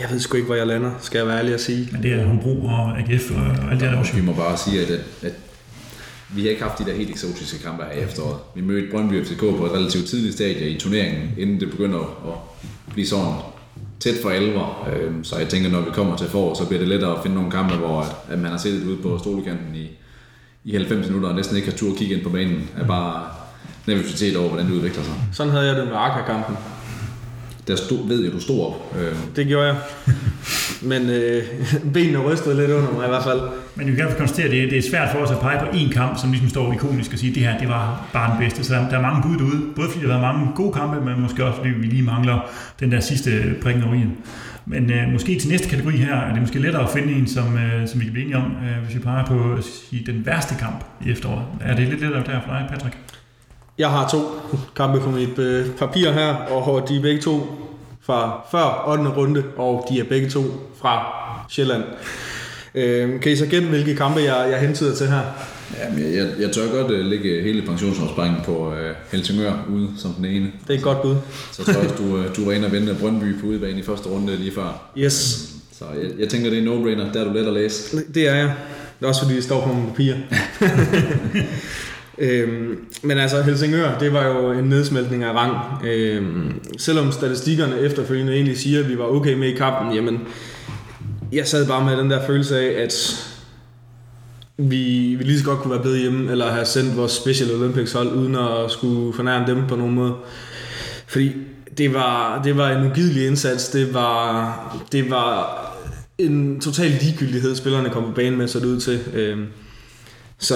jeg 0.00 0.08
ved 0.10 0.20
sgu 0.20 0.36
ikke, 0.36 0.46
hvor 0.46 0.54
jeg 0.54 0.66
lander, 0.66 0.90
skal 1.00 1.18
jeg 1.18 1.26
være 1.26 1.38
ærlig 1.38 1.54
at 1.54 1.60
sige. 1.60 1.88
Men 1.92 2.02
det 2.02 2.12
er 2.12 2.24
Hobro 2.24 2.66
og 2.66 2.98
AGF 2.98 3.30
og 3.30 3.70
alt 3.70 3.80
det 3.80 3.90
der 3.90 3.98
også. 3.98 4.14
Vi 4.14 4.22
må 4.22 4.32
bare 4.32 4.56
sige, 4.56 4.80
at, 4.80 5.00
at 5.22 5.32
vi 6.34 6.42
har 6.42 6.50
ikke 6.50 6.62
haft 6.62 6.78
de 6.78 6.84
der 6.84 6.94
helt 6.94 7.10
eksotiske 7.10 7.62
kampe 7.64 7.84
her 7.84 8.00
i 8.00 8.04
efteråret. 8.04 8.38
Vi 8.54 8.60
mødte 8.60 8.88
Brøndby 8.90 9.24
FCK 9.24 9.40
på 9.40 9.66
et 9.66 9.72
relativt 9.72 10.06
tidligt 10.06 10.34
stadie 10.34 10.70
i 10.70 10.78
turneringen, 10.78 11.30
inden 11.38 11.60
det 11.60 11.70
begynder 11.70 11.98
at 11.98 12.62
blive 12.92 13.06
sådan 13.06 13.34
tæt 14.00 14.14
for 14.22 14.30
alvor. 14.30 14.88
Øhm, 14.92 15.24
så 15.24 15.38
jeg 15.38 15.48
tænker, 15.48 15.70
når 15.70 15.80
vi 15.80 15.90
kommer 15.92 16.16
til 16.16 16.26
forår, 16.26 16.54
så 16.54 16.66
bliver 16.66 16.80
det 16.80 16.88
lettere 16.88 17.16
at 17.16 17.22
finde 17.22 17.36
nogle 17.36 17.50
kampe, 17.50 17.74
hvor 17.74 18.00
at 18.28 18.38
man 18.38 18.50
har 18.50 18.58
siddet 18.58 18.86
ude 18.86 18.96
på 18.96 19.18
stolekanten 19.18 19.74
i, 19.74 19.88
i 20.64 20.72
90 20.72 21.06
minutter 21.06 21.28
og 21.28 21.34
næsten 21.34 21.56
ikke 21.56 21.70
har 21.70 21.76
tur 21.76 21.92
at 21.92 21.98
kigge 21.98 22.14
ind 22.14 22.22
på 22.22 22.30
banen. 22.30 22.70
Er 22.76 22.86
bare 22.86 23.30
nervøsitet 23.86 24.36
over, 24.36 24.48
hvordan 24.48 24.66
det 24.66 24.72
udvikler 24.72 25.02
sig. 25.02 25.14
Sådan 25.32 25.52
havde 25.52 25.66
jeg 25.66 25.76
det 25.76 25.86
med 25.86 25.94
Arca-kampen 25.96 26.56
der 27.68 27.76
stod, 27.76 28.08
ved 28.08 28.24
jeg, 28.24 28.32
du 28.32 28.40
stod 28.40 28.66
op. 28.66 28.96
Øh. 28.98 29.16
Det 29.36 29.46
gjorde 29.46 29.66
jeg. 29.66 29.76
Men 30.82 31.10
øh, 31.10 31.42
benene 31.94 32.18
rystede 32.18 32.56
lidt 32.56 32.70
under 32.70 32.92
mig 32.92 33.04
i 33.04 33.08
hvert 33.08 33.24
fald. 33.24 33.40
Men 33.74 33.86
vi 33.86 33.96
kan 33.96 34.06
konstatere, 34.18 34.44
at 34.44 34.50
det, 34.50 34.70
det 34.70 34.78
er 34.78 34.90
svært 34.90 35.08
for 35.12 35.18
os 35.18 35.30
at 35.30 35.40
pege 35.40 35.58
på 35.58 35.66
én 35.66 35.92
kamp, 35.92 36.18
som 36.18 36.30
ligesom 36.30 36.48
står 36.48 36.72
ikonisk 36.72 37.12
og 37.12 37.18
sige, 37.18 37.30
at 37.30 37.34
det 37.34 37.42
her 37.42 37.58
det 37.58 37.68
var 37.68 38.08
bare 38.12 38.30
den 38.30 38.38
bedste. 38.44 38.64
Så 38.64 38.74
der, 38.74 38.88
der 38.88 38.96
er 38.96 39.02
mange 39.02 39.22
bud 39.22 39.36
derude, 39.36 39.62
både 39.76 39.88
fordi 39.90 40.06
der 40.06 40.12
har 40.12 40.20
været 40.20 40.34
mange 40.34 40.52
gode 40.54 40.72
kampe, 40.72 41.04
men 41.04 41.20
måske 41.20 41.44
også 41.44 41.56
fordi 41.56 41.70
vi 41.70 41.86
lige 41.86 42.02
mangler 42.02 42.50
den 42.80 42.92
der 42.92 43.00
sidste 43.00 43.30
prikken 43.62 43.84
over 43.84 44.00
Men 44.66 44.90
øh, 44.90 45.12
måske 45.12 45.38
til 45.38 45.48
næste 45.48 45.68
kategori 45.68 45.96
her 45.96 46.16
er 46.16 46.32
det 46.32 46.40
måske 46.40 46.58
lettere 46.58 46.82
at 46.82 46.90
finde 46.90 47.12
en, 47.12 47.26
som, 47.26 47.58
øh, 47.58 47.88
som 47.88 48.00
vi 48.00 48.04
kan 48.04 48.12
blive 48.12 48.24
enige 48.24 48.36
om, 48.36 48.56
øh, 48.64 48.84
hvis 48.84 48.94
vi 48.94 49.00
peger 49.00 49.24
på 49.24 49.52
at 49.58 49.64
sige, 49.64 50.06
den 50.06 50.26
værste 50.26 50.54
kamp 50.60 50.84
i 51.06 51.10
efteråret. 51.10 51.44
Er 51.60 51.76
det 51.76 51.88
lidt 51.88 52.00
lettere 52.00 52.24
der 52.24 52.40
for 52.40 52.52
dig, 52.52 52.66
Patrick? 52.70 52.96
Jeg 53.78 53.90
har 53.90 54.08
to 54.08 54.18
kampe 54.76 55.00
på 55.00 55.10
mit 55.10 55.38
øh, 55.38 55.66
papir 55.78 56.10
her, 56.10 56.34
og 56.34 56.88
de 56.88 56.96
er 56.96 57.02
begge 57.02 57.20
to 57.20 57.40
fra 58.00 58.46
før 58.50 58.84
8. 58.88 59.04
runde, 59.16 59.44
og 59.56 59.86
de 59.90 60.00
er 60.00 60.04
begge 60.04 60.30
to 60.30 60.42
fra 60.80 61.06
Sjælland. 61.50 61.82
Øh, 62.74 63.20
kan 63.20 63.32
I 63.32 63.36
så 63.36 63.46
gætte, 63.46 63.68
hvilke 63.68 63.94
kampe 63.94 64.20
jeg, 64.20 64.48
jeg 64.50 64.60
hentyder 64.60 64.94
til 64.94 65.06
her? 65.06 65.20
Jamen, 65.78 66.04
jeg, 66.04 66.14
jeg, 66.14 66.28
jeg 66.40 66.52
tør 66.52 66.82
godt 66.82 66.92
uh, 66.92 66.98
lægge 66.98 67.42
hele 67.42 67.62
pensionsopsparingen 67.62 68.40
på 68.44 68.68
uh, 68.68 68.74
Helsingør 69.12 69.52
ude 69.70 69.88
som 69.96 70.12
den 70.12 70.24
ene. 70.24 70.52
Det 70.68 70.74
er 70.74 70.78
et 70.78 70.82
godt 70.82 71.02
bud. 71.02 71.16
Så 71.52 71.64
tror 71.64 71.80
jeg, 71.80 71.98
du, 71.98 72.02
uh, 72.02 72.36
du 72.36 72.44
var 72.44 72.52
inde 72.52 72.66
og 72.66 72.72
vente 72.72 72.96
Brøndby 73.00 73.40
på 73.40 73.46
udebane 73.46 73.78
i 73.78 73.82
første 73.82 74.08
runde 74.08 74.36
lige 74.36 74.52
før. 74.54 74.90
Yes. 74.98 75.48
Så 75.78 75.84
jeg, 76.02 76.10
jeg 76.18 76.28
tænker, 76.28 76.50
det 76.50 76.58
er 76.58 76.62
no-brainer. 76.62 77.12
Der 77.12 77.20
er 77.20 77.24
du 77.24 77.32
let 77.32 77.46
at 77.46 77.52
læse. 77.52 77.96
Det 78.14 78.28
er 78.28 78.34
jeg. 78.34 78.54
Det 78.98 79.04
er 79.04 79.08
også 79.08 79.22
fordi, 79.22 79.36
det 79.36 79.44
står 79.44 79.66
på 79.66 79.72
mine 79.72 79.86
papir. 79.86 80.14
Øhm, 82.18 82.78
men 83.02 83.18
altså 83.18 83.42
Helsingør, 83.42 83.98
det 83.98 84.12
var 84.12 84.26
jo 84.26 84.52
en 84.52 84.64
nedsmeltning 84.64 85.24
af 85.24 85.32
rang. 85.32 85.86
Øhm, 85.86 86.60
selvom 86.78 87.12
statistikkerne 87.12 87.80
efterfølgende 87.80 88.32
egentlig 88.32 88.58
siger, 88.58 88.80
at 88.80 88.88
vi 88.88 88.98
var 88.98 89.04
okay 89.04 89.34
med 89.34 89.48
i 89.48 89.56
kampen, 89.56 89.94
jamen 89.94 90.20
jeg 91.32 91.46
sad 91.46 91.66
bare 91.66 91.84
med 91.84 91.96
den 91.96 92.10
der 92.10 92.26
følelse 92.26 92.58
af, 92.60 92.82
at 92.82 93.26
vi, 94.56 95.14
vi 95.18 95.24
lige 95.24 95.38
så 95.38 95.44
godt 95.44 95.58
kunne 95.58 95.70
være 95.70 95.82
blevet 95.82 95.98
hjemme, 95.98 96.30
eller 96.30 96.50
have 96.50 96.64
sendt 96.64 96.96
vores 96.96 97.12
Special 97.12 97.54
Olympics 97.54 97.92
hold, 97.92 98.08
uden 98.08 98.34
at 98.34 98.70
skulle 98.70 99.12
fornærme 99.12 99.46
dem 99.46 99.66
på 99.68 99.76
nogen 99.76 99.94
måde. 99.94 100.14
Fordi 101.06 101.32
det 101.78 101.94
var, 101.94 102.42
det 102.42 102.56
var 102.56 102.70
en 102.70 102.90
ugidelig 102.90 103.26
indsats. 103.26 103.68
Det 103.68 103.94
var, 103.94 104.76
det 104.92 105.10
var 105.10 105.62
en 106.18 106.60
total 106.60 106.90
ligegyldighed, 106.90 107.56
spillerne 107.56 107.90
kom 107.90 108.04
på 108.04 108.10
banen 108.10 108.38
med, 108.38 108.48
så 108.48 108.60
det 108.60 108.66
ud 108.66 108.80
til. 108.80 109.00
Øhm, 109.14 109.46
så 110.38 110.54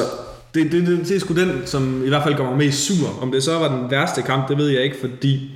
det, 0.54 0.72
det, 0.72 0.86
det, 0.86 1.08
det 1.08 1.16
er 1.16 1.20
sgu 1.20 1.34
den, 1.34 1.62
som 1.66 2.04
i 2.04 2.08
hvert 2.08 2.22
fald 2.22 2.34
gør 2.34 2.44
mig 2.44 2.56
mest 2.56 2.84
sur. 2.84 3.22
Om 3.22 3.32
det 3.32 3.42
så 3.42 3.58
var 3.58 3.76
den 3.76 3.90
værste 3.90 4.22
kamp, 4.22 4.48
det 4.48 4.58
ved 4.58 4.68
jeg 4.68 4.82
ikke, 4.82 4.96
fordi 5.00 5.50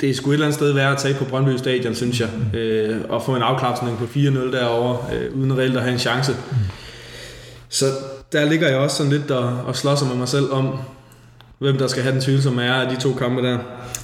det 0.00 0.10
er 0.10 0.14
sgu 0.14 0.30
et 0.30 0.34
eller 0.34 0.46
andet 0.46 0.54
sted 0.54 0.72
værd 0.72 0.92
at 0.92 0.98
tage 0.98 1.14
på 1.14 1.24
Brøndby 1.24 1.56
Stadion, 1.56 1.94
synes 1.94 2.20
jeg. 2.20 2.28
Øh, 2.54 3.00
og 3.08 3.22
få 3.22 3.36
en 3.36 3.42
afklapsning 3.42 3.98
på 3.98 4.04
4-0 4.04 4.52
derovre, 4.52 5.14
øh, 5.14 5.38
uden 5.38 5.58
reelt 5.58 5.76
at 5.76 5.82
have 5.82 5.92
en 5.92 5.98
chance. 5.98 6.36
Så 7.68 7.86
der 8.32 8.44
ligger 8.44 8.68
jeg 8.68 8.78
også 8.78 8.96
sådan 8.96 9.12
lidt 9.12 9.30
og, 9.30 9.64
og 9.66 9.76
slås 9.76 10.02
med 10.02 10.16
mig 10.16 10.28
selv 10.28 10.52
om, 10.52 10.78
hvem 11.58 11.78
der 11.78 11.86
skal 11.86 12.02
have 12.02 12.12
den 12.14 12.22
tvivlsomme 12.22 12.64
ære 12.64 12.84
af 12.84 12.96
de 12.96 13.00
to 13.00 13.12
kampe 13.12 13.42
der. 13.42 13.58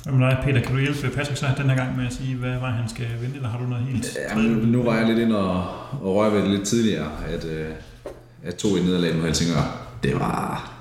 Jamen 0.06 0.20
nej, 0.20 0.36
Peter, 0.44 0.60
kan 0.60 0.74
du 0.74 0.80
hjælpe 0.80 1.10
Patrick 1.16 1.38
så 1.38 1.46
den 1.58 1.70
her 1.70 1.76
gang 1.76 1.96
med 1.96 2.06
at 2.06 2.12
sige, 2.12 2.36
hvad 2.36 2.50
vej 2.60 2.70
han 2.70 2.88
skal 2.88 3.06
vinde, 3.20 3.36
eller 3.36 3.48
har 3.48 3.58
du 3.58 3.64
noget 3.64 3.84
helt? 3.84 4.18
Ja, 4.30 4.34
nu, 4.34 4.66
nu 4.66 4.82
var 4.82 4.96
jeg 4.96 5.06
lidt 5.06 5.18
ind 5.18 5.32
og, 5.32 5.64
og 6.02 6.16
røre 6.16 6.32
ved 6.32 6.42
det 6.42 6.50
lidt 6.50 6.62
tidligere, 6.62 7.10
at, 7.28 7.44
øh, 7.44 7.66
at 8.44 8.54
to 8.54 8.76
i 8.76 8.80
nederlag 8.80 9.16
mod 9.16 9.24
Helsingør, 9.24 9.88
det 10.02 10.14
var, 10.14 10.72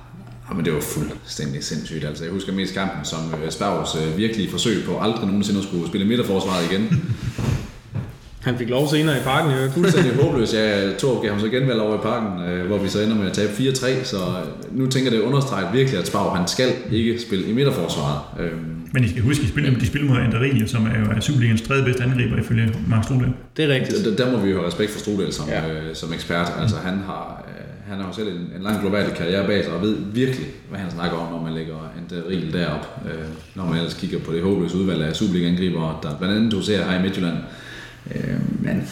jamen 0.50 0.64
det 0.64 0.74
var 0.74 0.80
fuldstændig 0.80 1.64
sindssygt. 1.64 2.04
Altså, 2.04 2.24
jeg 2.24 2.32
husker 2.32 2.52
mest 2.52 2.74
kampen 2.74 3.04
som 3.04 3.34
øh, 3.44 3.50
Sparvs 3.50 3.96
øh, 3.96 4.16
virkelige 4.16 4.50
forsøg 4.50 4.84
på 4.84 4.98
aldrig 4.98 5.26
nogensinde 5.26 5.60
at 5.60 5.66
skulle 5.66 5.88
spille 5.88 6.06
midterforsvaret 6.06 6.72
igen. 6.72 6.88
Han 8.42 8.58
fik 8.58 8.68
lov 8.68 8.88
senere 8.88 9.16
i 9.16 9.20
parken, 9.20 9.50
jo. 9.50 9.70
Fuldstændig 9.70 10.14
håbløs. 10.14 10.54
Ja, 10.54 10.92
Torp 10.98 11.22
gav 11.22 11.30
ham 11.30 11.40
så 11.40 11.48
genvalg 11.48 11.80
over 11.80 11.94
i 11.94 12.02
parken, 12.02 12.42
øh, 12.42 12.66
hvor 12.66 12.78
vi 12.78 12.88
så 12.88 13.00
ender 13.00 13.16
med 13.16 13.26
at 13.26 13.32
tabe 13.32 13.52
4-3, 13.52 14.04
så 14.04 14.16
nu 14.72 14.86
tænker 14.86 15.10
det 15.10 15.20
understreget 15.20 15.68
virkelig, 15.72 16.00
at 16.00 16.06
Spav, 16.06 16.36
han 16.36 16.48
skal 16.48 16.68
ikke 16.90 17.20
spille 17.20 17.46
i 17.46 17.52
midterforsvaret. 17.52 18.20
Øhm, 18.40 18.88
Men 18.92 19.04
I 19.04 19.08
skal 19.08 19.22
huske, 19.22 19.40
at 19.40 19.46
de 19.46 19.52
spiller, 19.52 19.78
de 19.78 19.86
spiller 19.86 20.08
mod 20.08 20.16
André 20.16 20.66
som 20.66 20.86
er 20.86 21.14
jo 21.14 21.20
Superligans 21.20 21.62
tredje 21.62 21.84
bedste 21.84 22.02
angriber 22.02 22.36
ifølge 22.36 22.74
Mark 22.88 23.04
Strudel. 23.04 23.32
Det 23.56 23.64
er 23.64 23.74
rigtigt. 23.74 24.04
Der, 24.04 24.16
der 24.24 24.32
må 24.32 24.38
vi 24.38 24.50
jo 24.50 24.56
have 24.56 24.66
respekt 24.66 24.90
for 24.90 24.98
Strudel 24.98 25.32
som, 25.32 25.48
ja. 25.48 25.68
øh, 25.68 25.94
som 25.94 26.12
ekspert. 26.12 26.52
Altså 26.60 26.76
han 26.76 26.94
har, 26.94 27.41
han 27.92 28.00
har 28.00 28.08
jo 28.08 28.14
selv 28.14 28.28
en, 28.28 28.52
en 28.56 28.62
lang 28.62 28.80
global 28.80 29.14
karriere 29.16 29.46
bag 29.46 29.64
sig, 29.64 29.72
og 29.72 29.82
ved 29.82 29.96
virkelig, 30.12 30.46
hvad 30.68 30.80
han 30.80 30.90
snakker 30.90 31.16
om, 31.16 31.32
når 31.32 31.42
man 31.42 31.54
lægger 31.54 31.92
regel 32.28 32.52
derop. 32.52 33.00
Øh, 33.06 33.28
når 33.54 33.64
man 33.64 33.76
ellers 33.76 33.94
kigger 33.94 34.18
på 34.18 34.32
det 34.32 34.42
håbløse 34.42 34.76
udvalg 34.76 35.02
af 35.02 35.16
Superliga-angriber, 35.16 36.00
der 36.02 36.18
blandt 36.18 36.36
andet 36.36 36.52
du 36.52 36.62
ser 36.62 36.84
her 36.84 36.98
i 36.98 37.02
Midtjylland. 37.02 37.38
Øh, 38.14 38.40
men 38.60 38.88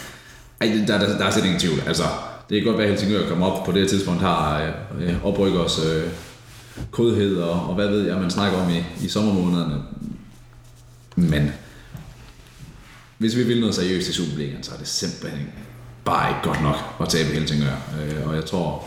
ej, 0.60 0.84
der, 0.86 0.98
der, 0.98 1.18
der 1.18 1.24
er 1.24 1.30
slet 1.30 1.44
ingen 1.44 1.60
tvivl. 1.60 1.80
Altså, 1.86 2.02
det 2.50 2.60
kan 2.60 2.66
godt 2.66 2.78
være, 2.78 2.86
at 2.86 2.92
Helsingør 2.92 3.28
kommer 3.28 3.46
op 3.46 3.66
på 3.66 3.72
det 3.72 3.80
her 3.80 3.88
tidspunkt, 3.88 4.20
har 4.20 4.72
øh, 5.00 5.24
oprykkers 5.24 5.78
øh, 5.86 6.10
kodhed 6.90 7.36
og, 7.36 7.68
og 7.68 7.74
hvad 7.74 7.88
ved 7.88 8.06
jeg, 8.06 8.20
man 8.20 8.30
snakker 8.30 8.58
om 8.58 8.70
i, 8.70 9.04
i 9.04 9.08
sommermånederne. 9.08 9.82
Men 11.16 11.52
hvis 13.18 13.36
vi 13.36 13.42
vil 13.42 13.60
noget 13.60 13.74
seriøst 13.74 14.08
i 14.08 14.12
Superligaen, 14.12 14.62
så 14.62 14.72
er 14.74 14.78
det 14.78 14.88
simpelthen 14.88 15.48
bare 16.04 16.30
ikke 16.30 16.40
godt 16.42 16.62
nok 16.62 16.76
at 17.00 17.08
tabe 17.08 17.28
Helsingør. 17.28 17.76
Øh, 18.02 18.28
og 18.28 18.34
jeg 18.34 18.44
tror 18.44 18.84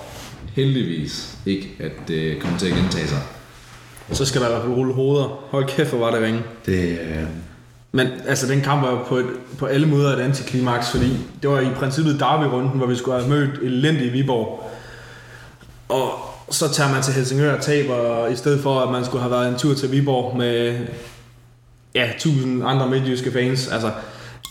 heldigvis 0.53 1.37
ikke, 1.45 1.71
at 1.79 1.91
det 2.07 2.39
kommer 2.39 2.59
til 2.59 2.67
at 2.67 2.73
gentage 2.73 3.07
sig. 3.07 3.21
Så 4.11 4.25
skal 4.25 4.41
der 4.41 4.47
i 4.47 4.51
hvert 4.51 4.61
fald 4.61 4.73
rulle 4.73 4.93
hoveder. 4.93 5.43
Hold 5.51 5.67
kæft, 5.67 5.89
hvor 5.89 5.99
var 5.99 6.11
det 6.11 6.21
ringe. 6.21 6.41
Det, 6.65 6.99
øh, 6.99 7.23
Men 7.91 8.07
altså, 8.27 8.47
den 8.47 8.61
kamp 8.61 8.81
var 8.81 8.91
jo 8.91 8.97
på, 9.07 9.17
et, 9.17 9.25
på 9.57 9.65
alle 9.65 9.87
måder 9.87 10.17
et 10.17 10.21
antiklimaks, 10.21 10.91
fordi 10.91 11.17
det 11.41 11.49
var 11.49 11.59
i 11.59 11.69
princippet 11.75 12.19
derby-runden, 12.19 12.77
hvor 12.77 12.87
vi 12.87 12.95
skulle 12.95 13.19
have 13.19 13.29
mødt 13.29 13.59
elendige 13.63 14.11
Viborg. 14.11 14.71
Og 15.89 16.11
så 16.49 16.73
tager 16.73 16.91
man 16.91 17.03
til 17.03 17.13
Helsingør 17.13 17.55
og 17.55 17.61
taber, 17.61 18.27
i 18.27 18.35
stedet 18.35 18.63
for 18.63 18.79
at 18.79 18.91
man 18.91 19.05
skulle 19.05 19.21
have 19.21 19.31
været 19.31 19.49
en 19.49 19.57
tur 19.57 19.73
til 19.73 19.91
Viborg 19.91 20.37
med 20.37 20.79
ja, 21.95 22.09
tusind 22.19 22.63
andre 22.65 22.89
midtjyske 22.89 23.31
fans. 23.31 23.67
Altså, 23.67 23.91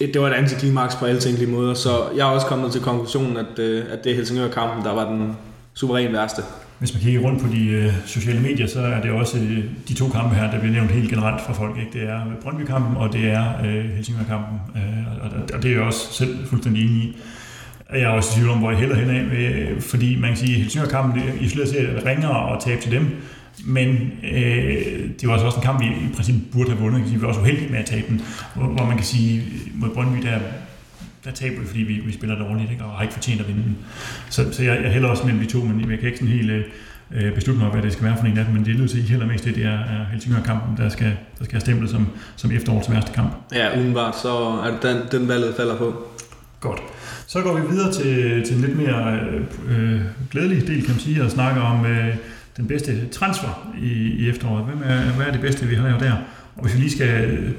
det 0.06 0.20
var 0.20 0.28
et 0.28 0.34
antiklimaks 0.34 0.96
på 0.96 1.04
alle 1.04 1.20
tænkelige 1.20 1.50
måder, 1.50 1.74
så 1.74 1.90
jeg 2.16 2.28
er 2.28 2.30
også 2.30 2.46
kommet 2.46 2.72
til 2.72 2.80
konklusionen, 2.80 3.36
at, 3.36 3.58
øh, 3.58 3.84
at 3.90 4.04
det 4.04 4.12
er 4.12 4.16
Helsingør-kampen, 4.16 4.84
der 4.84 4.94
var 4.94 5.10
den 5.10 5.36
suveræn 5.74 6.12
værste. 6.12 6.42
Hvis 6.78 6.94
man 6.94 7.02
kigger 7.02 7.20
rundt 7.20 7.42
på 7.42 7.48
de 7.52 7.66
øh, 7.66 7.92
sociale 8.06 8.40
medier, 8.40 8.66
så 8.66 8.80
er 8.80 9.00
det 9.00 9.10
også 9.10 9.38
øh, 9.38 9.64
de 9.88 9.94
to 9.94 10.08
kampe 10.08 10.34
her, 10.34 10.50
der 10.50 10.58
bliver 10.58 10.72
nævnt 10.72 10.90
helt 10.90 11.10
generelt 11.10 11.40
for 11.46 11.52
folk. 11.52 11.76
Ikke? 11.78 11.98
Det 11.98 12.08
er 12.08 12.20
Brøndby-kampen, 12.42 12.96
og 12.96 13.12
det 13.12 13.24
er 13.24 13.44
øh, 13.64 13.84
Helsingør-kampen. 13.84 14.60
Øh, 14.76 15.24
og, 15.24 15.30
og 15.54 15.62
det 15.62 15.70
er 15.70 15.74
jeg 15.74 15.82
også 15.82 16.12
selv 16.12 16.46
fuldstændig 16.46 16.82
enig 16.82 17.02
i. 17.02 17.16
Jeg 17.92 18.02
er 18.02 18.08
også 18.08 18.30
i 18.32 18.34
tvivl 18.34 18.50
om, 18.50 18.58
hvor 18.58 18.70
jeg 18.70 18.78
hælder 18.78 18.96
hen 18.96 19.10
af, 19.10 19.22
øh, 19.22 19.80
fordi 19.80 20.16
man 20.20 20.28
kan 20.28 20.36
sige, 20.36 20.54
at 20.54 20.60
Helsingør-kampen 20.60 21.22
isoleret 21.40 21.68
set 21.68 22.02
ringere 22.06 22.54
at 22.54 22.62
tabe 22.64 22.80
til 22.80 22.92
dem, 22.92 23.06
men 23.64 24.12
øh, 24.32 25.10
det 25.20 25.28
var 25.28 25.32
altså 25.32 25.46
også 25.46 25.58
en 25.58 25.62
kamp, 25.62 25.80
vi 25.80 25.86
i 25.86 26.12
princippet 26.14 26.42
burde 26.52 26.70
have 26.70 26.80
vundet. 26.80 27.14
Vi 27.14 27.22
var 27.22 27.28
også 27.28 27.40
uheldige 27.40 27.70
med 27.70 27.78
at 27.78 27.86
tabe 27.86 28.06
den, 28.08 28.20
hvor, 28.54 28.66
hvor 28.66 28.86
man 28.86 28.96
kan 28.96 29.06
sige, 29.06 29.42
mod 29.74 29.88
Brøndby, 29.90 30.26
der, 30.26 30.38
der 31.24 31.30
taber 31.30 31.60
vi, 31.60 31.66
fordi 31.66 31.80
vi, 31.80 31.94
vi 31.94 32.12
spiller 32.12 32.38
dårligt, 32.38 32.70
ikke? 32.70 32.84
og 32.84 32.90
har 32.90 33.02
ikke 33.02 33.14
fortjent 33.14 33.40
at 33.40 33.48
vinde 33.48 33.62
den. 33.62 33.76
Så, 34.30 34.52
så 34.52 34.62
jeg, 34.62 34.82
jeg 34.82 34.92
hælder 34.92 35.08
også 35.08 35.24
mellem 35.24 35.44
de 35.44 35.50
to, 35.50 35.58
men 35.58 35.90
jeg 35.90 35.98
kan 35.98 36.06
ikke 36.06 36.18
sådan 36.18 36.34
helt 36.34 36.64
øh, 37.10 37.34
beslutte 37.34 37.62
mig, 37.62 37.70
hvad 37.70 37.82
det 37.82 37.92
skal 37.92 38.04
være 38.04 38.16
for 38.18 38.26
en 38.26 38.38
af 38.38 38.44
dem, 38.44 38.54
men 38.54 38.64
det 38.64 38.74
er 38.74 38.78
nødt 38.78 38.90
til, 38.90 38.98
at 38.98 39.04
I 39.04 39.08
hælder 39.08 39.26
mest 39.26 39.44
det, 39.44 39.54
det 39.54 39.64
er, 39.64 39.78
er 39.78 40.04
Helsingør-kampen, 40.12 40.76
der 40.76 40.88
skal, 40.88 41.16
der 41.38 41.44
skal 41.44 41.52
have 41.52 41.60
stemplet 41.60 41.90
som, 41.90 42.08
som 42.36 42.52
efterårets 42.52 42.90
værste 42.90 43.12
kamp. 43.12 43.32
Ja, 43.54 43.78
udenbart, 43.78 44.18
så 44.18 44.28
er 44.64 44.70
det 44.70 44.82
den, 44.82 45.20
den 45.20 45.28
valget 45.28 45.54
falder 45.56 45.76
på. 45.76 46.04
Godt. 46.60 46.82
Så 47.26 47.42
går 47.42 47.58
vi 47.60 47.68
videre 47.70 47.92
til, 47.92 48.42
til 48.46 48.56
en 48.56 48.60
lidt 48.60 48.76
mere 48.76 49.20
øh, 49.68 50.00
glædelig 50.30 50.66
del, 50.66 50.84
kan 50.84 50.94
man 50.94 51.00
sige, 51.00 51.24
og 51.24 51.30
snakker 51.30 51.62
om 51.62 51.86
øh, 51.86 52.16
den 52.56 52.66
bedste 52.66 53.08
transfer 53.08 53.72
i, 53.82 53.92
i 53.92 54.28
efteråret. 54.28 54.64
Hvem 54.64 54.82
er, 54.84 55.12
hvad 55.12 55.26
er 55.26 55.32
det 55.32 55.40
bedste, 55.40 55.66
vi 55.66 55.74
har 55.74 55.84
lavet 55.84 56.00
der? 56.00 56.12
Og 56.56 56.62
hvis 56.62 56.74
vi 56.74 56.80
lige 56.80 56.90
skal, 56.90 57.54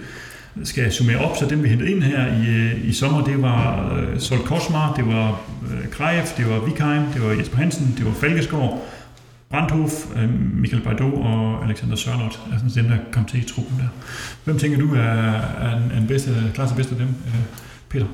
skal 0.64 0.92
summere 0.92 1.18
op, 1.18 1.38
så 1.38 1.46
dem 1.46 1.64
vi 1.64 1.70
hentede 1.70 1.92
ind 1.92 2.04
her 2.04 2.28
i, 2.28 2.78
i 2.88 2.94
sommer, 2.94 3.24
det 3.24 3.42
var 3.42 3.96
øh, 3.96 4.20
Sol 4.20 4.40
Kosmar, 4.40 4.94
det 4.94 5.08
var 5.08 5.42
øh, 5.72 5.90
Krejev, 5.92 6.24
det 6.38 6.50
var 6.50 6.60
Vikheim, 6.60 7.04
det 7.14 7.24
var 7.24 7.32
Jesper 7.32 7.58
Hansen, 7.58 7.94
det 7.98 8.06
var 8.06 8.12
Falkeskov, 8.12 8.88
Brandhof, 9.50 9.92
øh, 10.16 10.30
Michael 10.54 10.84
Bajdou 10.84 11.24
og 11.24 11.66
Alexander 11.66 11.96
Sørloth, 11.96 12.38
er 12.54 12.58
sådan 12.58 12.84
dem, 12.84 12.86
der 12.86 12.98
kom 13.12 13.26
til 13.26 13.40
i 13.40 13.44
truppen 13.44 13.78
der. 13.78 13.88
Hvem 14.44 14.60
tænker 14.60 14.80
du 14.80 14.96
er, 14.96 15.00
er 15.00 15.78
en, 15.78 16.02
en 16.02 16.08
bedste, 16.08 16.52
klart 16.54 16.74
bedste 16.76 16.92
af 16.92 17.00
dem, 17.00 17.08
øh, 17.08 17.42
Peter? 17.90 18.06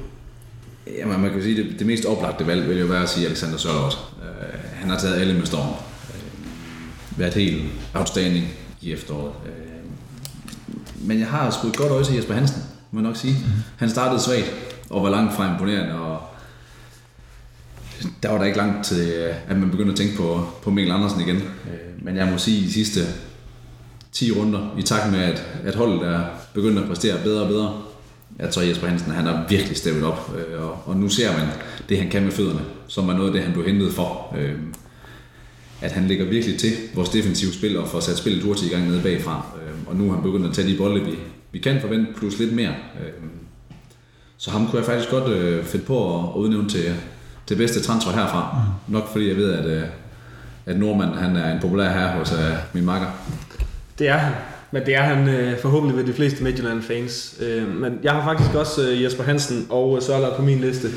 Jamen, 0.97 1.21
man 1.21 1.31
kan 1.31 1.43
sige, 1.43 1.63
det, 1.63 1.79
det 1.79 1.87
mest 1.87 2.05
oplagte 2.05 2.47
valg 2.47 2.69
vil 2.69 2.79
jo 2.79 2.85
være 2.85 3.03
at 3.03 3.09
sige 3.09 3.27
Alexander 3.27 3.57
Sørloth. 3.57 3.97
Øh, 4.23 4.59
han 4.73 4.89
har 4.89 4.97
taget 4.97 5.15
alle 5.15 5.33
med 5.33 5.45
storm. 5.45 5.88
Været 7.19 7.33
helt 7.33 7.63
outstanding 7.93 8.45
i 8.81 8.91
efteråret. 8.93 9.33
Uh, 9.45 11.07
men 11.07 11.19
jeg 11.19 11.27
har 11.27 11.51
sgu 11.51 11.67
et 11.67 11.77
godt 11.77 11.91
øje 11.91 12.03
til 12.03 12.15
Jesper 12.15 12.33
Hansen, 12.33 12.61
må 12.91 12.99
jeg 12.99 13.07
nok 13.07 13.15
sige. 13.15 13.33
Mm-hmm. 13.33 13.61
Han 13.77 13.89
startede 13.89 14.21
svagt 14.21 14.51
og 14.89 15.03
var 15.03 15.09
langt 15.09 15.33
fra 15.33 15.51
imponerende, 15.51 15.93
og 15.93 16.21
der 18.23 18.29
var 18.29 18.37
der 18.37 18.45
ikke 18.45 18.57
langt 18.57 18.85
til, 18.85 19.11
at 19.47 19.57
man 19.57 19.71
begyndte 19.71 19.91
at 19.91 19.97
tænke 19.97 20.17
på, 20.17 20.47
på 20.63 20.71
Mikkel 20.71 20.93
Andersen 20.93 21.21
igen. 21.21 21.35
Uh, 21.35 22.05
men 22.05 22.15
jeg 22.15 22.27
må 22.27 22.37
sige, 22.37 22.57
at 22.57 22.63
de 22.63 22.73
sidste 22.73 22.99
10 24.11 24.31
runder, 24.31 24.75
i 24.77 24.81
takt 24.81 25.11
med, 25.11 25.19
at, 25.19 25.45
at 25.65 25.75
holdet 25.75 26.07
er 26.07 26.25
begyndt 26.53 26.79
at 26.79 26.87
præstere 26.87 27.23
bedre 27.23 27.41
og 27.41 27.47
bedre, 27.47 27.81
jeg 28.39 28.49
tror 28.49 28.61
Jesper 28.61 28.87
Hansen, 28.87 29.11
han 29.11 29.25
har 29.25 29.45
virkelig 29.49 29.77
steppet 29.77 30.03
op, 30.03 30.35
øh, 30.37 30.63
og, 30.63 30.77
og 30.85 30.97
nu 30.97 31.09
ser 31.09 31.37
man 31.37 31.47
det, 31.89 31.97
han 31.97 32.09
kan 32.09 32.23
med 32.23 32.31
fødderne, 32.31 32.61
som 32.87 33.09
er 33.09 33.13
noget 33.13 33.27
af 33.27 33.33
det, 33.33 33.43
han 33.43 33.53
blev 33.53 33.65
hentet 33.65 33.93
for. 33.93 34.35
Øh, 35.79 35.85
at 35.85 35.91
han 35.91 36.07
ligger 36.07 36.25
virkelig 36.25 36.59
til 36.59 36.71
vores 36.95 37.09
defensive 37.09 37.53
spil 37.53 37.77
og 37.77 37.87
får 37.87 37.99
sat 37.99 38.17
spillet 38.17 38.43
hurtigt 38.43 38.71
i 38.71 38.75
gang 38.75 38.87
nede 38.87 39.01
bagfra. 39.03 39.45
Øh, 39.55 39.73
og 39.87 39.95
nu 39.95 40.07
har 40.07 40.13
han 40.13 40.23
begyndt 40.23 40.47
at 40.47 40.53
tage 40.53 40.67
de 40.67 40.77
bolde, 40.77 41.05
vi, 41.05 41.11
vi 41.51 41.59
kan 41.59 41.81
forvente, 41.81 42.13
plus 42.17 42.39
lidt 42.39 42.53
mere. 42.53 42.69
Øh, 42.69 43.11
så 44.37 44.51
ham 44.51 44.67
kunne 44.67 44.77
jeg 44.77 44.85
faktisk 44.85 45.09
godt 45.09 45.29
øh, 45.29 45.63
finde 45.63 45.85
på 45.85 46.19
at 46.19 46.35
udnævne 46.35 46.69
til, 46.69 46.95
til 47.47 47.55
bedste 47.55 47.81
transfer 47.81 48.11
herfra. 48.11 48.57
Mm. 48.87 48.93
Nok 48.93 49.11
fordi 49.11 49.27
jeg 49.27 49.37
ved, 49.37 49.53
at, 49.53 49.65
øh, 49.65 49.83
at 50.65 50.79
Nordmand 50.79 51.13
han 51.13 51.35
er 51.35 51.53
en 51.53 51.59
populær 51.61 51.89
her 51.89 52.07
hos 52.07 52.31
øh, 52.31 52.55
min 52.73 52.85
makker. 52.85 53.07
Det 53.99 54.07
er 54.07 54.17
han. 54.17 54.33
Men 54.71 54.85
det 54.85 54.95
er 54.95 55.01
han 55.01 55.29
øh, 55.29 55.59
forhåbentlig 55.59 55.97
ved 55.97 56.05
de 56.05 56.13
fleste 56.13 56.43
Midtjylland-fans. 56.43 57.35
Øh, 57.41 57.75
men 57.75 57.99
jeg 58.03 58.11
har 58.11 58.23
faktisk 58.23 58.55
også 58.55 58.89
øh, 58.89 59.03
Jesper 59.03 59.23
Hansen 59.23 59.67
og 59.69 60.03
Sørlard 60.03 60.35
på 60.35 60.41
min 60.41 60.59
liste. 60.59 60.87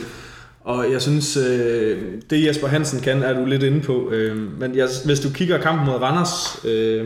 Og 0.64 0.92
jeg 0.92 1.02
synes, 1.02 1.36
øh, 1.36 1.98
det 2.30 2.46
Jesper 2.46 2.66
Hansen 2.66 3.00
kan, 3.00 3.22
er 3.22 3.32
du 3.32 3.44
lidt 3.44 3.62
inde 3.62 3.80
på. 3.80 4.10
Øh, 4.10 4.60
men 4.60 4.76
jeg, 4.76 4.88
hvis 5.04 5.20
du 5.20 5.30
kigger 5.30 5.58
kampen 5.58 5.86
mod 5.86 5.94
Randers, 5.94 6.60
øh, 6.64 7.04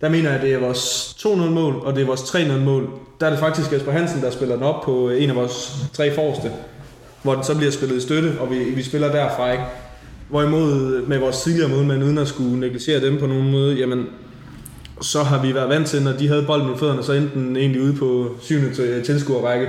der 0.00 0.08
mener 0.08 0.30
jeg, 0.30 0.38
at 0.38 0.46
det 0.46 0.54
er 0.54 0.58
vores 0.58 1.16
2-0-mål, 1.18 1.74
og 1.74 1.94
det 1.94 2.02
er 2.02 2.06
vores 2.06 2.20
3-0-mål. 2.20 2.88
Der 3.20 3.26
er 3.26 3.30
det 3.30 3.38
faktisk 3.38 3.72
Jesper 3.72 3.92
Hansen, 3.92 4.22
der 4.22 4.30
spiller 4.30 4.54
den 4.54 4.64
op 4.64 4.82
på 4.84 5.08
øh, 5.08 5.22
en 5.22 5.30
af 5.30 5.36
vores 5.36 5.72
tre 5.92 6.14
forreste, 6.14 6.50
hvor 7.22 7.34
den 7.34 7.44
så 7.44 7.56
bliver 7.56 7.72
spillet 7.72 7.96
i 7.96 8.00
støtte, 8.00 8.32
og 8.40 8.50
vi, 8.50 8.58
vi 8.58 8.82
spiller 8.82 9.12
derfra, 9.12 9.52
ikke? 9.52 9.64
Hvorimod 10.28 10.94
øh, 10.94 11.08
med 11.08 11.18
vores 11.18 11.42
tidligere 11.42 11.68
målmænd, 11.68 12.04
uden 12.04 12.18
at 12.18 12.28
skulle 12.28 12.60
negligere 12.60 13.00
dem 13.00 13.18
på 13.18 13.26
nogen 13.26 13.50
måde, 13.50 13.74
jamen 13.74 14.06
så 15.00 15.22
har 15.22 15.42
vi 15.42 15.54
været 15.54 15.68
vant 15.68 15.86
til, 15.86 16.02
når 16.02 16.12
de 16.12 16.28
havde 16.28 16.42
bolden 16.42 16.74
i 16.74 16.78
fødderne, 16.78 17.02
så 17.02 17.12
enten 17.12 17.56
egentlig 17.56 17.82
ude 17.82 17.94
på 17.94 18.36
syvende 18.40 19.02
tilskuerrække. 19.02 19.68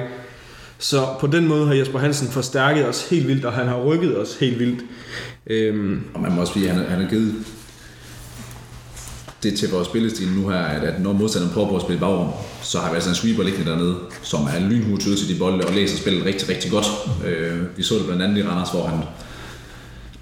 Så 0.80 1.08
på 1.20 1.28
den 1.28 1.48
måde 1.48 1.68
har 1.68 1.74
Jesper 1.74 2.00
Hansen 2.00 2.28
forstærket 2.28 2.88
os 2.88 3.10
helt 3.10 3.28
vildt, 3.28 3.46
og 3.46 3.54
han 3.54 3.68
har 3.68 3.84
rykket 3.84 4.18
os 4.18 4.36
helt 4.40 4.60
vildt. 4.60 4.82
Øhm, 5.48 6.02
Og 6.14 6.22
man 6.22 6.32
må 6.32 6.42
også 6.42 6.54
sige, 6.54 6.70
at 6.70 6.76
han, 6.76 6.86
han 6.86 7.02
har 7.02 7.10
givet 7.10 7.34
det 9.44 9.60
til 9.60 9.72
vores 9.72 9.88
spillestil 9.88 10.28
nu 10.28 10.50
her, 10.50 10.58
at, 10.60 10.84
at 10.84 11.02
når 11.02 11.14
modstanderen 11.14 11.54
prøver 11.54 11.70
på 11.70 11.76
at 11.76 11.82
spille 11.82 12.00
bagrum, 12.00 12.30
så 12.62 12.80
har 12.80 12.90
vi 12.90 12.96
altså 12.96 13.10
en 13.10 13.16
sweeper 13.16 13.44
liggende 13.44 13.72
dernede, 13.72 13.96
som 14.22 14.42
er 14.44 14.60
lynhurtigt 14.60 15.08
ud 15.10 15.16
til 15.16 15.34
de 15.34 15.40
bolde 15.40 15.66
og 15.66 15.74
læser 15.74 15.98
spillet 15.98 16.26
rigtig, 16.26 16.50
rigtig 16.50 16.72
godt. 16.72 16.86
Øh, 17.26 17.78
vi 17.78 17.84
så 17.84 17.96
det 17.96 18.06
blandt 18.06 18.22
andet 18.22 18.38
i 18.38 18.48
Randers, 18.48 18.70
hvor 18.70 18.88
han 18.88 19.00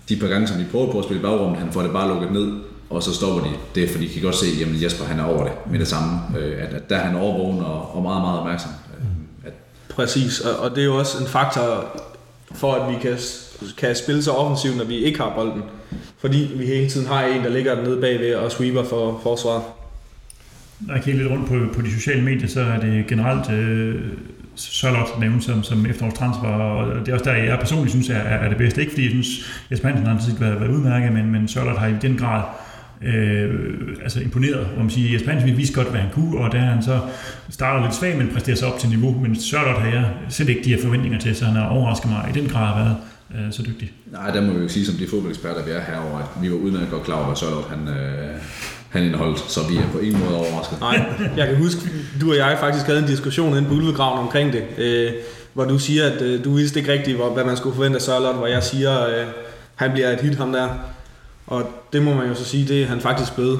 de 0.10 0.16
par 0.20 0.28
gange, 0.28 0.48
som 0.48 0.58
de 0.58 0.66
prøver 0.72 0.92
på 0.92 1.00
at 1.00 1.06
spille 1.06 1.22
bagrum, 1.22 1.56
han 1.56 1.72
får 1.72 1.82
det 1.82 1.92
bare 1.92 2.08
lukket 2.08 2.32
ned, 2.32 2.52
og 2.90 3.04
så 3.04 3.14
stopper 3.14 3.44
de. 3.44 3.50
Det 3.76 3.84
er 3.84 3.88
fordi, 3.88 4.08
de 4.08 4.14
kan 4.14 4.22
godt 4.22 4.36
se, 4.36 4.46
at 4.62 4.84
Jesper 4.84 5.06
han 5.06 5.20
er 5.20 5.24
over 5.24 5.44
det 5.44 5.54
med 5.72 5.80
det 5.80 5.88
samme. 5.88 6.20
Øh, 6.40 6.64
at, 6.64 6.74
at 6.74 6.90
der 6.90 6.96
er 6.96 7.04
han 7.08 7.16
overvågen 7.16 7.60
og, 7.60 7.96
og 7.96 8.04
meget, 8.04 8.22
meget 8.22 8.40
opmærksom. 8.40 8.72
Præcis, 10.02 10.40
og, 10.40 10.60
og 10.60 10.70
det 10.70 10.82
er 10.82 10.86
jo 10.86 10.98
også 10.98 11.18
en 11.24 11.28
faktor 11.28 11.98
for, 12.56 12.74
at 12.74 12.94
vi 12.94 13.00
kan, 13.02 13.18
kan 13.78 13.96
spille 13.96 14.24
så 14.24 14.32
offensivt, 14.32 14.78
når 14.78 14.86
vi 14.86 14.96
ikke 14.96 15.20
har 15.20 15.34
bolden. 15.36 15.64
Fordi 16.18 16.52
vi 16.56 16.66
hele 16.66 16.90
tiden 16.90 17.08
har 17.08 17.24
en, 17.24 17.44
der 17.44 17.50
ligger 17.50 17.76
dernede 17.76 18.02
bagved 18.02 18.36
og 18.36 18.52
sweeper 18.52 18.84
for 18.84 19.20
forsvaret. 19.24 19.64
Når 20.80 20.94
jeg 20.94 21.04
kigger 21.04 21.22
lidt 21.22 21.32
rundt 21.32 21.48
på, 21.48 21.56
på 21.74 21.82
de 21.82 21.94
sociale 21.94 22.22
medier, 22.22 22.48
så 22.48 22.62
er 22.62 22.80
det 22.80 23.08
generelt 23.08 23.52
øh, 23.52 24.02
Sørlot 24.56 25.20
nævnt 25.20 25.44
som, 25.44 25.64
som 25.64 25.86
efterårstransfer, 25.86 26.48
og 26.48 26.96
det 27.00 27.10
er 27.10 27.14
også 27.14 27.26
der, 27.26 27.36
jeg 27.36 27.60
personligt 27.60 27.92
synes 27.92 28.10
er, 28.10 28.16
er 28.16 28.50
det 28.50 28.58
bedste. 28.58 28.82
Ikke 28.82 28.92
fordi 28.92 29.04
jeg 29.04 29.12
synes, 29.12 29.28
Jesper 29.72 29.88
Hansen 29.88 30.08
har 30.08 30.40
været, 30.40 30.60
været 30.60 30.72
udmærket, 30.72 31.12
men, 31.12 31.32
men 31.32 31.48
Sørlot 31.48 31.78
har 31.78 31.88
i 31.88 31.96
den 32.02 32.18
grad 32.18 32.44
øh, 32.44 32.71
altså 34.04 34.20
imponeret, 34.20 34.66
hvor 34.66 34.84
man 34.84 34.90
siger, 34.90 35.14
Jesper 35.14 35.32
Hansen 35.32 35.58
viste 35.58 35.74
godt, 35.74 35.90
hvad 35.90 36.00
han 36.00 36.10
kunne, 36.14 36.40
og 36.40 36.52
da 36.52 36.58
han 36.58 36.84
så 36.84 37.00
starter 37.50 37.84
lidt 37.86 37.96
svag, 37.96 38.18
men 38.18 38.30
præsterer 38.34 38.56
sig 38.56 38.74
op 38.74 38.80
til 38.80 38.90
niveau, 38.90 39.12
men 39.12 39.36
Sørlot 39.36 39.82
har 39.82 39.88
jeg 39.88 40.10
slet 40.30 40.50
ikke 40.50 40.64
de 40.64 40.70
her 40.70 40.82
forventninger 40.82 41.20
til, 41.20 41.36
så 41.36 41.46
han 41.46 41.56
har 41.56 41.70
overrasket 41.70 42.12
mig 42.12 42.30
i 42.36 42.40
den 42.40 42.50
grad 42.50 42.84
været 42.84 42.96
øh, 43.36 43.54
så 43.54 43.64
dygtig. 43.64 43.92
nej, 44.12 44.32
der 44.32 44.42
må 44.42 44.54
vi 44.54 44.64
jo 44.64 44.70
sige, 44.70 44.86
som 44.86 44.96
de 44.96 45.08
fodboldeksperter, 45.08 45.66
vi 45.66 45.72
er 45.72 45.82
herovre, 45.82 46.22
at 46.22 46.42
vi 46.42 46.52
var 46.52 46.56
udmærket 46.56 46.90
godt 46.90 47.04
klar 47.04 47.16
over, 47.16 47.26
hvad 47.26 47.36
Sørloth 47.36 47.70
han, 47.70 47.88
øh, 47.88 48.36
han 48.90 49.04
indeholdt, 49.04 49.52
så 49.52 49.60
vi 49.70 49.78
er 49.78 49.88
på 49.92 50.00
ingen 50.00 50.20
måde 50.24 50.36
overrasket. 50.36 50.80
Nej, 50.80 51.06
jeg 51.38 51.48
kan 51.48 51.58
huske, 51.58 51.82
du 52.22 52.32
og 52.32 52.38
jeg 52.38 52.58
faktisk 52.60 52.86
havde 52.86 53.00
en 53.00 53.08
diskussion 53.08 53.58
inde 53.58 53.68
på 53.68 53.74
Ulvegraven 53.74 54.20
omkring 54.20 54.54
det, 54.54 54.64
øh, 54.78 55.12
hvor 55.54 55.66
du 55.66 55.80
siger, 55.80 56.06
at 56.12 56.22
øh, 56.22 56.44
du 56.44 56.54
vidste 56.54 56.80
ikke 56.80 56.92
rigtigt, 56.92 57.18
hvor, 57.18 57.34
hvad 57.34 57.44
man 57.44 57.58
skulle 57.58 57.76
forvente 57.76 57.96
af 57.96 58.02
Sørlot, 58.02 58.36
hvor 58.36 58.48
jeg 58.48 58.64
siger, 58.64 59.08
øh, 59.08 59.26
han 59.76 59.92
bliver 59.92 60.10
et 60.10 60.22
hit 60.22 60.36
ham 60.36 60.52
der. 60.52 60.68
Og 61.52 61.64
det 61.94 62.04
må 62.04 62.14
man 62.14 62.28
jo 62.28 62.36
så 62.36 62.46
sige, 62.46 62.68
det 62.68 62.84
er 62.84 62.88
han 62.88 63.02
faktisk 63.02 63.36
blevet, 63.36 63.60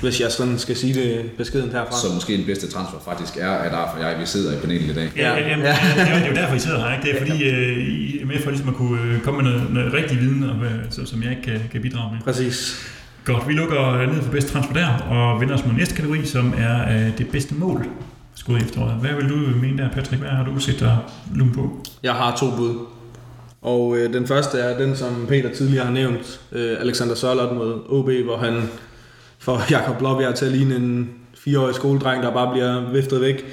hvis 0.00 0.20
jeg 0.20 0.32
sådan 0.32 0.58
skal 0.58 0.76
sige 0.76 0.94
det 0.94 1.30
beskedent 1.38 1.72
herfra. 1.72 1.98
Så 1.98 2.14
måske 2.14 2.36
den 2.36 2.44
bedste 2.46 2.70
transfer 2.70 2.98
faktisk 3.04 3.36
er, 3.36 3.50
at 3.50 3.72
Arf 3.72 3.96
og 3.96 4.00
jeg, 4.00 4.16
vi 4.20 4.26
sidder 4.26 4.56
i 4.56 4.60
panelet 4.60 4.90
i 4.90 4.94
dag. 4.94 5.12
Ja, 5.16 5.34
ja, 5.34 5.48
jamen, 5.48 5.66
ja. 5.66 5.76
Det, 5.96 6.24
er, 6.24 6.28
jo 6.28 6.34
derfor, 6.34 6.54
I 6.54 6.58
sidder 6.58 6.78
her. 6.78 6.92
Ikke? 6.92 7.08
Det 7.08 7.16
er 7.16 7.26
fordi, 7.26 7.44
øh, 7.44 7.78
I 7.78 8.20
er 8.22 8.26
med 8.26 8.42
for 8.42 8.50
ligesom 8.50 8.68
at 8.68 8.74
kunne 8.74 9.02
øh, 9.02 9.20
komme 9.20 9.42
med 9.42 9.50
noget, 9.50 9.70
noget 9.70 9.92
rigtig 9.92 10.20
viden, 10.20 10.42
og, 10.42 10.56
øh, 10.56 10.72
så, 10.90 11.06
som 11.06 11.22
jeg 11.22 11.30
ikke 11.30 11.42
kan, 11.42 11.60
kan 11.72 11.82
bidrage 11.82 12.12
med. 12.12 12.20
Præcis. 12.24 12.86
Godt, 13.24 13.48
vi 13.48 13.52
lukker 13.52 14.06
ned 14.06 14.22
for 14.22 14.32
bedste 14.32 14.52
transfer 14.52 14.74
der, 14.74 14.88
og 14.88 15.40
vender 15.40 15.54
os 15.54 15.64
mod 15.64 15.74
næste 15.74 15.94
kategori, 15.94 16.26
som 16.26 16.54
er 16.58 17.06
øh, 17.06 17.18
det 17.18 17.28
bedste 17.28 17.54
mål 17.54 17.86
skudt 18.34 18.62
i 18.62 18.64
efteråret. 18.64 18.94
Hvad 18.94 19.10
vil 19.10 19.28
du 19.28 19.36
mene 19.36 19.82
der, 19.82 19.88
Patrick? 19.90 20.22
Hvad 20.22 20.30
har 20.30 20.44
du 20.44 20.58
set 20.58 20.80
dig 20.80 20.98
lume 21.34 21.52
på? 21.52 21.86
Jeg 22.02 22.12
har 22.12 22.36
to 22.36 22.56
bud. 22.56 22.97
Og 23.62 23.96
øh, 23.96 24.12
den 24.12 24.26
første 24.26 24.58
er 24.58 24.78
den, 24.78 24.96
som 24.96 25.26
Peter 25.28 25.54
tidligere 25.54 25.84
har 25.84 25.92
nævnt, 25.92 26.40
øh, 26.52 26.80
Alexander 26.80 27.14
Sørlot 27.14 27.56
mod 27.56 27.80
OB, 27.88 28.10
hvor 28.24 28.36
han 28.36 28.70
får 29.38 29.62
Jakob 29.70 29.98
Blåbjerg 29.98 30.34
til 30.34 30.46
at 30.46 30.52
ligne 30.52 30.76
en 30.76 31.10
fireårig 31.34 31.74
skoledreng, 31.74 32.22
der 32.22 32.32
bare 32.32 32.52
bliver 32.52 32.92
viftet 32.92 33.20
væk. 33.20 33.44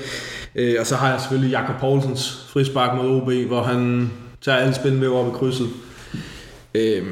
Øh, 0.55 0.75
og 0.79 0.85
så 0.85 0.95
har 0.95 1.11
jeg 1.11 1.21
selvfølgelig 1.21 1.51
Jakob 1.51 1.75
Poulsens 1.79 2.45
frispark 2.49 2.97
mod 2.97 3.21
OB, 3.21 3.31
hvor 3.31 3.63
han 3.63 4.11
tager 4.41 4.57
alle 4.57 4.75
spændvæv 4.75 5.15
op 5.15 5.27
i 5.27 5.37
krydset. 5.37 5.67
Øh, 6.75 7.03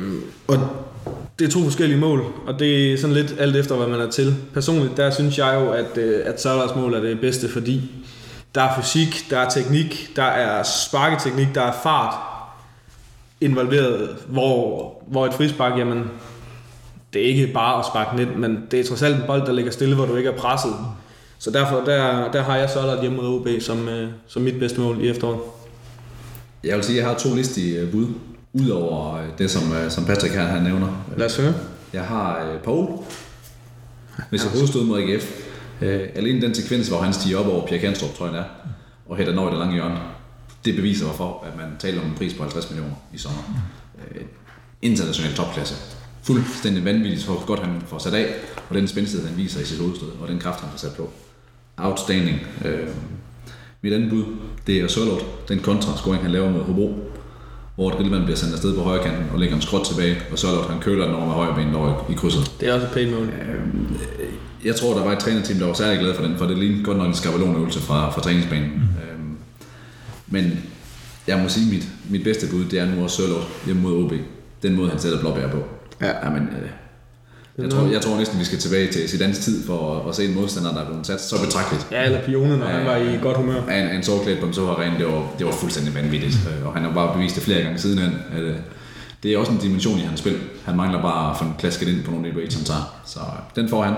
og 0.47 0.57
det 1.39 1.47
er 1.47 1.51
to 1.51 1.63
forskellige 1.63 1.99
mål, 1.99 2.23
og 2.47 2.59
det 2.59 2.93
er 2.93 2.97
sådan 2.97 3.15
lidt 3.15 3.35
alt 3.39 3.55
efter, 3.55 3.75
hvad 3.75 3.87
man 3.87 3.99
er 3.99 4.09
til. 4.09 4.35
Personligt, 4.53 4.97
der 4.97 5.11
synes 5.11 5.37
jeg 5.37 5.59
jo, 5.61 5.71
at, 5.71 5.97
øh, 5.97 6.21
at 6.25 6.41
Sørlots 6.41 6.75
mål 6.75 6.93
er 6.93 6.99
det 6.99 7.21
bedste, 7.21 7.49
fordi 7.49 7.91
der 8.55 8.61
er 8.61 8.81
fysik, 8.81 9.25
der 9.29 9.39
er 9.39 9.49
teknik, 9.49 10.09
der 10.15 10.23
er 10.23 10.63
sparketeknik, 10.63 11.47
der 11.55 11.61
er 11.61 11.73
fart, 11.83 12.32
involveret, 13.43 14.09
hvor, 14.27 14.91
hvor 15.07 15.25
et 15.25 15.33
frispark, 15.33 15.77
jamen, 15.77 16.03
det 17.13 17.21
er 17.21 17.25
ikke 17.25 17.47
bare 17.53 17.79
at 17.79 17.85
sparke 17.85 18.15
net, 18.15 18.37
men 18.37 18.59
det 18.71 18.79
er 18.79 18.83
trods 18.83 19.01
alt 19.01 19.15
en 19.15 19.21
bold, 19.27 19.45
der 19.45 19.53
ligger 19.53 19.71
stille, 19.71 19.95
hvor 19.95 20.05
du 20.05 20.15
ikke 20.15 20.29
er 20.29 20.37
presset. 20.37 20.73
Så 21.39 21.51
derfor, 21.51 21.75
der, 21.85 22.31
der 22.31 22.41
har 22.41 22.57
jeg 22.57 22.69
Sørlot 22.69 23.01
hjemme 23.01 23.17
mod 23.17 23.39
OB 23.39 23.47
som, 23.61 23.89
øh, 23.89 24.09
som 24.27 24.41
mit 24.41 24.59
bedste 24.59 24.81
mål 24.81 24.97
i 25.01 25.09
efteråret. 25.09 25.39
Jeg 26.63 26.75
vil 26.75 26.83
sige, 26.83 26.99
at 26.99 27.03
jeg 27.03 27.11
har 27.11 27.17
to 27.17 27.35
listige 27.35 27.79
øh, 27.79 27.91
bud, 27.91 28.07
udover 28.53 29.17
øh, 29.17 29.25
det, 29.37 29.51
som, 29.51 29.61
som 29.89 30.05
Patrick 30.05 30.33
her 30.33 30.43
han 30.43 30.63
nævner. 30.63 31.05
Lad 31.17 31.25
os 31.25 31.37
høre. 31.37 31.53
Jeg 31.93 32.03
har 32.03 32.51
øh, 32.51 32.59
Paul 32.59 32.87
med 34.31 34.39
sit 34.39 34.51
hovedstød 34.51 34.83
mod 34.83 35.01
AGF. 35.01 35.43
Øh, 35.81 36.01
alene 36.15 36.41
den 36.41 36.55
sekvens, 36.55 36.87
hvor 36.87 36.97
han 36.97 37.13
stiger 37.13 37.37
op 37.37 37.47
over 37.47 37.67
Pierre 37.67 37.81
Kanstrup, 37.81 38.15
tror 38.15 38.27
jeg 38.27 38.37
er, 38.37 38.43
og 39.09 39.17
hætter 39.17 39.37
over 39.37 39.49
i 39.49 39.51
det 39.51 39.59
lange 39.59 39.73
hjørne, 39.73 39.97
det 40.65 40.75
beviser 40.75 41.05
hvorfor, 41.05 41.45
at 41.47 41.57
man 41.57 41.65
taler 41.79 42.01
om 42.01 42.07
en 42.07 42.15
pris 42.15 42.33
på 42.33 42.43
50 42.43 42.69
millioner 42.69 42.95
i 43.13 43.17
sommer. 43.17 43.41
Øh, 44.11 44.21
international 44.81 45.33
topklasse. 45.33 45.75
Fuldstændig 46.23 46.85
vanvittigt, 46.85 47.25
hvor 47.25 47.45
godt 47.45 47.59
han 47.59 47.81
får 47.87 47.97
sat 47.97 48.13
af, 48.13 48.33
og 48.69 48.75
den 48.75 48.87
spændstighed, 48.87 49.27
han 49.27 49.37
viser 49.37 49.61
i 49.61 49.65
sit 49.65 49.79
hovedstød, 49.79 50.07
og 50.21 50.27
den 50.27 50.39
kraft, 50.39 50.61
han 50.61 50.69
får 50.71 50.77
sat 50.77 50.95
på. 50.97 51.09
Outstanding. 51.77 52.39
Øh, 52.65 52.87
mit 53.81 53.93
andet 53.93 54.09
bud, 54.09 54.23
det 54.67 54.77
er 54.77 54.87
Sørlot, 54.87 55.49
den 55.49 55.59
kontrascoring, 55.59 56.23
han 56.23 56.31
laver 56.31 56.51
med 56.51 56.61
Hobro, 56.61 57.11
hvor 57.75 57.89
Drillman 57.89 58.23
bliver 58.23 58.37
sendt 58.37 58.53
afsted 58.53 58.75
på 58.75 58.81
højre 58.81 59.03
kanten 59.03 59.25
og 59.33 59.39
lægger 59.39 59.55
en 59.55 59.61
skråt 59.61 59.85
tilbage, 59.85 60.17
og 60.31 60.39
Sørlot 60.39 60.69
han 60.69 60.79
køler 60.81 61.05
den 61.05 61.15
over 61.15 61.25
med 61.25 61.33
højre 61.33 61.55
ben 61.55 61.75
over 61.75 62.11
i 62.11 62.13
krydset. 62.13 62.51
Det 62.59 62.69
er 62.69 62.73
også 62.73 62.87
et 62.87 62.93
pænt 62.93 63.11
mål. 63.11 63.29
Jeg 64.65 64.75
tror, 64.75 64.93
der 64.93 65.03
var 65.03 65.11
et 65.11 65.19
trænerteam, 65.19 65.59
der 65.59 65.65
var 65.65 65.73
særlig 65.73 65.99
glad 65.99 66.15
for 66.15 66.23
den, 66.23 66.37
for 66.37 66.45
det 66.45 66.57
lignede 66.57 66.83
godt 66.83 66.97
nok 66.97 67.07
en 67.07 67.13
skabelonøvelse 67.13 67.79
fra, 67.79 68.09
fra 68.09 68.21
træningsbanen. 68.21 68.69
Mm. 68.69 69.12
Men 70.33 70.59
jeg 71.27 71.39
må 71.39 71.49
sige, 71.49 71.71
mit, 71.73 71.87
mit 72.09 72.23
bedste 72.23 72.47
bud, 72.51 72.65
det 72.65 72.79
er 72.79 72.85
nu 72.85 73.03
også 73.03 73.15
Sørlot 73.17 73.47
hjemme 73.65 73.81
mod 73.81 74.03
OB. 74.03 74.13
Den 74.63 74.75
måde, 74.75 74.89
han 74.89 74.99
sætter 74.99 75.19
blåbær 75.19 75.47
på. 75.47 75.63
Ja. 76.01 76.25
Jamen, 76.25 76.41
øh, 76.41 76.69
jeg, 77.63 77.71
tror, 77.71 77.91
jeg 77.91 78.01
tror 78.01 78.17
næsten, 78.17 78.39
vi 78.39 78.45
skal 78.45 78.59
tilbage 78.59 78.91
til 78.91 79.09
Zidanes 79.09 79.39
tid 79.39 79.65
for 79.65 79.99
at, 79.99 80.09
at 80.09 80.15
se 80.15 80.25
en 80.25 80.35
modstander, 80.35 80.73
der 80.73 80.81
er 80.81 80.85
blevet 80.85 81.07
sat 81.07 81.21
så 81.21 81.35
betragteligt. 81.45 81.87
Ja, 81.91 82.05
eller 82.05 82.21
pionen, 82.21 82.59
når 82.59 82.65
han 82.65 82.85
var 82.85 82.95
i 82.95 83.17
godt 83.21 83.37
humør. 83.37 83.61
Af 83.67 83.79
en, 83.81 83.87
af 83.87 83.95
en 83.95 84.03
sårklædt 84.03 84.39
på 84.39 84.45
en 84.45 84.53
så 84.53 84.73
ren, 84.79 84.93
det 84.99 85.05
var, 85.05 85.33
det 85.37 85.45
var 85.45 85.51
fuldstændig 85.51 85.95
vanvittigt. 85.95 86.35
Øh, 86.49 86.67
Og 86.67 86.73
han 86.73 86.83
har 86.83 86.93
bare 86.93 87.13
bevist 87.15 87.35
det 87.35 87.43
flere 87.43 87.61
gange 87.63 87.79
sidenhen. 87.79 88.11
At, 88.31 88.41
øh, 88.41 88.55
det 89.23 89.33
er 89.33 89.37
også 89.37 89.51
en 89.51 89.57
dimension 89.57 89.97
i 89.97 90.01
hans 90.01 90.19
spil. 90.19 90.37
Han 90.65 90.75
mangler 90.75 91.01
bare 91.01 91.31
at 91.31 91.37
få 91.37 91.43
den 91.45 91.53
klasket 91.59 91.87
ind 91.87 92.03
på 92.03 92.11
nogle 92.11 92.31
NBA, 92.31 92.41
han 92.41 92.49
tager. 92.65 93.01
Så 93.05 93.19
øh, 93.19 93.63
den 93.63 93.69
får 93.69 93.83
han. 93.83 93.93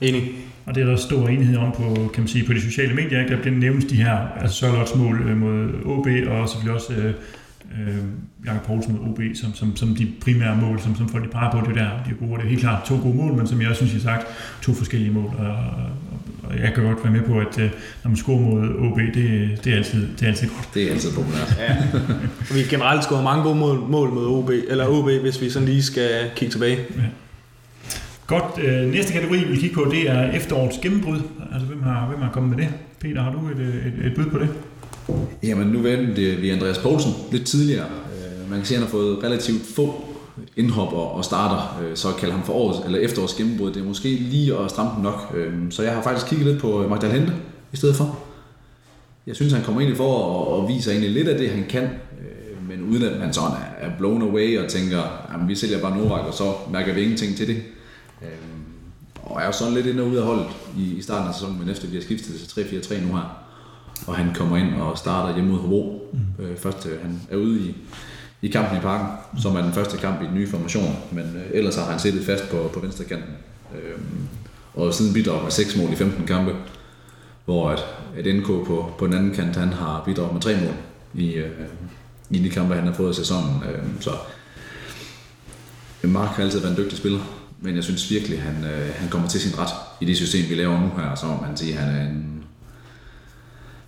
Enig. 0.00 0.49
Og 0.66 0.74
det 0.74 0.82
er 0.82 0.86
der 0.86 0.96
stor 0.96 1.28
enighed 1.28 1.56
om 1.56 1.72
på, 1.72 2.10
kan 2.14 2.22
man 2.22 2.28
sige, 2.28 2.46
på 2.46 2.52
de 2.52 2.60
sociale 2.60 2.94
medier. 2.94 3.20
Ikke? 3.20 3.34
Der 3.34 3.40
bliver 3.40 3.56
nævnt 3.56 3.90
de 3.90 3.96
her 3.96 4.18
altså 4.40 4.56
Sørlots 4.56 4.94
mål 4.94 5.22
øh, 5.28 5.36
mod 5.36 5.68
OB, 5.84 6.06
og 6.06 6.48
selvfølgelig 6.48 6.74
også 6.74 6.92
øh, 6.92 7.14
øh, 7.78 7.96
Jakob 8.46 8.66
Poulsen 8.66 8.92
mod 8.92 9.08
OB, 9.08 9.20
som, 9.34 9.54
som, 9.54 9.76
som 9.76 9.94
de 9.94 10.12
primære 10.20 10.56
mål, 10.56 10.80
som, 10.80 10.96
som 10.96 11.08
folk 11.08 11.24
de 11.24 11.28
peger 11.28 11.50
på, 11.50 11.58
det 11.60 11.76
er 11.76 11.82
der, 11.82 11.90
de 12.06 12.10
er 12.10 12.26
gode. 12.26 12.38
Det 12.38 12.44
er 12.44 12.48
helt 12.48 12.60
klart 12.60 12.86
to 12.86 12.94
gode 13.02 13.16
mål, 13.16 13.32
men 13.32 13.46
som 13.46 13.60
jeg 13.60 13.68
også 13.68 13.86
synes, 13.86 14.04
jeg 14.04 14.12
har 14.12 14.18
sagt, 14.18 14.28
to 14.62 14.74
forskellige 14.74 15.12
mål. 15.12 15.34
Og, 15.38 15.46
og, 15.46 15.90
og 16.42 16.58
jeg 16.58 16.72
kan 16.74 16.84
godt 16.84 17.04
være 17.04 17.12
med 17.12 17.22
på, 17.22 17.38
at 17.38 17.58
øh, 17.58 17.70
når 18.04 18.08
man 18.08 18.16
scorer 18.16 18.40
mod 18.40 18.90
OB, 18.90 18.98
det, 18.98 19.14
det, 19.64 19.72
er 19.72 19.76
altid, 19.76 20.08
det 20.16 20.22
er 20.22 20.26
altid 20.26 20.48
godt. 20.48 20.68
Det 20.74 20.88
er 20.88 20.92
altid 20.92 21.10
populært. 21.12 21.56
Ja. 21.58 21.76
Vi 22.54 22.60
har 22.60 22.70
generelt 22.70 23.04
scoret 23.04 23.24
mange 23.24 23.42
gode 23.42 23.56
mål, 23.56 23.78
mål 23.88 24.10
mod 24.12 24.26
OB, 24.26 24.50
eller 24.68 24.86
OB, 24.86 25.10
hvis 25.22 25.40
vi 25.40 25.50
sådan 25.50 25.68
lige 25.68 25.82
skal 25.82 26.10
kigge 26.36 26.52
tilbage. 26.52 26.78
Godt, 28.30 28.64
øh, 28.64 28.92
næste 28.92 29.12
kategori, 29.12 29.44
vi 29.44 29.56
kigger 29.56 29.76
på, 29.84 29.90
det 29.90 30.10
er 30.10 30.32
efterårets 30.32 30.78
gennembrud. 30.82 31.18
Altså, 31.52 31.66
hvem 31.68 31.82
har, 31.82 32.08
hvem 32.08 32.20
har 32.22 32.30
kommet 32.32 32.56
med 32.56 32.64
det? 32.64 32.74
Peter, 33.00 33.22
har 33.22 33.32
du 33.32 33.38
et, 33.48 33.58
øh, 33.66 33.86
et, 33.86 34.06
et 34.06 34.12
bud 34.16 34.24
på 34.24 34.38
det? 34.38 34.48
Jamen, 35.42 35.66
nu 35.66 35.78
vendte 35.78 36.14
vi 36.22 36.48
øh, 36.50 36.56
Andreas 36.56 36.78
Poulsen 36.78 37.12
lidt 37.32 37.46
tidligere. 37.46 37.84
Øh, 37.84 38.50
man 38.50 38.58
kan 38.58 38.66
se, 38.66 38.74
at 38.74 38.78
han 38.80 38.86
har 38.86 38.90
fået 38.90 39.24
relativt 39.24 39.62
få 39.76 40.04
indhop 40.56 40.92
og 40.92 41.24
starter, 41.24 41.82
så 41.94 42.08
at 42.08 42.16
kalde 42.16 42.32
ham 42.34 42.42
for 42.42 42.52
årets, 42.52 42.78
eller 42.86 42.98
efterårs 42.98 43.34
gennembrud. 43.34 43.72
Det 43.72 43.80
er 43.82 43.86
måske 43.86 44.08
lige 44.08 44.58
at 44.58 44.70
stramme 44.70 44.90
den 44.94 45.02
nok. 45.02 45.36
Så 45.70 45.82
jeg 45.82 45.92
har 45.94 46.02
faktisk 46.02 46.26
kigget 46.26 46.46
lidt 46.48 46.60
på 46.60 46.86
Magdal 46.88 47.10
Hente 47.10 47.32
i 47.72 47.76
stedet 47.76 47.96
for. 47.96 48.18
Jeg 49.26 49.36
synes, 49.36 49.52
han 49.52 49.62
kommer 49.62 49.80
egentlig 49.80 49.96
for 49.96 50.14
og 50.14 50.68
viser 50.68 50.90
egentlig 50.90 51.10
lidt 51.10 51.28
af 51.28 51.38
det, 51.38 51.50
han 51.50 51.64
kan, 51.68 51.88
men 52.68 52.82
uden 52.90 53.02
at 53.02 53.18
man 53.20 53.32
sådan 53.32 53.50
er- 53.50 53.86
er 53.86 53.90
blown 53.98 54.22
away 54.22 54.58
og 54.58 54.68
tænker, 54.68 54.98
at 55.34 55.48
vi 55.48 55.54
sælger 55.54 55.80
bare 55.80 55.96
Novak, 55.98 56.26
og 56.26 56.34
så 56.34 56.52
mærker 56.72 56.94
vi 56.94 57.00
ingenting 57.02 57.36
til 57.36 57.46
det. 57.46 57.56
Og 59.30 59.40
er 59.40 59.46
jo 59.46 59.52
sådan 59.52 59.74
lidt 59.74 59.86
ind 59.86 60.00
og 60.00 60.06
ud 60.06 60.16
af 60.16 60.24
holdet 60.24 60.46
i, 60.76 60.94
i 60.94 61.02
starten 61.02 61.28
af 61.28 61.34
sæsonen, 61.34 61.58
men 61.58 61.68
efter 61.68 61.88
vi 61.88 61.96
har 61.96 62.02
skiftet 62.02 62.34
til 62.48 62.60
3-4-3 62.60 63.00
nu 63.00 63.16
her, 63.16 63.36
og 64.06 64.16
han 64.16 64.34
kommer 64.34 64.56
ind 64.56 64.74
og 64.74 64.98
starter 64.98 65.34
hjemme 65.34 65.50
mod 65.50 65.60
Hobro. 65.60 66.12
Mm. 66.12 66.44
Øh, 66.44 66.56
først 66.56 66.86
øh, 66.86 67.02
han 67.02 67.20
er 67.30 67.36
ude 67.36 67.60
i, 67.60 67.74
i 68.42 68.48
kampen 68.48 68.78
i 68.78 68.80
parken, 68.80 69.06
som 69.42 69.56
er 69.56 69.62
den 69.62 69.72
første 69.72 69.96
kamp 69.96 70.22
i 70.22 70.24
den 70.24 70.34
nye 70.34 70.48
formation, 70.48 70.96
men 71.12 71.24
øh, 71.36 71.50
ellers 71.50 71.76
har 71.76 71.84
han 71.84 71.98
siddet 71.98 72.26
fast 72.26 72.50
på, 72.50 72.70
på 72.74 72.80
venstre 72.80 73.04
kanten. 73.04 73.34
Øh, 73.74 74.00
og 74.74 74.94
siden 74.94 75.14
bidrager 75.14 75.42
med 75.42 75.50
6 75.50 75.76
mål 75.76 75.92
i 75.92 75.96
15 75.96 76.26
kampe, 76.26 76.54
hvor 77.44 77.70
at, 77.70 77.84
at 78.16 78.36
NK 78.36 78.46
på, 78.46 78.94
på 78.98 79.06
den 79.06 79.14
anden 79.14 79.34
kant, 79.34 79.56
han 79.56 79.72
har 79.72 80.02
bidraget 80.04 80.32
med 80.32 80.40
3 80.40 80.54
mål. 80.54 80.74
i, 81.14 81.32
øh, 81.32 81.50
i 82.30 82.38
de 82.38 82.50
kampe, 82.50 82.74
han 82.74 82.86
har 82.86 82.92
fået 82.92 83.12
i 83.12 83.16
sæsonen. 83.16 83.62
Øh, 83.70 83.82
så 84.00 84.10
Mark 86.02 86.28
har 86.28 86.42
altid 86.42 86.60
været 86.60 86.78
en 86.78 86.84
dygtig 86.84 86.98
spiller, 86.98 87.20
men 87.62 87.76
jeg 87.76 87.84
synes 87.84 88.10
virkelig, 88.10 88.42
han, 88.42 88.64
øh, 88.64 88.94
han 88.94 89.08
kommer 89.08 89.28
til 89.28 89.40
sin 89.40 89.58
ret 89.58 89.70
i 90.00 90.04
det 90.04 90.16
system, 90.16 90.50
vi 90.50 90.54
laver 90.54 90.80
nu 90.80 90.90
her, 90.96 91.14
så 91.14 91.26
man 91.26 91.56
siger, 91.56 91.76
han 91.76 91.94
er 91.94 92.02
en, 92.02 92.44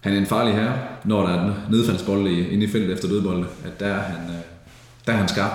han 0.00 0.12
er 0.14 0.18
en 0.18 0.26
farlig 0.26 0.54
herre, 0.54 0.78
når 1.04 1.26
der 1.26 1.34
er 1.34 1.44
en 1.44 1.52
nedfaldsbold 1.70 2.26
inde 2.26 2.64
i 2.64 2.68
feltet 2.68 2.92
efter 2.92 3.08
dødbolde, 3.08 3.46
at 3.64 3.80
der 3.80 3.86
er 3.86 4.00
han, 4.00 4.30
øh, 4.30 4.40
der 5.06 5.12
er 5.12 5.16
han 5.16 5.28
skarp. 5.28 5.52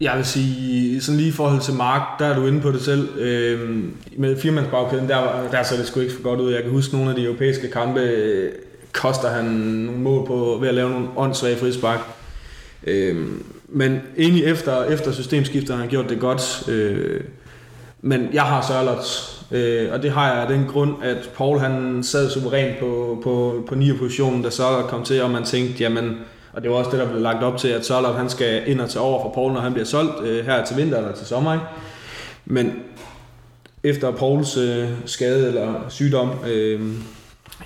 Jeg 0.00 0.16
vil 0.16 0.24
sige, 0.24 1.00
sådan 1.00 1.16
lige 1.16 1.28
i 1.28 1.32
forhold 1.32 1.60
til 1.60 1.74
Mark, 1.74 2.18
der 2.18 2.26
er 2.26 2.34
du 2.34 2.46
inde 2.46 2.60
på 2.60 2.72
det 2.72 2.80
selv. 2.80 3.18
Øh, 3.18 3.84
med 4.16 4.40
firmandsbagkæden, 4.40 5.08
der, 5.08 5.50
der 5.50 5.62
så 5.62 5.76
det 5.76 5.86
sgu 5.86 6.00
ikke 6.00 6.14
for 6.14 6.22
godt 6.22 6.40
ud. 6.40 6.52
Jeg 6.52 6.62
kan 6.62 6.72
huske 6.72 6.94
nogle 6.94 7.10
af 7.10 7.16
de 7.16 7.24
europæiske 7.24 7.70
kampe, 7.70 8.00
øh, 8.00 8.52
koster 8.92 9.28
han 9.28 9.44
nogle 9.44 10.00
mål 10.00 10.26
på 10.26 10.58
ved 10.60 10.68
at 10.68 10.74
lave 10.74 10.90
nogle 10.90 11.08
åndssvage 11.16 11.56
frispark. 11.56 12.00
Øh, 12.86 13.26
men 13.68 14.00
egentlig 14.18 14.44
efter, 14.44 14.84
efter 14.84 15.12
systemskiftet 15.12 15.70
har 15.74 15.80
han 15.80 15.90
gjort 15.90 16.08
det 16.08 16.20
godt. 16.20 16.68
Øh, 16.68 17.20
men 18.00 18.28
jeg 18.32 18.42
har 18.42 18.62
Sørlots, 18.62 19.42
øh, 19.50 19.92
og 19.92 20.02
det 20.02 20.10
har 20.10 20.32
jeg 20.32 20.42
af 20.42 20.48
den 20.48 20.64
grund, 20.64 20.94
at 21.02 21.30
Paul 21.36 21.58
han 21.58 22.02
sad 22.02 22.30
suverænt 22.30 22.78
på, 22.78 23.20
på, 23.22 23.64
på 23.68 23.74
9. 23.74 23.92
positionen, 23.92 24.42
da 24.42 24.50
Sørlot 24.50 24.90
kom 24.90 25.04
til, 25.04 25.22
og 25.22 25.30
man 25.30 25.44
tænkte, 25.44 25.82
jamen, 25.82 26.16
og 26.52 26.62
det 26.62 26.70
var 26.70 26.76
også 26.76 26.90
det, 26.90 26.98
der 26.98 27.08
blev 27.08 27.22
lagt 27.22 27.42
op 27.42 27.58
til, 27.58 27.68
at 27.68 27.86
Sørlot 27.86 28.14
han 28.14 28.30
skal 28.30 28.62
ind 28.66 28.80
og 28.80 28.90
tage 28.90 29.02
over 29.02 29.22
for 29.22 29.32
Paul, 29.34 29.52
når 29.52 29.60
han 29.60 29.72
bliver 29.72 29.86
solgt 29.86 30.22
øh, 30.22 30.44
her 30.44 30.64
til 30.64 30.76
vinter 30.76 30.98
eller 30.98 31.14
til 31.14 31.26
sommer. 31.26 31.52
Ikke? 31.52 31.66
Men 32.44 32.72
efter 33.82 34.10
Pauls 34.10 34.56
øh, 34.56 34.88
skade 35.06 35.48
eller 35.48 35.74
sygdom, 35.88 36.30
øh, 36.46 36.80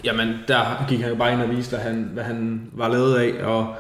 jamen 0.05 0.35
der 0.49 0.85
gik 0.89 1.01
han 1.01 1.11
jo 1.11 1.17
bare 1.17 1.33
ind 1.33 1.43
og 1.43 1.57
viste, 1.57 1.71
hvad 1.71 1.81
han, 1.81 2.11
hvad 2.13 2.25
han 2.25 2.71
var 2.73 2.89
lavet 2.89 3.17
af, 3.17 3.45
og 3.45 3.75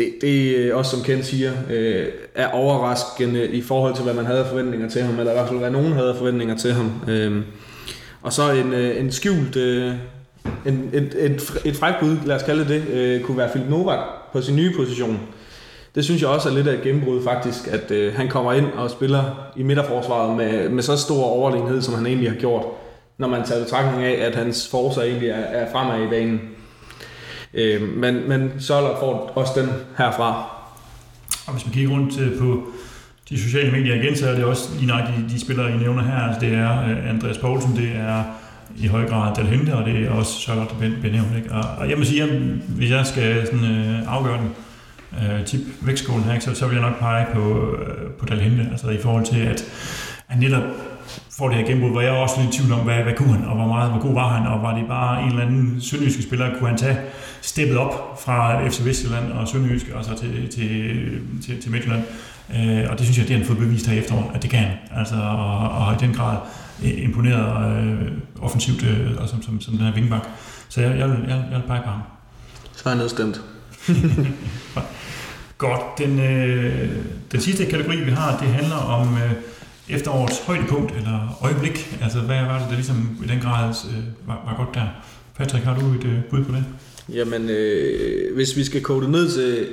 det, 0.00 0.14
det 0.20 0.56
øh, 0.56 0.76
også 0.76 0.90
som 0.90 1.04
Ken 1.04 1.22
siger, 1.22 1.52
øh, 1.70 2.06
er 2.34 2.48
overraskende 2.48 3.48
i 3.48 3.62
forhold 3.62 3.94
til, 3.94 4.04
hvad 4.04 4.14
man 4.14 4.26
havde 4.26 4.46
forventninger 4.48 4.88
til 4.88 5.02
ham, 5.02 5.18
eller 5.18 5.32
i 5.32 5.34
hvert 5.34 5.48
fald, 5.48 5.58
hvad 5.58 5.70
nogen 5.70 5.92
havde 5.92 6.14
forventninger 6.18 6.56
til 6.56 6.72
ham. 6.72 6.92
Øh, 7.08 7.42
og 8.22 8.32
så 8.32 8.52
en, 8.52 8.72
øh, 8.72 9.00
en 9.00 9.12
skjult, 9.12 9.56
øh, 9.56 9.92
en, 10.66 10.90
et, 10.92 11.14
et, 11.18 11.52
et 11.64 11.76
fræk 11.76 11.94
bud, 12.00 12.16
lad 12.26 12.36
os 12.36 12.42
kalde 12.42 12.68
det, 12.68 12.88
øh, 12.88 13.20
kunne 13.20 13.38
være 13.38 13.48
Philip 13.48 13.70
Novak 13.70 13.98
på 14.32 14.42
sin 14.42 14.56
nye 14.56 14.72
position. 14.76 15.20
Det 15.94 16.04
synes 16.04 16.22
jeg 16.22 16.30
også 16.30 16.48
er 16.48 16.52
lidt 16.52 16.68
af 16.68 16.74
et 16.74 16.82
gennembrud 16.82 17.24
faktisk, 17.24 17.68
at 17.68 17.90
øh, 17.90 18.14
han 18.14 18.28
kommer 18.28 18.52
ind 18.52 18.66
og 18.76 18.90
spiller 18.90 19.52
i 19.56 19.62
midterforsvaret 19.62 20.36
med, 20.36 20.68
med 20.68 20.82
så 20.82 20.96
stor 20.96 21.24
overlegenhed, 21.24 21.82
som 21.82 21.94
han 21.94 22.06
egentlig 22.06 22.30
har 22.30 22.36
gjort, 22.38 22.64
når 23.18 23.28
man 23.28 23.44
tager 23.46 23.64
betragtning 23.64 24.04
af, 24.06 24.26
at 24.26 24.34
hans 24.34 24.68
forsvar 24.68 25.02
egentlig 25.02 25.28
er, 25.28 25.34
er 25.34 25.72
fremad 25.72 26.06
i 26.06 26.08
banen. 26.08 26.40
Øh, 27.54 27.96
men, 27.96 28.28
men 28.28 28.52
Sørler 28.58 28.96
får 29.00 29.32
også 29.34 29.52
den 29.60 29.68
herfra. 29.98 30.50
Og 31.46 31.52
hvis 31.52 31.66
man 31.66 31.74
kigger 31.74 31.90
rundt 31.90 32.20
øh, 32.20 32.38
på 32.38 32.64
de 33.28 33.42
sociale 33.42 33.70
medier 33.70 33.94
igen, 33.94 34.16
så 34.16 34.28
er 34.28 34.34
det 34.34 34.44
også 34.44 34.68
lige 34.74 34.86
nok 34.86 35.00
de, 35.00 35.34
de 35.34 35.40
spillere, 35.40 35.72
I 35.74 35.76
nævner 35.76 36.02
her. 36.02 36.18
Altså, 36.18 36.40
det 36.40 36.54
er 36.54 36.82
øh, 36.82 37.10
Andreas 37.10 37.38
Poulsen, 37.38 37.76
det 37.76 37.90
er 37.96 38.24
i 38.76 38.86
høj 38.86 39.08
grad 39.08 39.36
Del 39.36 39.46
Hente, 39.46 39.74
og 39.74 39.84
det 39.84 40.06
er 40.06 40.10
også 40.10 40.40
Charlotte 40.40 40.74
benævnt. 41.02 41.36
Ikke? 41.36 41.52
Og, 41.52 41.64
og 41.78 41.90
jeg 41.90 41.98
må 41.98 42.04
sige, 42.04 42.22
at 42.22 42.28
hvis 42.68 42.90
jeg 42.90 43.06
skal 43.06 43.46
sådan, 43.46 43.64
øh, 43.64 44.12
afgøre 44.14 44.38
den 44.38 44.50
øh, 45.22 45.44
tip 45.44 45.60
vægtskålen 45.82 46.24
her, 46.24 46.40
så, 46.40 46.54
så 46.54 46.66
vil 46.66 46.74
jeg 46.74 46.90
nok 46.90 46.98
pege 46.98 47.26
på, 47.34 47.74
øh, 47.74 48.10
på 48.10 48.26
Del 48.26 48.68
altså 48.70 48.88
i 48.88 48.98
forhold 48.98 49.24
til, 49.24 49.40
at 49.40 49.64
han 50.26 50.38
netop 50.38 50.62
får 51.38 51.48
det 51.48 51.56
her 51.56 51.64
gennembrud, 51.64 51.90
hvor 51.90 52.00
jeg 52.00 52.12
også 52.12 52.40
lidt 52.40 52.54
i 52.54 52.58
tvivl 52.58 52.72
om, 52.72 52.80
hvad, 52.80 53.02
hvad 53.02 53.14
kunne 53.16 53.32
han, 53.32 53.44
og 53.44 53.56
hvor 53.56 53.66
meget 53.66 53.90
hvor 53.90 54.00
god 54.00 54.14
var 54.14 54.28
han, 54.28 54.46
og 54.46 54.62
var 54.62 54.74
det 54.78 54.88
bare 54.88 55.22
en 55.22 55.28
eller 55.28 55.42
anden 55.42 55.80
sønderjyske 55.80 56.22
spiller, 56.22 56.58
kunne 56.58 56.68
han 56.68 56.78
tage 56.78 56.96
steppet 57.40 57.76
op 57.78 58.22
fra 58.24 58.68
FC 58.68 58.84
Vestjylland 58.84 59.32
og 59.32 59.48
Sønderjysk, 59.48 59.86
og 59.94 60.04
så 60.04 60.10
til, 60.14 60.48
til, 60.48 61.20
til, 61.46 61.62
til 61.62 61.70
Midtjylland. 61.70 62.02
Øh, 62.54 62.90
og 62.90 62.98
det 62.98 63.06
synes 63.06 63.18
jeg, 63.18 63.28
det 63.28 63.36
har 63.36 63.38
han 63.38 63.46
fået 63.46 63.58
bevist 63.58 63.86
her 63.86 63.94
i 63.94 63.98
efteråret, 63.98 64.26
at 64.34 64.42
det 64.42 64.50
kan 64.50 64.58
han. 64.58 64.76
Altså, 64.96 65.14
og, 65.14 65.58
og 65.58 65.84
har 65.84 65.94
i 65.94 65.98
den 66.00 66.14
grad 66.14 66.36
øh, 66.84 67.04
imponeret 67.04 67.82
øh, 67.82 68.12
offensivt 68.40 68.82
øh, 68.82 69.10
og 69.18 69.28
som, 69.28 69.42
som, 69.42 69.60
som 69.60 69.74
den 69.76 69.86
her 69.86 69.94
vingbak. 69.94 70.28
Så 70.68 70.80
jeg, 70.80 70.90
jeg, 70.90 71.08
jeg, 71.08 71.44
jeg 71.50 71.58
vil 71.58 71.66
pege 71.66 71.82
på 71.84 71.90
ham. 71.90 72.00
Så 72.76 72.82
er 72.84 72.90
jeg 72.90 72.98
nedstemt. 72.98 73.40
Godt. 75.58 75.98
Den, 75.98 76.20
øh, 76.20 76.90
den 77.32 77.40
sidste 77.40 77.64
kategori, 77.66 78.04
vi 78.04 78.10
har, 78.10 78.38
det 78.38 78.48
handler 78.48 78.76
om 78.76 79.14
øh, 79.14 79.32
efterårets 79.90 80.38
højdepunkt 80.46 80.96
eller 80.96 81.38
øjeblik. 81.42 81.98
Altså, 82.02 82.18
hvad 82.18 82.36
var 82.36 82.58
det, 82.58 82.66
der 82.68 82.74
ligesom 82.74 83.18
i 83.24 83.26
den 83.26 83.40
grad 83.40 83.68
øh, 83.68 84.28
var, 84.28 84.42
var 84.46 84.64
godt 84.64 84.74
der? 84.74 84.86
Patrick, 85.36 85.64
har 85.64 85.74
du 85.74 85.86
et 85.86 86.04
øh, 86.04 86.24
bud 86.30 86.44
på 86.44 86.52
det? 86.52 86.64
Jamen, 87.08 87.50
øh, 87.50 88.34
hvis 88.34 88.56
vi 88.56 88.64
skal 88.64 88.82
kode 88.82 89.02
det 89.02 89.10
ned 89.10 89.30
til 89.30 89.66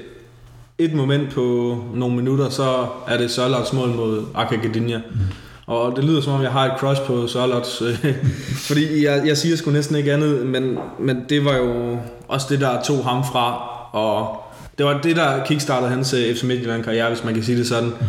et 0.77 0.93
moment 0.93 1.33
på 1.33 1.77
nogle 1.93 2.15
minutter, 2.15 2.49
så 2.49 2.87
er 3.07 3.17
det 3.17 3.31
Sørlots 3.31 3.73
mål 3.73 3.89
mod 3.89 4.25
Akagedinja. 4.35 4.97
Mm. 4.97 5.19
Og 5.67 5.95
det 5.95 6.03
lyder 6.03 6.21
som 6.21 6.33
om, 6.33 6.41
jeg 6.41 6.51
har 6.51 6.73
et 6.73 6.79
crush 6.79 7.01
på 7.01 7.27
Sørlots, 7.27 7.81
øh, 7.81 8.15
fordi 8.67 9.05
jeg, 9.05 9.23
jeg 9.27 9.37
siger 9.37 9.55
sgu 9.55 9.71
næsten 9.71 9.95
ikke 9.95 10.13
andet, 10.13 10.45
men, 10.45 10.77
men 10.99 11.25
det 11.29 11.45
var 11.45 11.55
jo 11.55 11.97
også 12.27 12.47
det, 12.49 12.61
der 12.61 12.83
tog 12.83 13.03
ham 13.03 13.23
fra, 13.31 13.69
og 13.91 14.43
det 14.77 14.85
var 14.85 15.01
det, 15.01 15.15
der 15.15 15.45
kickstartede 15.45 15.89
hans 15.89 16.13
øh, 16.13 16.35
FC 16.35 16.43
Midtjylland-karriere, 16.43 17.09
hvis 17.09 17.23
man 17.23 17.33
kan 17.33 17.43
sige 17.43 17.57
det 17.57 17.67
sådan. 17.67 17.89
Mm. 17.89 18.05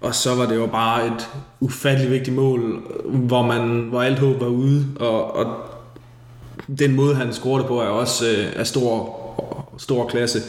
Og 0.00 0.14
så 0.14 0.34
var 0.34 0.46
det 0.46 0.56
jo 0.56 0.66
bare 0.66 1.06
et 1.06 1.28
ufatteligt 1.60 2.12
vigtigt 2.12 2.36
mål, 2.36 2.82
hvor, 3.04 3.42
man, 3.42 3.86
hvor 3.88 4.02
alt 4.02 4.18
håb 4.18 4.40
var 4.40 4.46
ude, 4.46 4.86
og, 5.00 5.36
og 5.36 5.56
den 6.78 6.94
måde, 6.94 7.14
han 7.14 7.32
scorede 7.32 7.68
på, 7.68 7.80
er 7.80 7.86
også 7.86 8.26
øh, 8.26 8.52
er 8.56 8.64
stor, 8.64 9.16
stor 9.78 10.08
klasse. 10.08 10.40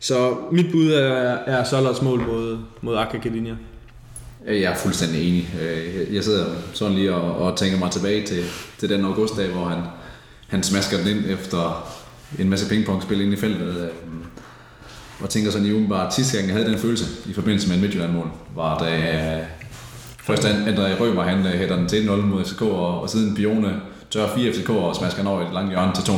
Så 0.00 0.36
mit 0.52 0.66
bud 0.72 0.92
er, 0.92 1.38
er 1.46 1.64
Sollers 1.64 2.02
mål 2.02 2.20
mod, 2.20 2.58
mod 2.80 2.96
Akka 2.96 3.18
Kalinja. 3.18 3.54
Øh, 4.46 4.60
jeg 4.60 4.72
er 4.72 4.76
fuldstændig 4.76 5.28
enig. 5.28 5.48
Øh, 5.62 6.14
jeg 6.14 6.24
sidder 6.24 6.46
sådan 6.72 6.94
lige 6.94 7.14
og, 7.14 7.36
og 7.36 7.58
tænker 7.58 7.78
mig 7.78 7.90
tilbage 7.90 8.26
til, 8.26 8.44
til 8.78 8.88
den 8.88 9.04
augustdag, 9.04 9.48
hvor 9.48 9.64
han, 9.64 9.82
han 10.48 10.62
smasker 10.62 10.98
den 10.98 11.06
ind 11.08 11.24
efter 11.26 11.88
en 12.38 12.50
masse 12.50 12.68
pingpongspil 12.68 13.20
ind 13.20 13.32
i 13.32 13.36
feltet. 13.36 13.76
Øh, 13.82 13.88
hvad 15.18 15.26
og 15.26 15.30
tænker 15.30 15.50
sådan 15.50 15.66
lige 15.66 15.88
bare, 15.88 16.06
at 16.06 16.14
sidste 16.14 16.36
gang 16.36 16.48
jeg 16.48 16.56
havde 16.56 16.70
den 16.70 16.78
følelse 16.78 17.04
i 17.26 17.32
forbindelse 17.32 17.68
med 17.68 17.76
en 17.76 17.82
Midtjylland-mål, 17.82 18.30
var 18.54 18.78
da 18.78 18.96
øh, 18.96 19.46
først 20.22 20.44
André 20.44 21.00
Rømer, 21.00 21.22
han 21.22 21.46
øh, 21.46 21.52
hætter 21.52 21.76
den 21.76 21.88
til 21.88 22.08
1-0 22.08 22.10
mod 22.16 22.44
FCK, 22.44 22.62
og, 22.62 23.00
og 23.00 23.10
siden 23.10 23.34
Bione 23.34 23.80
tør 24.10 24.34
4 24.34 24.52
FCK 24.52 24.70
og 24.70 24.96
smasker 24.96 25.18
den 25.18 25.26
over 25.26 25.40
i 25.40 25.46
et 25.46 25.52
langt 25.52 25.70
hjørne 25.70 25.92
til 25.94 26.02
2-0. 26.02 26.14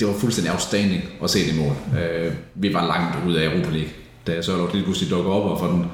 Det 0.00 0.08
var 0.08 0.14
fuldstændig 0.14 0.52
afstanding 0.52 1.02
at 1.22 1.30
se 1.30 1.46
det 1.48 1.56
mål. 1.56 2.00
Øh, 2.00 2.32
vi 2.54 2.74
var 2.74 2.86
langt 2.86 3.28
ud 3.28 3.34
af 3.34 3.44
Europa 3.44 3.70
League, 3.70 3.90
da 4.26 4.42
så 4.42 4.68
lige 4.72 4.84
pludselig 4.84 5.10
dukker 5.10 5.32
op 5.32 5.50
og 5.50 5.58
får 5.58 5.66
den, 5.66 5.86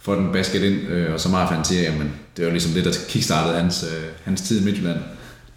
får 0.00 0.14
den 0.14 0.32
basket 0.32 0.62
ind, 0.62 0.88
øh, 0.88 1.14
og 1.14 1.20
så 1.20 1.28
meget 1.28 1.48
fandt 1.48 1.66
til, 1.66 1.76
jamen, 1.76 2.12
det 2.36 2.44
var 2.44 2.50
ligesom 2.50 2.72
det, 2.72 2.84
der 2.84 2.92
kickstartede 3.08 3.58
hans, 3.60 3.84
øh, 3.84 4.04
hans 4.24 4.40
tid 4.40 4.60
i 4.60 4.64
Midtjylland. 4.64 4.98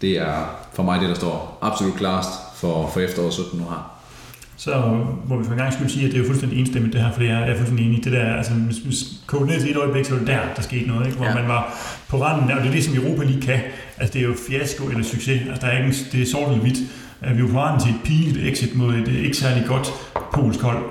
Det 0.00 0.18
er 0.18 0.58
for 0.74 0.82
mig 0.82 1.00
det, 1.00 1.08
der 1.08 1.14
står 1.14 1.58
absolut 1.62 1.94
klarest 1.94 2.30
for, 2.56 2.90
for 2.92 3.00
efteråret 3.00 3.32
17 3.32 3.58
nu 3.58 3.64
har 3.64 3.99
så 4.64 4.70
må 5.28 5.38
vi 5.38 5.44
for 5.44 5.52
en 5.52 5.58
gang 5.58 5.72
skulle 5.72 5.90
sige, 5.90 6.06
at 6.06 6.12
det 6.12 6.18
er 6.18 6.22
jo 6.22 6.26
fuldstændig 6.26 6.60
enstemmigt 6.60 6.92
det 6.92 7.02
her, 7.02 7.12
fordi 7.12 7.26
jeg 7.26 7.50
er 7.50 7.54
fuldstændig 7.54 7.86
enig. 7.86 8.04
Det 8.04 8.12
der, 8.12 8.34
altså, 8.34 8.52
hvis 8.52 8.84
vi 8.84 8.94
koger 9.26 9.46
ned 9.46 9.60
til 9.60 9.70
et 9.70 9.76
øjeblik, 9.76 10.04
så 10.04 10.10
var 10.10 10.18
det 10.18 10.28
der, 10.28 10.40
der 10.56 10.62
skete 10.62 10.88
noget, 10.88 11.06
ikke? 11.06 11.16
hvor 11.16 11.26
ja. 11.26 11.34
man 11.34 11.48
var 11.48 11.74
på 12.08 12.22
randen, 12.22 12.50
og 12.50 12.60
det 12.60 12.68
er 12.68 12.72
det, 12.72 12.84
som 12.84 12.94
Europa 12.94 13.24
lige 13.24 13.42
kan. 13.42 13.60
Altså, 13.98 14.12
det 14.12 14.22
er 14.22 14.26
jo 14.26 14.34
fiasko 14.48 14.84
eller 14.84 15.04
succes. 15.04 15.40
Altså, 15.48 15.66
der 15.66 15.72
er 15.72 15.78
ikke, 15.78 15.96
det 16.12 16.22
er 16.22 16.26
sort 16.26 16.48
eller 16.48 16.62
hvidt. 16.62 16.78
Vi 17.34 17.42
var 17.42 17.48
på 17.48 17.58
randen 17.58 17.80
til 17.80 17.90
et 17.90 18.00
pinligt 18.04 18.46
exit 18.46 18.74
mod 18.74 18.94
et 18.94 19.08
ikke 19.08 19.36
særlig 19.36 19.64
godt 19.66 19.88
polsk 20.32 20.60
hold, 20.60 20.84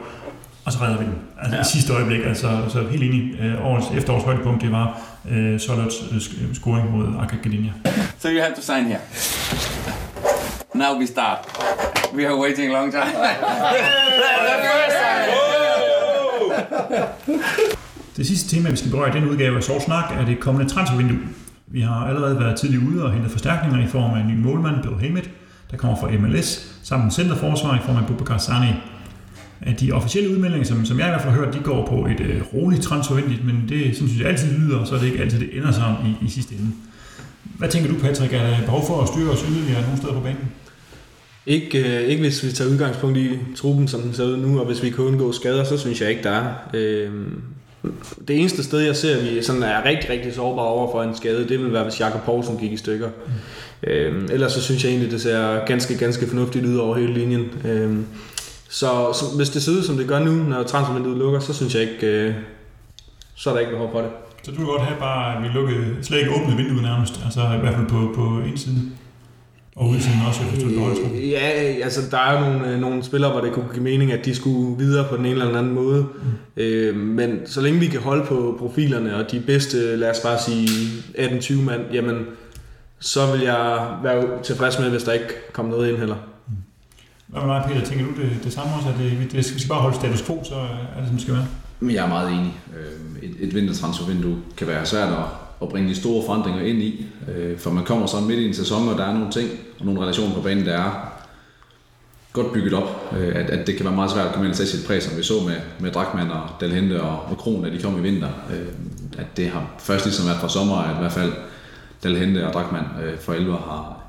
og 0.65 0.71
så 0.71 0.79
redder 0.81 0.97
vi 0.97 1.05
den. 1.05 1.15
Altså 1.41 1.55
ja. 1.55 1.61
i 1.61 1.65
sidste 1.65 1.93
øjeblik, 1.93 2.21
altså 2.25 2.47
så 2.69 2.83
helt 2.91 3.03
enig. 3.03 3.39
Øh, 3.41 3.65
årets, 3.65 3.87
efterårs 3.97 4.23
højdepunkt, 4.23 4.61
det 4.61 4.71
var 4.71 5.01
øh, 5.31 5.59
Solots 5.59 5.95
øh, 6.11 6.53
scoring 6.53 6.91
mod 6.91 7.07
Akademia. 7.19 7.71
So 8.19 8.29
you 8.29 8.41
have 8.41 8.55
to 8.55 8.61
sign 8.61 8.85
here. 8.85 10.08
Now 10.75 10.99
we 10.99 11.07
start. 11.07 11.39
We 12.13 12.27
are 12.27 12.37
waiting 12.37 12.69
a 12.69 12.73
long 12.73 12.91
time. 12.91 13.05
Det 18.17 18.27
sidste 18.27 18.55
tema, 18.55 18.69
vi 18.69 18.75
skal 18.75 18.91
berøre 18.91 19.09
i 19.09 19.11
den 19.19 19.29
udgave 19.29 19.57
af 19.57 19.63
Sort 19.63 19.81
Snak, 19.81 20.03
er 20.11 20.25
det 20.25 20.39
kommende 20.39 20.69
transfervindue. 20.71 21.17
Vi 21.67 21.81
har 21.81 22.07
allerede 22.07 22.39
været 22.39 22.59
tidligt 22.59 22.83
ude 22.83 23.05
og 23.05 23.13
hentet 23.13 23.31
forstærkninger 23.31 23.87
i 23.87 23.87
form 23.87 24.13
af 24.13 24.19
en 24.19 24.27
ny 24.27 24.37
målmand, 24.37 24.75
Bill 24.83 24.95
Hammett, 25.01 25.29
der 25.71 25.77
kommer 25.77 25.97
fra 25.99 26.09
MLS, 26.11 26.75
samt 26.83 27.03
en 27.03 27.11
centerforsvar 27.11 27.75
i 27.75 27.79
form 27.85 27.97
af 27.97 28.07
Bubakar 28.07 28.37
Sani. 28.37 28.67
De 29.79 29.91
officielle 29.91 30.29
udmeldinger, 30.35 30.65
som, 30.65 30.85
som 30.85 30.99
jeg 30.99 31.07
i 31.07 31.09
hvert 31.09 31.21
fald 31.21 31.33
har 31.33 31.39
hørt, 31.45 31.53
de 31.53 31.59
går 31.59 31.85
på 31.87 32.05
et 32.05 32.19
øh, 32.19 32.41
roligt 32.53 32.83
transfervindue, 32.83 33.37
men 33.43 33.65
det 33.69 33.95
synes 33.95 34.19
jeg 34.19 34.27
altid 34.27 34.57
lyder, 34.57 34.85
så 34.85 34.95
er 34.95 34.99
det 34.99 35.07
ikke 35.07 35.21
altid, 35.21 35.39
det 35.39 35.57
ender 35.57 35.71
sammen 35.71 36.17
i, 36.21 36.25
i 36.25 36.29
sidste 36.29 36.55
ende. 36.55 36.71
Hvad 37.59 37.69
tænker 37.69 37.89
du, 37.89 37.99
Patrick? 37.99 38.33
Er 38.33 38.37
der 38.37 38.65
behov 38.65 38.87
for 38.87 39.01
at 39.01 39.07
styre 39.07 39.31
os 39.31 39.45
yderligere 39.49 39.81
nogle 39.81 39.97
steder 39.97 40.13
på 40.13 40.19
banen? 40.19 40.51
Ikke, 41.45 41.79
øh, 41.79 42.01
ikke 42.01 42.21
hvis 42.21 42.43
vi 42.43 42.51
tager 42.51 42.71
udgangspunkt 42.71 43.17
i 43.17 43.29
truppen, 43.57 43.87
som 43.87 44.01
den 44.01 44.13
ser 44.13 44.23
ud 44.23 44.37
nu, 44.37 44.59
og 44.59 44.65
hvis 44.65 44.83
vi 44.83 44.89
kan 44.89 45.03
undgå 45.03 45.31
skader, 45.31 45.63
så 45.63 45.77
synes 45.77 46.01
jeg 46.01 46.09
ikke, 46.09 46.23
der 46.23 46.31
er. 46.31 46.53
Øh, 46.73 47.11
det 48.27 48.39
eneste 48.39 48.63
sted, 48.63 48.79
jeg 48.79 48.95
ser, 48.95 49.17
at 49.17 49.23
vi 49.23 49.41
sådan 49.41 49.63
er 49.63 49.85
rigtig, 49.85 50.09
rigtig 50.09 50.33
sårbare 50.33 50.67
over 50.67 50.91
for 50.91 51.03
en 51.03 51.15
skade, 51.15 51.49
det 51.49 51.59
vil 51.59 51.73
være, 51.73 51.83
hvis 51.83 51.99
Jakob 51.99 52.21
Poulsen 52.25 52.57
gik 52.57 52.71
i 52.71 52.77
stykker. 52.77 53.09
Mm. 53.25 53.89
Øh, 53.89 54.29
ellers 54.31 54.51
så 54.51 54.61
synes 54.61 54.83
jeg 54.83 54.89
egentlig, 54.89 55.11
det 55.11 55.21
ser 55.21 55.65
ganske, 55.65 55.97
ganske 55.97 56.27
fornuftigt 56.27 56.65
ud 56.65 56.77
over 56.77 56.95
hele 56.95 57.13
linjen. 57.13 57.45
Øh, 57.65 57.97
så, 58.69 58.87
så 59.13 59.25
hvis 59.35 59.49
det 59.49 59.63
ser 59.63 59.71
ud, 59.71 59.83
som 59.83 59.97
det 59.97 60.07
gør 60.07 60.19
nu, 60.19 60.31
når 60.31 60.63
transfervinduet 60.63 61.17
lukker, 61.17 61.39
så 61.39 61.53
synes 61.53 61.75
jeg 61.75 61.81
ikke, 61.81 62.07
øh, 62.07 62.33
så 63.35 63.49
er 63.49 63.53
der 63.53 63.59
ikke 63.59 63.71
behov 63.71 63.91
for 63.91 64.01
det. 64.01 64.09
Så 64.43 64.51
du 64.51 64.57
vil 64.57 64.65
godt 64.65 64.81
have 64.81 64.99
bare, 64.99 65.37
at 65.37 65.43
vi 65.43 65.47
lukkede, 65.47 65.97
slet 66.01 66.19
ikke 66.19 66.31
åbnede 66.31 66.57
vinduet 66.57 66.83
nærmest, 66.83 67.21
altså 67.25 67.41
i 67.41 67.59
hvert 67.59 67.75
fald 67.75 67.87
på, 67.87 68.11
på 68.15 68.41
indsiden. 68.47 68.93
Og 69.75 69.89
udsiden 69.89 70.19
også, 70.27 70.43
hvis 70.43 70.63
du 70.63 70.69
truppen. 70.75 71.19
Ja, 71.19 71.49
altså 71.83 72.01
der 72.11 72.17
er 72.17 72.33
jo 72.33 72.49
nogle, 72.49 72.73
øh, 72.73 72.79
nogle 72.79 73.03
spillere, 73.03 73.31
hvor 73.31 73.41
det 73.41 73.53
kunne 73.53 73.65
give 73.73 73.83
mening, 73.83 74.11
at 74.11 74.25
de 74.25 74.35
skulle 74.35 74.77
videre 74.77 75.07
på 75.09 75.17
den 75.17 75.25
ene 75.25 75.41
eller 75.41 75.57
anden 75.57 75.73
måde. 75.73 76.01
Mm. 76.01 76.63
Øh, 76.63 76.95
men 76.95 77.39
så 77.45 77.61
længe 77.61 77.79
vi 77.79 77.87
kan 77.87 77.99
holde 77.99 78.25
på 78.25 78.55
profilerne, 78.59 79.15
og 79.15 79.31
de 79.31 79.39
bedste, 79.39 79.95
lad 79.95 80.09
os 80.09 80.19
bare 80.19 80.39
sige 80.39 80.69
18-20 81.17 81.53
mand, 81.61 81.81
jamen 81.93 82.25
så 82.99 83.31
vil 83.31 83.41
jeg 83.41 83.87
være 84.03 84.43
tilfreds 84.43 84.79
med, 84.79 84.89
hvis 84.89 85.03
der 85.03 85.11
ikke 85.11 85.53
kommer 85.53 85.71
noget 85.71 85.89
ind 85.89 85.97
heller. 85.97 86.15
Hvad 87.27 87.41
med 87.41 87.53
dig, 87.55 87.63
Peter? 87.67 87.85
Tænker 87.85 88.05
du 88.05 88.21
det, 88.21 88.29
det 88.43 88.53
samme 88.53 88.75
også, 88.75 88.89
at 88.89 88.95
det, 88.97 89.31
det 89.31 89.45
skal 89.45 89.69
bare 89.69 89.81
holde 89.81 89.95
status 89.95 90.21
quo, 90.21 90.43
så 90.43 90.55
er 90.55 90.99
det, 90.99 91.07
som 91.07 91.15
det 91.15 91.21
skal 91.21 91.33
være? 91.33 91.45
Men 91.79 91.95
jeg 91.95 92.05
er 92.05 92.09
meget 92.09 92.31
enig. 92.31 92.59
Øh, 92.77 93.29
et, 93.29 93.35
et 93.39 93.55
vintertransfervindue 93.55 94.37
kan 94.57 94.67
være 94.67 94.85
svært 94.85 95.13
at, 95.13 95.25
at 95.61 95.69
bringe 95.69 95.89
de 95.89 95.95
store 95.95 96.25
forandringer 96.25 96.61
ind 96.61 96.81
i, 96.81 97.05
øh, 97.27 97.57
for 97.57 97.71
man 97.71 97.83
kommer 97.83 98.05
sådan 98.05 98.27
midt 98.27 98.39
i 98.39 98.47
en 98.47 98.53
sæson, 98.53 98.89
og 98.89 98.97
der 98.97 99.05
er 99.05 99.13
nogle 99.13 99.31
ting 99.31 99.49
og 99.79 99.85
nogle 99.85 100.01
relationer 100.01 100.35
på 100.35 100.41
banen, 100.41 100.65
der 100.65 100.73
er 100.73 101.13
godt 102.33 102.53
bygget 102.53 102.73
op, 102.73 103.13
øh, 103.17 103.35
at, 103.35 103.49
at 103.49 103.67
det 103.67 103.75
kan 103.75 103.85
være 103.85 103.95
meget 103.95 104.11
svært 104.11 104.27
at 104.27 104.33
komme 104.33 104.45
ind 104.45 104.51
og 104.51 104.57
sætte 104.57 104.71
sit 104.71 104.87
præg, 104.87 105.03
som 105.03 105.17
vi 105.17 105.23
så 105.23 105.33
med, 105.47 105.55
med 105.79 105.91
Drakman 105.91 106.31
og 106.31 106.49
Dalhente 106.61 107.01
og, 107.01 107.19
og 107.25 107.37
Kron, 107.37 107.63
da 107.63 107.69
de 107.69 107.81
kom 107.81 107.97
i 107.97 108.01
vinter. 108.01 108.29
At 109.17 109.37
det 109.37 109.49
har 109.49 109.71
først 109.79 110.05
ligesom 110.05 110.25
været 110.27 110.39
fra 110.39 110.49
sommer, 110.49 110.75
at 110.75 110.95
i 110.95 110.99
hvert 110.99 111.11
fald 111.11 111.31
Dalhente 112.03 112.47
og 112.47 112.53
Drakman 112.53 112.83
for 113.19 113.33
11 113.33 113.51
har, 113.53 114.01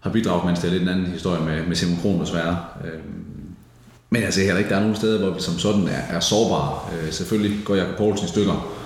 har 0.00 0.10
bidraget, 0.10 0.44
mens 0.44 0.58
det 0.58 0.68
er 0.68 0.72
lidt 0.72 0.82
en 0.82 0.88
anden 0.88 1.06
historie 1.06 1.44
med, 1.44 1.66
med 1.66 1.76
Simon 1.76 1.98
Kron 2.02 2.20
desværre. 2.20 2.58
Men 4.12 4.22
altså, 4.22 4.40
jeg 4.40 4.44
ser 4.44 4.52
heller 4.52 4.58
ikke, 4.58 4.70
der 4.70 4.76
er 4.76 4.80
nogen 4.80 4.96
steder, 4.96 5.18
hvor 5.18 5.30
vi 5.30 5.40
som 5.40 5.58
sådan 5.58 5.88
er, 5.88 6.16
er 6.16 6.20
sårbare. 6.20 6.78
Øh, 6.94 7.12
selvfølgelig 7.12 7.64
går 7.64 7.74
Jakob 7.74 7.96
Poulsen 7.96 8.26
i 8.26 8.28
stykker, 8.28 8.78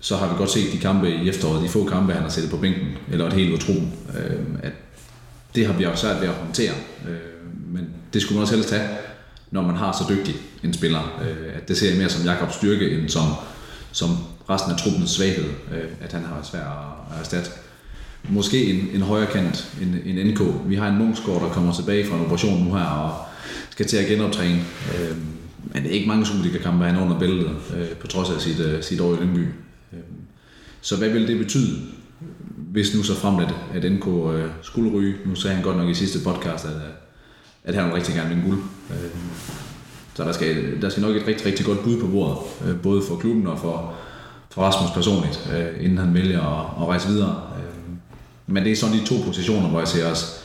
så 0.00 0.16
har 0.16 0.28
vi 0.28 0.34
godt 0.38 0.50
set 0.50 0.72
de 0.72 0.78
kampe 0.78 1.10
i 1.10 1.28
efteråret, 1.28 1.62
de 1.62 1.68
få 1.68 1.84
kampe, 1.84 2.12
han 2.12 2.22
har 2.22 2.30
sættet 2.30 2.50
på 2.50 2.56
bænken, 2.56 2.88
eller 3.10 3.26
et 3.26 3.32
helt 3.32 3.54
utroen, 3.54 3.92
øh, 4.18 4.40
at 4.62 4.72
det 5.54 5.66
har 5.66 5.72
vi 5.72 5.84
også 5.84 6.06
svært 6.06 6.20
ved 6.20 6.28
at 6.28 6.34
håndtere. 6.34 6.72
Øh, 7.08 7.74
men 7.74 7.88
det 8.12 8.22
skulle 8.22 8.36
man 8.36 8.42
også 8.42 8.54
helst 8.54 8.70
have, 8.70 8.88
når 9.50 9.62
man 9.62 9.76
har 9.76 9.92
så 9.92 10.14
dygtig 10.14 10.34
en 10.64 10.74
spiller. 10.74 11.20
Øh, 11.22 11.56
at 11.56 11.68
det 11.68 11.76
ser 11.76 11.88
jeg 11.88 11.98
mere 11.98 12.08
som 12.08 12.24
Jakobs 12.24 12.54
styrke, 12.54 12.90
end 12.90 13.08
som, 13.08 13.24
som 13.92 14.08
resten 14.50 14.72
af 14.72 14.78
truppens 14.78 15.10
svaghed, 15.10 15.50
øh, 15.72 15.90
at 16.00 16.12
han 16.12 16.22
har 16.22 16.34
været 16.34 16.46
svær 16.46 16.60
at, 16.60 17.14
at 17.14 17.20
erstatte. 17.20 17.50
Måske 18.28 18.64
en, 18.64 18.88
en 18.94 19.02
højre 19.02 19.26
kant, 19.26 19.68
en, 19.82 20.16
en 20.16 20.26
NK. 20.26 20.40
Vi 20.66 20.74
har 20.74 20.88
en 20.88 20.98
Munchsgaard, 20.98 21.42
der 21.42 21.48
kommer 21.48 21.72
tilbage 21.72 22.06
fra 22.06 22.16
en 22.16 22.24
operation 22.24 22.64
nu 22.64 22.74
her, 22.74 22.84
og 22.84 23.26
skal 23.70 23.86
til 23.86 23.96
at 23.96 24.06
genoptræne. 24.06 24.60
Øh, 24.94 25.16
men 25.74 25.82
det 25.82 25.90
er 25.90 25.94
ikke 25.94 26.08
mange 26.08 26.26
Superliga-kampe, 26.26 26.84
han 26.84 26.96
er 26.96 27.02
under 27.02 27.18
bæltet, 27.18 27.50
øh, 27.76 27.88
på 27.88 28.06
trods 28.06 28.30
af 28.30 28.40
sit, 28.40 28.60
øh, 28.60 28.82
sit 28.82 29.00
år 29.00 29.14
i 29.14 29.16
Lyngby. 29.16 29.46
Øh, 29.92 29.98
så 30.80 30.96
hvad 30.96 31.08
vil 31.08 31.28
det 31.28 31.38
betyde, 31.38 31.78
hvis 32.56 32.94
nu 32.94 33.02
så 33.02 33.14
frem, 33.14 33.38
at, 33.38 33.54
at 33.74 33.92
NK 33.92 34.06
øh, 34.06 34.50
skulle 34.62 34.92
ryge? 34.92 35.14
Nu 35.26 35.34
sagde 35.34 35.56
han 35.56 35.64
godt 35.64 35.76
nok 35.76 35.88
i 35.88 35.94
sidste 35.94 36.18
podcast, 36.24 36.64
at, 36.64 36.76
øh, 36.76 36.82
at 37.64 37.74
han 37.74 37.94
rigtig 37.94 38.14
gerne 38.14 38.34
en 38.34 38.42
guld. 38.42 38.58
Øh, 38.90 39.10
så 40.14 40.24
der 40.24 40.32
skal, 40.32 40.82
der 40.82 40.88
skal 40.88 41.02
nok 41.02 41.16
et 41.16 41.26
rigtig, 41.26 41.46
rigtig 41.46 41.66
godt 41.66 41.82
bud 41.84 42.00
på 42.00 42.06
bordet, 42.06 42.38
øh, 42.68 42.80
både 42.80 43.02
for 43.08 43.16
klubben 43.16 43.46
og 43.46 43.58
for, 43.58 43.94
for 44.50 44.62
Rasmus 44.62 44.90
personligt, 44.90 45.50
øh, 45.56 45.84
inden 45.84 45.98
han 45.98 46.14
vælger 46.14 46.40
at, 46.40 46.82
at 46.82 46.88
rejse 46.88 47.08
videre. 47.08 47.42
Øh, 47.58 47.94
men 48.46 48.64
det 48.64 48.72
er 48.72 48.76
sådan 48.76 48.98
de 48.98 49.06
to 49.06 49.14
positioner, 49.26 49.68
hvor 49.68 49.78
jeg 49.78 49.88
ser 49.88 50.06
os 50.06 50.41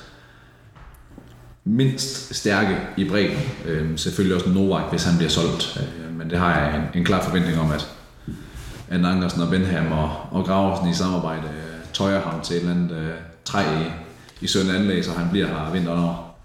mindst 1.67 2.35
stærke 2.35 2.77
i 2.97 3.09
bredden. 3.09 3.37
Øh, 3.65 3.87
selvfølgelig 3.95 4.35
også 4.35 4.49
Novak, 4.49 4.89
hvis 4.89 5.03
han 5.03 5.17
bliver 5.17 5.29
solgt. 5.29 5.79
Øh, 5.79 6.17
men 6.17 6.29
det 6.29 6.39
har 6.39 6.59
jeg 6.59 6.75
en, 6.75 6.99
en 6.99 7.05
klar 7.05 7.23
forventning 7.23 7.59
om, 7.59 7.71
at, 7.71 7.87
at 8.89 9.05
Ankersen 9.05 9.41
og 9.41 9.49
Benham 9.49 9.91
og, 9.91 10.11
og 10.31 10.45
Graversen 10.45 10.89
i 10.89 10.93
samarbejde 10.93 11.47
øh, 11.47 11.93
tøjer 11.93 12.21
ham 12.21 12.41
til 12.41 12.55
et 12.55 12.59
eller 12.59 12.75
andet 12.75 12.91
øh, 12.91 13.11
træ 13.45 13.61
i, 13.61 13.85
i 14.41 14.47
sønde 14.47 14.75
anlæg, 14.75 15.05
så 15.05 15.11
han 15.11 15.27
bliver 15.31 15.47
her 15.47 15.71
vinteren 15.71 15.99
over. 15.99 16.35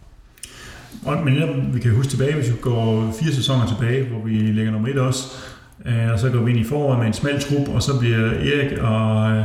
Og, 1.05 1.25
men 1.25 1.35
netop, 1.35 1.75
vi 1.75 1.81
kan 1.81 1.95
huske 1.95 2.11
tilbage, 2.11 2.35
hvis 2.35 2.49
vi 2.49 2.57
går 2.61 3.15
fire 3.21 3.33
sæsoner 3.33 3.67
tilbage, 3.67 4.09
hvor 4.09 4.25
vi 4.25 4.33
ligger 4.33 4.73
nummer 4.73 4.89
et 4.89 4.99
også, 4.99 5.25
øh, 5.87 6.13
og 6.13 6.19
så 6.19 6.31
går 6.31 6.41
vi 6.41 6.51
ind 6.51 6.61
i 6.61 6.65
foråret 6.65 6.99
med 6.99 7.07
en 7.07 7.13
smal 7.13 7.41
trup, 7.41 7.69
og 7.69 7.83
så 7.83 7.99
bliver 7.99 8.27
Erik 8.27 8.79
og, 8.79 9.33
øh, 9.33 9.45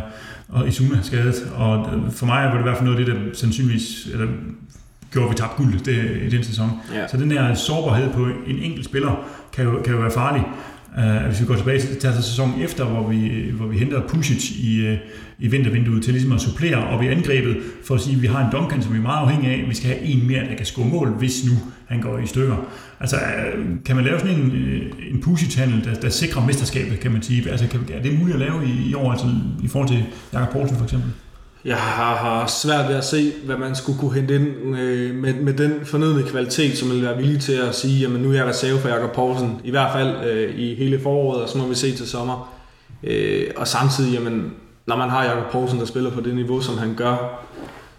og 0.49 0.67
Isuna 0.67 1.01
skadet. 1.03 1.36
Og 1.55 1.89
øh, 1.93 2.11
for 2.11 2.25
mig 2.25 2.43
var 2.43 2.51
det 2.51 2.59
i 2.59 2.63
hvert 2.63 2.78
fald 2.78 2.89
noget 2.89 2.99
af 2.99 3.05
det, 3.05 3.15
der 3.15 3.21
sandsynligvis 3.34 4.07
eller, 4.13 4.28
gjorde, 5.12 5.30
vi 5.30 5.36
tabte 5.36 5.55
guld 5.58 5.80
det, 5.80 6.22
i 6.28 6.30
den 6.36 6.43
sæson. 6.43 6.70
Ja. 6.93 7.08
Så 7.08 7.18
den 7.18 7.32
her 7.32 7.55
sårbarhed 7.55 8.14
på 8.14 8.26
en 8.47 8.60
enkelt 8.60 8.86
spiller 8.86 9.28
kan 9.53 9.66
jo, 9.66 9.82
kan 9.84 9.93
jo 9.93 9.99
være 9.99 10.12
farlig. 10.12 10.43
Uh, 10.97 11.28
hvis 11.28 11.41
vi 11.41 11.45
går 11.45 11.55
tilbage 11.55 11.80
til, 11.80 11.99
til 11.99 12.14
sæsonen 12.14 12.62
efter, 12.62 12.86
hvor 12.86 13.10
vi, 13.10 13.51
hvor 13.53 13.68
vi 13.68 13.78
henter 13.78 14.01
Pusic 14.08 14.51
i, 14.51 14.91
uh, 14.91 14.97
i 15.39 15.47
vintervinduet 15.47 16.03
til 16.03 16.14
ligesom 16.14 16.32
at 16.32 16.41
supplere 16.41 16.88
op 16.88 17.03
i 17.03 17.08
angrebet, 17.08 17.58
for 17.86 17.95
at 17.95 18.01
sige, 18.01 18.16
at 18.16 18.22
vi 18.22 18.28
har 18.28 18.45
en 18.45 18.51
Duncan, 18.51 18.82
som 18.82 18.93
vi 18.93 18.97
er 18.97 19.01
meget 19.01 19.22
afhængige 19.22 19.51
af. 19.51 19.70
Vi 19.70 19.76
skal 19.76 19.89
have 19.89 20.01
en 20.01 20.28
mere, 20.28 20.47
der 20.49 20.55
kan 20.55 20.66
score 20.66 20.88
mål, 20.88 21.10
hvis 21.10 21.45
nu 21.45 21.51
han 21.88 22.01
går 22.01 22.18
i 22.18 22.26
stykker. 22.26 22.55
Altså, 22.99 23.16
uh, 23.16 23.84
kan 23.86 23.95
man 23.95 24.05
lave 24.05 24.20
sådan 24.20 24.36
en, 24.36 24.51
uh, 24.51 25.14
en 25.14 25.22
Pusic-handel, 25.22 25.84
der, 25.86 25.93
der 25.99 26.10
sikrer 26.10 26.45
mesterskabet, 26.45 26.99
kan 26.99 27.12
man 27.12 27.22
sige? 27.22 27.51
Altså, 27.51 27.68
kan, 27.68 27.80
er 27.93 28.01
det 28.01 28.20
muligt 28.20 28.36
at 28.36 28.39
lave 28.39 28.66
i, 28.66 28.89
i 28.89 28.93
år, 28.93 29.12
altså 29.12 29.28
i 29.64 29.68
forhold 29.68 29.89
til 29.89 30.05
Jakob 30.34 30.53
Poulsen 30.53 30.78
for 30.78 30.84
eksempel? 30.84 31.12
Jeg 31.68 31.78
har, 31.78 32.47
svært 32.47 32.89
ved 32.89 32.95
at 32.95 33.05
se, 33.05 33.34
hvad 33.45 33.57
man 33.57 33.76
skulle 33.76 33.99
kunne 33.99 34.13
hente 34.13 34.36
ind 34.36 34.78
øh, 34.80 35.15
med, 35.15 35.34
med 35.34 35.53
den 35.53 35.86
fornødne 35.86 36.24
kvalitet, 36.24 36.78
som 36.78 36.89
vil 36.89 37.03
være 37.03 37.18
villig 37.18 37.41
til 37.41 37.53
at 37.53 37.76
sige, 37.76 37.99
jamen 37.99 38.22
nu 38.22 38.30
er 38.30 38.34
jeg 38.34 38.45
reserve 38.45 38.80
for 38.80 38.89
Jakob 38.89 39.11
Poulsen, 39.11 39.61
i 39.63 39.72
hvert 39.72 39.93
fald 39.93 40.26
øh, 40.26 40.59
i 40.59 40.76
hele 40.76 40.99
foråret, 40.99 41.41
og 41.41 41.49
så 41.49 41.57
må 41.57 41.68
vi 41.68 41.76
se 41.76 41.95
til 41.95 42.07
sommer. 42.07 42.53
Øh, 43.03 43.47
og 43.57 43.68
samtidig, 43.68 44.13
jamen, 44.13 44.53
når 44.86 44.95
man 44.95 45.09
har 45.09 45.24
Jakob 45.24 45.51
Poulsen, 45.51 45.80
der 45.80 45.86
spiller 45.86 46.11
på 46.11 46.22
det 46.22 46.36
niveau, 46.36 46.61
som 46.61 46.78
han 46.78 46.93
gør, 46.95 47.45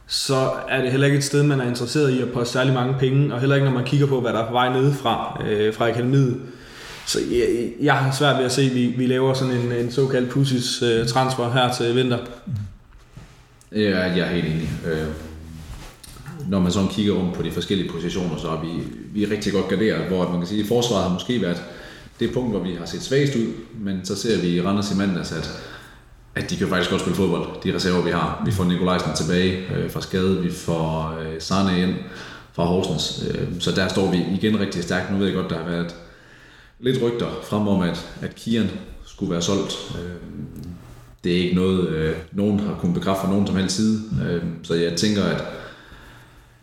så 0.07 0.51
er 0.69 0.83
det 0.83 0.91
heller 0.91 1.07
ikke 1.07 1.19
et 1.19 1.25
sted, 1.25 1.43
man 1.43 1.61
er 1.61 1.69
interesseret 1.69 2.11
i 2.11 2.23
at 2.23 2.29
poste 2.33 2.53
særlig 2.53 2.75
mange 2.75 2.95
penge, 2.99 3.35
og 3.35 3.41
heller 3.41 3.57
ikke 3.57 3.69
når 3.69 3.75
man 3.75 3.85
kigger 3.85 4.07
på, 4.07 4.21
hvad 4.21 4.33
der 4.33 4.39
er 4.39 4.47
på 4.47 4.53
vej 4.53 4.73
nedefra 4.73 5.43
øh, 5.47 5.75
fra 5.75 5.89
akademiet. 5.89 6.41
Så 7.07 7.19
jeg, 7.31 7.71
jeg 7.81 7.95
har 7.95 8.13
svært 8.13 8.39
ved 8.39 8.45
at 8.45 8.53
se, 8.53 8.63
at 8.63 8.75
vi, 8.75 8.87
vi 8.87 9.07
laver 9.07 9.35
sådan 9.35 9.55
en, 9.55 9.73
en 9.73 9.93
såkaldt 9.93 10.31
pussies 10.31 10.83
øh, 10.83 11.07
transfer 11.07 11.53
her 11.53 11.73
til 11.73 11.97
vinter. 11.97 12.19
Mm. 12.47 12.53
Ja, 13.73 14.01
jeg 14.01 14.19
er 14.19 14.27
helt 14.27 14.47
enig. 14.47 14.71
Øh, 14.87 15.09
når 16.49 16.61
man 16.61 16.73
sådan 16.73 16.89
kigger 16.89 17.13
rundt 17.13 17.35
på 17.35 17.43
de 17.43 17.51
forskellige 17.51 17.91
positioner, 17.91 18.37
så 18.37 18.49
er 18.49 18.61
vi, 18.61 18.69
vi 19.13 19.25
er 19.25 19.31
rigtig 19.31 19.53
godt 19.53 19.69
garderet, 19.69 20.09
hvor 20.09 20.29
man 20.29 20.39
kan 20.39 20.49
sige, 20.49 20.63
at 20.63 20.69
forsvaret 20.69 21.03
har 21.03 21.13
måske 21.13 21.43
været 21.43 21.63
det 22.21 22.33
punkt, 22.33 22.51
hvor 22.51 22.61
vi 22.61 22.75
har 22.75 22.87
set 22.87 23.03
svagest 23.03 23.37
ud, 23.37 23.53
men 23.81 24.05
så 24.05 24.17
ser 24.17 24.41
vi 24.41 24.49
i 24.49 24.63
Randers 24.63 24.93
i 24.93 24.97
mandags, 24.97 25.33
at, 25.33 25.51
at 26.35 26.51
de 26.51 26.57
kan 26.57 26.69
faktisk 26.69 26.91
godt 26.91 27.01
spille 27.01 27.17
fodbold, 27.17 27.63
de 27.65 27.75
reserver, 27.75 28.03
vi 28.03 28.11
har. 28.11 28.43
Vi 28.45 28.53
får 28.53 28.65
Nikolajsen 28.65 29.15
tilbage 29.17 29.75
øh, 29.75 29.91
fra 29.91 30.01
skade, 30.01 30.43
vi 30.43 30.51
får 30.51 31.19
øh, 31.21 31.41
Sarne 31.41 31.83
ind 31.83 31.95
fra 32.53 32.65
Horsens, 32.65 33.25
øh, 33.31 33.49
så 33.61 33.71
der 33.71 33.89
står 33.89 34.11
vi 34.11 34.17
igen 34.41 34.61
rigtig 34.61 34.83
stærkt. 34.83 35.13
Nu 35.13 35.19
ved 35.19 35.27
jeg 35.27 35.35
godt, 35.35 35.51
der 35.51 35.59
har 35.59 35.71
været 35.71 35.95
lidt 36.81 37.03
rygter 37.03 37.27
frem 37.43 37.69
om, 37.69 37.81
at, 37.81 38.07
at 38.23 38.35
Kian 38.35 38.71
skulle 39.05 39.33
være 39.33 39.43
solgt. 39.43 39.95
Øh, 39.95 40.68
det 41.25 41.33
er 41.33 41.37
ikke 41.37 41.57
noget, 41.57 41.89
øh, 41.89 42.17
nogen 42.33 42.61
har 42.61 42.75
kunnet 42.81 42.95
bekræfte 42.95 43.21
fra 43.21 43.31
nogen 43.31 43.47
som 43.47 43.57
helst 43.57 43.77
side. 43.77 44.03
Øh, 44.29 44.43
så 44.63 44.75
jeg 44.75 44.97
tænker, 44.97 45.25
at, 45.25 45.45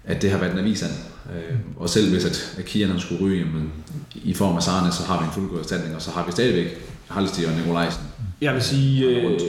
at 0.04 0.22
det 0.22 0.32
har 0.32 0.38
været 0.38 0.54
en 0.54 0.60
avisand. 0.60 0.92
Øh, 1.36 1.56
og 1.78 1.90
selv 1.90 2.12
hvis 2.12 2.26
at, 2.26 2.56
at 2.58 2.66
Kian 2.66 3.00
skulle 3.00 3.26
ryge 3.26 3.40
jamen, 3.40 3.72
i 4.16 4.34
form 4.34 4.56
af 4.56 4.64
Sarne, 4.64 4.92
så 4.92 5.04
har 5.04 5.20
vi 5.20 5.26
en 5.26 5.32
fuldgod 5.32 5.60
erstatning, 5.60 5.96
og 5.96 6.02
så 6.02 6.12
har 6.12 6.26
vi 6.26 6.32
stadigvæk 6.32 6.68
Halstig 7.08 7.48
og 7.48 7.54
Nikolajsen. 7.54 8.04
Jeg 8.42 8.54
vil 8.54 8.62
sige, 8.62 9.06
øh, 9.06 9.40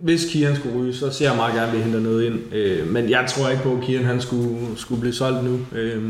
hvis 0.00 0.26
Kian 0.32 0.56
skulle 0.56 0.78
ryge, 0.78 0.94
så 0.94 1.10
ser 1.10 1.28
jeg 1.28 1.36
meget 1.36 1.54
gerne, 1.54 1.66
at 1.66 1.76
vi 1.76 1.82
henter 1.82 2.00
noget 2.00 2.24
ind. 2.24 2.54
Øh, 2.54 2.90
men 2.90 3.10
jeg 3.10 3.24
tror 3.28 3.48
ikke 3.48 3.62
på, 3.62 3.76
at 3.76 3.82
Kian 3.82 4.04
han 4.04 4.20
skulle, 4.20 4.58
skulle 4.76 5.00
blive 5.00 5.14
solgt 5.14 5.44
nu. 5.44 5.60
Øh, 5.72 6.02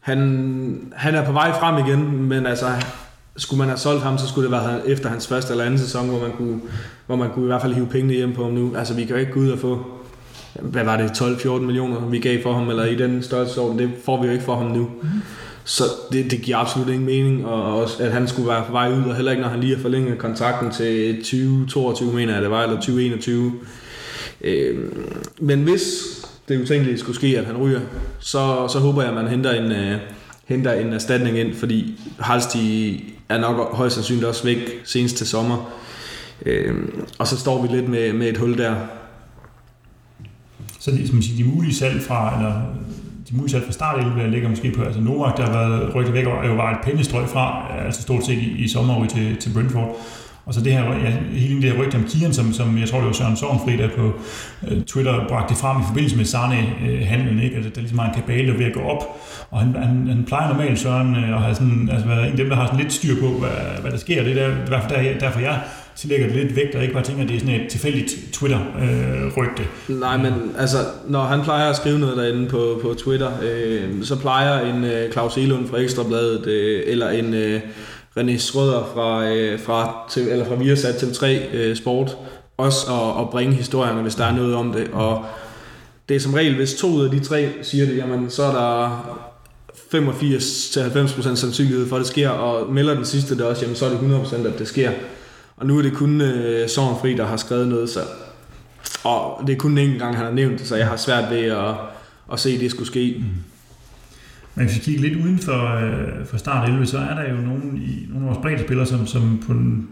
han, 0.00 0.92
han 0.96 1.14
er 1.14 1.24
på 1.24 1.32
vej 1.32 1.52
frem 1.60 1.86
igen, 1.86 2.22
men 2.22 2.46
altså, 2.46 2.66
skulle 3.38 3.58
man 3.58 3.68
have 3.68 3.78
solgt 3.78 4.02
ham, 4.02 4.18
så 4.18 4.28
skulle 4.28 4.50
det 4.50 4.52
være 4.52 4.88
efter 4.88 5.08
hans 5.08 5.26
første 5.26 5.52
eller 5.52 5.64
anden 5.64 5.78
sæson, 5.78 6.08
hvor 6.08 6.20
man 6.20 6.32
kunne, 6.36 6.60
hvor 7.06 7.16
man 7.16 7.30
kunne 7.30 7.44
i 7.44 7.46
hvert 7.46 7.62
fald 7.62 7.74
hive 7.74 7.86
pengene 7.86 8.14
hjem 8.14 8.34
på 8.34 8.44
ham 8.44 8.52
nu. 8.52 8.76
Altså, 8.76 8.94
vi 8.94 9.04
kan 9.04 9.10
jo 9.10 9.20
ikke 9.20 9.32
gå 9.32 9.40
ud 9.40 9.50
og 9.50 9.58
få, 9.58 9.86
hvad 10.60 10.84
var 10.84 10.96
det, 10.96 11.08
12-14 11.10 11.48
millioner, 11.60 12.08
vi 12.08 12.18
gav 12.18 12.42
for 12.42 12.52
ham, 12.52 12.68
eller 12.68 12.84
i 12.84 12.94
den 12.94 13.22
størrelsesorden, 13.22 13.78
det 13.78 13.90
får 14.04 14.20
vi 14.20 14.26
jo 14.26 14.32
ikke 14.32 14.44
for 14.44 14.56
ham 14.56 14.66
nu. 14.66 14.88
Så 15.64 15.84
det, 16.12 16.30
det 16.30 16.42
giver 16.42 16.56
absolut 16.56 16.88
ingen 16.88 17.06
mening, 17.06 17.46
og 17.46 17.80
også, 17.80 18.02
at 18.02 18.12
han 18.12 18.28
skulle 18.28 18.48
være 18.48 18.64
på 18.66 18.72
vej 18.72 18.92
ud, 18.92 19.02
og 19.02 19.16
heller 19.16 19.30
ikke, 19.30 19.42
når 19.42 19.48
han 19.48 19.60
lige 19.60 19.74
har 19.74 19.82
forlænget 19.82 20.18
kontrakten 20.18 20.70
til 20.70 21.16
2022, 21.16 22.12
mener 22.12 22.32
jeg 22.32 22.42
det 22.42 22.50
var, 22.50 22.62
eller 22.62 22.76
2021. 22.76 23.52
Øh, 24.40 24.78
men 25.40 25.62
hvis 25.62 25.82
det 26.48 26.62
utænkelige 26.62 26.98
skulle 26.98 27.16
ske, 27.16 27.38
at 27.38 27.44
han 27.44 27.56
ryger, 27.56 27.80
så, 28.18 28.68
så 28.72 28.78
håber 28.78 29.02
jeg, 29.02 29.10
at 29.10 29.16
man 29.16 29.28
henter 29.28 29.50
en, 29.50 29.70
uh, 29.70 30.00
henter 30.44 30.72
en 30.72 30.92
erstatning 30.92 31.38
ind, 31.38 31.54
fordi 31.54 32.00
Halsti 32.18 33.17
er 33.28 33.38
nok 33.38 33.74
højst 33.74 33.94
sandsynligt 33.94 34.26
også 34.26 34.44
væk 34.44 34.58
senest 34.84 35.16
til 35.16 35.26
sommer. 35.26 35.70
Øh, 36.46 36.74
og 37.18 37.26
så 37.26 37.36
står 37.38 37.62
vi 37.62 37.76
lidt 37.76 37.88
med, 37.88 38.12
med 38.12 38.28
et 38.28 38.36
hul 38.36 38.58
der. 38.58 38.74
Så 40.80 40.90
de, 40.90 41.08
som 41.08 41.22
siger, 41.22 41.44
de 41.44 41.50
mulige 41.54 41.74
salg 41.74 42.02
fra, 42.02 42.36
eller 42.36 42.62
de 43.30 43.36
mulige 43.36 43.50
salg 43.50 43.64
fra 43.64 43.72
start 43.72 44.30
ligger 44.30 44.48
måske 44.48 44.72
på, 44.72 44.82
altså 44.82 45.00
Novak, 45.00 45.36
der 45.36 45.42
har 45.42 45.52
været 45.52 45.94
rykket 45.94 46.14
væk, 46.14 46.26
og 46.26 46.46
jo 46.46 46.54
var 46.54 46.70
et 46.70 46.78
pennestrøg 46.84 47.28
fra, 47.28 47.66
altså 47.86 48.02
stort 48.02 48.26
set 48.26 48.38
i, 48.38 48.50
i 48.50 48.68
sommer 48.68 49.06
til, 49.06 49.36
til 49.36 49.50
Brentford. 49.54 49.96
Og 50.48 50.54
så 50.54 50.60
det 50.60 50.72
her, 50.72 50.84
ja, 50.84 51.10
hele 51.32 51.62
det 51.62 51.72
her 51.72 51.82
rygte 51.82 51.96
om 51.96 52.04
Kian, 52.04 52.32
som, 52.32 52.52
som 52.52 52.78
jeg 52.78 52.88
tror, 52.88 52.98
det 52.98 53.06
var 53.06 53.12
Søren 53.12 53.36
Sorgenfri, 53.36 53.76
der 53.76 53.88
på 53.88 54.12
øh, 54.68 54.82
Twitter 54.82 55.28
bragte 55.28 55.54
det 55.54 55.60
frem 55.60 55.80
i 55.80 55.84
forbindelse 55.86 56.16
med 56.16 56.24
Sarne-handlen, 56.24 57.42
ikke? 57.42 57.56
Altså, 57.56 57.70
der 57.74 57.80
ligesom 57.80 57.98
er 57.98 58.02
en 58.02 58.14
kabale, 58.14 58.52
der 58.52 58.58
ved 58.58 58.66
at 58.66 58.72
gå 58.72 58.80
op. 58.80 59.02
Og 59.50 59.60
han, 59.60 59.74
han, 59.74 60.08
han 60.08 60.24
plejer 60.26 60.48
normalt, 60.48 60.78
Søren, 60.78 61.16
øh, 61.16 61.36
at 61.36 61.42
have 61.42 61.54
sådan, 61.54 61.88
altså, 61.92 62.08
være 62.08 62.24
en 62.26 62.30
af 62.30 62.36
dem, 62.36 62.48
der 62.48 62.56
har 62.56 62.66
sådan 62.66 62.80
lidt 62.80 62.92
styr 62.92 63.20
på, 63.20 63.26
hvad, 63.26 63.80
hvad 63.80 63.90
der 63.90 63.98
sker. 63.98 64.22
Det 64.22 64.38
er 64.38 64.46
der, 64.46 64.48
i 64.48 64.68
hvert 64.68 64.82
fald 64.82 65.04
der, 65.04 65.18
derfor, 65.18 65.40
jeg 65.40 65.60
tillægger 65.96 66.26
det 66.26 66.36
lidt 66.36 66.56
vægt, 66.56 66.74
og 66.74 66.82
ikke 66.82 66.94
bare 66.94 67.04
tænker, 67.04 67.22
at 67.22 67.28
det 67.28 67.36
er 67.36 67.40
sådan 67.40 67.60
et 67.60 67.68
tilfældigt 67.68 68.10
Twitter-rygte. 68.32 69.62
Øh, 69.88 70.00
Nej, 70.00 70.16
men 70.16 70.32
altså, 70.58 70.78
når 71.08 71.24
han 71.24 71.42
plejer 71.42 71.70
at 71.70 71.76
skrive 71.76 71.98
noget 71.98 72.16
derinde 72.16 72.48
på, 72.48 72.78
på 72.82 72.94
Twitter, 72.98 73.30
øh, 73.42 74.04
så 74.04 74.16
plejer 74.16 74.74
en 74.74 74.84
øh, 74.84 75.12
Claus 75.12 75.36
Elund 75.36 75.68
fra 75.68 75.78
Ekstrabladet, 75.78 76.46
øh, 76.46 76.82
eller 76.86 77.08
en... 77.10 77.34
Øh, 77.34 77.60
René 78.18 78.36
Schrøder 78.36 78.90
fra, 78.94 79.28
øh, 79.28 79.60
fra, 79.60 80.06
til, 80.10 80.28
eller 80.28 80.44
fra 80.44 80.54
Viasat 80.54 80.96
til 80.96 81.14
3 81.14 81.48
øh, 81.52 81.76
Sport 81.76 82.16
også 82.58 82.92
at, 82.92 83.22
at 83.22 83.30
bringe 83.30 83.54
historierne, 83.54 84.02
hvis 84.02 84.14
der 84.14 84.24
er 84.24 84.32
noget 84.32 84.54
om 84.54 84.72
det. 84.72 84.88
Og 84.92 85.24
det 86.08 86.16
er 86.16 86.20
som 86.20 86.34
regel, 86.34 86.56
hvis 86.56 86.74
to 86.74 86.88
ud 86.88 87.04
af 87.04 87.10
de 87.10 87.20
tre 87.20 87.52
siger 87.62 87.86
det, 87.86 87.96
jamen, 87.96 88.30
så 88.30 88.42
er 88.42 88.52
der 88.52 89.18
85-90% 89.94 91.34
sandsynlighed 91.34 91.88
for, 91.88 91.96
at 91.96 92.00
det 92.00 92.06
sker, 92.06 92.28
og 92.28 92.72
melder 92.72 92.94
den 92.94 93.04
sidste 93.04 93.36
det 93.36 93.44
også, 93.44 93.62
jamen, 93.62 93.76
så 93.76 93.86
er 93.86 93.90
det 93.90 93.98
100% 93.98 94.46
at 94.46 94.58
det 94.58 94.68
sker. 94.68 94.92
Og 95.56 95.66
nu 95.66 95.78
er 95.78 95.82
det 95.82 95.92
kun 95.92 96.20
øh, 96.20 96.68
Søren 96.68 96.96
Fri, 97.00 97.14
der 97.14 97.26
har 97.26 97.36
skrevet 97.36 97.68
noget, 97.68 97.90
så, 97.90 98.00
og 99.04 99.42
det 99.46 99.52
er 99.52 99.56
kun 99.56 99.72
en 99.72 99.78
enkelt 99.78 100.00
gang, 100.00 100.16
han 100.16 100.24
har 100.24 100.32
nævnt 100.32 100.58
det, 100.58 100.68
så 100.68 100.76
jeg 100.76 100.86
har 100.86 100.96
svært 100.96 101.30
ved 101.30 101.44
at, 101.44 101.74
at 102.32 102.40
se, 102.40 102.50
at 102.50 102.60
det 102.60 102.70
skulle 102.70 102.86
ske. 102.86 103.16
Mm. 103.18 103.24
Men 104.58 104.66
hvis 104.66 104.76
vi 104.76 104.80
kigger 104.80 105.00
lidt 105.00 105.24
uden 105.24 105.38
for, 105.38 105.76
øh, 105.76 106.26
for 106.26 106.36
start 106.36 106.68
11, 106.68 106.86
så 106.86 106.98
er 106.98 107.14
der 107.14 107.30
jo 107.30 107.36
nogle, 107.36 107.62
i, 107.76 108.06
nogle 108.08 108.28
af 108.28 108.34
vores 108.34 108.42
bredde 108.42 108.62
spillere, 108.64 108.86
som, 108.86 109.06
som, 109.06 109.42
på 109.46 109.52
en, 109.52 109.88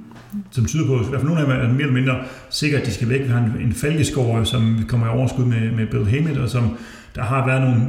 som 0.50 0.66
tyder 0.66 0.86
på, 0.86 0.94
i 0.94 0.98
hvert 0.98 1.20
fald 1.20 1.24
nogle 1.24 1.40
af 1.40 1.46
dem 1.46 1.56
er 1.56 1.72
mere 1.72 1.82
eller 1.82 1.92
mindre 1.92 2.16
sikkert, 2.50 2.80
at 2.80 2.86
de 2.86 2.92
skal 2.92 3.08
væk. 3.08 3.22
Vi 3.22 3.28
har 3.28 3.38
en, 3.38 3.66
en 3.66 3.72
falkeskår, 3.72 4.44
som 4.44 4.84
kommer 4.88 5.06
i 5.06 5.10
overskud 5.10 5.44
med, 5.44 5.70
med 5.70 5.86
Bill 5.86 6.08
Hammett, 6.08 6.38
og 6.38 6.48
som 6.50 6.76
der 7.14 7.22
har 7.22 7.46
været 7.46 7.60
nogle 7.60 7.80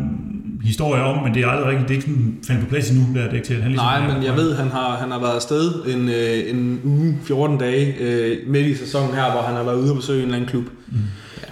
historier 0.63 1.03
om, 1.03 1.23
men 1.23 1.33
det 1.33 1.43
er 1.43 1.47
aldrig 1.47 1.67
rigtigt, 1.67 1.89
det 1.89 1.93
er 1.93 1.97
ikke 1.97 2.07
sådan 2.07 2.37
faldet 2.47 2.63
på 2.63 2.69
plads 2.69 2.89
endnu, 2.89 3.05
der 3.15 3.21
er 3.21 3.29
det 3.29 3.35
ikke 3.35 3.47
til. 3.47 3.55
Han 3.61 3.71
ligesom 3.71 3.85
Nej, 3.85 4.13
men 4.13 4.23
jeg 4.23 4.35
ved, 4.35 4.55
han 4.55 4.67
har, 4.67 4.97
han 4.97 5.11
har 5.11 5.19
været 5.19 5.35
afsted 5.35 5.71
en, 5.87 6.09
øh, 6.09 6.49
en 6.49 6.79
uge, 6.83 7.17
14 7.23 7.57
dage 7.57 7.95
øh, 7.99 8.37
midt 8.47 8.67
i 8.67 8.75
sæsonen 8.75 9.15
her, 9.15 9.31
hvor 9.31 9.41
han 9.41 9.55
har 9.55 9.63
været 9.63 9.75
ude 9.75 9.91
og 9.91 9.95
besøge 9.95 10.17
en 10.17 10.23
eller 10.23 10.35
anden 10.35 10.49
klub. 10.49 10.65
Mm. 10.87 10.97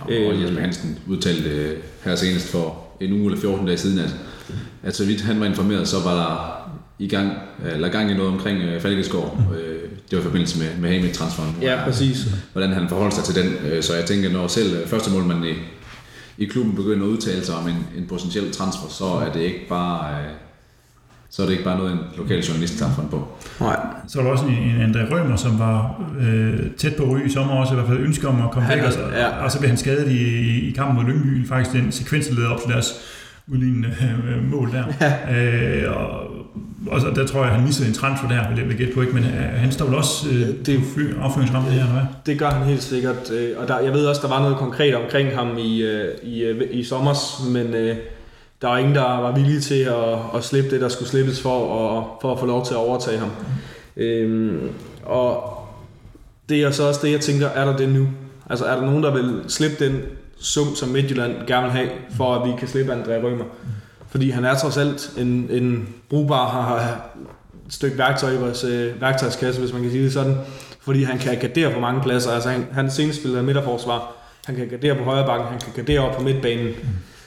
Ja, 0.10 0.27
og 0.27 0.41
Jesper 0.41 0.61
Hansen 0.61 0.99
udtalte 1.07 1.49
øh, 1.49 1.77
her 2.03 2.15
senest 2.15 2.52
for 2.52 2.77
en 3.02 3.14
uge 3.14 3.26
eller 3.26 3.41
14 3.41 3.65
dage 3.65 3.77
siden, 3.77 3.99
at 3.99 4.15
at 4.84 4.95
så 4.95 5.05
vidt 5.05 5.22
han 5.22 5.39
var 5.39 5.45
informeret, 5.45 5.88
så 5.88 5.97
var 6.03 6.15
der 6.15 6.61
i 6.99 7.07
gang, 7.07 7.31
eller 7.65 7.89
gang 7.89 8.11
i 8.11 8.13
noget 8.13 8.31
omkring 8.31 8.76
uh, 8.76 8.81
Falkeskov. 8.81 9.38
Mm. 9.49 9.55
Øh, 9.55 9.89
det 10.09 10.17
var 10.17 10.19
i 10.19 10.23
forbindelse 10.23 10.59
med, 10.59 10.67
med 10.80 10.95
Hamid 10.95 11.13
transferen. 11.13 11.55
Ja, 11.61 11.80
præcis. 11.84 12.27
Hvordan 12.51 12.73
han 12.73 12.89
forholdt 12.89 13.13
sig 13.13 13.23
til 13.23 13.43
den. 13.43 13.53
Øh, 13.65 13.84
så 13.84 13.95
jeg 13.95 14.05
tænker, 14.05 14.31
når 14.31 14.47
selv 14.47 14.88
første 14.88 15.11
målmand 15.11 15.45
i, 15.45 15.53
i 16.38 16.45
klubben 16.45 16.76
begynder 16.76 17.05
at 17.05 17.09
udtale 17.09 17.45
sig 17.45 17.55
om 17.55 17.67
en, 17.67 17.88
en 17.97 18.07
potentiel 18.07 18.51
transfer, 18.51 18.89
så 18.89 19.05
er 19.05 19.31
det 19.31 19.39
ikke 19.39 19.67
bare... 19.69 20.15
så 21.30 21.41
er 21.41 21.45
det 21.45 21.53
ikke 21.53 21.63
bare 21.63 21.77
noget, 21.77 21.91
en 21.91 21.99
lokal 22.17 22.39
journalist 22.39 22.77
tager 22.77 22.91
på. 23.11 23.27
Nej. 23.59 23.80
Så 24.07 24.17
var 24.17 24.23
der 24.23 24.31
også 24.31 24.45
en, 24.45 24.53
en 24.53 24.95
André 24.95 25.13
Rømer, 25.13 25.35
som 25.35 25.59
var 25.59 26.03
øh, 26.19 26.59
tæt 26.77 26.95
på 26.95 27.03
ryge 27.03 27.26
i 27.26 27.30
sommer 27.30 27.53
også, 27.53 27.73
i 27.73 27.76
hvert 27.76 27.88
fald 27.88 27.99
ønsker 27.99 28.27
om 28.27 28.41
at 28.41 28.51
komme 28.51 28.69
væk, 28.69 28.84
og, 28.84 28.91
ja. 29.13 29.27
og 29.27 29.51
så 29.51 29.59
blev 29.59 29.69
han 29.69 29.77
skadet 29.77 30.11
i, 30.11 30.69
i 30.69 30.72
kampen 30.72 30.95
mod 30.95 31.13
Lyngby, 31.13 31.47
faktisk 31.47 31.76
den 31.76 31.91
sekvens, 31.91 32.27
der 32.27 32.35
leder 32.35 32.49
op 32.49 32.61
til 32.61 32.69
deres 32.69 32.93
udlignende 33.47 33.89
øh, 34.30 34.51
mål 34.51 34.72
der. 34.72 34.84
Ja. 35.01 35.35
Øh, 35.35 35.97
og, 35.97 36.19
og 36.88 37.01
så, 37.01 37.07
der 37.15 37.27
tror 37.27 37.43
jeg, 37.43 37.53
han 37.53 37.65
missede 37.65 37.88
en 37.88 37.93
transfer 37.93 38.27
der, 38.27 38.49
vil 38.49 38.67
jeg 38.67 38.77
gætte 38.77 38.93
på, 38.93 39.01
ikke? 39.01 39.13
men 39.13 39.23
øh, 39.23 39.31
han 39.31 39.72
står 39.72 39.85
vel 39.85 39.95
også 39.95 40.30
øh, 40.30 40.65
det 40.65 40.76
er 40.76 40.80
affyringsramme 41.22 41.69
her, 41.69 41.81
eller 41.81 41.93
hvad? 41.93 42.03
Det 42.26 42.39
gør 42.39 42.49
han 42.49 42.67
helt 42.67 42.84
sikkert, 42.84 43.31
øh, 43.31 43.49
og 43.57 43.67
der, 43.67 43.80
jeg 43.80 43.93
ved 43.93 44.05
også, 44.05 44.22
der 44.22 44.27
var 44.27 44.41
noget 44.41 44.57
konkret 44.57 44.95
omkring 44.95 45.35
ham 45.35 45.57
i, 45.57 45.81
øh, 45.81 46.13
i, 46.23 46.43
øh, 46.43 46.61
i 46.72 46.84
sommers, 46.84 47.43
men 47.49 47.73
øh, 47.73 47.95
der 48.61 48.67
var 48.67 48.77
ingen, 48.77 48.95
der 48.95 49.01
var 49.01 49.35
villige 49.35 49.59
til 49.59 49.80
at, 49.80 50.19
at 50.35 50.43
slippe 50.43 50.69
det, 50.69 50.81
der 50.81 50.89
skulle 50.89 51.09
slippes 51.09 51.41
for, 51.41 51.59
og, 51.59 52.17
for 52.22 52.34
at 52.34 52.39
få 52.39 52.45
lov 52.45 52.65
til 52.65 52.73
at 52.73 52.77
overtage 52.77 53.19
ham. 53.19 53.30
Mm. 53.97 54.03
Øh, 54.03 54.61
og 55.03 55.57
det 56.49 56.63
er 56.63 56.72
så 56.72 56.88
også 56.88 56.99
det, 57.03 57.11
jeg 57.11 57.19
tænker, 57.19 57.47
er 57.47 57.65
der 57.65 57.77
det 57.77 57.89
nu? 57.89 58.07
Altså 58.49 58.65
er 58.65 58.76
der 58.76 58.85
nogen, 58.85 59.03
der 59.03 59.13
vil 59.13 59.41
slippe 59.47 59.85
den 59.85 60.01
sum, 60.39 60.75
som 60.75 60.89
Midtjylland 60.89 61.47
gerne 61.47 61.63
vil 61.63 61.71
have, 61.71 61.89
for 62.17 62.35
at 62.35 62.49
vi 62.49 62.53
kan 62.59 62.67
slippe 62.67 62.93
André 62.93 63.23
Rømer. 63.23 63.45
Fordi 64.09 64.29
han 64.29 64.45
er 64.45 64.55
trods 64.55 64.77
alt 64.77 65.13
en, 65.17 65.47
en 65.49 65.95
brugbar 66.09 66.49
har 66.49 66.85
et 66.85 67.73
stykke 67.73 67.97
værktøj 67.97 68.31
i 68.31 68.37
vores 68.37 68.63
øh, 68.63 69.01
værktøjskasse, 69.01 69.61
hvis 69.61 69.73
man 69.73 69.81
kan 69.81 69.91
sige 69.91 70.03
det 70.03 70.13
sådan. 70.13 70.37
Fordi 70.81 71.03
han 71.03 71.17
kan 71.17 71.37
gardere 71.39 71.73
på 71.73 71.79
mange 71.79 72.01
pladser. 72.01 72.31
Altså 72.31 72.49
han, 72.49 72.67
han 72.71 72.91
senest 72.91 73.19
spiller 73.19 73.41
midterforsvar. 73.41 74.11
Han 74.45 74.55
kan 74.55 74.67
gardere 74.67 74.95
på 74.95 75.03
højre 75.03 75.25
bakken, 75.25 75.47
han 75.47 75.59
kan 75.59 75.73
gardere 75.75 75.99
op 75.99 76.15
på 76.17 76.23
midtbanen. 76.23 76.73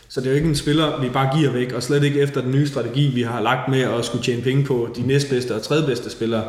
Så 0.09 0.21
det 0.21 0.27
er 0.27 0.31
jo 0.31 0.37
ikke 0.37 0.49
en 0.49 0.57
spiller, 0.57 1.01
vi 1.01 1.09
bare 1.09 1.39
giver 1.39 1.51
væk, 1.51 1.73
og 1.73 1.83
slet 1.83 2.05
ikke 2.05 2.21
efter 2.21 2.41
den 2.41 2.53
nye 2.53 2.69
strategi, 2.69 3.09
vi 3.15 3.23
har 3.23 3.41
lagt 3.41 3.69
med 3.69 3.81
at 3.81 4.05
skulle 4.05 4.25
tjene 4.25 4.43
penge 4.43 4.65
på 4.65 4.89
de 4.97 5.03
næstbedste 5.03 5.55
og 5.55 5.63
tredje 5.63 5.87
bedste 5.87 6.11
spillere. 6.11 6.45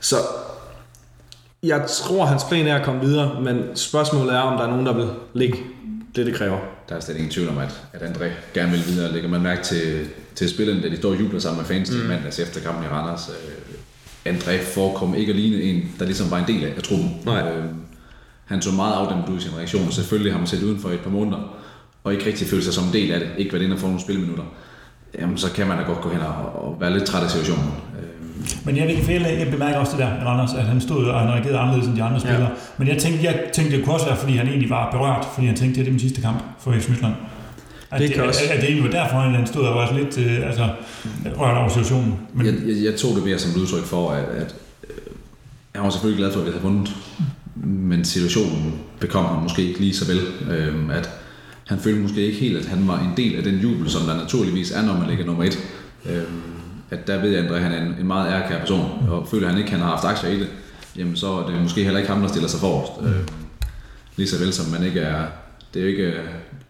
Så 0.00 0.16
jeg 1.62 1.86
tror, 1.88 2.24
hans 2.24 2.44
plan 2.44 2.66
er 2.66 2.76
at 2.76 2.84
komme 2.84 3.00
videre, 3.00 3.40
men 3.40 3.62
spørgsmålet 3.74 4.34
er, 4.34 4.38
om 4.38 4.58
der 4.58 4.64
er 4.64 4.70
nogen, 4.70 4.86
der 4.86 4.92
vil 4.92 5.08
ligge 5.34 5.58
det, 6.16 6.26
det 6.26 6.34
kræver. 6.34 6.58
Der 6.88 6.94
er 6.96 7.00
slet 7.00 7.16
ingen 7.16 7.30
tvivl 7.30 7.48
om, 7.48 7.58
at, 7.58 7.80
at 7.92 8.02
André 8.02 8.24
gerne 8.54 8.70
vil 8.70 8.86
videre. 8.86 9.12
Lægger 9.12 9.28
man 9.28 9.42
mærke 9.42 9.62
til, 9.62 10.08
til 10.34 10.50
spillerne, 10.50 10.82
da 10.82 10.88
de 10.88 10.96
står 10.96 11.10
og 11.10 11.20
jubler 11.20 11.40
sammen 11.40 11.58
med 11.58 11.66
fans 11.66 11.90
mm. 11.90 11.96
mandags 11.96 12.38
efter 12.38 12.60
kampen 12.60 12.84
i 12.84 12.86
Randers. 12.86 13.28
Øh, 13.28 14.34
André 14.34 14.74
forekom 14.74 15.14
ikke 15.14 15.30
at 15.30 15.36
ligne 15.36 15.62
en, 15.62 15.94
der 15.98 16.04
ligesom 16.04 16.30
var 16.30 16.38
en 16.38 16.46
del 16.46 16.64
af 16.64 16.82
truppen. 16.82 17.20
Nej. 17.24 17.52
Øh, 17.52 17.64
han 18.44 18.62
så 18.62 18.72
meget 18.72 18.94
afdæmpet 18.94 19.32
ud 19.32 19.38
i 19.38 19.40
sin 19.40 19.56
reaktion, 19.56 19.86
og 19.86 19.92
selvfølgelig 19.92 20.32
har 20.32 20.38
man 20.38 20.46
set 20.46 20.62
uden 20.62 20.78
for 20.78 20.88
et 20.88 21.00
par 21.00 21.10
måneder, 21.10 21.56
og 22.04 22.12
ikke 22.12 22.26
rigtig 22.26 22.46
følt 22.46 22.64
sig 22.64 22.74
som 22.74 22.84
en 22.84 22.92
del 22.92 23.12
af 23.12 23.20
det, 23.20 23.28
ikke 23.38 23.52
været 23.52 23.64
inde 23.64 23.74
og 23.74 23.80
få 23.80 23.86
nogle 23.86 24.00
spilminutter, 24.00 24.44
jamen 25.18 25.38
så 25.38 25.52
kan 25.52 25.66
man 25.66 25.78
da 25.78 25.84
godt 25.84 26.00
gå 26.00 26.08
hen 26.08 26.20
og, 26.20 26.64
og 26.64 26.80
være 26.80 26.92
lidt 26.92 27.04
træt 27.04 27.22
af 27.22 27.30
situationen. 27.30 27.72
Men 28.64 28.76
jeg, 28.76 28.86
vil, 29.06 29.22
jeg 29.22 29.48
bemærker 29.50 29.78
også 29.78 29.92
det 29.92 30.00
der, 30.00 30.26
Randers, 30.26 30.54
at 30.54 30.64
han 30.64 30.80
stod 30.80 31.04
og 31.04 31.20
han 31.20 31.28
reagerede 31.28 31.58
anderledes 31.58 31.88
end 31.88 31.96
de 31.96 32.02
andre 32.02 32.20
spillere. 32.20 32.42
Ja. 32.42 32.78
Men 32.78 32.88
jeg 32.88 32.98
tænkte, 32.98 33.24
jeg 33.24 33.40
tænkte, 33.52 33.76
det 33.76 33.84
kunne 33.84 33.94
også 33.94 34.06
være, 34.06 34.16
fordi 34.16 34.36
han 34.36 34.46
egentlig 34.46 34.70
var 34.70 34.90
berørt, 34.90 35.26
fordi 35.34 35.46
han 35.46 35.56
tænkte, 35.56 35.80
det 35.80 35.86
er 35.86 35.90
min 35.90 36.00
sidste 36.00 36.20
kamp 36.20 36.38
for 36.60 36.72
FC 36.72 36.88
Midtland. 36.88 37.14
At 37.90 38.00
det, 38.00 38.08
det, 38.08 38.20
også. 38.20 38.40
At, 38.44 38.50
at 38.50 38.60
det 38.60 38.70
egentlig 38.70 38.92
var 38.92 39.00
derfor, 39.02 39.16
at 39.16 39.30
han 39.30 39.46
stod 39.46 39.66
og 39.66 39.74
var 39.74 39.98
lidt 39.98 40.18
øh, 40.18 40.46
altså, 40.46 40.68
rørt 41.36 41.56
over 41.56 41.68
situationen. 41.68 42.14
Men, 42.34 42.46
jeg, 42.46 42.54
jeg, 42.66 42.84
jeg, 42.84 42.94
tog 42.96 43.16
det 43.16 43.24
mere 43.24 43.38
som 43.38 43.50
et 43.50 43.56
udtryk 43.56 43.84
for, 43.84 44.10
at, 44.10 44.24
at 44.24 44.54
øh, 44.84 44.96
jeg 45.74 45.82
var 45.82 45.90
selvfølgelig 45.90 46.18
glad 46.18 46.32
for, 46.32 46.40
at 46.40 46.46
vi 46.46 46.50
havde 46.50 46.62
vundet. 46.62 46.96
Men 47.64 48.04
situationen 48.04 48.74
bekom 49.00 49.24
ham 49.24 49.42
måske 49.42 49.62
ikke 49.62 49.80
lige 49.80 49.94
så 49.94 50.06
vel. 50.06 50.20
Øh, 50.50 50.96
at 50.96 51.10
han 51.66 51.78
følte 51.78 52.00
måske 52.00 52.26
ikke 52.26 52.38
helt, 52.38 52.58
at 52.58 52.66
han 52.66 52.88
var 52.88 52.98
en 52.98 53.12
del 53.16 53.36
af 53.36 53.42
den 53.42 53.58
jubel, 53.58 53.90
som 53.90 54.06
der 54.06 54.16
naturligvis 54.16 54.70
er, 54.70 54.82
når 54.82 54.96
man 54.96 55.08
ligger 55.08 55.26
nummer 55.26 55.44
et. 55.44 55.58
Øh, 56.06 56.22
at 56.90 57.06
der 57.06 57.20
ved 57.20 57.30
jeg, 57.30 57.44
at 57.44 57.62
han 57.62 57.72
er 57.72 57.82
en, 57.82 57.94
en 58.00 58.06
meget 58.06 58.32
ærkær 58.32 58.58
person, 58.58 59.08
og 59.10 59.28
føler 59.28 59.48
han 59.48 59.58
ikke, 59.58 59.70
han 59.70 59.80
har 59.80 59.90
haft 59.90 60.04
aktier 60.04 60.30
i 60.30 60.38
det, 60.38 60.48
jamen 60.96 61.16
så 61.16 61.32
er 61.32 61.46
det 61.46 61.62
måske 61.62 61.84
heller 61.84 61.98
ikke 61.98 62.12
ham, 62.12 62.20
der 62.20 62.28
stiller 62.28 62.48
sig 62.48 62.60
forrest. 62.60 63.00
Mm. 63.00 63.06
Øh, 63.06 63.28
lige 64.16 64.28
så 64.28 64.38
vel 64.38 64.52
som 64.52 64.66
man 64.66 64.82
ikke 64.82 65.00
er, 65.00 65.26
det 65.74 65.80
er 65.80 65.84
jo 65.84 65.90
ikke 65.90 66.06
øh, 66.06 66.24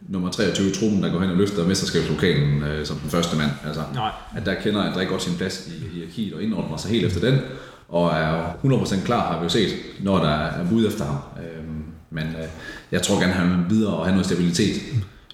nummer 0.09 0.31
23 0.31 0.69
i 0.69 0.73
truppen, 0.73 1.03
der 1.03 1.13
går 1.13 1.21
hen 1.21 1.31
og 1.31 1.37
løfter 1.37 1.67
mesterskabslokalen 1.67 2.63
øh, 2.63 2.87
som 2.87 2.97
den 2.97 3.11
første 3.11 3.37
mand. 3.37 3.51
Altså, 3.67 3.83
Nej. 3.95 4.11
At 4.37 4.47
der 4.47 4.55
kender 4.55 4.93
André 4.93 5.05
godt 5.05 5.23
sin 5.23 5.37
plads 5.37 5.69
i 5.69 5.95
hierarkiet 5.95 6.35
og 6.35 6.43
indordner 6.43 6.77
sig 6.77 6.91
helt 6.91 7.07
efter 7.07 7.31
den, 7.31 7.41
og 7.89 8.11
er 8.11 8.53
100% 8.65 9.05
klar, 9.05 9.33
har 9.33 9.39
vi 9.39 9.43
jo 9.43 9.49
set, 9.49 9.69
når 10.01 10.19
der 10.19 10.31
er 10.31 10.69
bud 10.69 10.87
efter 10.87 11.05
ham. 11.05 11.17
Øh, 11.17 11.65
men 12.11 12.25
øh, 12.25 12.49
jeg 12.93 13.03
tror 13.03 13.21
gerne, 13.21 13.33
han 13.33 13.51
vil 13.51 13.71
videre 13.71 13.95
og 13.95 14.05
have 14.05 14.13
noget 14.13 14.27
stabilitet 14.27 14.83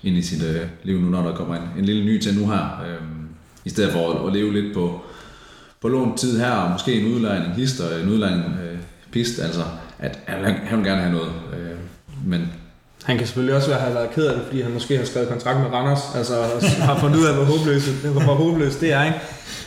ind 0.02 0.16
i 0.16 0.22
sit 0.22 0.42
øh, 0.42 0.60
liv 0.82 1.00
nu, 1.00 1.10
når 1.10 1.22
der 1.22 1.34
kommer 1.34 1.54
en, 1.54 1.62
en 1.78 1.84
lille 1.84 2.04
ny 2.04 2.20
til 2.20 2.38
nu 2.38 2.46
her. 2.46 2.82
Øh, 2.86 3.23
i 3.64 3.70
stedet 3.70 3.92
for 3.92 4.26
at, 4.26 4.32
leve 4.32 4.52
lidt 4.52 4.74
på, 4.74 5.00
på 5.80 5.88
lånt 5.88 6.18
tid 6.18 6.38
her, 6.38 6.50
og 6.50 6.70
måske 6.70 7.00
en 7.00 7.14
udlejning 7.14 7.54
hister, 7.54 7.96
en 8.02 8.08
udlejning 8.08 8.44
øh, 8.44 8.78
pist, 9.12 9.38
altså 9.38 9.62
at 9.98 10.18
han, 10.26 10.54
han 10.54 10.78
vil 10.78 10.86
gerne 10.86 11.00
have 11.00 11.12
noget, 11.12 11.32
øh, 11.52 11.76
men 12.26 12.52
han 13.04 13.18
kan 13.18 13.26
selvfølgelig 13.26 13.56
også 13.56 13.68
være, 13.68 13.80
have 13.80 13.94
været 13.94 14.10
ked 14.10 14.26
af 14.26 14.34
det, 14.34 14.44
fordi 14.46 14.60
han 14.62 14.72
måske 14.72 14.98
har 14.98 15.04
skrevet 15.04 15.28
kontrakt 15.28 15.58
med 15.58 15.66
Randers, 15.66 16.00
altså 16.14 16.34
har 16.88 16.98
fundet 17.00 17.18
ud 17.18 17.24
af, 17.24 17.34
hvor 17.34 17.44
håbløst, 17.44 17.88
hvor 17.88 18.20
håbløst 18.20 18.80
det 18.80 18.92
er, 18.92 19.04
ikke? 19.04 19.18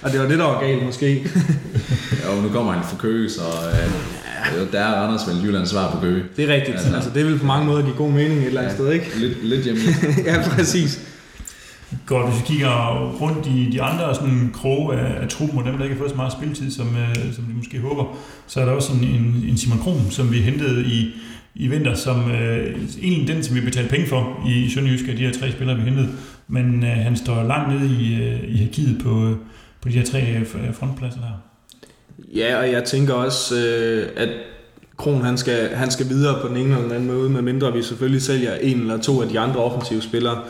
Og 0.01 0.11
det 0.11 0.19
var 0.19 0.27
det, 0.27 0.39
der 0.39 0.45
var 0.45 0.61
galt 0.61 0.85
måske. 0.85 1.13
ja, 2.23 2.29
og 2.29 2.43
nu 2.43 2.49
kommer 2.49 2.71
han 2.73 2.83
fra 2.83 2.97
Køge, 2.97 3.29
så 3.29 3.41
øh, 3.41 4.71
der 4.71 4.79
er 4.79 5.01
Randers 5.01 5.27
vel 5.27 5.43
Jyllands 5.43 5.69
svar 5.69 5.91
på 5.91 5.99
Køge. 6.01 6.23
Det 6.37 6.49
er 6.49 6.53
rigtigt, 6.53 6.77
altså, 6.77 6.95
altså 6.95 7.09
det 7.13 7.25
vil 7.25 7.39
på 7.39 7.45
mange 7.45 7.65
måder 7.65 7.83
give 7.83 7.95
god 7.95 8.11
mening 8.11 8.39
et 8.39 8.45
eller 8.45 8.61
andet 8.61 8.71
ja, 8.71 8.77
sted, 8.77 8.91
ikke? 8.91 9.11
Lidt, 9.15 9.43
lidt 9.43 9.63
hjemme. 9.63 9.81
ja, 10.25 10.43
præcis. 10.49 10.99
Godt, 12.05 12.29
hvis 12.29 12.41
vi 12.41 12.45
kigger 12.45 12.99
rundt 13.21 13.47
i 13.47 13.69
de 13.71 13.81
andre 13.81 14.15
sådan, 14.15 14.51
kroge 14.53 14.95
af, 14.95 15.21
af 15.21 15.29
truppen, 15.29 15.59
og 15.59 15.65
dem, 15.65 15.77
der 15.77 15.83
ikke 15.83 15.95
har 15.95 15.99
fået 15.99 16.11
så 16.11 16.15
meget 16.15 16.31
spilletid, 16.31 16.71
som, 16.71 16.87
øh, 16.87 17.33
som 17.33 17.43
de 17.43 17.53
måske 17.53 17.79
håber, 17.79 18.17
så 18.47 18.61
er 18.61 18.65
der 18.65 18.71
også 18.71 18.93
en, 18.93 19.03
en, 19.03 19.45
en 19.49 19.57
Simon 19.57 19.79
Kron, 19.79 20.11
som 20.11 20.31
vi 20.31 20.37
hentede 20.37 20.85
i, 20.85 21.11
i 21.55 21.67
vinter, 21.67 21.93
som 21.93 22.31
øh, 22.31 22.79
egentlig 23.01 23.35
den, 23.35 23.43
som 23.43 23.55
vi 23.55 23.61
betalte 23.61 23.89
penge 23.89 24.07
for 24.07 24.47
i 24.47 24.69
Sønderjysk 24.69 25.07
af 25.07 25.15
de 25.15 25.25
her 25.25 25.33
tre 25.33 25.51
spillere, 25.51 25.77
vi 25.77 25.83
hentede. 25.83 26.09
Men 26.47 26.83
øh, 26.83 26.89
han 26.89 27.15
står 27.15 27.43
langt 27.43 27.73
nede 27.73 27.95
i, 28.01 28.23
øh, 28.23 28.43
i 28.43 28.57
hierarkiet 28.57 29.01
på, 29.03 29.29
øh, 29.29 29.35
på 29.81 29.89
de 29.89 29.93
her 29.93 30.05
tre 30.05 30.21
øh, 30.21 30.41
øh 30.41 30.73
frontpladser 30.73 31.19
der. 31.19 31.43
Ja, 32.35 32.57
og 32.57 32.71
jeg 32.71 32.83
tænker 32.83 33.13
også, 33.13 33.55
øh, 33.55 34.07
at 34.15 34.29
Kron 34.97 35.21
han 35.21 35.37
skal, 35.37 35.75
han 35.75 35.91
skal 35.91 36.09
videre 36.09 36.41
på 36.41 36.47
den 36.47 36.57
ene 36.57 36.69
eller 36.69 36.81
den 36.81 36.91
anden 36.91 37.07
måde, 37.07 37.29
medmindre 37.29 37.73
vi 37.73 37.83
selvfølgelig 37.83 38.21
sælger 38.21 38.55
en 38.55 38.79
eller 38.79 38.97
to 38.97 39.21
af 39.21 39.29
de 39.29 39.39
andre 39.39 39.59
offensive 39.59 40.01
spillere. 40.01 40.41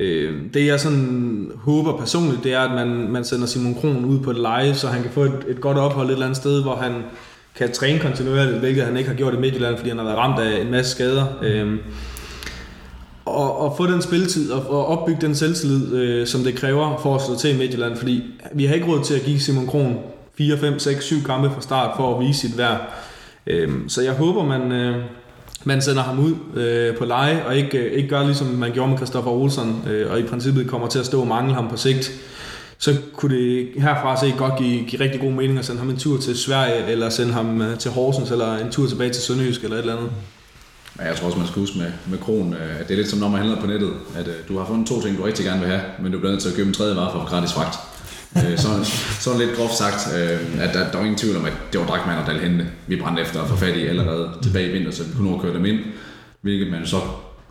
Øh, 0.00 0.34
det 0.54 0.66
jeg 0.66 0.80
sådan 0.80 1.50
håber 1.56 1.96
personligt, 1.96 2.44
det 2.44 2.52
er, 2.52 2.60
at 2.60 2.74
man, 2.74 3.08
man 3.08 3.24
sender 3.24 3.46
Simon 3.46 3.74
Kron 3.74 4.04
ud 4.04 4.18
på 4.18 4.30
et 4.30 4.36
leje, 4.38 4.74
så 4.74 4.88
han 4.88 5.02
kan 5.02 5.10
få 5.10 5.22
et, 5.22 5.44
et 5.48 5.60
godt 5.60 5.78
ophold 5.78 6.06
et 6.06 6.12
eller 6.12 6.26
andet 6.26 6.36
sted, 6.36 6.62
hvor 6.62 6.74
han 6.74 6.92
kan 7.54 7.72
træne 7.72 7.98
kontinuerligt, 7.98 8.58
hvilket 8.58 8.84
han 8.84 8.96
ikke 8.96 9.10
har 9.10 9.16
gjort 9.16 9.34
i 9.34 9.36
Midtjylland, 9.36 9.76
fordi 9.76 9.88
han 9.88 9.98
har 9.98 10.04
været 10.04 10.18
ramt 10.18 10.38
af 10.38 10.60
en 10.60 10.70
masse 10.70 10.90
skader. 10.90 11.26
Øh, 11.42 11.76
og, 13.24 13.58
og 13.58 13.74
få 13.76 13.86
den 13.86 14.02
spilletid 14.02 14.52
og, 14.52 14.70
og 14.70 14.86
opbygge 14.86 15.20
den 15.20 15.34
selvtillid, 15.34 15.94
øh, 15.94 16.26
som 16.26 16.40
det 16.40 16.54
kræver 16.54 16.98
for 17.02 17.14
at 17.14 17.22
slå 17.22 17.36
til 17.36 17.54
i 17.54 17.58
Midtjylland, 17.58 17.96
fordi 17.96 18.22
vi 18.54 18.64
har 18.64 18.74
ikke 18.74 18.86
råd 18.86 19.04
til 19.04 19.14
at 19.14 19.22
give 19.22 19.40
Simon 19.40 19.66
Kron 19.66 19.98
4, 20.38 20.58
5, 20.58 20.78
6, 20.78 21.04
7 21.04 21.16
kampe 21.26 21.50
fra 21.50 21.60
start 21.60 21.96
for 21.96 22.14
at 22.14 22.26
vise 22.26 22.40
sit 22.40 22.58
værd. 22.58 22.80
Øh, 23.46 23.70
så 23.88 24.02
jeg 24.02 24.12
håber, 24.12 24.44
man, 24.44 24.72
øh, 24.72 25.04
man 25.68 25.82
sender 25.82 26.02
ham 26.02 26.18
ud 26.18 26.60
øh, 26.60 26.96
på 26.96 27.04
leje, 27.04 27.44
og 27.46 27.56
ikke, 27.56 27.78
øh, 27.78 27.92
ikke 27.92 28.08
gør 28.08 28.24
ligesom 28.24 28.46
man 28.46 28.72
gjorde 28.72 28.90
med 28.90 28.96
Christoffer 28.96 29.30
Olsen, 29.30 29.82
øh, 29.90 30.10
og 30.10 30.20
i 30.20 30.22
princippet 30.22 30.68
kommer 30.68 30.88
til 30.88 30.98
at 30.98 31.06
stå 31.06 31.20
og 31.20 31.26
mangle 31.26 31.54
ham 31.54 31.68
på 31.68 31.76
sigt. 31.76 32.12
Så 32.78 32.96
kunne 33.16 33.36
det 33.36 33.68
herfra 33.76 34.20
se 34.20 34.34
godt 34.38 34.58
give, 34.58 34.84
give 34.84 35.02
rigtig 35.02 35.20
god 35.20 35.30
mening 35.30 35.58
at 35.58 35.64
sende 35.64 35.80
ham 35.80 35.90
en 35.90 35.96
tur 35.96 36.18
til 36.18 36.38
Sverige, 36.38 36.86
eller 36.86 37.10
sende 37.10 37.32
ham 37.32 37.62
øh, 37.62 37.78
til 37.78 37.90
Horsens, 37.90 38.30
eller 38.30 38.56
en 38.56 38.70
tur 38.70 38.86
tilbage 38.86 39.10
til 39.10 39.22
Sønderjysk, 39.22 39.62
eller 39.64 39.76
et 39.76 39.80
eller 39.80 39.96
andet. 39.96 40.10
Ja, 40.98 41.06
jeg 41.06 41.16
tror 41.16 41.26
også, 41.26 41.38
man 41.38 41.46
skal 41.46 41.60
huske 41.60 41.78
med, 41.78 41.92
med 42.10 42.18
Kron, 42.18 42.54
at 42.54 42.60
øh, 42.60 42.78
det 42.78 42.90
er 42.90 42.96
lidt 42.96 43.08
som 43.08 43.18
når 43.18 43.28
man 43.28 43.38
handler 43.38 43.60
på 43.60 43.66
nettet, 43.66 43.92
at 44.16 44.28
øh, 44.28 44.34
du 44.48 44.58
har 44.58 44.66
fundet 44.66 44.86
to 44.88 45.02
ting, 45.02 45.18
du 45.18 45.22
rigtig 45.22 45.44
gerne 45.44 45.60
vil 45.60 45.68
have, 45.68 45.82
men 46.02 46.12
du 46.12 46.18
bliver 46.18 46.30
nødt 46.30 46.42
til 46.42 46.48
at 46.48 46.54
købe 46.54 46.68
en 46.68 46.74
tredje 46.74 46.96
vare 46.96 47.12
for 47.12 47.28
gratis 47.28 47.52
fragt. 47.52 47.78
Øh, 48.36 48.58
så, 48.58 48.68
sådan 49.20 49.38
lidt 49.38 49.56
groft 49.56 49.74
sagt, 49.74 50.12
at 50.60 50.74
der, 50.74 50.90
der 50.90 50.96
var 50.96 51.04
ingen 51.04 51.18
tvivl 51.18 51.36
om, 51.36 51.44
at 51.44 51.52
det 51.72 51.80
var 51.80 51.86
Drakman 51.86 52.18
og 52.18 52.26
Dalhente, 52.26 52.66
vi 52.86 52.96
brændte 52.96 53.22
efter 53.22 53.42
at 53.42 53.48
få 53.48 53.56
fat 53.56 53.76
i 53.76 53.86
allerede 53.86 54.30
tilbage 54.42 54.68
i 54.68 54.72
vinter, 54.72 54.90
så 54.90 55.04
vi 55.04 55.10
kunne 55.16 55.30
nå 55.30 55.38
køre 55.38 55.54
dem 55.54 55.64
ind, 55.64 55.78
hvilket 56.40 56.70
man 56.70 56.86
så 56.86 56.96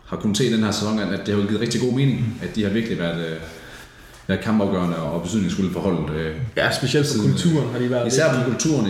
har 0.06 0.16
kunnet 0.16 0.36
se 0.36 0.46
i 0.46 0.52
den 0.52 0.64
her 0.64 0.70
sæson, 0.70 0.98
at 0.98 1.26
det 1.26 1.34
har 1.34 1.42
givet 1.42 1.60
rigtig 1.60 1.80
god 1.80 1.92
mening, 1.92 2.40
at 2.42 2.56
de 2.56 2.62
har 2.62 2.70
virkelig 2.70 2.98
været, 2.98 3.36
været 4.26 4.40
kampafgørende 4.40 4.96
og 4.96 5.22
betydningsfulde 5.22 5.72
for 5.72 5.80
holdet. 5.80 6.32
Ja, 6.56 6.72
specielt 6.72 7.06
for 7.06 7.22
kulturen 7.22 7.72
har 7.72 7.78
de 7.78 7.90
været. 7.90 8.06
Især 8.06 8.34
for 8.34 8.50
kulturen, 8.50 8.86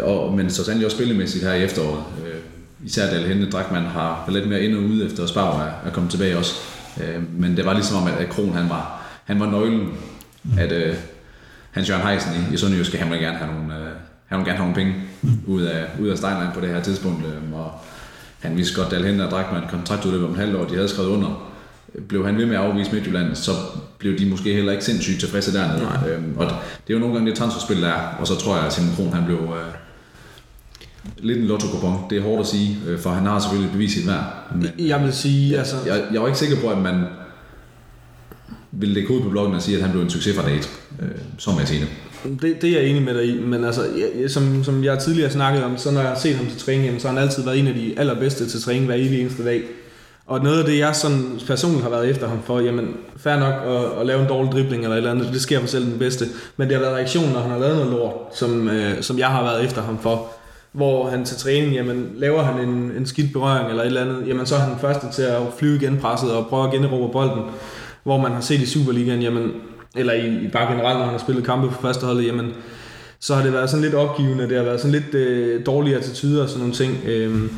og, 0.00 0.32
men 0.32 0.50
så 0.50 0.64
sandelig 0.64 0.86
også 0.86 0.96
spillemæssigt 0.96 1.44
her 1.44 1.52
i 1.52 1.64
efteråret 1.64 2.04
især 2.84 3.10
Dal 3.10 3.26
Hente 3.26 3.50
Drakman 3.50 3.82
har 3.82 4.24
lidt 4.28 4.48
mere 4.48 4.62
ind 4.62 4.76
og 4.76 4.82
ude 4.82 5.06
efter 5.06 5.26
Spar 5.26 5.60
er, 5.60 5.88
er 5.88 5.92
kommet 5.92 6.10
tilbage 6.10 6.38
også. 6.38 6.54
Øh, 7.00 7.40
men 7.40 7.56
det 7.56 7.64
var 7.64 7.72
ligesom 7.72 7.96
om, 7.96 8.08
at 8.18 8.28
Kron 8.28 8.52
han 8.52 8.68
var, 8.68 9.02
han 9.24 9.40
var 9.40 9.50
nøglen, 9.50 9.88
at 10.58 10.72
øh, 10.72 10.94
Hans 11.72 11.88
Jørgen 11.88 12.06
Heisen 12.06 12.32
i, 12.34 12.54
i 12.54 12.56
Sønderjysk, 12.56 12.94
han 12.94 13.10
ville 13.10 13.24
gerne 13.24 13.38
have 13.38 13.52
nogle, 13.54 13.74
øh, 13.74 13.90
han 14.26 14.38
ville 14.38 14.50
gerne 14.50 14.58
have 14.58 14.72
nogle 14.72 14.74
penge 14.74 14.94
ud 15.54 15.62
af, 15.62 15.84
ud 16.00 16.08
af 16.08 16.18
Steinlein 16.18 16.50
på 16.54 16.60
det 16.60 16.68
her 16.68 16.82
tidspunkt. 16.82 17.26
Øh, 17.26 17.52
og 17.52 17.72
han 18.40 18.56
vidste 18.56 18.76
godt, 18.76 18.86
at 18.86 18.92
Dal 18.92 19.04
Hente 19.04 19.22
og 19.22 19.30
Drakman 19.30 19.62
kontraktudløb 19.70 20.22
om 20.22 20.30
et 20.30 20.36
halvt 20.36 20.56
år, 20.56 20.64
de 20.64 20.74
havde 20.74 20.88
skrevet 20.88 21.08
under. 21.08 21.52
Blev 22.08 22.26
han 22.26 22.38
ved 22.38 22.46
med 22.46 22.56
at 22.56 22.62
afvise 22.62 22.92
Midtjylland, 22.92 23.34
så 23.34 23.52
blev 23.98 24.18
de 24.18 24.26
måske 24.26 24.54
heller 24.54 24.72
ikke 24.72 24.84
sindssygt 24.84 25.20
tilfredse 25.20 25.54
dernede. 25.54 25.88
Øh, 26.08 26.22
og 26.36 26.44
det 26.46 26.90
er 26.90 26.94
jo 26.94 26.98
nogle 26.98 27.14
gange 27.14 27.30
det 27.30 27.38
transferspil, 27.38 27.82
der 27.82 27.88
er, 27.88 28.16
og 28.20 28.26
så 28.26 28.36
tror 28.36 28.56
jeg, 28.56 28.66
at 28.66 28.72
Simon 28.72 28.94
Kron 28.96 29.12
han 29.12 29.24
blev, 29.24 29.38
øh, 29.38 29.74
lidt 31.18 31.38
en 31.38 31.44
lotto 31.44 31.66
-kupon. 31.66 32.08
Det 32.10 32.18
er 32.18 32.22
hårdt 32.22 32.40
at 32.40 32.46
sige, 32.46 32.78
øh, 32.86 32.98
for 32.98 33.10
han 33.10 33.26
har 33.26 33.38
selvfølgelig 33.38 33.72
bevist 33.72 33.94
sit 33.94 34.06
værd. 34.06 34.24
Men 34.54 34.70
jeg 34.78 35.02
vil 35.02 35.12
sige, 35.12 35.58
altså... 35.58 35.76
Jeg, 35.86 36.02
jeg 36.12 36.20
var 36.20 36.26
ikke 36.26 36.38
sikker 36.38 36.56
på, 36.60 36.68
at 36.68 36.78
man 36.78 37.04
ville 38.72 38.94
lægge 38.94 39.10
ud 39.10 39.20
på 39.20 39.28
bloggen 39.28 39.54
og 39.54 39.62
sige, 39.62 39.76
at 39.76 39.82
han 39.82 39.92
blev 39.92 40.02
en 40.02 40.10
succes 40.10 40.36
fra 40.36 40.48
date. 40.48 40.68
Øh, 41.02 41.08
som 41.38 41.54
jeg 41.58 41.66
det. 41.68 42.62
Det 42.62 42.64
er 42.64 42.80
jeg 42.80 42.88
enig 42.88 43.02
med 43.02 43.14
dig 43.14 43.24
i, 43.24 43.40
men 43.40 43.64
altså, 43.64 43.82
jeg, 44.20 44.30
som, 44.30 44.64
som 44.64 44.84
jeg 44.84 44.98
tidligere 44.98 45.30
snakket 45.30 45.64
om, 45.64 45.78
så 45.78 45.90
når 45.90 46.00
jeg 46.00 46.08
har 46.08 46.18
set 46.18 46.36
ham 46.36 46.46
til 46.46 46.58
træning, 46.58 47.00
så 47.00 47.08
har 47.08 47.14
han 47.14 47.22
altid 47.22 47.44
været 47.44 47.58
en 47.58 47.66
af 47.66 47.74
de 47.74 47.94
allerbedste 47.96 48.48
til 48.48 48.62
træning 48.62 48.86
hver 48.86 48.94
evig 48.94 49.20
eneste 49.20 49.44
dag. 49.44 49.62
Og 50.26 50.42
noget 50.42 50.58
af 50.58 50.64
det, 50.64 50.78
jeg 50.78 50.96
sådan 50.96 51.40
personligt 51.46 51.82
har 51.82 51.90
været 51.90 52.10
efter 52.10 52.28
ham 52.28 52.42
for, 52.44 52.60
jamen, 52.60 52.96
fair 53.16 53.36
nok 53.36 53.54
at, 53.66 54.00
at 54.00 54.06
lave 54.06 54.22
en 54.22 54.28
dårlig 54.28 54.52
dribling 54.52 54.82
eller 54.82 54.94
et 54.94 54.98
eller 54.98 55.10
andet, 55.10 55.28
det 55.32 55.42
sker 55.42 55.60
for 55.60 55.66
selv 55.66 55.84
den 55.84 55.98
bedste. 55.98 56.26
Men 56.56 56.68
det 56.68 56.76
har 56.76 56.82
været 56.82 56.96
reaktionen, 56.96 57.32
når 57.32 57.40
han 57.40 57.50
har 57.50 57.58
lavet 57.58 57.76
noget 57.76 57.90
lort, 57.92 58.14
som, 58.34 58.68
øh, 58.68 59.02
som 59.02 59.18
jeg 59.18 59.28
har 59.28 59.42
været 59.42 59.64
efter 59.64 59.82
ham 59.82 59.98
for 59.98 60.32
hvor 60.72 61.10
han 61.10 61.24
til 61.24 61.36
træning, 61.36 61.72
jamen 61.72 62.12
laver 62.16 62.42
han 62.42 62.68
en, 62.68 62.92
en 62.96 63.06
skidt 63.06 63.32
berøring 63.32 63.68
eller 63.68 63.82
et 63.82 63.86
eller 63.86 64.00
andet, 64.00 64.28
jamen 64.28 64.46
så 64.46 64.54
er 64.54 64.58
han 64.58 64.70
den 64.70 64.78
første 64.78 65.06
til 65.12 65.22
at 65.22 65.40
flyve 65.58 65.76
igen 65.76 65.98
presset 65.98 66.32
og 66.32 66.46
prøve 66.46 66.66
at 66.66 66.72
generobre 66.72 67.12
bolden. 67.12 67.42
Hvor 68.02 68.18
man 68.18 68.32
har 68.32 68.40
set 68.40 68.60
i 68.60 68.66
Superligaen, 68.66 69.22
jamen, 69.22 69.52
eller 69.96 70.12
i, 70.12 70.44
i 70.44 70.48
bare 70.48 70.72
generelt, 70.72 70.98
når 70.98 71.04
han 71.04 71.14
har 71.14 71.18
spillet 71.18 71.44
kampe 71.44 71.68
på 71.68 71.82
førsteholdet, 71.82 72.26
jamen, 72.26 72.52
så 73.20 73.34
har 73.34 73.42
det 73.42 73.52
været 73.52 73.70
sådan 73.70 73.82
lidt 73.82 73.94
opgivende, 73.94 74.48
det 74.48 74.56
har 74.56 74.64
været 74.64 74.80
sådan 74.80 74.92
lidt 74.92 75.14
øh, 75.14 75.66
dårlige 75.66 75.96
attityder 75.96 76.42
og 76.42 76.48
sådan 76.48 76.60
nogle 76.60 76.74
ting. 76.74 76.98
Øhm, 77.04 77.50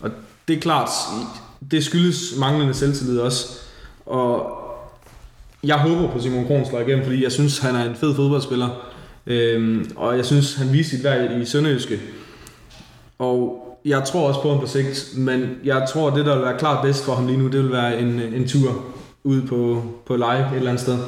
og 0.00 0.10
det 0.48 0.56
er 0.56 0.60
klart, 0.60 0.88
det 1.70 1.84
skyldes 1.84 2.34
manglende 2.38 2.74
selvtillid 2.74 3.18
også. 3.18 3.58
Og 4.06 4.60
jeg 5.64 5.76
håber 5.76 6.10
på 6.10 6.20
Simon 6.20 6.46
Kron 6.46 6.66
slår 6.66 6.80
igennem, 6.80 7.04
fordi 7.04 7.22
jeg 7.22 7.32
synes, 7.32 7.58
han 7.58 7.74
er 7.74 7.84
en 7.84 7.94
fed 7.94 8.14
fodboldspiller. 8.14 8.68
Øhm, 9.26 9.90
og 9.96 10.16
jeg 10.16 10.24
synes, 10.24 10.54
han 10.54 10.72
viser 10.72 10.96
sit 10.96 11.04
værd 11.04 11.40
i 11.40 11.44
Sønderjyske. 11.44 12.00
Og 13.18 13.60
jeg 13.84 14.04
tror 14.04 14.28
også 14.28 14.42
på 14.42 14.50
ham 14.50 14.60
på 14.60 14.66
sigt, 14.66 15.12
men 15.16 15.48
jeg 15.64 15.86
tror, 15.92 16.10
det, 16.10 16.26
der 16.26 16.34
vil 16.34 16.44
være 16.44 16.58
klart 16.58 16.84
bedst 16.84 17.04
for 17.04 17.14
ham 17.14 17.26
lige 17.26 17.38
nu, 17.38 17.48
det 17.48 17.62
vil 17.62 17.72
være 17.72 18.00
en, 18.00 18.20
en 18.20 18.48
tur 18.48 18.84
ud 19.24 19.42
på, 19.42 19.82
på 20.06 20.16
live 20.16 20.50
et 20.50 20.56
eller 20.56 20.70
andet 20.70 20.82
sted. 20.82 20.98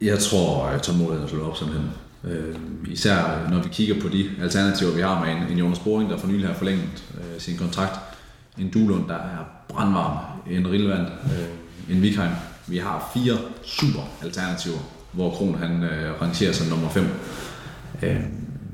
Jeg 0.00 0.18
tror, 0.18 0.66
at 0.66 0.82
tålmodigheden 0.82 1.28
slår 1.28 1.48
op 1.48 1.56
simpelthen. 1.56 1.90
Øh, 2.24 2.56
især 2.88 3.48
når 3.50 3.62
vi 3.62 3.68
kigger 3.72 4.00
på 4.00 4.08
de 4.08 4.30
alternativer, 4.42 4.90
vi 4.90 5.00
har 5.00 5.24
med 5.24 5.32
en, 5.32 5.52
en 5.52 5.58
Jonas 5.58 5.78
Boring, 5.78 6.10
der 6.10 6.18
for 6.18 6.26
nylig 6.26 6.46
har 6.46 6.54
forlænget 6.54 7.04
øh, 7.14 7.40
sin 7.40 7.56
kontrakt. 7.56 8.00
En 8.58 8.70
Duelund, 8.70 9.08
der 9.08 9.14
er 9.14 9.44
brandvarm. 9.68 10.16
En 10.50 10.70
Rillevand. 10.70 11.06
Øh, 11.06 11.96
en 11.96 12.02
Vikheim. 12.02 12.30
Vi 12.66 12.78
har 12.78 13.10
fire 13.14 13.38
super 13.64 14.00
alternativer, 14.22 14.78
hvor 15.12 15.30
Kron 15.30 15.54
han 15.58 15.82
øh, 15.82 16.22
rangerer 16.22 16.52
som 16.52 16.66
nummer 16.66 16.88
5. 16.88 17.04
Øh, 18.02 18.20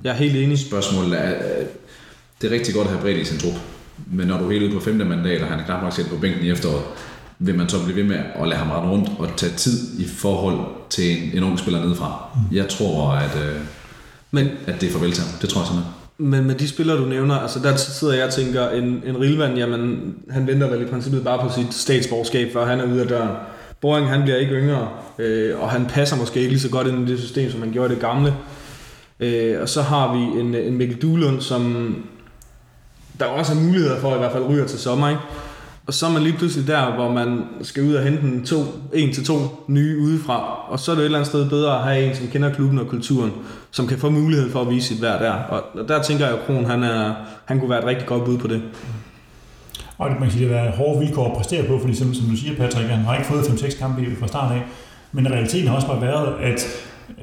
jeg 0.05 0.11
er 0.11 0.15
helt 0.15 0.37
enig. 0.37 0.59
Spørgsmålet 0.59 1.25
er, 1.25 1.31
øh, 1.31 1.67
det 2.43 2.51
er 2.51 2.55
rigtig 2.55 2.75
godt 2.75 2.87
at 2.87 2.93
have 2.93 3.03
bredt 3.03 3.19
i 3.19 3.25
sin 3.25 3.39
trup. 3.39 3.61
Men 4.07 4.27
når 4.27 4.39
du 4.39 4.47
er 4.47 4.51
helt 4.53 4.65
ude 4.65 4.73
på 4.73 4.81
femte 4.81 5.05
mandat, 5.05 5.43
og 5.43 5.49
han 5.49 5.61
er 5.61 5.65
knap 5.65 5.83
nok 5.83 6.09
på 6.11 6.17
bænken 6.17 6.45
i 6.45 6.51
efteråret, 6.51 6.83
vil 7.45 7.55
man 7.55 7.69
så 7.69 7.85
blive 7.85 7.97
ved 7.97 8.05
med 8.05 8.17
at 8.17 8.49
lade 8.49 8.59
ham 8.59 8.71
rende 8.71 8.91
rundt 8.91 9.09
og 9.19 9.29
tage 9.37 9.53
tid 9.53 10.01
i 10.01 10.09
forhold 10.09 10.59
til 10.91 11.23
en, 11.23 11.31
en 11.35 11.43
ung 11.43 11.59
spiller 11.59 11.81
nedefra. 11.81 12.25
Mm. 12.35 12.57
Jeg 12.57 12.69
tror, 12.69 13.13
at, 13.13 13.37
øh, 13.37 13.61
men, 14.31 14.49
at 14.67 14.81
det 14.81 14.89
er 14.89 14.93
farvel 14.93 15.13
til 15.13 15.25
ham. 15.25 15.39
Det 15.41 15.49
tror 15.49 15.61
jeg 15.61 15.67
simpelthen. 15.67 15.95
Men 16.19 16.47
med 16.47 16.55
de 16.55 16.69
spillere, 16.69 16.97
du 16.97 17.05
nævner, 17.05 17.35
altså 17.35 17.59
der 17.59 17.77
sidder 17.77 18.15
jeg 18.15 18.27
og 18.27 18.33
tænker, 18.33 18.69
en, 18.69 19.03
en 19.07 19.21
Rilvan, 19.21 19.57
jamen, 19.57 20.15
han 20.31 20.47
venter 20.47 20.71
vel 20.71 20.83
i 20.83 20.85
princippet 20.85 21.25
bare 21.25 21.49
på 21.49 21.55
sit 21.55 21.75
statsborgerskab, 21.75 22.53
før 22.53 22.67
han 22.67 22.81
er 22.81 22.85
ude 22.85 23.01
af 23.01 23.09
døren. 23.09 23.31
Boring, 23.81 24.09
han 24.09 24.23
bliver 24.23 24.37
ikke 24.37 24.55
yngre, 24.55 24.89
øh, 25.19 25.61
og 25.61 25.71
han 25.71 25.87
passer 25.87 26.17
måske 26.17 26.41
ikke 26.41 26.51
lige 26.51 26.61
så 26.61 26.71
godt 26.71 26.87
ind 26.87 27.09
i 27.09 27.13
det 27.13 27.21
system, 27.21 27.51
som 27.51 27.61
han 27.61 27.73
gjorde 27.73 27.95
det 27.95 28.01
gamle. 28.01 28.35
Øh, 29.21 29.61
og 29.61 29.69
så 29.69 29.83
har 29.83 30.15
vi 30.15 30.41
en, 30.41 30.55
en 30.55 30.77
Mikkel 30.77 31.03
Duhlund, 31.03 31.41
som 31.41 31.95
der 33.21 33.27
også 33.27 33.53
er 33.53 33.57
muligheder 33.57 34.01
for, 34.01 34.15
i 34.15 34.19
hvert 34.19 34.33
fald 34.33 34.49
ryger 34.49 34.67
til 34.67 34.79
sommer. 34.79 35.09
Ikke? 35.09 35.21
Og 35.87 35.95
så 35.95 36.07
er 36.07 36.11
man 36.11 36.23
lige 36.23 36.37
pludselig 36.39 36.67
der, 36.67 36.95
hvor 36.95 37.13
man 37.13 37.45
skal 37.63 37.83
ud 37.83 37.95
og 37.95 38.03
hente 38.03 38.23
en, 38.23 38.45
to, 38.45 38.57
en 38.95 39.13
til 39.13 39.25
to 39.25 39.35
nye 39.69 39.99
udefra. 39.99 40.69
Og 40.69 40.79
så 40.79 40.91
er 40.91 40.95
det 40.95 41.03
et 41.03 41.05
eller 41.05 41.19
andet 41.19 41.29
sted 41.29 41.49
bedre 41.49 41.77
at 41.79 41.85
have 41.85 42.09
en, 42.09 42.17
som 42.17 42.27
kender 42.27 42.55
klubben 42.55 42.79
og 42.79 42.87
kulturen, 42.87 43.33
som 43.71 43.87
kan 43.87 43.99
få 43.99 44.11
mulighed 44.11 44.51
for 44.51 44.61
at 44.61 44.71
vise 44.71 44.89
sit 44.89 45.03
værd 45.03 45.23
der. 45.23 45.33
Og 45.33 45.89
der 45.89 46.03
tænker 46.03 46.27
jeg, 46.27 46.35
at 46.35 46.47
Kron 46.47 46.65
han, 46.65 46.83
er, 46.83 47.15
han 47.45 47.61
kunne 47.61 47.71
være 47.71 47.79
et 47.79 47.87
rigtig 47.87 48.07
godt 48.07 48.25
bud 48.25 48.39
på 48.39 48.49
det. 48.49 48.63
Og 49.99 50.11
man 50.11 50.23
kan 50.23 50.31
sige, 50.31 50.49
det 50.49 50.57
er 50.57 50.71
hårde 50.71 51.01
vilkår 51.01 51.31
at 51.31 51.37
præstere 51.37 51.67
på, 51.67 51.79
fordi 51.79 51.95
som, 51.95 52.15
som 52.15 52.27
du 52.27 52.37
siger, 52.37 52.57
Patrick, 52.57 52.89
han 52.89 53.05
har 53.05 53.15
ikke 53.15 53.27
fået 53.27 53.43
5-6 53.43 53.79
kampe 53.79 54.17
fra 54.21 54.27
start 54.27 54.53
af. 54.53 54.63
Men 55.13 55.31
realiteten 55.31 55.69
har 55.69 55.75
også 55.75 55.87
bare 55.87 56.01
været, 56.01 56.35
at 56.43 56.67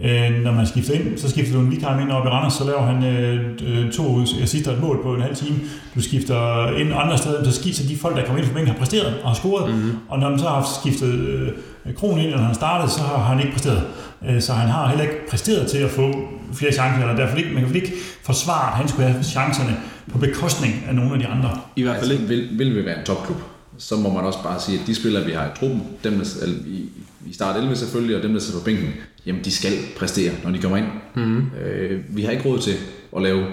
Øh, 0.03 0.43
når 0.43 0.51
man 0.51 0.67
skifter 0.67 0.93
ind, 0.93 1.17
så 1.17 1.29
skifter 1.29 1.53
du 1.53 1.59
en 1.59 1.71
vikar 1.71 1.99
ind 1.99 2.11
op 2.11 2.25
i 2.25 2.29
Randers, 2.29 2.53
så 2.53 2.63
laver 2.63 2.81
han 2.81 3.03
øh, 3.03 3.45
øh 3.61 3.91
to 3.91 4.21
assister 4.41 4.71
et 4.71 4.81
mål 4.81 5.03
på 5.03 5.15
en 5.15 5.21
halv 5.21 5.35
time. 5.35 5.55
Du 5.95 6.01
skifter 6.01 6.67
ind 6.77 6.93
andre 6.93 7.17
steder, 7.17 7.43
så 7.43 7.51
skifter 7.51 7.87
de 7.87 7.97
folk, 7.97 8.15
der 8.15 8.25
kommer 8.25 8.37
ind 8.37 8.47
for 8.47 8.53
bænken, 8.53 8.71
har 8.73 8.79
præsteret 8.79 9.13
og 9.23 9.29
har 9.29 9.35
scoret. 9.35 9.75
Mm-hmm. 9.75 9.91
Og 10.09 10.19
når 10.19 10.29
man 10.29 10.39
så 10.39 10.47
har 10.47 10.79
skiftet 10.81 11.13
øh, 11.13 11.93
Kron 11.95 12.19
ind, 12.19 12.31
når 12.31 12.37
han 12.37 12.55
startede, 12.55 12.91
så 12.91 12.99
har 12.99 13.17
han 13.17 13.39
ikke 13.39 13.51
præsteret. 13.51 13.83
Øh, 14.29 14.41
så 14.41 14.53
han 14.53 14.69
har 14.69 14.87
heller 14.87 15.03
ikke 15.03 15.29
præsteret 15.29 15.67
til 15.67 15.77
at 15.77 15.89
få 15.89 16.13
flere 16.53 16.71
chancer, 16.71 17.01
eller 17.01 17.15
derfor 17.15 17.37
ikke, 17.37 17.49
man 17.53 17.65
kan 17.65 17.75
ikke 17.75 17.93
forsvare, 18.23 18.71
at 18.71 18.77
han 18.77 18.87
skulle 18.87 19.07
have 19.07 19.23
chancerne 19.23 19.77
på 20.11 20.17
bekostning 20.17 20.73
af 20.87 20.95
nogle 20.95 21.13
af 21.13 21.19
de 21.19 21.27
andre. 21.27 21.59
I 21.75 21.83
hvert 21.83 21.99
fald 21.99 22.11
ikke. 22.11 22.23
Altså, 22.23 22.35
vil, 22.35 22.57
vil 22.57 22.75
vi 22.75 22.85
være 22.85 22.99
en 22.99 23.05
topklub, 23.05 23.37
så 23.77 23.95
må 23.95 24.13
man 24.13 24.25
også 24.25 24.43
bare 24.43 24.59
sige, 24.59 24.79
at 24.79 24.87
de 24.87 24.95
spillere, 24.95 25.25
vi 25.25 25.31
har 25.31 25.45
i 25.45 25.49
truppen, 25.59 25.83
dem 26.03 26.13
der, 26.13 26.25
eller 26.43 26.55
i, 26.67 26.89
i 27.25 27.33
start 27.33 27.57
11 27.57 27.75
selvfølgelig, 27.75 28.17
og 28.17 28.23
dem, 28.23 28.33
der 28.33 28.39
sidder 28.39 28.59
på 28.59 28.65
bænken, 28.65 28.89
jamen 29.25 29.43
de 29.43 29.51
skal 29.51 29.71
præstere, 29.97 30.31
når 30.43 30.51
de 30.51 30.61
kommer 30.61 30.77
ind. 30.77 30.87
Mm. 31.15 31.51
Øh, 31.65 32.01
vi 32.09 32.21
har 32.21 32.31
ikke 32.31 32.49
råd 32.49 32.59
til 32.59 32.75
at 33.15 33.21
lave 33.21 33.45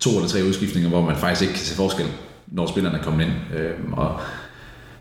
to 0.00 0.10
eller 0.10 0.28
tre 0.28 0.44
udskiftninger, 0.44 0.88
hvor 0.90 1.00
man 1.02 1.16
faktisk 1.16 1.42
ikke 1.42 1.54
kan 1.54 1.64
se 1.64 1.74
forskel, 1.74 2.06
når 2.46 2.66
spillerne 2.66 2.98
er 2.98 3.02
kommet 3.02 3.24
ind. 3.24 3.32
Øh, 3.58 3.92
og 3.92 4.20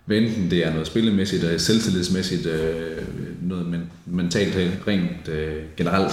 hvad 0.05 0.17
enten 0.17 0.51
det 0.51 0.65
er 0.65 0.71
noget 0.71 0.87
spillemæssigt, 0.87 1.43
og 1.43 1.61
selvtillidsmæssigt, 1.61 2.45
øh, 2.45 2.97
noget 3.41 3.67
men, 3.67 3.91
mentalt 4.05 4.55
rent 4.87 5.27
øh, 5.27 5.55
generelt, 5.77 6.11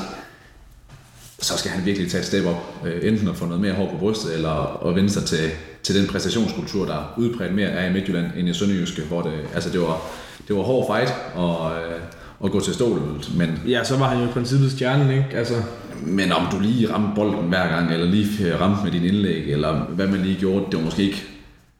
så 1.38 1.58
skal 1.58 1.70
han 1.70 1.86
virkelig 1.86 2.10
tage 2.10 2.20
et 2.20 2.26
step 2.26 2.46
op. 2.46 2.86
Øh, 2.86 3.08
enten 3.08 3.28
at 3.28 3.36
få 3.36 3.46
noget 3.46 3.60
mere 3.60 3.72
hår 3.72 3.90
på 3.90 3.96
brystet, 3.98 4.34
eller 4.34 4.86
at 4.88 4.94
vende 4.94 5.10
sig 5.10 5.24
til, 5.24 5.50
til 5.82 5.94
den 5.94 6.06
præstationskultur, 6.06 6.86
der 6.86 6.94
er 6.94 7.14
udbredt 7.16 7.54
mere 7.54 7.68
af 7.68 7.90
i 7.90 7.92
Midtjylland 7.92 8.26
end 8.36 8.48
i 8.48 8.54
Sønderjyske, 8.54 9.02
hvor 9.02 9.22
det, 9.22 9.40
altså 9.54 9.70
det 9.70 9.80
var, 9.80 10.00
det 10.48 10.56
var 10.56 10.62
hård 10.62 10.96
fight 10.96 11.14
og, 11.34 11.72
øh, 11.76 12.00
og 12.40 12.50
gå 12.50 12.60
til 12.60 12.74
stålet. 12.74 13.30
Men, 13.36 13.60
Ja, 13.68 13.84
så 13.84 13.96
var 13.96 14.08
han 14.08 14.18
jo 14.18 14.24
i 14.24 14.32
princippet 14.32 14.72
stjernen, 14.72 15.10
ikke? 15.10 15.26
Altså, 15.34 15.54
men 16.02 16.32
om 16.32 16.46
du 16.52 16.60
lige 16.60 16.92
ramte 16.92 17.08
bolden 17.14 17.48
hver 17.48 17.68
gang, 17.68 17.92
eller 17.92 18.06
lige 18.06 18.56
ramte 18.56 18.84
med 18.84 18.92
din 18.92 19.04
indlæg, 19.04 19.52
eller 19.52 19.84
hvad 19.88 20.06
man 20.06 20.20
lige 20.20 20.36
gjorde, 20.40 20.64
det 20.70 20.78
var 20.78 20.84
måske 20.84 21.02
ikke 21.02 21.24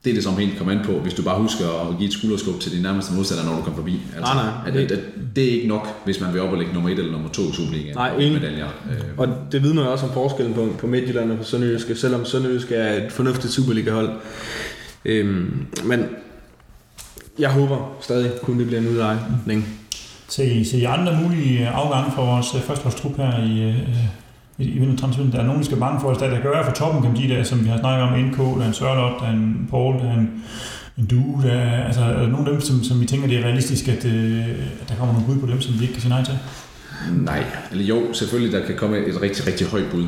det, 0.03 0.09
er 0.09 0.15
det 0.15 0.23
som 0.23 0.37
helt 0.37 0.57
kommer 0.57 0.73
an 0.73 0.85
på, 0.85 0.91
hvis 0.91 1.13
du 1.13 1.21
bare 1.21 1.41
husker 1.41 1.89
at 1.89 1.97
give 1.97 2.07
et 2.07 2.13
skulderskub 2.13 2.59
til 2.59 2.71
din 2.71 2.81
nærmeste 2.81 3.13
modstander, 3.13 3.45
når 3.45 3.55
du 3.55 3.61
kommer 3.61 3.75
forbi. 3.75 4.01
Altså, 4.15 4.33
Nej, 4.33 4.45
nej. 4.45 4.53
At, 4.67 4.75
at, 4.75 4.91
at, 4.91 4.99
det 5.35 5.43
er 5.43 5.51
ikke 5.51 5.67
nok, 5.67 5.87
hvis 6.05 6.21
man 6.21 6.33
vil 6.33 6.41
op 6.41 6.51
og 6.51 6.57
lægge 6.57 6.73
nummer 6.73 6.89
1 6.89 6.99
eller 6.99 7.11
nummer 7.11 7.29
2 7.29 7.41
i 7.41 7.53
Superligaen. 7.53 7.95
Nej, 7.95 8.11
og 8.15 8.23
enig. 8.23 8.41
medaljer. 8.41 8.67
Øh, 8.91 9.03
og 9.17 9.27
det 9.51 9.63
vidner 9.63 9.85
også 9.85 10.05
om 10.05 10.11
forskellen 10.11 10.53
på, 10.53 10.69
på 10.79 10.87
Midtjylland 10.87 11.31
og 11.31 11.37
på 11.37 11.43
Sønderjyske, 11.43 11.95
selvom 11.95 12.25
Sønderjyske 12.25 12.75
er 12.75 13.05
et 13.05 13.11
fornuftigt 13.11 13.53
Superliga-hold. 13.53 14.09
Øhm, 15.05 15.65
men 15.83 16.05
jeg 17.39 17.49
håber 17.49 17.97
stadig, 18.01 18.31
kun 18.43 18.59
det 18.59 18.67
bliver 18.67 18.81
en 18.81 18.87
udlejning. 18.87 19.79
Se, 20.29 20.63
til 20.63 20.65
se 20.65 20.87
andre 20.87 21.19
mulige 21.23 21.59
øh, 21.59 21.77
afgange 21.77 22.11
for 22.11 22.25
vores 22.25 22.55
øh, 22.55 22.61
førsteholdstrup 22.61 23.17
her 23.17 23.43
i, 23.43 23.61
øh, 23.61 23.75
i, 24.57 24.63
i 24.63 24.79
vintertransferen? 24.79 25.31
Der 25.31 25.39
er 25.39 25.43
nogen, 25.43 25.59
der 25.59 25.65
skal 25.65 25.77
bange 25.77 26.01
for 26.01 26.07
os, 26.07 26.17
der, 26.17 26.29
der 26.29 26.39
kan 26.39 26.49
være 26.49 26.65
for 26.65 26.71
toppen, 26.71 27.01
kan 27.01 27.15
de 27.15 27.33
der, 27.33 27.43
som 27.43 27.63
vi 27.63 27.69
har 27.69 27.77
snakket 27.77 28.03
om, 28.03 28.19
NK, 28.19 28.37
der 28.37 28.63
er 28.63 28.67
en 28.67 28.73
Sørlot, 28.73 29.19
der 29.21 29.27
er 29.27 29.31
en 29.31 29.67
Paul, 29.69 29.95
der 29.99 30.09
er 30.09 30.13
en, 30.13 30.43
en 30.97 31.05
Due, 31.05 31.43
der 31.43 31.51
er, 31.51 31.83
altså, 31.83 32.01
er 32.01 32.13
der 32.13 32.27
nogle 32.27 32.45
af 32.45 32.51
dem, 32.51 32.61
som, 32.61 32.83
som 32.83 33.01
vi 33.01 33.05
tænker, 33.05 33.27
det 33.27 33.37
er 33.37 33.43
realistisk, 33.43 33.87
at, 33.87 34.05
at 34.05 34.89
der 34.89 34.95
kommer 34.97 35.13
nogle 35.13 35.27
bud 35.27 35.39
på 35.39 35.47
dem, 35.47 35.61
som 35.61 35.73
vi 35.79 35.81
ikke 35.81 35.93
kan 35.93 36.01
sige 36.01 36.09
nej 36.09 36.23
til? 36.23 36.39
Nej, 37.11 37.43
eller 37.71 37.85
jo, 37.85 38.13
selvfølgelig 38.13 38.59
der 38.59 38.65
kan 38.65 38.75
komme 38.75 38.97
et 38.97 39.21
rigtig, 39.21 39.47
rigtig 39.47 39.67
højt 39.67 39.91
bud. 39.91 40.05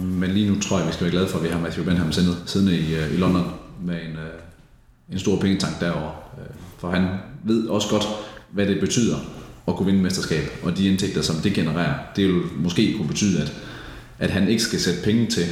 Men 0.00 0.30
lige 0.30 0.50
nu 0.50 0.60
tror 0.60 0.78
jeg, 0.78 0.86
vi 0.86 0.92
skal 0.92 1.04
være 1.04 1.12
glade 1.12 1.28
for, 1.28 1.38
at 1.38 1.44
vi 1.44 1.48
har 1.48 1.60
Matthew 1.60 1.84
Benham 1.84 2.12
siddende, 2.12 2.36
siddende 2.46 2.76
i, 2.76 3.14
i 3.14 3.16
London 3.16 3.44
med 3.82 3.94
en, 3.94 4.16
en 5.12 5.18
stor 5.18 5.36
pengetank 5.36 5.80
derovre. 5.80 6.12
For 6.78 6.90
han 6.90 7.08
ved 7.44 7.68
også 7.68 7.88
godt, 7.90 8.04
hvad 8.50 8.66
det 8.66 8.80
betyder 8.80 9.16
at 9.68 9.76
kunne 9.76 9.86
vinde 9.86 10.02
mesterskab, 10.02 10.42
og 10.62 10.76
de 10.76 10.88
indtægter, 10.88 11.22
som 11.22 11.36
det 11.36 11.54
genererer, 11.54 11.94
det 12.16 12.28
vil 12.28 12.42
måske 12.56 12.94
kunne 12.96 13.08
betyde, 13.08 13.42
at, 13.42 13.52
at 14.18 14.30
han 14.30 14.48
ikke 14.48 14.62
skal 14.62 14.80
sætte 14.80 15.02
penge 15.04 15.26
til 15.26 15.44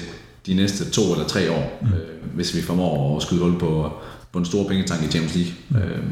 de 0.46 0.54
næste 0.54 0.90
to 0.90 1.12
eller 1.12 1.26
tre 1.26 1.52
år, 1.52 1.78
mm. 1.82 1.88
øh, 1.88 2.34
hvis 2.34 2.56
vi 2.56 2.62
formår 2.62 3.16
at 3.16 3.22
skyde 3.22 3.40
hul 3.40 3.58
på, 3.58 3.92
på 4.32 4.38
en 4.38 4.44
stor 4.44 4.68
pengetank 4.68 5.02
i 5.02 5.10
Champions 5.10 5.34
League. 5.34 5.52
Mm. 5.68 5.76
Øh, 5.76 6.04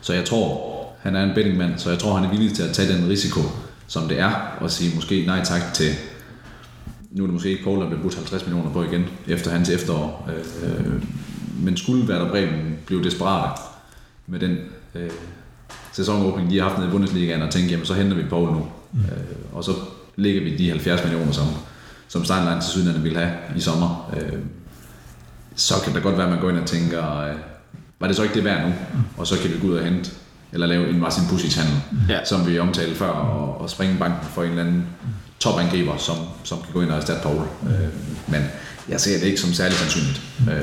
så 0.00 0.12
jeg 0.12 0.24
tror, 0.24 0.70
han 1.00 1.16
er 1.16 1.24
en 1.24 1.34
bettingmand, 1.34 1.78
så 1.78 1.90
jeg 1.90 1.98
tror, 1.98 2.14
han 2.14 2.24
er 2.24 2.30
villig 2.30 2.52
til 2.52 2.62
at 2.62 2.72
tage 2.72 2.92
den 2.92 3.08
risiko, 3.08 3.40
som 3.86 4.08
det 4.08 4.18
er, 4.18 4.56
og 4.60 4.70
sige 4.70 4.94
måske 4.94 5.26
nej 5.26 5.44
tak 5.44 5.74
til, 5.74 5.90
nu 7.10 7.22
er 7.22 7.26
det 7.26 7.34
måske 7.34 7.50
ikke 7.50 7.64
Paul, 7.64 7.80
der 7.80 7.86
bliver 7.86 8.02
budt 8.02 8.14
50 8.14 8.46
millioner 8.46 8.72
på 8.72 8.84
igen, 8.84 9.04
efter 9.26 9.50
hans 9.50 9.68
efterår. 9.68 10.30
Øh, 10.62 11.02
men 11.62 11.76
skulle 11.76 12.08
Werder 12.08 12.30
Bremen 12.30 12.78
blive 12.86 13.04
desperate 13.04 13.60
med 14.26 14.40
den 14.40 14.58
øh, 14.94 15.10
sæsonåbning, 15.92 16.50
de 16.50 16.58
har 16.58 16.68
haft 16.68 16.78
nede 16.78 16.88
i 16.88 16.92
Bundesligaen, 16.92 17.42
og 17.42 17.50
tænke, 17.50 17.70
jamen 17.70 17.86
så 17.86 17.94
henter 17.94 18.16
vi 18.16 18.22
Paul 18.22 18.52
nu. 18.52 18.66
Mm. 18.92 19.00
Øh, 19.00 19.06
og 19.52 19.64
så 19.64 19.70
lægger 20.16 20.42
vi 20.42 20.56
de 20.56 20.68
70 20.70 21.04
millioner, 21.04 21.32
som, 21.32 21.46
som 22.08 22.24
Steinlein 22.24 22.60
til 22.60 22.70
Sydlandet 22.70 23.04
ville 23.04 23.18
have 23.18 23.32
i 23.56 23.60
sommer. 23.60 24.10
Øh, 24.16 24.38
så 25.56 25.74
kan 25.84 25.94
det 25.94 26.02
godt 26.02 26.16
være, 26.16 26.26
at 26.26 26.32
man 26.32 26.40
går 26.40 26.50
ind 26.50 26.58
og 26.58 26.66
tænker, 26.66 27.20
øh, 27.20 27.34
var 28.00 28.06
det 28.06 28.16
så 28.16 28.22
ikke 28.22 28.34
det 28.34 28.44
værd 28.44 28.62
nu? 28.62 28.68
Mm. 28.94 29.00
Og 29.16 29.26
så 29.26 29.38
kan 29.38 29.50
vi 29.50 29.58
gå 29.60 29.66
ud 29.66 29.76
og 29.76 29.84
hente, 29.84 30.10
eller 30.52 30.66
lave 30.66 30.90
en 30.90 31.00
Marcin 31.00 31.24
Pusic 31.30 31.56
handel, 31.56 31.76
Ja. 32.08 32.24
som 32.24 32.46
vi 32.46 32.58
omtalte 32.58 32.94
før, 32.94 33.08
og, 33.10 33.60
og 33.60 33.70
springe 33.70 33.96
banken 33.98 34.28
for 34.28 34.42
en 34.42 34.50
eller 34.50 34.62
anden 34.64 34.86
topangriber, 35.38 35.96
som, 35.96 36.16
som 36.44 36.58
kan 36.62 36.72
gå 36.72 36.80
ind 36.82 36.90
og 36.90 36.96
erstatte 36.96 37.22
Paul. 37.22 37.40
Øh, 37.66 37.88
men 38.28 38.42
jeg 38.90 39.00
ser 39.00 39.18
det 39.18 39.26
ikke 39.26 39.40
som 39.40 39.52
særlig 39.52 39.74
sandsynligt. 39.76 40.22
Øh, 40.50 40.60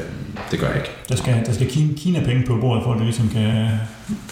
det 0.51 0.59
gør 0.59 0.67
jeg 0.67 0.75
ikke. 0.77 0.89
Der 1.09 1.15
skal, 1.15 1.33
der 1.45 1.53
skal 1.53 1.67
Kina, 1.67 1.93
Kina 1.97 2.19
penge 2.25 2.43
på 2.47 2.57
bordet, 2.61 2.83
for 2.83 2.91
at 2.91 2.97
det 2.97 3.05
ligesom 3.05 3.29
kan... 3.29 3.67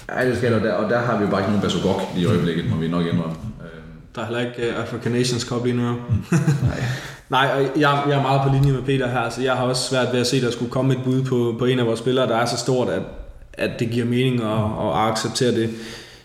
Ej, 0.10 0.26
det 0.26 0.38
skal 0.38 0.52
der, 0.52 0.74
og 0.74 0.90
der 0.90 1.00
har 1.00 1.18
vi 1.18 1.24
jo 1.24 1.30
bare 1.30 1.42
ikke 1.42 1.52
nogen 1.52 1.62
Basogok 1.62 2.02
lige 2.16 2.24
i 2.24 2.28
øjeblikket, 2.30 2.70
må 2.70 2.76
vi 2.76 2.88
nok 2.88 3.06
indrømme. 3.06 3.36
Øh, 3.62 3.70
Der 4.16 4.22
er 4.22 4.26
heller 4.26 4.40
ikke 4.42 4.70
uh, 4.78 4.82
African 4.84 5.12
Nations 5.12 5.42
Cup 5.44 5.66
lige 5.66 5.76
nu. 5.78 5.84
jo. 5.88 5.94
nej. 6.62 6.84
Nej, 7.30 7.50
og 7.56 7.62
jeg, 7.62 8.04
jeg 8.08 8.18
er 8.18 8.22
meget 8.22 8.42
på 8.48 8.50
linje 8.56 8.72
med 8.72 8.82
Peter 8.82 9.08
her. 9.10 9.20
Altså, 9.20 9.42
jeg 9.42 9.54
har 9.54 9.64
også 9.64 9.90
svært 9.90 10.08
ved 10.14 10.20
at 10.20 10.28
se, 10.28 10.38
at 10.38 10.44
der 10.44 10.52
skulle 10.52 10.72
komme 10.72 10.94
et 10.94 11.00
bud 11.04 11.24
på, 11.24 11.56
på 11.60 11.66
en 11.66 11.80
af 11.80 11.86
vores 11.86 12.00
spillere, 12.00 12.28
der 12.28 12.36
er 12.38 12.46
så 12.46 12.58
stort, 12.58 12.90
at, 12.90 13.02
at 13.54 13.80
det 13.80 13.90
giver 13.90 14.06
mening 14.06 14.42
at, 14.44 14.50
at 14.58 15.10
acceptere 15.10 15.52
det. 15.52 15.70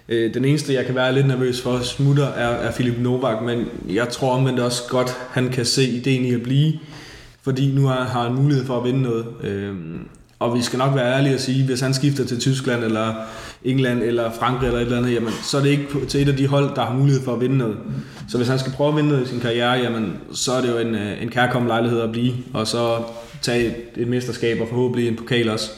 Øh, 0.09 0.35
Den 0.35 0.45
eneste, 0.45 0.75
jeg 0.75 0.87
kan 0.87 0.95
være 0.95 1.15
lidt 1.15 1.27
nervøs 1.27 1.61
for 1.63 1.79
smutter, 1.79 2.27
er, 2.27 2.49
er 2.49 2.73
Philip 2.73 2.99
Novak, 2.99 3.43
men 3.43 3.65
jeg 3.89 4.09
tror 4.09 4.33
omvendt 4.35 4.61
også 4.61 4.83
godt, 4.89 5.17
han 5.31 5.49
kan 5.49 5.65
se 5.65 5.89
ideen 5.89 6.25
i 6.25 6.35
at 6.35 6.43
blive, 6.43 6.73
fordi 7.43 7.75
nu 7.75 7.87
har 7.87 8.05
han 8.05 8.35
mulighed 8.35 8.67
for 8.67 8.79
at 8.79 8.85
vinde 8.85 9.03
noget. 9.03 9.27
Øh, 9.43 9.75
Og 10.39 10.55
vi 10.57 10.63
skal 10.63 10.79
nok 10.79 10.95
være 10.95 11.15
ærlige 11.17 11.35
og 11.35 11.41
sige, 11.41 11.67
hvis 11.67 11.81
han 11.81 11.95
skifter 11.95 12.25
til 12.25 12.41
Tyskland 12.41 12.85
eller 12.85 13.15
England 13.65 14.03
eller 14.03 14.31
Frankrig 14.33 14.67
eller 14.67 14.81
et 14.81 14.85
eller 14.85 14.99
andet, 14.99 15.15
jamen, 15.15 15.33
så 15.43 15.59
er 15.59 15.63
det 15.63 15.69
ikke 15.71 15.87
til 16.09 16.23
et 16.23 16.29
af 16.29 16.37
de 16.37 16.47
hold, 16.47 16.75
der 16.75 16.85
har 16.85 16.95
mulighed 16.95 17.23
for 17.25 17.35
at 17.35 17.41
vinde 17.41 17.59
noget. 17.59 17.77
Så 18.29 18.37
hvis 18.37 18.49
han 18.49 18.59
skal 18.59 18.73
prøve 18.73 18.89
at 18.91 18.97
vinde 18.97 19.09
noget 19.09 19.25
i 19.25 19.29
sin 19.29 19.41
karriere, 19.41 19.71
jamen, 19.73 20.13
så 20.33 20.53
er 20.53 20.61
det 20.61 20.69
jo 20.71 20.79
en, 20.79 20.95
øh, 20.95 21.23
en 21.23 21.29
kærkommen 21.29 21.69
lejlighed 21.69 22.01
at 22.01 22.13
blive, 22.13 22.33
og 22.55 22.67
så 22.67 22.97
tage 23.43 23.67
et, 23.67 23.75
et 23.97 24.09
mesterskab 24.09 24.61
og 24.61 24.69
forhåbentlig 24.69 25.09
en 25.09 25.17
pokal 25.17 25.49
også. 25.51 25.71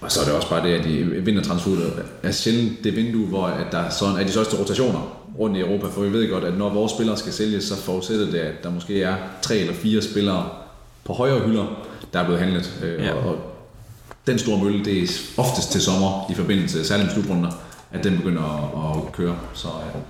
Og 0.00 0.12
så 0.12 0.20
er 0.20 0.24
det 0.24 0.34
også 0.34 0.48
bare 0.50 0.68
det, 0.68 0.74
at 0.74 0.84
de 0.84 1.04
vintertransferet 1.24 1.92
er 2.22 2.30
sjældent 2.32 2.84
det 2.84 2.96
vindue, 2.96 3.26
hvor 3.26 3.46
at 3.46 3.66
der 3.72 3.88
sådan 3.90 4.16
er 4.16 4.22
de 4.24 4.30
største 4.30 4.56
rotationer 4.56 5.18
rundt 5.38 5.56
i 5.56 5.60
Europa, 5.60 5.86
for 5.86 6.00
vi 6.02 6.12
ved 6.12 6.30
godt, 6.30 6.44
at 6.44 6.58
når 6.58 6.68
vores 6.74 6.92
spillere 6.92 7.16
skal 7.16 7.32
sælges, 7.32 7.64
så 7.64 7.76
forudsætter 7.76 8.26
det, 8.26 8.38
at 8.38 8.62
der 8.62 8.70
måske 8.70 9.02
er 9.02 9.14
tre 9.42 9.56
eller 9.56 9.74
fire 9.74 10.02
spillere 10.02 10.48
på 11.08 11.12
højere 11.14 11.40
hylder, 11.46 11.66
der 12.12 12.18
er 12.20 12.24
blevet 12.24 12.40
handlet. 12.40 12.80
Øh, 12.84 13.04
Ja. 13.04 13.12
Og 13.12 13.36
den 14.26 14.38
store 14.38 14.64
mølle, 14.64 14.84
det 14.84 15.02
er 15.02 15.06
oftest 15.36 15.72
til 15.72 15.80
sommer 15.80 16.30
i 16.30 16.34
forbindelse, 16.34 16.84
særligt 16.84 17.06
med 17.06 17.14
slutrunder, 17.14 17.50
at 17.92 18.04
den 18.04 18.16
begynder 18.16 18.42
at, 18.42 18.96
at 19.06 19.12
køre. 19.12 19.36
Så 19.54 19.68
øh, 19.68 20.00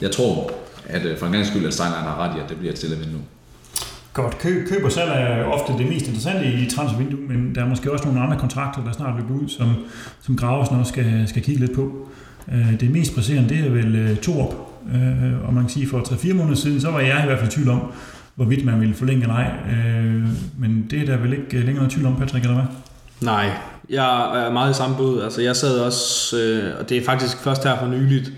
jeg 0.00 0.10
tror, 0.10 0.50
at 0.86 1.04
øh, 1.06 1.18
for 1.18 1.26
en 1.26 1.32
gang 1.32 1.46
skyld, 1.46 1.66
at 1.66 1.74
Steinlein 1.74 2.02
har 2.02 2.16
ret 2.28 2.36
i, 2.36 2.40
at 2.40 2.48
det 2.48 2.56
bliver 2.56 2.72
et 2.72 2.78
stille 2.78 2.96
vindue. 2.96 3.20
Godt, 4.12 4.38
køb, 4.38 4.68
køb 4.68 4.84
og 4.84 4.92
salg 4.92 5.10
er 5.10 5.44
ofte 5.44 5.72
det 5.72 5.88
mest 5.88 6.06
interessante 6.06 6.52
i 6.52 6.70
transfervinduet, 6.70 7.28
men 7.28 7.54
der 7.54 7.60
er 7.64 7.68
måske 7.68 7.92
også 7.92 8.04
nogle 8.04 8.20
andre 8.20 8.36
kontrakter, 8.38 8.84
der 8.84 8.92
snart 8.92 9.14
løber 9.20 9.34
ud, 9.42 9.48
som, 9.48 9.74
som 10.22 10.36
Graversen 10.36 10.76
også 10.80 10.92
skal, 10.92 11.24
skal 11.28 11.42
kigge 11.42 11.60
lidt 11.60 11.74
på. 11.74 11.92
Øh, 12.52 12.80
Det 12.80 12.90
mest 12.90 13.14
presserende, 13.14 13.48
det 13.48 13.66
er 13.66 13.70
vel 13.70 13.96
øh, 13.96 14.16
Torup, 14.16 14.54
Øh, 14.94 15.46
og 15.46 15.54
man 15.54 15.62
kan 15.62 15.70
sige, 15.70 15.88
for 15.88 15.98
3-4 16.00 16.34
måneder 16.34 16.56
siden, 16.56 16.80
så 16.80 16.90
var 16.90 17.00
jeg 17.00 17.20
i 17.22 17.26
hvert 17.26 17.38
fald 17.38 17.48
i 17.52 17.54
tvivl 17.54 17.68
om, 17.68 17.80
hvorvidt 18.38 18.64
man 18.64 18.80
ville 18.80 18.94
forlænge 18.94 19.22
eller 19.22 19.34
ej. 19.34 19.50
Øh, 19.70 20.24
Men 20.58 20.86
det 20.90 21.00
er 21.00 21.06
der 21.06 21.16
vel 21.16 21.32
ikke 21.32 21.56
øh, 21.56 21.64
længere 21.64 21.74
noget 21.74 21.90
tvivl 21.90 22.06
om, 22.06 22.16
Patrick, 22.16 22.44
eller 22.44 22.54
hvad? 22.54 22.66
Nej, 23.20 23.50
jeg 23.90 24.44
er 24.46 24.52
meget 24.52 24.70
i 24.70 24.74
samme 24.74 24.96
båd. 24.96 25.22
Altså, 25.22 25.42
jeg 25.42 25.56
sad 25.56 25.78
også, 25.78 26.36
øh, 26.38 26.80
og 26.80 26.88
det 26.88 26.96
er 26.96 27.04
faktisk 27.04 27.36
først 27.38 27.64
her 27.64 27.78
for 27.78 27.86
nyligt, 27.86 28.32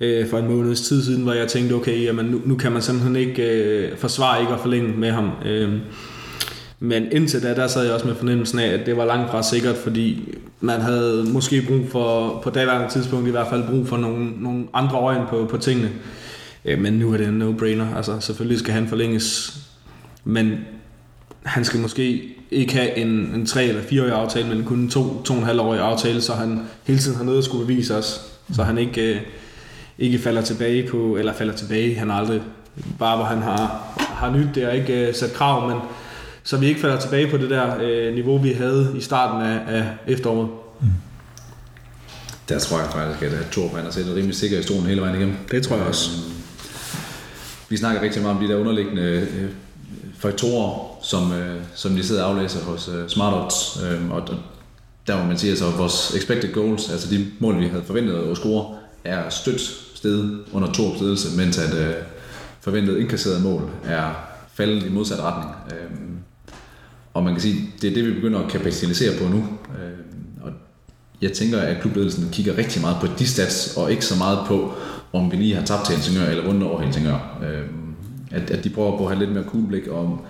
øh, 0.00 0.28
for 0.28 0.38
en 0.38 0.48
måneds 0.48 0.80
tid 0.80 1.04
siden, 1.04 1.22
hvor 1.22 1.32
jeg 1.32 1.48
tænkte, 1.48 1.72
okay, 1.72 2.04
jamen, 2.04 2.26
nu, 2.26 2.40
nu 2.44 2.56
kan 2.56 2.72
man 2.72 2.82
simpelthen 2.82 3.16
ikke 3.16 3.42
øh, 3.42 3.98
forsvare 3.98 4.40
ikke 4.40 4.52
at 4.52 4.60
forlænge 4.60 4.88
med 4.98 5.10
ham. 5.10 5.30
Øh, 5.44 5.72
men 6.80 7.12
indtil 7.12 7.42
da, 7.42 7.54
der 7.54 7.66
sad 7.66 7.84
jeg 7.84 7.94
også 7.94 8.06
med 8.06 8.14
fornemmelsen 8.14 8.58
af, 8.58 8.68
at 8.68 8.86
det 8.86 8.96
var 8.96 9.04
langt 9.04 9.30
fra 9.30 9.42
sikkert, 9.42 9.76
fordi 9.76 10.34
man 10.60 10.80
havde 10.80 11.24
måske 11.32 11.62
brug 11.68 11.80
for, 11.90 12.40
på 12.44 12.50
daværende 12.50 12.88
tidspunkt 12.90 13.28
i 13.28 13.30
hvert 13.30 13.46
fald, 13.50 13.68
brug 13.68 13.88
for 13.88 13.96
nogle, 13.96 14.30
nogle 14.38 14.64
andre 14.74 14.98
øjne 14.98 15.26
på, 15.30 15.46
på 15.50 15.56
tingene. 15.56 15.90
Øh, 16.66 16.80
men 16.80 16.92
nu 16.92 17.12
er 17.12 17.16
det 17.16 17.28
en 17.28 17.42
no-brainer. 17.42 17.96
Altså, 17.96 18.20
selvfølgelig 18.20 18.58
skal 18.58 18.74
han 18.74 18.88
forlænges, 18.88 19.56
men 20.24 20.58
han 21.42 21.64
skal 21.64 21.80
måske 21.80 22.36
ikke 22.50 22.72
have 22.72 22.96
en, 22.96 23.08
en 23.08 23.46
3 23.46 23.64
eller 23.64 23.82
4 23.82 24.02
årig 24.02 24.12
aftale, 24.12 24.48
men 24.48 24.64
kun 24.64 24.78
en 24.78 24.90
2 24.90 25.22
to, 25.22 25.34
2,5 25.34 25.60
årig 25.60 25.80
aftale, 25.80 26.20
så 26.20 26.34
han 26.34 26.60
hele 26.84 26.98
tiden 26.98 27.16
har 27.16 27.24
noget 27.24 27.38
at 27.38 27.44
skulle 27.44 27.66
bevise 27.66 27.96
os. 27.96 28.20
Så 28.52 28.62
han 28.62 28.78
ikke, 28.78 29.14
øh, 29.14 29.20
ikke 29.98 30.18
falder 30.18 30.42
tilbage 30.42 30.88
på, 30.88 31.16
eller 31.16 31.32
falder 31.32 31.54
tilbage, 31.54 31.94
han 31.94 32.10
aldrig, 32.10 32.42
bare 32.98 33.16
hvor 33.16 33.24
han 33.26 33.38
har, 33.38 33.92
har 33.98 34.30
nyt 34.30 34.54
det 34.54 34.66
og 34.66 34.76
ikke 34.76 35.08
øh, 35.08 35.14
sat 35.14 35.32
krav, 35.32 35.68
men 35.68 35.78
så 36.42 36.56
vi 36.56 36.66
ikke 36.66 36.80
falder 36.80 37.00
tilbage 37.00 37.30
på 37.30 37.36
det 37.36 37.50
der 37.50 37.76
øh, 37.80 38.14
niveau, 38.14 38.38
vi 38.38 38.52
havde 38.52 38.94
i 38.96 39.00
starten 39.00 39.46
af, 39.46 39.60
af 39.66 39.84
efteråret. 40.06 40.48
Der 42.48 42.58
tror 42.58 42.78
jeg 42.78 42.88
faktisk, 42.92 43.34
at 43.34 43.46
Torp 43.50 43.74
han 43.74 43.84
har 43.84 43.90
set 43.90 44.06
rimelig 44.16 44.36
sikker 44.36 44.58
i 44.58 44.62
stolen 44.62 44.86
hele 44.86 45.00
vejen 45.00 45.16
igennem. 45.16 45.36
Det 45.50 45.62
tror 45.62 45.76
jeg 45.76 45.86
også. 45.86 46.10
Øhm, 46.10 46.36
vi 47.68 47.76
snakker 47.76 48.02
rigtig 48.02 48.22
meget 48.22 48.36
om 48.36 48.42
de 48.42 48.48
der 48.48 48.60
underliggende 48.60 49.02
øh, 49.02 49.50
faktorer, 50.18 50.98
som, 51.02 51.32
øh, 51.32 51.60
som 51.74 51.96
de 51.96 52.04
sidder 52.04 52.22
og 52.24 52.30
aflæser 52.30 52.64
hos 52.64 52.88
øh, 52.88 53.08
Smart 53.08 53.44
Odds. 53.44 53.80
Øh, 53.84 54.10
og 54.10 54.28
der 55.06 55.18
må 55.18 55.24
man 55.24 55.38
sige, 55.38 55.52
at 55.52 55.62
altså, 55.62 55.76
vores 55.76 56.14
expected 56.14 56.52
goals, 56.52 56.90
altså 56.90 57.10
de 57.10 57.26
mål, 57.38 57.60
vi 57.60 57.66
havde 57.66 57.82
forventet 57.86 58.14
at 58.14 58.36
score, 58.36 58.76
er 59.04 59.28
stødt 59.28 59.60
sted 59.94 60.38
under 60.52 60.72
to 60.72 60.82
ledelse, 61.00 61.36
mens 61.36 61.58
at 61.58 61.74
øh, 61.74 61.94
forventet 62.60 62.98
indkasseret 62.98 63.42
mål 63.42 63.70
er 63.84 64.10
faldet 64.54 64.86
i 64.86 64.88
modsat 64.88 65.20
retning. 65.20 65.54
Øh, 65.72 65.90
og 67.14 67.22
man 67.22 67.32
kan 67.32 67.42
sige, 67.42 67.72
det 67.82 67.90
er 67.90 67.94
det, 67.94 68.06
vi 68.06 68.12
begynder 68.12 68.40
at 68.40 68.50
kapitalisere 68.50 69.18
på 69.18 69.28
nu. 69.28 69.38
Øh, 69.38 69.98
og 70.42 70.52
jeg 71.22 71.32
tænker, 71.32 71.60
at 71.60 71.80
klubledelsen 71.80 72.28
kigger 72.32 72.58
rigtig 72.58 72.80
meget 72.80 72.96
på 73.00 73.06
de 73.18 73.26
stats, 73.26 73.76
og 73.76 73.90
ikke 73.90 74.04
så 74.04 74.18
meget 74.18 74.38
på, 74.46 74.74
om 75.16 75.32
vi 75.32 75.36
lige 75.36 75.54
har 75.54 75.64
tabt 75.64 75.84
til 75.86 75.94
Helsingør 75.94 76.26
eller 76.26 76.44
vundet 76.44 76.68
over 76.68 76.82
Helsingør. 76.82 77.38
Øh, 77.42 77.62
at, 78.30 78.50
at 78.50 78.64
de 78.64 78.70
prøver 78.70 78.98
på 78.98 79.06
at 79.06 79.10
have 79.10 79.18
lidt 79.18 79.34
mere 79.34 79.44
cool 79.44 79.66
blik 79.66 79.88
om, 79.92 80.20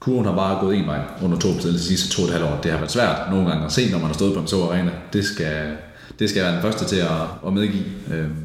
kurven 0.00 0.24
har 0.24 0.36
bare 0.36 0.60
gået 0.60 0.76
en 0.76 0.86
vej 0.86 1.00
under 1.22 1.38
to 1.38 1.48
de 1.48 1.78
sidste 1.78 2.08
to 2.08 2.22
og 2.22 2.28
et 2.28 2.34
halvt 2.34 2.46
år. 2.46 2.60
Det 2.62 2.70
har 2.70 2.78
været 2.78 2.90
svært 2.90 3.30
nogle 3.30 3.48
gange 3.48 3.64
at 3.64 3.72
se, 3.72 3.90
når 3.90 3.98
man 3.98 4.06
har 4.06 4.14
stået 4.14 4.34
på 4.34 4.40
en 4.40 4.46
så 4.46 4.62
arena. 4.62 4.90
Det 5.12 5.24
skal, 5.24 5.76
det 6.18 6.30
skal 6.30 6.42
være 6.42 6.52
den 6.52 6.62
første 6.62 6.84
til 6.84 6.96
at, 6.96 7.22
at 7.46 7.52
medgive. 7.52 7.84
Øhm, 8.12 8.36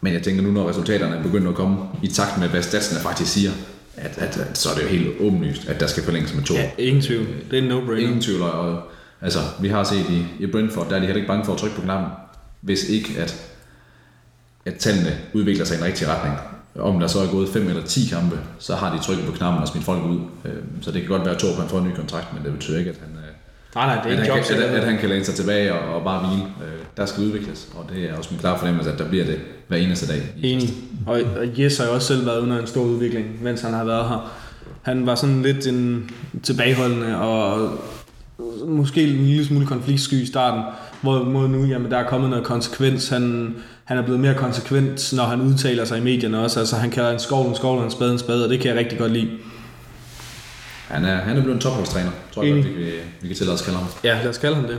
men 0.00 0.12
jeg 0.12 0.22
tænker 0.22 0.42
nu, 0.42 0.50
når 0.50 0.68
resultaterne 0.68 1.16
er 1.16 1.22
begyndt 1.22 1.48
at 1.48 1.54
komme 1.54 1.76
i 2.02 2.06
takt 2.06 2.38
med, 2.38 2.48
hvad 2.48 2.62
statsene 2.62 3.00
faktisk 3.00 3.32
siger, 3.32 3.50
at, 3.96 4.18
at, 4.18 4.36
at 4.36 4.58
så 4.58 4.68
er 4.70 4.74
det 4.74 4.82
jo 4.82 4.88
helt 4.88 5.20
åbenlyst, 5.20 5.68
at 5.68 5.80
der 5.80 5.86
skal 5.86 6.02
forlænges 6.02 6.34
med 6.34 6.42
to. 6.42 6.54
Ja, 6.54 6.70
ingen 6.78 7.02
tvivl. 7.02 7.26
Det 7.50 7.58
er 7.58 7.62
en 7.62 7.72
no-brainer. 7.72 8.00
Ingen 8.00 8.20
tvivl. 8.20 8.42
Og, 8.42 8.82
altså, 9.20 9.38
vi 9.60 9.68
har 9.68 9.84
set 9.84 10.10
i, 10.10 10.42
i 10.44 10.46
Brentford, 10.46 10.88
der 10.88 10.96
er 10.96 11.00
de 11.00 11.06
heller 11.06 11.16
ikke 11.16 11.28
bange 11.28 11.44
for 11.44 11.52
at 11.52 11.58
trykke 11.58 11.76
på 11.76 11.82
knappen, 11.82 12.10
hvis 12.60 12.88
ikke 12.88 13.14
at, 13.18 13.55
at 14.66 14.74
tallene 14.74 15.18
udvikler 15.32 15.64
sig 15.64 15.76
i 15.76 15.78
en 15.78 15.84
rigtig 15.84 16.08
retning. 16.08 16.36
Om 16.78 17.00
der 17.00 17.06
så 17.06 17.18
er 17.18 17.26
gået 17.26 17.48
5 17.48 17.68
eller 17.68 17.82
10 17.82 18.08
kampe, 18.12 18.38
så 18.58 18.74
har 18.74 18.96
de 18.96 19.02
trykket 19.02 19.26
på 19.26 19.32
knappen 19.32 19.62
og 19.62 19.68
smidt 19.68 19.84
folk 19.84 20.04
ud. 20.04 20.20
Øhm, 20.44 20.82
så 20.82 20.90
det 20.90 21.00
kan 21.00 21.10
godt 21.10 21.24
være, 21.24 21.34
at 21.34 21.40
Torben 21.40 21.60
han 21.60 21.68
får 21.68 21.78
en 21.78 21.88
ny 21.88 21.94
kontrakt, 21.94 22.34
men 22.34 22.44
det 22.44 22.52
betyder 22.52 22.78
ikke, 22.78 22.90
at 22.90 22.96
han, 23.00 23.08
øh, 23.16 23.30
nej, 23.74 23.86
nej, 23.86 24.04
det 24.04 24.12
er 24.12 24.16
at, 24.16 24.22
ikke 24.22 24.32
han 24.32 24.42
job, 24.42 24.48
kan, 24.48 24.62
at, 24.62 24.80
at 24.80 24.84
han 24.84 24.98
kan 24.98 25.08
læne 25.08 25.24
sig 25.24 25.34
tilbage 25.34 25.74
og, 25.74 25.94
og 25.94 26.04
bare 26.04 26.28
hvile. 26.28 26.42
Øh, 26.42 26.86
der 26.96 27.06
skal 27.06 27.24
udvikles, 27.24 27.68
og 27.74 27.90
det 27.94 28.10
er 28.10 28.16
også 28.16 28.30
min 28.32 28.40
klare 28.40 28.58
fornemmelse, 28.58 28.92
at 28.92 28.98
der 28.98 29.08
bliver 29.08 29.24
det 29.24 29.38
hver 29.68 29.76
eneste 29.76 30.06
dag. 30.06 30.22
Enig. 30.42 30.68
Og, 31.06 31.20
og 31.36 31.58
Jes 31.58 31.78
har 31.78 31.84
jo 31.84 31.94
også 31.94 32.06
selv 32.06 32.26
været 32.26 32.40
under 32.40 32.58
en 32.60 32.66
stor 32.66 32.82
udvikling, 32.82 33.42
mens 33.42 33.60
han 33.60 33.72
har 33.72 33.84
været 33.84 34.08
her. 34.08 34.32
Han 34.82 35.06
var 35.06 35.14
sådan 35.14 35.42
lidt 35.42 35.66
en 35.66 36.10
tilbageholdende 36.42 37.18
og 37.18 37.70
måske 38.66 39.02
en 39.02 39.26
lille 39.26 39.44
smule 39.44 39.66
konfliktsky 39.66 40.14
i 40.14 40.26
starten, 40.26 40.62
hvor 41.00 41.46
nu, 41.48 41.64
jamen, 41.64 41.90
der 41.90 41.96
er 41.96 42.08
kommet 42.08 42.30
noget 42.30 42.44
konsekvens. 42.44 43.08
Han, 43.08 43.54
han 43.86 43.98
er 43.98 44.02
blevet 44.02 44.20
mere 44.20 44.34
konsekvent, 44.34 45.12
når 45.16 45.24
han 45.24 45.40
udtaler 45.40 45.84
sig 45.84 45.98
i 45.98 46.00
medierne 46.00 46.38
også. 46.38 46.60
Altså 46.60 46.76
han 46.76 46.90
kalder 46.90 47.10
en 47.10 47.18
skov 47.18 47.48
en 47.48 47.54
skov 47.54 47.78
og 47.78 47.84
en 47.84 47.90
spade 47.90 48.12
en 48.12 48.18
spade, 48.18 48.44
og 48.44 48.50
det 48.50 48.60
kan 48.60 48.68
jeg 48.68 48.78
rigtig 48.78 48.98
godt 48.98 49.12
lide. 49.12 49.30
Han 50.88 51.04
er, 51.04 51.16
han 51.16 51.36
er 51.36 51.40
blevet 51.40 51.54
en 51.54 51.60
topholdstræner, 51.60 52.10
tror 52.34 52.42
jeg 52.42 52.54
godt, 52.54 52.66
vi, 52.66 52.72
vi, 52.72 52.90
vi 53.20 53.28
kan 53.28 53.36
tillade 53.36 53.54
os 53.54 53.62
kalde 53.62 53.78
ham. 53.78 53.86
Ja, 54.04 54.18
lad 54.22 54.28
os 54.28 54.38
kalde 54.38 54.56
ham 54.56 54.64
det. 54.64 54.78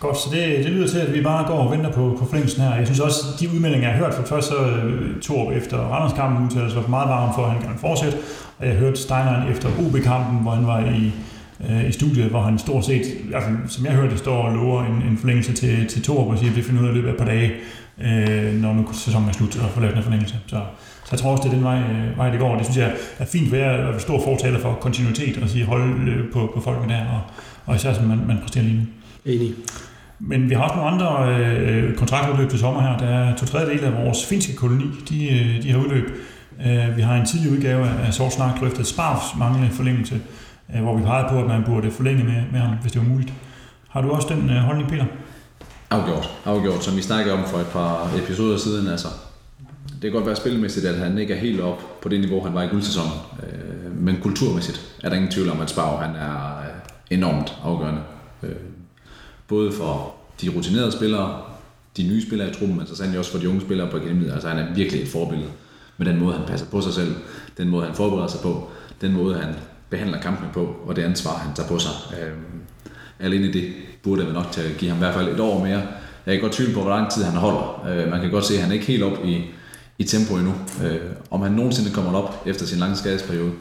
Godt, 0.00 0.18
så 0.18 0.28
det, 0.32 0.64
det 0.64 0.72
lyder 0.72 0.88
til, 0.88 0.98
at 0.98 1.14
vi 1.14 1.22
bare 1.22 1.46
går 1.46 1.58
og 1.58 1.72
venter 1.72 1.92
på, 1.92 2.16
på 2.18 2.26
forlængelsen 2.26 2.62
her. 2.62 2.74
Jeg 2.74 2.86
synes 2.86 3.00
også, 3.00 3.20
at 3.34 3.40
de 3.40 3.48
udmeldinger, 3.54 3.88
jeg 3.88 3.96
har 3.96 4.04
hørt 4.04 4.14
fra 4.14 4.36
først, 4.36 4.48
så 4.48 4.56
øh, 4.56 5.20
Torp 5.20 5.52
efter 5.52 5.78
Randerskampen 5.78 6.46
udtalte 6.46 6.70
sig 6.70 6.90
meget 6.90 7.08
varm 7.08 7.34
for, 7.34 7.44
at 7.44 7.52
han 7.52 7.62
kan 7.62 7.70
fortsætte. 7.80 8.18
Og 8.58 8.66
jeg 8.66 8.74
hørte 8.74 8.96
Steineren 8.96 9.52
efter 9.52 9.68
OB-kampen, 9.68 10.42
hvor 10.42 10.50
han 10.50 10.66
var 10.66 10.80
i, 10.80 11.12
øh, 11.70 11.88
i 11.88 11.92
studiet, 11.92 12.24
hvor 12.24 12.42
han 12.42 12.58
stort 12.58 12.84
set, 12.84 13.02
altså, 13.34 13.50
som 13.68 13.86
jeg 13.86 13.94
hørte, 13.94 14.18
står 14.18 14.42
og 14.42 14.54
lover 14.54 14.84
en, 14.84 15.10
en 15.10 15.18
forlængelse 15.18 15.52
til, 15.52 15.86
til 15.86 16.02
Torp 16.02 16.26
og 16.26 16.38
siger, 16.38 16.50
at 16.50 16.56
det 16.56 16.64
finder 16.64 16.82
ud 16.82 16.88
af 16.88 16.94
løbet 16.94 17.08
af 17.08 17.12
et 17.12 17.18
par 17.18 17.24
dage, 17.24 17.52
øh, 18.00 18.54
når 18.54 18.74
nu 18.74 18.86
sæsonen 18.92 19.28
er 19.28 19.32
slut 19.32 19.58
og 19.62 19.70
får 19.70 19.80
lavet 19.80 19.96
en 19.96 20.02
forlængelse. 20.02 20.34
Så, 20.46 20.60
så 21.04 21.08
jeg 21.12 21.18
tror 21.18 21.30
også, 21.30 21.42
det 21.42 21.48
er 21.48 21.54
den 21.54 21.64
vej, 21.64 21.78
øh, 21.78 22.18
vej 22.18 22.30
det 22.30 22.40
går. 22.40 22.56
Det 22.56 22.64
synes 22.64 22.78
jeg 22.78 22.92
er 23.18 23.24
fint, 23.24 23.48
for 23.48 23.56
jeg 23.56 23.74
er 23.74 23.98
stor 23.98 24.22
fortaler 24.24 24.58
for 24.58 24.78
kontinuitet 24.80 25.42
og 25.42 25.48
sige 25.48 25.64
holde 25.64 26.10
øh, 26.10 26.32
på, 26.32 26.52
på 26.54 26.60
folkene 26.60 26.94
der, 26.94 27.06
og, 27.06 27.20
og 27.66 27.76
især 27.76 27.94
som 27.94 28.04
man, 28.04 28.20
man 28.26 28.38
præsterer 28.42 28.64
lige 28.64 28.76
nu. 28.76 28.82
Enig. 29.32 29.52
Men 30.18 30.50
vi 30.50 30.54
har 30.54 30.62
også 30.62 30.76
nogle 30.76 30.90
andre 30.90 31.38
øh, 31.40 31.94
kontraktudløb 31.94 32.50
til 32.50 32.58
sommer 32.58 32.82
her. 32.82 32.98
Der 32.98 33.06
er 33.06 33.36
to 33.36 33.46
tredjedele 33.46 33.86
af 33.86 34.04
vores 34.04 34.26
finske 34.26 34.56
koloni, 34.56 34.84
de, 35.08 35.30
øh, 35.30 35.62
de 35.62 35.70
har 35.70 35.78
udløb. 35.78 36.10
Øh, 36.66 36.96
vi 36.96 37.02
har 37.02 37.14
en 37.14 37.26
tidlig 37.26 37.52
udgave 37.52 37.88
af 38.06 38.14
Sort 38.14 38.32
Snak 38.32 38.60
drøftet 38.60 38.86
Sparfs 38.86 39.36
manglende 39.38 39.70
forlængelse, 39.70 40.20
øh, 40.74 40.82
hvor 40.82 40.96
vi 40.96 41.02
pegede 41.02 41.28
på, 41.30 41.40
at 41.40 41.46
man 41.46 41.64
burde 41.66 41.90
forlænge 41.90 42.24
med, 42.24 42.42
med 42.52 42.60
ham, 42.60 42.76
hvis 42.82 42.92
det 42.92 43.00
var 43.02 43.08
muligt. 43.08 43.32
Har 43.88 44.02
du 44.02 44.10
også 44.10 44.28
den 44.28 44.50
øh, 44.50 44.56
holdning, 44.56 44.88
Peter? 44.88 45.04
Afgjort, 45.90 46.30
afgjort. 46.44 46.84
Som 46.84 46.96
vi 46.96 47.02
snakkede 47.02 47.34
om 47.34 47.44
for 47.44 47.58
et 47.58 47.66
par 47.66 48.10
episoder 48.24 48.56
siden, 48.56 48.88
altså. 48.88 49.08
Det 49.92 50.02
kan 50.02 50.12
godt 50.12 50.26
være 50.26 50.36
spilmæssigt, 50.36 50.86
at 50.86 50.98
han 50.98 51.18
ikke 51.18 51.34
er 51.34 51.38
helt 51.38 51.60
op 51.60 52.00
på 52.02 52.08
det 52.08 52.20
niveau, 52.20 52.44
han 52.44 52.54
var 52.54 52.62
i 52.62 52.66
guldsæsonen. 52.66 53.12
Øh, 53.42 54.02
men 54.02 54.16
kulturmæssigt 54.22 54.96
er 55.02 55.08
der 55.08 55.16
ingen 55.16 55.30
tvivl 55.30 55.50
om, 55.50 55.60
at 55.60 55.70
Sparv 55.70 55.98
han 55.98 56.16
er 56.16 56.58
øh, 56.58 57.18
enormt 57.18 57.54
afgørende. 57.64 58.00
Øh, 58.42 58.56
både 59.48 59.72
for 59.72 60.14
de 60.40 60.48
rutinerede 60.48 60.92
spillere, 60.92 61.40
de 61.96 62.08
nye 62.08 62.26
spillere 62.26 62.50
i 62.50 62.52
truppen, 62.52 62.76
men 62.76 62.86
så 62.86 62.96
sandelig 62.96 63.18
også 63.18 63.32
for 63.32 63.38
de 63.38 63.48
unge 63.48 63.60
spillere 63.60 63.90
på 63.90 63.96
akademiet. 63.96 64.32
Altså 64.32 64.48
han 64.48 64.58
er 64.58 64.74
virkelig 64.74 65.02
et 65.02 65.08
forbillede 65.08 65.50
med 65.96 66.06
den 66.06 66.18
måde, 66.20 66.36
han 66.36 66.46
passer 66.46 66.66
på 66.66 66.80
sig 66.80 66.92
selv, 66.92 67.14
den 67.58 67.68
måde, 67.68 67.86
han 67.86 67.94
forbereder 67.94 68.28
sig 68.28 68.40
på, 68.40 68.68
den 69.00 69.12
måde, 69.12 69.38
han 69.38 69.54
behandler 69.90 70.20
kampene 70.20 70.48
på, 70.52 70.76
og 70.86 70.96
det 70.96 71.02
ansvar, 71.02 71.38
han 71.38 71.54
tager 71.54 71.68
på 71.68 71.78
sig. 71.78 71.92
Øh, 72.20 72.32
alene 73.20 73.52
det 73.52 73.72
burde 74.02 74.24
være 74.24 74.34
nok 74.34 74.52
til 74.52 74.60
at 74.60 74.76
give 74.78 74.90
ham 74.90 74.98
i 74.98 75.02
hvert 75.02 75.14
fald 75.14 75.28
et 75.28 75.40
år 75.40 75.64
mere. 75.64 75.82
Jeg 76.26 76.34
kan 76.34 76.40
godt 76.40 76.52
tvivle 76.52 76.74
på, 76.74 76.80
hvor 76.80 76.90
lang 76.90 77.10
tid 77.10 77.22
han 77.24 77.36
holder. 77.36 77.86
Øh, 77.88 78.10
man 78.10 78.20
kan 78.20 78.30
godt 78.30 78.44
se, 78.44 78.54
at 78.54 78.60
han 78.60 78.70
er 78.70 78.74
ikke 78.74 78.86
helt 78.86 79.02
op 79.02 79.24
i, 79.24 79.44
i 79.98 80.04
tempo 80.04 80.34
endnu. 80.34 80.54
Øh, 80.84 81.00
om 81.30 81.42
han 81.42 81.52
nogensinde 81.52 81.90
kommer 81.90 82.18
op 82.18 82.42
efter 82.46 82.66
sin 82.66 82.78
lange 82.78 82.96
skadesperiode, 82.96 83.52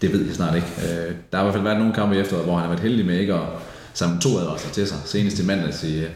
det 0.00 0.12
ved 0.12 0.26
jeg 0.26 0.34
snart 0.34 0.54
ikke. 0.54 0.68
Øh, 0.82 1.14
der 1.32 1.38
har 1.38 1.40
i 1.40 1.44
hvert 1.44 1.54
fald 1.54 1.64
været 1.64 1.78
nogle 1.78 1.94
kampe 1.94 2.16
efter, 2.16 2.36
hvor 2.36 2.52
han 2.54 2.62
har 2.62 2.68
været 2.68 2.82
heldig 2.82 3.06
med 3.06 3.18
ikke 3.18 3.34
at 3.34 3.48
samle 3.94 4.20
to 4.20 4.38
advarsler 4.38 4.72
til 4.72 4.86
sig. 4.86 4.98
Senest 5.04 5.38
i 5.38 5.46
mandags 5.46 5.84
i, 5.84 5.98
øh, 5.98 6.10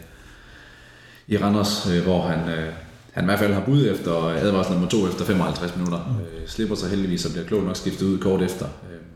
i 1.29 1.37
Randers, 1.37 1.89
øh, 1.91 2.03
hvor 2.03 2.23
han, 2.23 2.49
øh, 2.49 2.73
han 3.13 3.25
i 3.25 3.27
hvert 3.27 3.39
fald 3.39 3.53
har 3.53 3.61
bud 3.61 3.87
efter 3.87 4.13
advarsel 4.13 4.73
nummer 4.73 4.89
to 4.89 5.09
efter 5.09 5.25
55 5.25 5.77
minutter. 5.77 5.99
Øh, 5.99 6.49
slipper 6.49 6.75
sig 6.75 6.91
heldigvis 6.91 7.25
og 7.25 7.33
bliver 7.33 7.47
klog 7.47 7.63
nok 7.63 7.77
skiftet 7.77 8.07
ud 8.07 8.19
kort 8.19 8.43
efter. 8.43 8.65
Øh, 8.65 9.10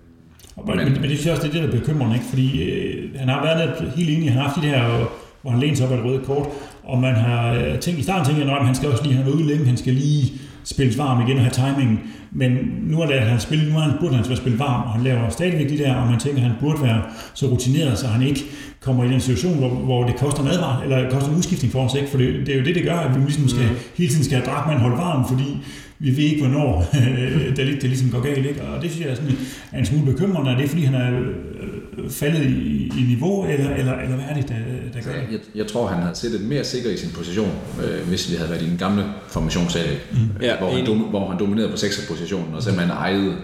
men, 0.56 0.76
men, 0.76 0.92
men 0.92 1.02
det 1.02 1.10
synes 1.10 1.26
jeg 1.26 1.34
også, 1.34 1.46
det 1.48 1.56
er 1.56 1.62
det, 1.62 1.72
der 1.72 1.78
bekymrer 1.78 2.14
ikke? 2.14 2.26
Fordi 2.26 2.62
øh, 2.62 3.18
han 3.18 3.28
har 3.28 3.42
været 3.42 3.70
lidt, 3.80 3.94
helt 3.96 4.10
enig, 4.10 4.28
han 4.28 4.38
har 4.38 4.48
haft 4.48 4.62
de 4.62 4.66
der, 4.66 5.08
hvor 5.42 5.50
han 5.50 5.60
læner 5.60 5.76
sig 5.76 5.86
op 5.86 5.92
af 5.92 5.98
et 5.98 6.04
røde 6.04 6.20
kort, 6.24 6.46
og 6.84 6.98
man 6.98 7.14
har 7.14 7.52
øh, 7.52 7.78
tænkt, 7.78 8.00
i 8.00 8.02
starten 8.02 8.26
tænkt, 8.26 8.50
at 8.50 8.66
han 8.66 8.74
skal 8.74 8.88
også 8.88 9.02
lige 9.04 9.14
have 9.14 9.24
noget 9.24 9.38
ude 9.40 9.48
længe, 9.48 9.66
han 9.66 9.76
skal 9.76 9.92
lige 9.92 10.32
spilles 10.64 10.98
varm 10.98 11.28
igen 11.28 11.36
og 11.36 11.42
have 11.42 11.52
timingen. 11.52 12.00
Men 12.32 12.50
nu 12.82 13.00
er 13.00 13.06
det, 13.06 13.20
han 13.20 13.40
spillet, 13.40 13.72
nu 13.72 13.78
er 13.78 13.80
han, 13.80 13.92
burde 14.00 14.14
han 14.14 14.36
spille 14.36 14.58
varm, 14.58 14.82
og 14.82 14.92
han 14.92 15.04
laver 15.04 15.28
stadigvæk 15.28 15.68
de 15.68 15.78
der, 15.78 15.94
og 15.94 16.10
man 16.10 16.20
tænker, 16.20 16.38
at 16.38 16.48
han 16.48 16.56
burde 16.60 16.82
være 16.82 17.02
så 17.34 17.46
rutineret, 17.46 17.98
så 17.98 18.06
han 18.06 18.22
ikke 18.22 18.40
kommer 18.80 19.04
i 19.04 19.08
den 19.08 19.20
situation, 19.20 19.58
hvor, 19.58 19.68
hvor 19.68 20.04
det 20.04 20.16
koster 20.16 20.42
en 20.42 20.48
advar, 20.48 20.82
eller 20.82 20.98
det 20.98 21.12
koster 21.12 21.30
en 21.30 21.36
udskiftning 21.36 21.72
for 21.72 21.84
os, 21.84 21.94
ikke? 21.94 22.08
For 22.08 22.18
det, 22.18 22.46
det 22.46 22.54
er 22.54 22.58
jo 22.58 22.64
det, 22.64 22.74
det 22.74 22.84
gør, 22.84 22.96
at 22.96 23.14
vi 23.14 23.20
ligesom 23.20 23.48
skal, 23.48 23.62
mm. 23.62 23.76
hele 23.94 24.10
tiden 24.10 24.24
skal 24.24 24.38
have 24.38 24.46
Drakman 24.46 24.78
holde 24.78 24.96
varm, 24.96 25.28
fordi 25.28 25.58
vi 25.98 26.10
ved 26.10 26.24
ikke, 26.24 26.42
hvornår 26.42 26.86
det, 27.56 27.56
det 27.56 27.82
ligesom 27.82 28.10
går 28.10 28.20
galt. 28.20 28.46
Ikke? 28.46 28.62
Og 28.62 28.82
det 28.82 28.90
synes 28.90 29.06
jeg 29.06 29.12
er, 29.12 29.14
sådan, 29.14 29.38
er 29.72 29.78
en 29.78 29.86
smule 29.86 30.12
bekymrende. 30.12 30.50
Er 30.50 30.56
det, 30.56 30.68
fordi 30.68 30.84
han 30.84 30.94
er 30.94 31.20
øh, 31.20 32.10
faldet 32.10 32.46
i, 32.46 32.92
i 32.98 33.04
niveau, 33.08 33.46
eller, 33.46 33.70
eller, 33.70 33.92
eller 33.92 34.16
hvad 34.16 34.24
er 34.30 34.34
det, 34.34 34.48
der, 34.48 34.54
der 34.94 35.00
gør 35.00 35.12
det? 35.12 35.32
Jeg, 35.32 35.40
jeg 35.54 35.66
tror, 35.66 35.86
han 35.86 36.02
havde 36.02 36.14
siddet 36.14 36.40
mere 36.40 36.64
sikker 36.64 36.90
i 36.90 36.96
sin 36.96 37.10
position, 37.14 37.50
øh, 37.84 38.08
hvis 38.08 38.30
vi 38.30 38.36
havde 38.36 38.50
været 38.50 38.62
i 38.62 38.70
den 38.70 38.78
gamle 38.78 39.04
formationsserie, 39.28 39.98
mm. 40.12 40.42
ja, 40.42 40.58
hvor, 40.58 40.70
han 40.70 40.86
dom, 40.86 40.98
hvor 40.98 41.28
han 41.30 41.38
dominerede 41.38 41.70
på 41.70 41.76
6. 41.76 42.06
positionen, 42.08 42.54
og 42.54 42.62
simpelthen 42.62 42.90
ejede 42.90 43.36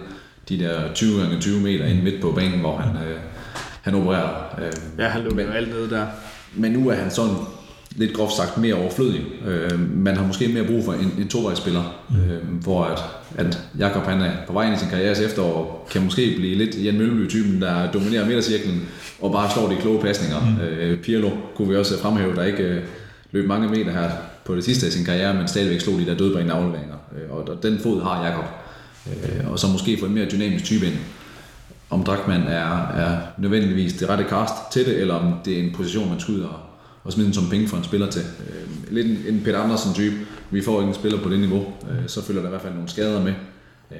de 0.49 0.59
der 0.59 0.93
20 0.93 1.21
gange 1.21 1.39
20 1.39 1.61
meter 1.61 1.85
ind 1.85 2.03
midt 2.03 2.21
på 2.21 2.31
banen, 2.31 2.59
hvor 2.59 2.77
han, 2.77 2.95
øh, 2.95 3.17
han 3.81 3.95
opererer. 3.95 4.55
Øh, 4.65 4.71
ja, 4.99 5.07
han 5.07 5.21
lukker 5.21 5.53
alt 5.53 5.69
ned 5.69 5.89
der. 5.89 6.05
Men 6.55 6.71
nu 6.71 6.89
er 6.89 6.95
han 6.95 7.11
sådan 7.11 7.35
lidt 7.95 8.13
groft 8.13 8.35
sagt 8.35 8.57
mere 8.57 8.73
overflødig. 8.73 9.21
Øh, 9.47 9.97
man 9.97 10.17
har 10.17 10.27
måske 10.27 10.47
mere 10.47 10.63
brug 10.63 10.85
for 10.85 10.93
en, 10.93 11.13
en 11.19 11.27
tovejsspiller, 11.27 12.03
øh, 12.11 12.59
hvor 12.63 12.83
at, 12.83 12.99
at 13.37 13.59
Jakob 13.79 14.03
han 14.03 14.21
er 14.21 14.31
på 14.47 14.53
vej 14.53 14.65
ind 14.65 14.75
i 14.75 14.79
sin 14.79 14.89
karrieres 14.89 15.19
efterår, 15.19 15.87
kan 15.91 16.03
måske 16.03 16.33
blive 16.37 16.55
lidt 16.55 16.83
Jan 16.83 16.97
Mølleby-typen, 16.97 17.61
der 17.61 17.91
dominerer 17.91 18.25
midtercirklen 18.25 18.87
og 19.21 19.31
bare 19.31 19.51
slår 19.51 19.69
de 19.69 19.75
kloge 19.81 20.01
pasninger. 20.01 20.39
Mm. 20.39 20.61
Øh, 20.61 20.99
Pirlo 20.99 21.29
kunne 21.55 21.69
vi 21.69 21.75
også 21.75 21.99
fremhæve, 21.99 22.35
der 22.35 22.43
ikke 22.43 22.63
øh, 22.63 22.81
løb 23.31 23.47
mange 23.47 23.69
meter 23.69 23.91
her 23.91 24.09
på 24.45 24.55
det 24.55 24.63
sidste 24.63 24.85
af 24.85 24.91
sin 24.91 25.05
karriere, 25.05 25.33
men 25.33 25.47
stadigvæk 25.47 25.81
slog 25.81 25.99
de 25.99 26.05
der 26.05 26.17
dødbringende 26.17 26.53
afleveringer. 26.53 26.95
Øh, 27.15 27.37
og, 27.37 27.63
den 27.63 27.79
fod 27.79 28.01
har 28.01 28.25
Jakob. 28.25 28.45
Øh, 29.07 29.51
og 29.51 29.59
så 29.59 29.67
måske 29.67 29.97
få 29.99 30.05
en 30.05 30.13
mere 30.13 30.25
dynamisk 30.31 30.65
type 30.65 30.85
ind. 30.85 30.95
Om 31.89 32.03
Drakman 32.03 32.41
er, 32.41 32.87
er 32.87 33.17
nødvendigvis 33.37 33.93
det 33.93 34.09
rette 34.09 34.25
cast 34.29 34.53
til 34.71 34.85
det, 34.85 35.01
eller 35.01 35.13
om 35.13 35.33
det 35.45 35.59
er 35.59 35.63
en 35.63 35.71
position, 35.75 36.09
man 36.09 36.19
ud 36.29 36.45
og 37.03 37.13
smide 37.13 37.27
en 37.27 37.33
som 37.33 37.49
penge 37.49 37.67
for 37.67 37.77
en 37.77 37.83
spiller 37.83 38.09
til. 38.09 38.21
Øh, 38.21 38.93
lidt 38.95 39.07
en, 39.07 39.35
en 39.35 39.41
Peter 39.45 39.59
Andersen 39.59 39.93
type. 39.93 40.15
Vi 40.51 40.61
får 40.61 40.79
ikke 40.79 40.89
en 40.89 40.95
spiller 40.95 41.19
på 41.21 41.29
det 41.29 41.39
niveau, 41.39 41.65
øh, 41.91 42.07
så 42.07 42.25
følger 42.25 42.41
der 42.41 42.49
i 42.49 42.51
hvert 42.51 42.61
fald 42.61 42.73
nogle 42.73 42.89
skader 42.89 43.23
med. 43.23 43.33
Øh, 43.91 43.97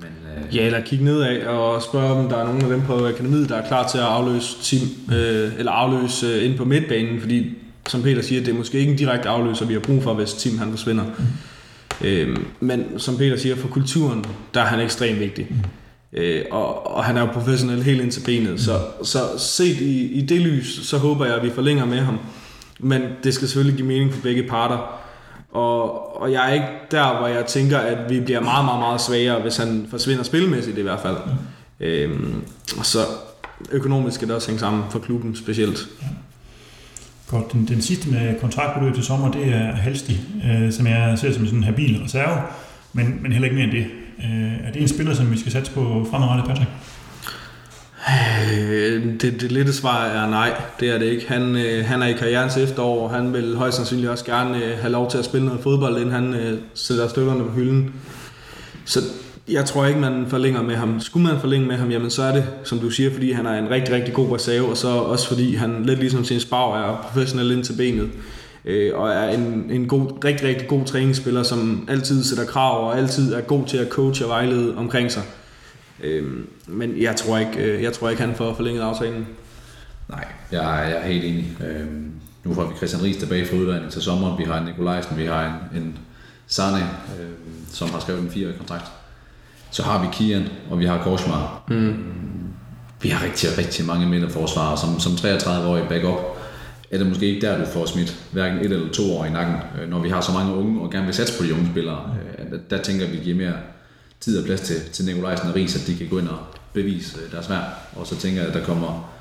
men, 0.00 0.10
øh, 0.36 0.56
ja, 0.56 0.66
eller 0.66 0.80
kigge 0.80 1.04
nedad 1.04 1.46
og 1.46 1.82
spørge, 1.82 2.12
om 2.12 2.28
der 2.28 2.36
er 2.36 2.44
nogen 2.44 2.62
af 2.62 2.68
dem 2.68 2.82
på 2.82 3.06
akademiet, 3.06 3.48
der 3.48 3.56
er 3.56 3.68
klar 3.68 3.88
til 3.88 3.98
at 3.98 4.04
afløse 4.04 4.62
Tim, 4.62 4.88
øh, 5.12 5.58
eller 5.58 5.72
afløse 5.72 6.26
øh, 6.26 6.44
ind 6.44 6.56
på 6.56 6.64
midtbanen, 6.64 7.20
fordi 7.20 7.50
som 7.88 8.02
Peter 8.02 8.22
siger, 8.22 8.40
det 8.40 8.52
er 8.52 8.58
måske 8.58 8.78
ikke 8.78 8.92
en 8.92 8.98
direkte 8.98 9.28
afløser, 9.28 9.66
vi 9.66 9.72
har 9.72 9.80
brug 9.80 10.02
for, 10.02 10.14
hvis 10.14 10.32
Tim 10.32 10.58
han 10.58 10.70
forsvinder. 10.70 11.04
Mm. 11.04 12.06
Øh, 12.06 12.36
men 12.60 12.84
som 12.98 13.16
Peter 13.16 13.36
siger, 13.36 13.56
for 13.56 13.68
kulturen, 13.68 14.24
der 14.54 14.60
er 14.60 14.66
han 14.66 14.80
ekstremt 14.80 15.20
vigtig. 15.20 15.46
Mm. 15.50 15.56
Øh, 16.18 16.44
og, 16.50 16.96
og 16.96 17.04
han 17.04 17.16
er 17.16 17.20
jo 17.20 17.26
professionel 17.26 17.82
helt 17.82 18.00
ind 18.00 18.12
til 18.12 18.20
benet, 18.20 18.60
så, 18.60 18.72
så 19.02 19.18
set 19.38 19.80
i, 19.80 20.12
i 20.12 20.26
det 20.26 20.40
lys, 20.40 20.86
så 20.86 20.98
håber 20.98 21.24
jeg, 21.24 21.34
at 21.34 21.42
vi 21.42 21.50
forlænger 21.50 21.84
med 21.84 21.98
ham. 21.98 22.18
Men 22.82 23.02
det 23.24 23.34
skal 23.34 23.48
selvfølgelig 23.48 23.76
give 23.76 23.88
mening 23.88 24.12
for 24.14 24.22
begge 24.22 24.42
parter. 24.42 25.00
Og, 25.52 26.20
og 26.20 26.32
jeg 26.32 26.48
er 26.48 26.54
ikke 26.54 26.66
der, 26.90 27.18
hvor 27.18 27.26
jeg 27.26 27.46
tænker, 27.46 27.78
at 27.78 28.10
vi 28.10 28.20
bliver 28.20 28.40
meget, 28.40 28.64
meget, 28.64 28.80
meget 28.80 29.00
svagere, 29.00 29.40
hvis 29.40 29.56
han 29.56 29.86
forsvinder 29.90 30.22
spilmæssigt 30.22 30.78
i 30.78 30.82
hvert 30.82 31.00
fald. 31.00 31.16
Øhm, 31.80 32.44
så 32.82 32.98
økonomisk 33.72 34.14
skal 34.14 34.28
det 34.28 34.36
også 34.36 34.48
hænge 34.48 34.60
sammen 34.60 34.84
for 34.90 34.98
klubben 34.98 35.36
specielt. 35.36 35.88
Godt, 37.30 37.52
den, 37.52 37.68
den 37.68 37.82
sidste 37.82 38.10
med 38.10 38.40
kontraktbeløb 38.40 38.94
til 38.94 39.04
sommer, 39.04 39.32
det 39.32 39.48
er 39.48 39.72
Halsti, 39.72 40.20
øh, 40.44 40.72
som 40.72 40.86
jeg 40.86 41.18
ser 41.18 41.32
som 41.32 41.44
sådan 41.44 41.58
en 41.58 41.64
habil 41.64 42.02
reserve, 42.02 42.42
men, 42.92 43.18
men 43.22 43.32
heller 43.32 43.48
ikke 43.48 43.56
mere 43.56 43.64
end 43.64 43.72
det. 43.72 43.86
Øh, 44.24 44.68
er 44.68 44.72
det 44.72 44.82
en 44.82 44.88
spiller, 44.88 45.14
som 45.14 45.32
vi 45.32 45.38
skal 45.38 45.52
satse 45.52 45.72
på 45.72 46.06
fremadrettet, 46.10 46.46
Patrick? 46.46 46.70
Øh, 48.08 49.04
det, 49.20 49.40
det 49.40 49.52
lette 49.52 49.72
svar 49.72 50.04
er 50.04 50.30
nej, 50.30 50.62
det 50.80 50.90
er 50.90 50.98
det 50.98 51.06
ikke. 51.06 51.28
Han, 51.28 51.56
øh, 51.56 51.84
han 51.84 52.02
er 52.02 52.06
i 52.06 52.12
karrierens 52.12 52.56
efterår, 52.56 53.04
og 53.04 53.10
han 53.10 53.32
vil 53.32 53.56
højst 53.56 53.76
sandsynligt 53.76 54.10
også 54.10 54.24
gerne 54.24 54.64
øh, 54.64 54.78
have 54.78 54.92
lov 54.92 55.10
til 55.10 55.18
at 55.18 55.24
spille 55.24 55.46
noget 55.46 55.62
fodbold, 55.62 55.96
inden 55.96 56.10
han 56.10 56.34
øh, 56.34 56.58
sætter 56.74 57.08
støvlerne 57.08 57.44
på 57.44 57.50
hylden. 57.50 57.94
Så 58.84 59.00
jeg 59.48 59.64
tror 59.64 59.86
ikke, 59.86 60.00
man 60.00 60.24
forlænger 60.28 60.62
med 60.62 60.74
ham. 60.74 61.00
Skulle 61.00 61.26
man 61.26 61.40
forlænge 61.40 61.66
med 61.66 61.76
ham, 61.76 61.90
jamen 61.90 62.10
så 62.10 62.22
er 62.22 62.32
det, 62.32 62.44
som 62.64 62.78
du 62.78 62.90
siger, 62.90 63.12
fordi 63.12 63.32
han 63.32 63.46
er 63.46 63.58
en 63.58 63.70
rigtig, 63.70 63.94
rigtig 63.94 64.14
god 64.14 64.34
reserve, 64.34 64.68
og 64.68 64.76
så 64.76 64.88
også 64.88 65.28
fordi 65.28 65.54
han 65.54 65.82
lidt 65.84 65.98
ligesom 65.98 66.24
sin 66.24 66.40
spag 66.40 66.76
er 66.76 67.08
professionel 67.08 67.50
ind 67.50 67.64
til 67.64 67.72
benet. 67.72 68.08
Øh, 68.64 68.90
og 68.94 69.10
er 69.10 69.28
en, 69.28 69.70
en 69.70 69.88
god, 69.88 70.24
rigtig, 70.24 70.48
rigtig 70.48 70.68
god 70.68 70.84
træningsspiller, 70.84 71.42
som 71.42 71.88
altid 71.88 72.24
sætter 72.24 72.44
krav 72.44 72.86
og 72.86 72.98
altid 72.98 73.34
er 73.34 73.40
god 73.40 73.66
til 73.66 73.76
at 73.76 73.88
coache 73.88 74.24
og 74.24 74.28
vejlede 74.28 74.76
omkring 74.76 75.12
sig. 75.12 75.22
Øh, 76.02 76.24
men 76.66 77.02
jeg 77.02 77.16
tror 77.16 77.38
ikke, 77.38 77.58
øh, 77.58 77.82
jeg 77.82 77.92
tror 77.92 78.08
ikke 78.08 78.22
han 78.22 78.34
får 78.34 78.54
forlænget 78.54 78.82
aftalen. 78.82 79.26
Nej, 80.08 80.24
jeg 80.52 80.80
er, 80.80 80.88
jeg 80.88 80.98
er 80.98 81.06
helt 81.06 81.24
enig. 81.24 81.56
Øhm, 81.66 82.10
nu 82.44 82.54
får 82.54 82.66
vi 82.66 82.76
Christian 82.76 83.02
Ries 83.02 83.16
tilbage 83.16 83.46
fra 83.46 83.56
uddanning 83.56 83.92
til 83.92 84.02
sommer. 84.02 84.36
Vi 84.36 84.44
har 84.44 84.58
en 84.58 84.64
Nikolajsen, 84.64 85.18
vi 85.18 85.24
har 85.24 85.44
en, 85.44 85.82
en 85.82 85.98
Sane, 86.46 86.76
øhm, 87.20 87.66
som 87.68 87.90
har 87.90 88.00
skrevet 88.00 88.20
en 88.22 88.30
fire 88.30 88.52
kontrakt. 88.58 88.84
Så 89.70 89.82
har 89.82 90.02
vi 90.02 90.08
Kian, 90.12 90.48
og 90.70 90.78
vi 90.78 90.86
har 90.86 91.02
Korsmar. 91.02 91.62
Mm. 91.68 91.94
Vi 93.02 93.08
har 93.08 93.24
rigtig, 93.24 93.58
rigtig 93.58 93.86
mange 93.86 94.06
midterforsvarer, 94.06 94.76
som, 94.76 95.00
som 95.00 95.12
33-årige 95.12 95.88
backup 95.88 96.42
er 96.92 96.98
det 96.98 97.06
måske 97.06 97.26
ikke 97.26 97.46
der, 97.46 97.58
du 97.58 97.64
får 97.64 97.86
smidt 97.86 98.26
hverken 98.32 98.58
et 98.58 98.64
eller 98.64 98.92
to 98.92 99.16
år 99.16 99.24
i 99.24 99.30
nakken, 99.30 99.56
øh, 99.80 99.90
når 99.90 99.98
vi 99.98 100.08
har 100.08 100.20
så 100.20 100.32
mange 100.32 100.54
unge 100.54 100.80
og 100.80 100.90
gerne 100.90 101.04
vil 101.04 101.14
satse 101.14 101.38
på 101.38 101.46
de 101.46 101.54
unge 101.54 101.66
spillere. 101.70 102.14
Øh, 102.38 102.58
Der, 102.70 102.82
tænker 102.82 103.08
vi 103.08 103.16
giver 103.16 103.36
mere 103.36 103.54
tid 104.22 104.38
og 104.38 104.44
plads 104.44 104.60
til, 104.60 104.76
til 104.92 105.04
Nikolajsen 105.04 105.48
og 105.48 105.54
Ries, 105.54 105.76
at 105.76 105.86
de 105.86 105.96
kan 105.96 106.08
gå 106.08 106.18
ind 106.18 106.28
og 106.28 106.38
bevise 106.72 107.18
øh, 107.24 107.32
deres 107.32 107.50
værd. 107.50 107.64
Og 107.96 108.06
så 108.06 108.16
tænker 108.16 108.40
jeg, 108.40 108.48
at 108.48 108.54
der 108.54 108.64
kommer 108.64 109.12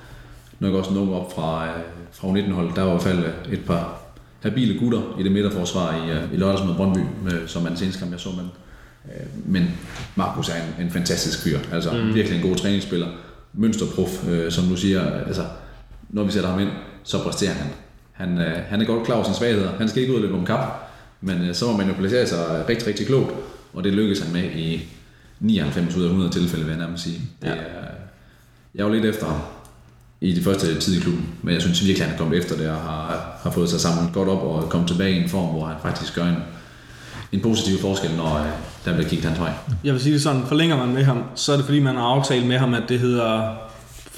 nok 0.59 0.73
også 0.73 0.93
nogen 0.93 1.13
op 1.13 1.33
fra, 1.33 1.65
øh, 1.65 1.83
fra 2.11 2.27
U19-holdet. 2.27 2.75
Der 2.75 2.81
var 2.81 2.89
i 2.89 2.93
hvert 2.93 3.03
fald 3.03 3.19
øh, 3.19 3.53
et 3.53 3.65
par 3.65 4.01
habile 4.39 4.79
gutter 4.79 5.01
i 5.19 5.23
det 5.23 5.31
midterforsvar 5.31 5.95
i, 5.95 6.35
i 6.35 6.37
lørdags 6.37 6.67
mod 6.67 6.75
Brøndby, 6.75 6.99
med, 7.23 7.47
som 7.47 7.63
man 7.63 7.77
senest 7.77 7.99
kamp, 7.99 8.11
jeg 8.11 8.19
så. 8.19 8.29
Øh, 8.29 9.25
men 9.45 9.63
Markus 10.15 10.49
er 10.49 10.55
en, 10.55 10.85
en 10.85 10.91
fantastisk 10.91 11.43
fyr. 11.43 11.59
Altså 11.71 11.91
mm. 11.91 12.15
virkelig 12.15 12.41
en 12.41 12.49
god 12.49 12.55
træningsspiller. 12.55 13.07
Mønsterproof, 13.53 14.27
øh, 14.27 14.51
som 14.51 14.63
du 14.63 14.75
siger. 14.75 15.11
Altså, 15.27 15.45
når 16.09 16.23
vi 16.23 16.31
sætter 16.31 16.49
ham 16.49 16.59
ind, 16.59 16.69
så 17.03 17.23
præsterer 17.23 17.53
han. 17.53 17.67
Han, 18.11 18.37
han 18.67 18.81
er 18.81 18.85
godt 18.85 19.05
klar 19.05 19.15
over 19.15 19.23
sine 19.23 19.35
svagheder. 19.35 19.71
Han 19.77 19.89
skal 19.89 20.01
ikke 20.01 20.13
ud 20.13 20.17
og 20.17 20.23
løbe 20.23 20.37
om 20.37 20.45
kap. 20.45 20.59
Men 21.21 21.53
så 21.53 21.65
må 21.65 21.77
man 21.77 21.87
jo 21.87 21.93
placere 21.93 22.27
sig 22.27 22.65
rigtig, 22.69 22.87
rigtig 22.87 23.07
klogt. 23.07 23.31
Og 23.73 23.83
det 23.83 23.93
lykkes 23.93 24.19
han 24.19 24.33
med 24.33 24.43
i 24.43 24.83
99 25.39 25.95
ud 25.95 26.01
af 26.03 26.07
100 26.07 26.31
tilfælde, 26.33 26.65
vil 26.65 26.71
jeg 26.71 26.79
nærmest 26.81 27.03
sige. 27.03 27.21
Det 27.41 27.47
Ja. 27.47 27.53
er, 27.53 27.57
jeg 28.75 28.85
var 28.85 28.91
lidt 28.91 29.05
efter 29.05 29.25
ham 29.25 29.39
i 30.21 30.33
de 30.33 30.43
første 30.43 30.79
tid 30.79 30.97
i 30.97 30.99
klubben, 30.99 31.25
men 31.43 31.53
jeg 31.53 31.61
synes 31.61 31.85
virkelig, 31.85 32.01
at 32.01 32.07
han 32.07 32.13
er 32.15 32.17
kommet 32.17 32.37
efter 32.39 32.55
det 32.57 32.69
og 32.69 32.75
har, 32.77 33.39
har 33.43 33.51
fået 33.51 33.69
sig 33.69 33.79
samlet 33.81 34.13
godt 34.13 34.29
op 34.29 34.41
og 34.41 34.69
kommet 34.69 34.89
tilbage 34.89 35.11
i 35.19 35.23
en 35.23 35.29
form, 35.29 35.49
hvor 35.49 35.65
han 35.65 35.75
faktisk 35.81 36.15
gør 36.15 36.25
en, 36.25 36.35
en 37.31 37.41
positiv 37.41 37.77
forskel, 37.79 38.11
når 38.17 38.37
øh, 38.37 38.45
der 38.85 38.93
bliver 38.93 39.09
kigget 39.09 39.25
hans 39.27 39.39
vej. 39.39 39.53
Jeg 39.83 39.93
vil 39.93 40.01
sige 40.01 40.13
det 40.13 40.21
sådan, 40.21 40.43
forlænger 40.47 40.77
man 40.77 40.93
med 40.93 41.03
ham, 41.03 41.23
så 41.35 41.51
er 41.53 41.55
det 41.57 41.65
fordi, 41.65 41.79
man 41.79 41.95
har 41.95 42.03
aftalt 42.03 42.45
med 42.47 42.57
ham, 42.57 42.73
at 42.73 42.83
det 42.89 42.99
hedder 42.99 43.55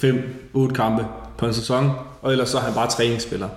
5-8 0.04 0.72
kampe 0.72 1.06
på 1.38 1.46
en 1.46 1.54
sæson, 1.54 1.90
og 2.22 2.32
ellers 2.32 2.48
så 2.48 2.58
er 2.58 2.62
han 2.62 2.74
bare 2.74 2.90
træningsspiller. 2.90 3.48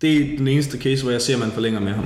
Det 0.00 0.16
er 0.16 0.36
den 0.38 0.48
eneste 0.48 0.78
case, 0.78 1.02
hvor 1.02 1.12
jeg 1.12 1.22
ser, 1.22 1.34
at 1.34 1.40
man 1.40 1.50
forlænger 1.52 1.80
med 1.80 1.92
ham. 1.92 2.04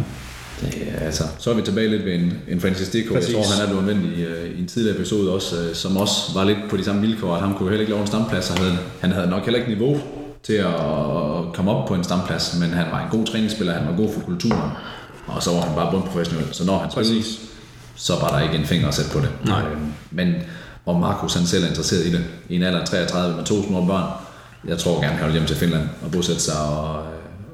Det 0.60 0.74
altså, 1.00 1.24
så 1.38 1.50
er 1.50 1.54
vi 1.54 1.62
tilbage 1.62 1.88
lidt 1.88 2.04
ved 2.04 2.14
en, 2.14 2.32
en 2.48 2.60
Francis 2.60 2.88
Dicko. 2.88 3.14
Jeg 3.14 3.20
Præcis. 3.22 3.34
tror, 3.34 3.44
han 3.56 3.62
er 3.64 3.68
blevet 3.68 3.86
vendt 3.86 4.18
i, 4.18 4.22
øh, 4.22 4.58
i 4.58 4.60
en 4.60 4.66
tidligere 4.66 4.96
episode 4.96 5.32
også, 5.32 5.56
øh, 5.56 5.74
som 5.74 5.96
også 5.96 6.14
var 6.34 6.44
lidt 6.44 6.58
på 6.70 6.76
de 6.76 6.84
samme 6.84 7.00
vilkår, 7.00 7.34
at 7.34 7.40
han 7.40 7.54
kunne 7.54 7.68
heller 7.68 7.80
ikke 7.80 7.92
lave 7.92 8.00
en 8.00 8.06
stamplads. 8.06 8.48
Han 8.48 8.58
havde, 8.58 8.78
han 9.00 9.12
havde 9.12 9.26
nok 9.26 9.44
heller 9.44 9.58
ikke 9.58 9.70
niveau 9.74 10.00
til 10.42 10.52
at, 10.52 10.66
at 10.66 11.52
komme 11.54 11.70
op 11.70 11.88
på 11.88 11.94
en 11.94 12.04
stamplads, 12.04 12.56
men 12.60 12.70
han 12.70 12.86
var 12.92 13.00
en 13.04 13.18
god 13.18 13.26
træningsspiller, 13.26 13.72
han 13.74 13.86
var 13.86 13.96
god 13.96 14.12
for 14.12 14.20
kulturen, 14.20 14.70
og 15.26 15.42
så 15.42 15.50
var 15.50 15.60
han 15.60 15.74
bare 15.74 15.90
bundprofessionel. 15.92 16.46
Så 16.52 16.64
når 16.64 16.78
han 16.78 16.90
spillede, 16.90 17.24
så 17.96 18.12
var 18.20 18.28
der 18.28 18.40
ikke 18.40 18.54
en 18.56 18.64
finger 18.66 18.88
at 18.88 18.94
sætte 18.94 19.10
på 19.10 19.20
det. 19.20 19.28
Nej. 19.44 19.60
Øh, 19.60 19.76
Men 20.10 20.34
om 20.86 21.00
Markus 21.00 21.34
han 21.34 21.46
selv 21.46 21.64
er 21.64 21.68
interesseret 21.68 22.06
i 22.06 22.12
det, 22.12 22.24
i 22.48 22.56
en 22.56 22.62
alder 22.62 22.80
af 22.80 22.86
33 22.86 23.36
med 23.36 23.44
to 23.44 23.62
små 23.66 23.84
børn, 23.84 24.10
jeg 24.68 24.78
tror 24.78 25.00
gerne, 25.00 25.16
han 25.16 25.26
vil 25.26 25.32
hjem 25.32 25.46
til 25.46 25.56
Finland 25.56 25.88
og 26.04 26.10
bosætte 26.10 26.40
sig 26.42 26.58
og, 26.60 27.02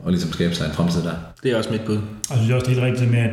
og 0.02 0.10
ligesom 0.12 0.32
skabe 0.32 0.54
sig 0.54 0.66
en 0.66 0.72
fremtid 0.72 1.02
der. 1.02 1.14
Det 1.42 1.52
er 1.52 1.56
også 1.56 1.70
mit 1.70 1.80
bud. 1.80 1.96
Og 1.96 2.02
jeg 2.30 2.38
synes 2.38 2.50
også, 2.52 2.66
det 2.70 2.76
er 2.78 2.80
helt 2.80 2.92
rigtigt 2.92 3.10
med, 3.10 3.18
at 3.18 3.30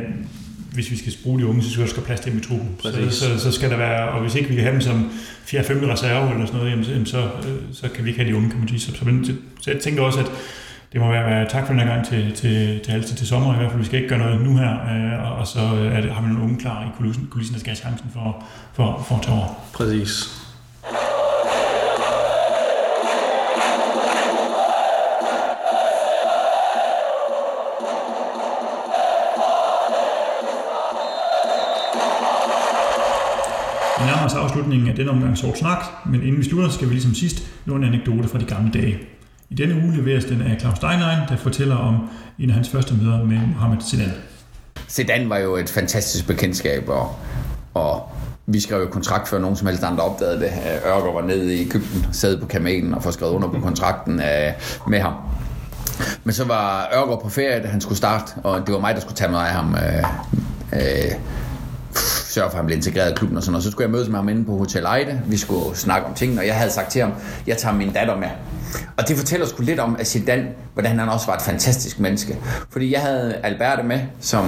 hvis 0.72 0.90
vi 0.90 0.96
skal 0.96 1.12
bruge 1.22 1.40
de 1.40 1.46
unge, 1.46 1.62
så 1.62 1.70
skal 1.70 1.82
der 1.84 1.90
skal 1.90 2.02
plads 2.02 2.20
til 2.20 2.32
dem 2.32 2.40
i 2.40 2.42
truppen. 2.42 2.68
Så, 2.82 2.92
Præcis. 2.92 3.14
så, 3.14 3.38
så, 3.38 3.52
skal 3.52 3.70
der 3.70 3.76
være, 3.76 4.08
og 4.08 4.20
hvis 4.22 4.34
ikke 4.34 4.48
vi 4.48 4.54
kan 4.54 4.64
have 4.64 4.72
dem 4.72 4.80
som 4.80 5.10
4. 5.44 5.64
5. 5.64 5.84
reserve 5.84 6.32
eller 6.32 6.46
sådan 6.46 6.60
noget, 6.60 6.70
jamen, 6.92 7.06
så- 7.06 7.18
øh, 7.18 7.56
så 7.72 7.88
kan 7.94 8.04
vi 8.04 8.08
ikke 8.10 8.20
have 8.22 8.30
de 8.32 8.36
unge, 8.36 8.50
kan 8.50 8.58
man 8.58 8.68
sige. 8.68 8.80
Så, 8.80 8.92
så, 8.94 9.32
så 9.60 9.70
jeg 9.70 9.80
tænker 9.80 10.02
også, 10.02 10.18
at 10.20 10.26
det 10.92 11.00
må 11.00 11.08
være, 11.08 11.30
være 11.30 11.48
tak 11.50 11.66
for 11.66 11.72
den 11.72 11.82
her 11.82 11.88
gang 11.88 12.06
til, 12.06 12.32
til, 12.34 12.80
til 12.84 12.92
Halsted 12.92 13.16
til 13.16 13.26
sommer 13.26 13.54
i 13.54 13.56
hvert 13.56 13.70
fald. 13.70 13.80
Vi 13.80 13.86
skal 13.86 13.96
ikke 13.98 14.08
gøre 14.08 14.18
noget 14.18 14.40
nu 14.40 14.56
her, 14.56 14.70
øh, 14.72 15.24
og, 15.30 15.36
og 15.38 15.46
så 15.46 15.58
øh, 15.60 15.96
er 15.96 16.00
det, 16.00 16.10
har 16.10 16.22
vi 16.22 16.28
nogle 16.28 16.42
unge 16.44 16.60
klar 16.60 16.82
i 16.84 16.88
kulissen, 16.98 17.26
kulissen 17.30 17.54
der 17.54 17.60
skal 17.60 17.70
have 17.70 17.76
chancen 17.76 18.10
for, 18.12 18.44
for, 18.72 19.04
for 19.08 19.14
at 19.16 19.22
tage 19.22 19.36
over. 19.36 19.64
Præcis. 19.74 20.24
Os 34.30 34.36
afslutningen 34.36 34.88
af 34.88 34.94
denne 34.94 35.10
omgang 35.10 35.38
sort 35.38 35.58
snak, 35.58 35.78
men 36.06 36.22
inden 36.22 36.38
vi 36.38 36.44
slutter, 36.44 36.70
skal 36.70 36.88
vi 36.88 36.92
ligesom 36.92 37.14
sidst 37.14 37.42
nå 37.66 37.76
en 37.76 37.84
anekdote 37.84 38.28
fra 38.28 38.38
de 38.38 38.44
gamle 38.44 38.70
dage. 38.72 38.98
I 39.50 39.54
denne 39.54 39.74
uge 39.74 39.96
leveres 39.96 40.24
den 40.24 40.42
af 40.42 40.60
Claus 40.60 40.76
Steinlein, 40.76 41.18
der 41.28 41.36
fortæller 41.36 41.76
om 41.76 42.08
en 42.38 42.48
af 42.48 42.54
hans 42.54 42.68
første 42.68 42.94
møder 42.94 43.24
med 43.24 43.38
Mohammed 43.54 43.78
Zidane. 43.90 44.14
Zidane 44.88 45.30
var 45.30 45.38
jo 45.38 45.56
et 45.56 45.68
fantastisk 45.68 46.26
bekendtskab, 46.26 46.88
og, 46.88 47.16
og 47.74 48.02
vi 48.46 48.60
skrev 48.60 48.80
jo 48.80 48.86
kontrakt 48.86 49.28
før 49.28 49.38
nogen 49.38 49.56
som 49.56 49.66
helst 49.66 49.82
andre 49.82 50.04
opdagede 50.04 50.40
det. 50.40 50.50
Ørger 50.86 51.12
var 51.12 51.22
nede 51.22 51.54
i 51.56 51.60
Ægypten, 51.60 52.06
sad 52.12 52.40
på 52.40 52.46
kamelen 52.46 52.94
og 52.94 53.02
får 53.02 53.10
skrevet 53.10 53.32
under 53.32 53.48
på 53.48 53.60
kontrakten 53.60 54.20
øh, 54.20 54.52
med 54.86 55.00
ham. 55.00 55.14
Men 56.24 56.32
så 56.32 56.44
var 56.44 56.88
Ørger 56.94 57.16
på 57.16 57.28
ferie, 57.28 57.62
da 57.62 57.68
han 57.68 57.80
skulle 57.80 57.98
starte, 57.98 58.32
og 58.44 58.66
det 58.66 58.74
var 58.74 58.80
mig, 58.80 58.94
der 58.94 59.00
skulle 59.00 59.16
tage 59.16 59.30
mig 59.30 59.48
af 59.48 59.54
ham. 59.54 59.74
Øh, 59.74 60.04
øh, 60.72 61.12
sørge 62.30 62.50
for, 62.50 62.54
at 62.54 62.56
han 62.56 62.66
blev 62.66 62.76
integreret 62.76 63.10
i 63.10 63.14
klubben 63.14 63.36
og 63.36 63.42
sådan 63.42 63.52
noget. 63.52 63.64
Så 63.64 63.70
skulle 63.70 63.84
jeg 63.84 63.90
mødes 63.90 64.08
med 64.08 64.16
ham 64.16 64.28
inde 64.28 64.44
på 64.44 64.56
Hotel 64.56 64.84
Ejde. 64.84 65.20
Vi 65.26 65.36
skulle 65.36 65.76
snakke 65.76 66.06
om 66.06 66.14
tingene, 66.14 66.40
og 66.40 66.46
jeg 66.46 66.54
havde 66.54 66.70
sagt 66.70 66.90
til 66.90 67.02
ham, 67.02 67.12
jeg 67.46 67.56
tager 67.56 67.74
min 67.74 67.92
datter 67.92 68.16
med. 68.16 68.28
Og 68.96 69.08
det 69.08 69.16
fortæller 69.16 69.46
sgu 69.46 69.62
lidt 69.62 69.80
om, 69.80 69.96
at 69.98 70.06
Zidane, 70.06 70.46
hvordan 70.74 70.98
han 70.98 71.08
også 71.08 71.26
var 71.26 71.34
et 71.34 71.42
fantastisk 71.42 72.00
menneske. 72.00 72.38
Fordi 72.70 72.92
jeg 72.92 73.00
havde 73.00 73.34
Alberte 73.42 73.82
med, 73.82 74.00
som 74.20 74.44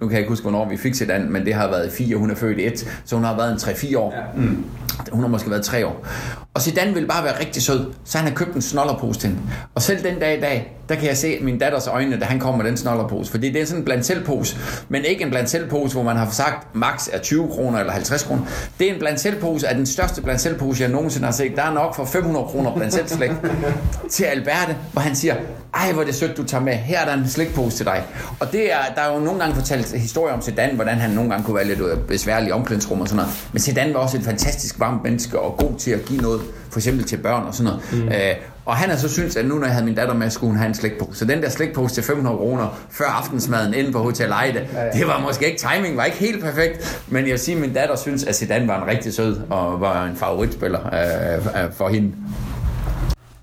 nu 0.00 0.06
kan 0.06 0.10
jeg 0.10 0.18
ikke 0.18 0.28
huske, 0.28 0.42
hvornår 0.42 0.68
vi 0.68 0.76
fik 0.76 0.94
Zidane, 0.94 1.30
men 1.30 1.44
det 1.44 1.54
har 1.54 1.68
været 1.68 1.86
i 1.86 1.90
fire, 1.90 2.16
hun 2.16 2.30
er 2.30 2.34
født 2.34 2.58
i 2.58 2.66
et, 2.66 3.00
så 3.04 3.14
hun 3.16 3.24
har 3.24 3.36
været 3.36 3.52
en 3.52 3.56
3-4 3.56 3.98
år. 3.98 4.14
Ja. 4.16 4.42
Mm. 4.42 4.64
Hun 5.12 5.22
har 5.22 5.28
måske 5.28 5.50
været 5.50 5.64
3 5.64 5.86
år. 5.86 6.06
Og 6.54 6.62
Zidane 6.62 6.92
ville 6.94 7.08
bare 7.08 7.24
være 7.24 7.40
rigtig 7.40 7.62
sød, 7.62 7.92
så 8.04 8.18
han 8.18 8.26
har 8.26 8.34
købt 8.34 8.54
en 8.54 8.62
snollerpose 8.62 9.20
til 9.20 9.28
hende. 9.28 9.42
Og 9.74 9.82
selv 9.82 10.04
den 10.04 10.18
dag 10.18 10.38
i 10.38 10.40
dag, 10.40 10.76
der 10.88 10.94
kan 10.94 11.08
jeg 11.08 11.16
se 11.16 11.38
min 11.40 11.58
datters 11.58 11.86
øjne, 11.86 12.20
da 12.20 12.24
han 12.24 12.40
kommer 12.40 12.62
med 12.62 12.70
den 12.70 12.76
snollerpose. 12.76 13.30
Fordi 13.30 13.52
det 13.52 13.62
er 13.62 13.66
sådan 13.66 13.80
en 13.80 13.84
blandt 13.84 14.06
selvpose, 14.06 14.56
men 14.88 15.04
ikke 15.04 15.24
en 15.24 15.30
blandt 15.30 15.50
selvpose, 15.50 15.94
hvor 15.94 16.02
man 16.02 16.16
har 16.16 16.30
sagt, 16.30 16.74
max 16.74 17.08
er 17.12 17.18
20 17.18 17.48
kroner 17.48 17.78
eller 17.78 17.92
50 17.92 18.22
kroner. 18.22 18.42
Det 18.78 18.88
er 18.88 18.92
en 18.92 18.98
blandt 18.98 19.20
selvpose 19.20 19.68
af 19.68 19.74
den 19.74 19.86
største 19.86 20.22
blandt 20.22 20.40
selvpose, 20.40 20.82
jeg 20.82 20.90
nogensinde 20.90 21.24
har 21.24 21.32
set. 21.32 21.56
Der 21.56 21.62
er 21.62 21.72
nok 21.74 21.96
for 21.96 22.04
500 22.04 22.46
kroner 22.46 22.74
blandt 22.76 22.94
selv 22.94 23.08
slik 23.08 23.30
til 24.10 24.24
Alberte, 24.24 24.76
hvor 24.92 25.00
han 25.00 25.16
siger, 25.16 25.34
ej 25.74 25.92
hvor 25.92 26.02
er 26.02 26.06
det 26.06 26.14
sødt, 26.14 26.36
du 26.36 26.44
tager 26.44 26.64
med. 26.64 26.74
Her 26.74 27.00
er 27.00 27.04
der 27.04 27.22
en 27.22 27.28
slikpose 27.28 27.76
til 27.76 27.86
dig. 27.86 28.02
Og 28.40 28.52
det 28.52 28.72
er, 28.72 28.78
der 28.94 29.00
er 29.00 29.14
jo 29.14 29.20
nogle 29.20 29.40
gange 29.40 29.54
fortalt 29.54 29.92
historier 29.92 30.34
om 30.34 30.42
Zidane, 30.42 30.74
hvordan 30.74 30.98
han 30.98 31.10
nogle 31.10 31.30
gange 31.30 31.44
kunne 31.44 31.56
være 31.56 31.66
lidt 31.66 31.80
øh, 31.80 31.98
besværlig 31.98 32.48
i 32.48 32.52
omklædningsrum 32.52 33.00
og 33.00 33.08
sådan 33.08 33.16
noget. 33.16 33.32
Men 33.52 33.60
Zidane 33.60 33.94
var 33.94 34.00
også 34.00 34.16
et 34.16 34.24
fantastisk 34.24 34.80
varmt 34.80 35.04
menneske 35.04 35.38
og 35.38 35.56
god 35.56 35.78
til 35.78 35.90
at 35.90 36.04
give 36.04 36.20
noget, 36.20 36.39
for 36.70 36.78
eksempel 36.78 37.04
til 37.04 37.16
børn 37.16 37.42
og 37.46 37.54
sådan 37.54 37.72
noget. 37.92 38.04
Mm. 38.04 38.08
Øh, 38.08 38.34
Og 38.64 38.76
han 38.76 38.90
har 38.90 38.96
så 38.96 39.08
syntes, 39.08 39.36
at 39.36 39.46
nu 39.46 39.54
når 39.54 39.64
jeg 39.64 39.72
havde 39.72 39.84
min 39.84 39.94
datter 39.94 40.14
med, 40.14 40.30
skulle 40.30 40.50
hun 40.50 40.58
have 40.58 40.68
en 40.68 40.74
slikpose. 40.74 41.18
Så 41.18 41.24
den 41.24 41.42
der 41.42 41.48
slikpose 41.48 41.94
til 41.94 42.02
500 42.02 42.36
kroner 42.36 42.80
før 42.90 43.04
aftensmaden 43.04 43.74
inde 43.74 43.92
på 43.92 43.98
Hotel 43.98 44.30
Ejde, 44.30 44.60
det 44.94 45.06
var 45.06 45.20
måske 45.20 45.46
ikke, 45.46 45.58
timing 45.58 45.96
var 45.96 46.04
ikke 46.04 46.18
helt 46.18 46.44
perfekt, 46.44 47.02
men 47.08 47.24
jeg 47.24 47.30
vil 47.30 47.38
sige, 47.38 47.54
at 47.54 47.60
min 47.60 47.72
datter 47.72 47.96
synes, 47.96 48.24
at 48.24 48.36
Zidane 48.36 48.68
var 48.68 48.82
en 48.82 48.88
rigtig 48.90 49.14
sød 49.14 49.36
og 49.50 49.80
var 49.80 50.04
en 50.06 50.16
favoritspiller 50.16 50.80
øh, 50.86 51.64
øh, 51.64 51.72
for 51.72 51.88
hende. 51.88 52.12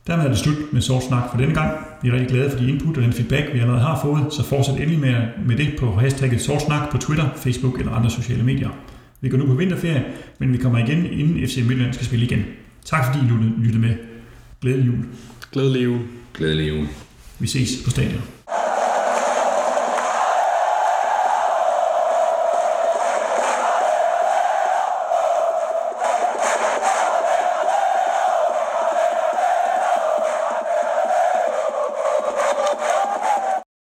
Dermed 0.07 0.25
er 0.25 0.29
det 0.29 0.37
slut 0.37 0.57
med 0.73 0.81
sort 0.81 1.03
snak 1.03 1.23
for 1.31 1.37
denne 1.37 1.53
gang. 1.53 1.71
Vi 2.01 2.09
er 2.09 2.13
rigtig 2.13 2.29
glade 2.29 2.49
for 2.51 2.57
de 2.59 2.69
input 2.71 2.97
og 2.97 3.03
den 3.03 3.13
feedback, 3.13 3.53
vi 3.53 3.59
allerede 3.59 3.81
har 3.81 3.99
fået, 4.03 4.33
så 4.33 4.43
fortsæt 4.43 4.75
endelig 4.75 4.99
med, 4.99 5.15
med 5.47 5.57
det 5.57 5.67
på 5.79 5.91
hashtagget 5.91 6.41
sort 6.41 6.61
snak 6.61 6.91
på 6.91 6.97
Twitter, 6.97 7.25
Facebook 7.35 7.79
eller 7.79 7.91
andre 7.93 8.09
sociale 8.09 8.43
medier. 8.43 8.69
Vi 9.21 9.29
går 9.29 9.37
nu 9.37 9.45
på 9.45 9.53
vinterferie, 9.53 10.03
men 10.39 10.53
vi 10.53 10.57
kommer 10.57 10.79
igen, 10.79 11.05
inden 11.05 11.47
FC 11.47 11.57
Midtjylland 11.57 11.93
skal 11.93 12.05
spille 12.05 12.25
igen. 12.25 12.45
Tak 12.87 13.05
fordi 13.05 13.25
I 13.25 13.29
lyttede 13.57 13.79
med. 13.79 13.95
Glædelig 14.61 14.87
jul. 14.87 15.05
Glædelig 15.51 15.83
jul. 15.83 15.99
Glædelig 16.33 16.69
jul. 16.69 16.87
Vi 17.39 17.47
ses 17.47 17.83
på 17.83 17.89
stadion. 17.89 18.36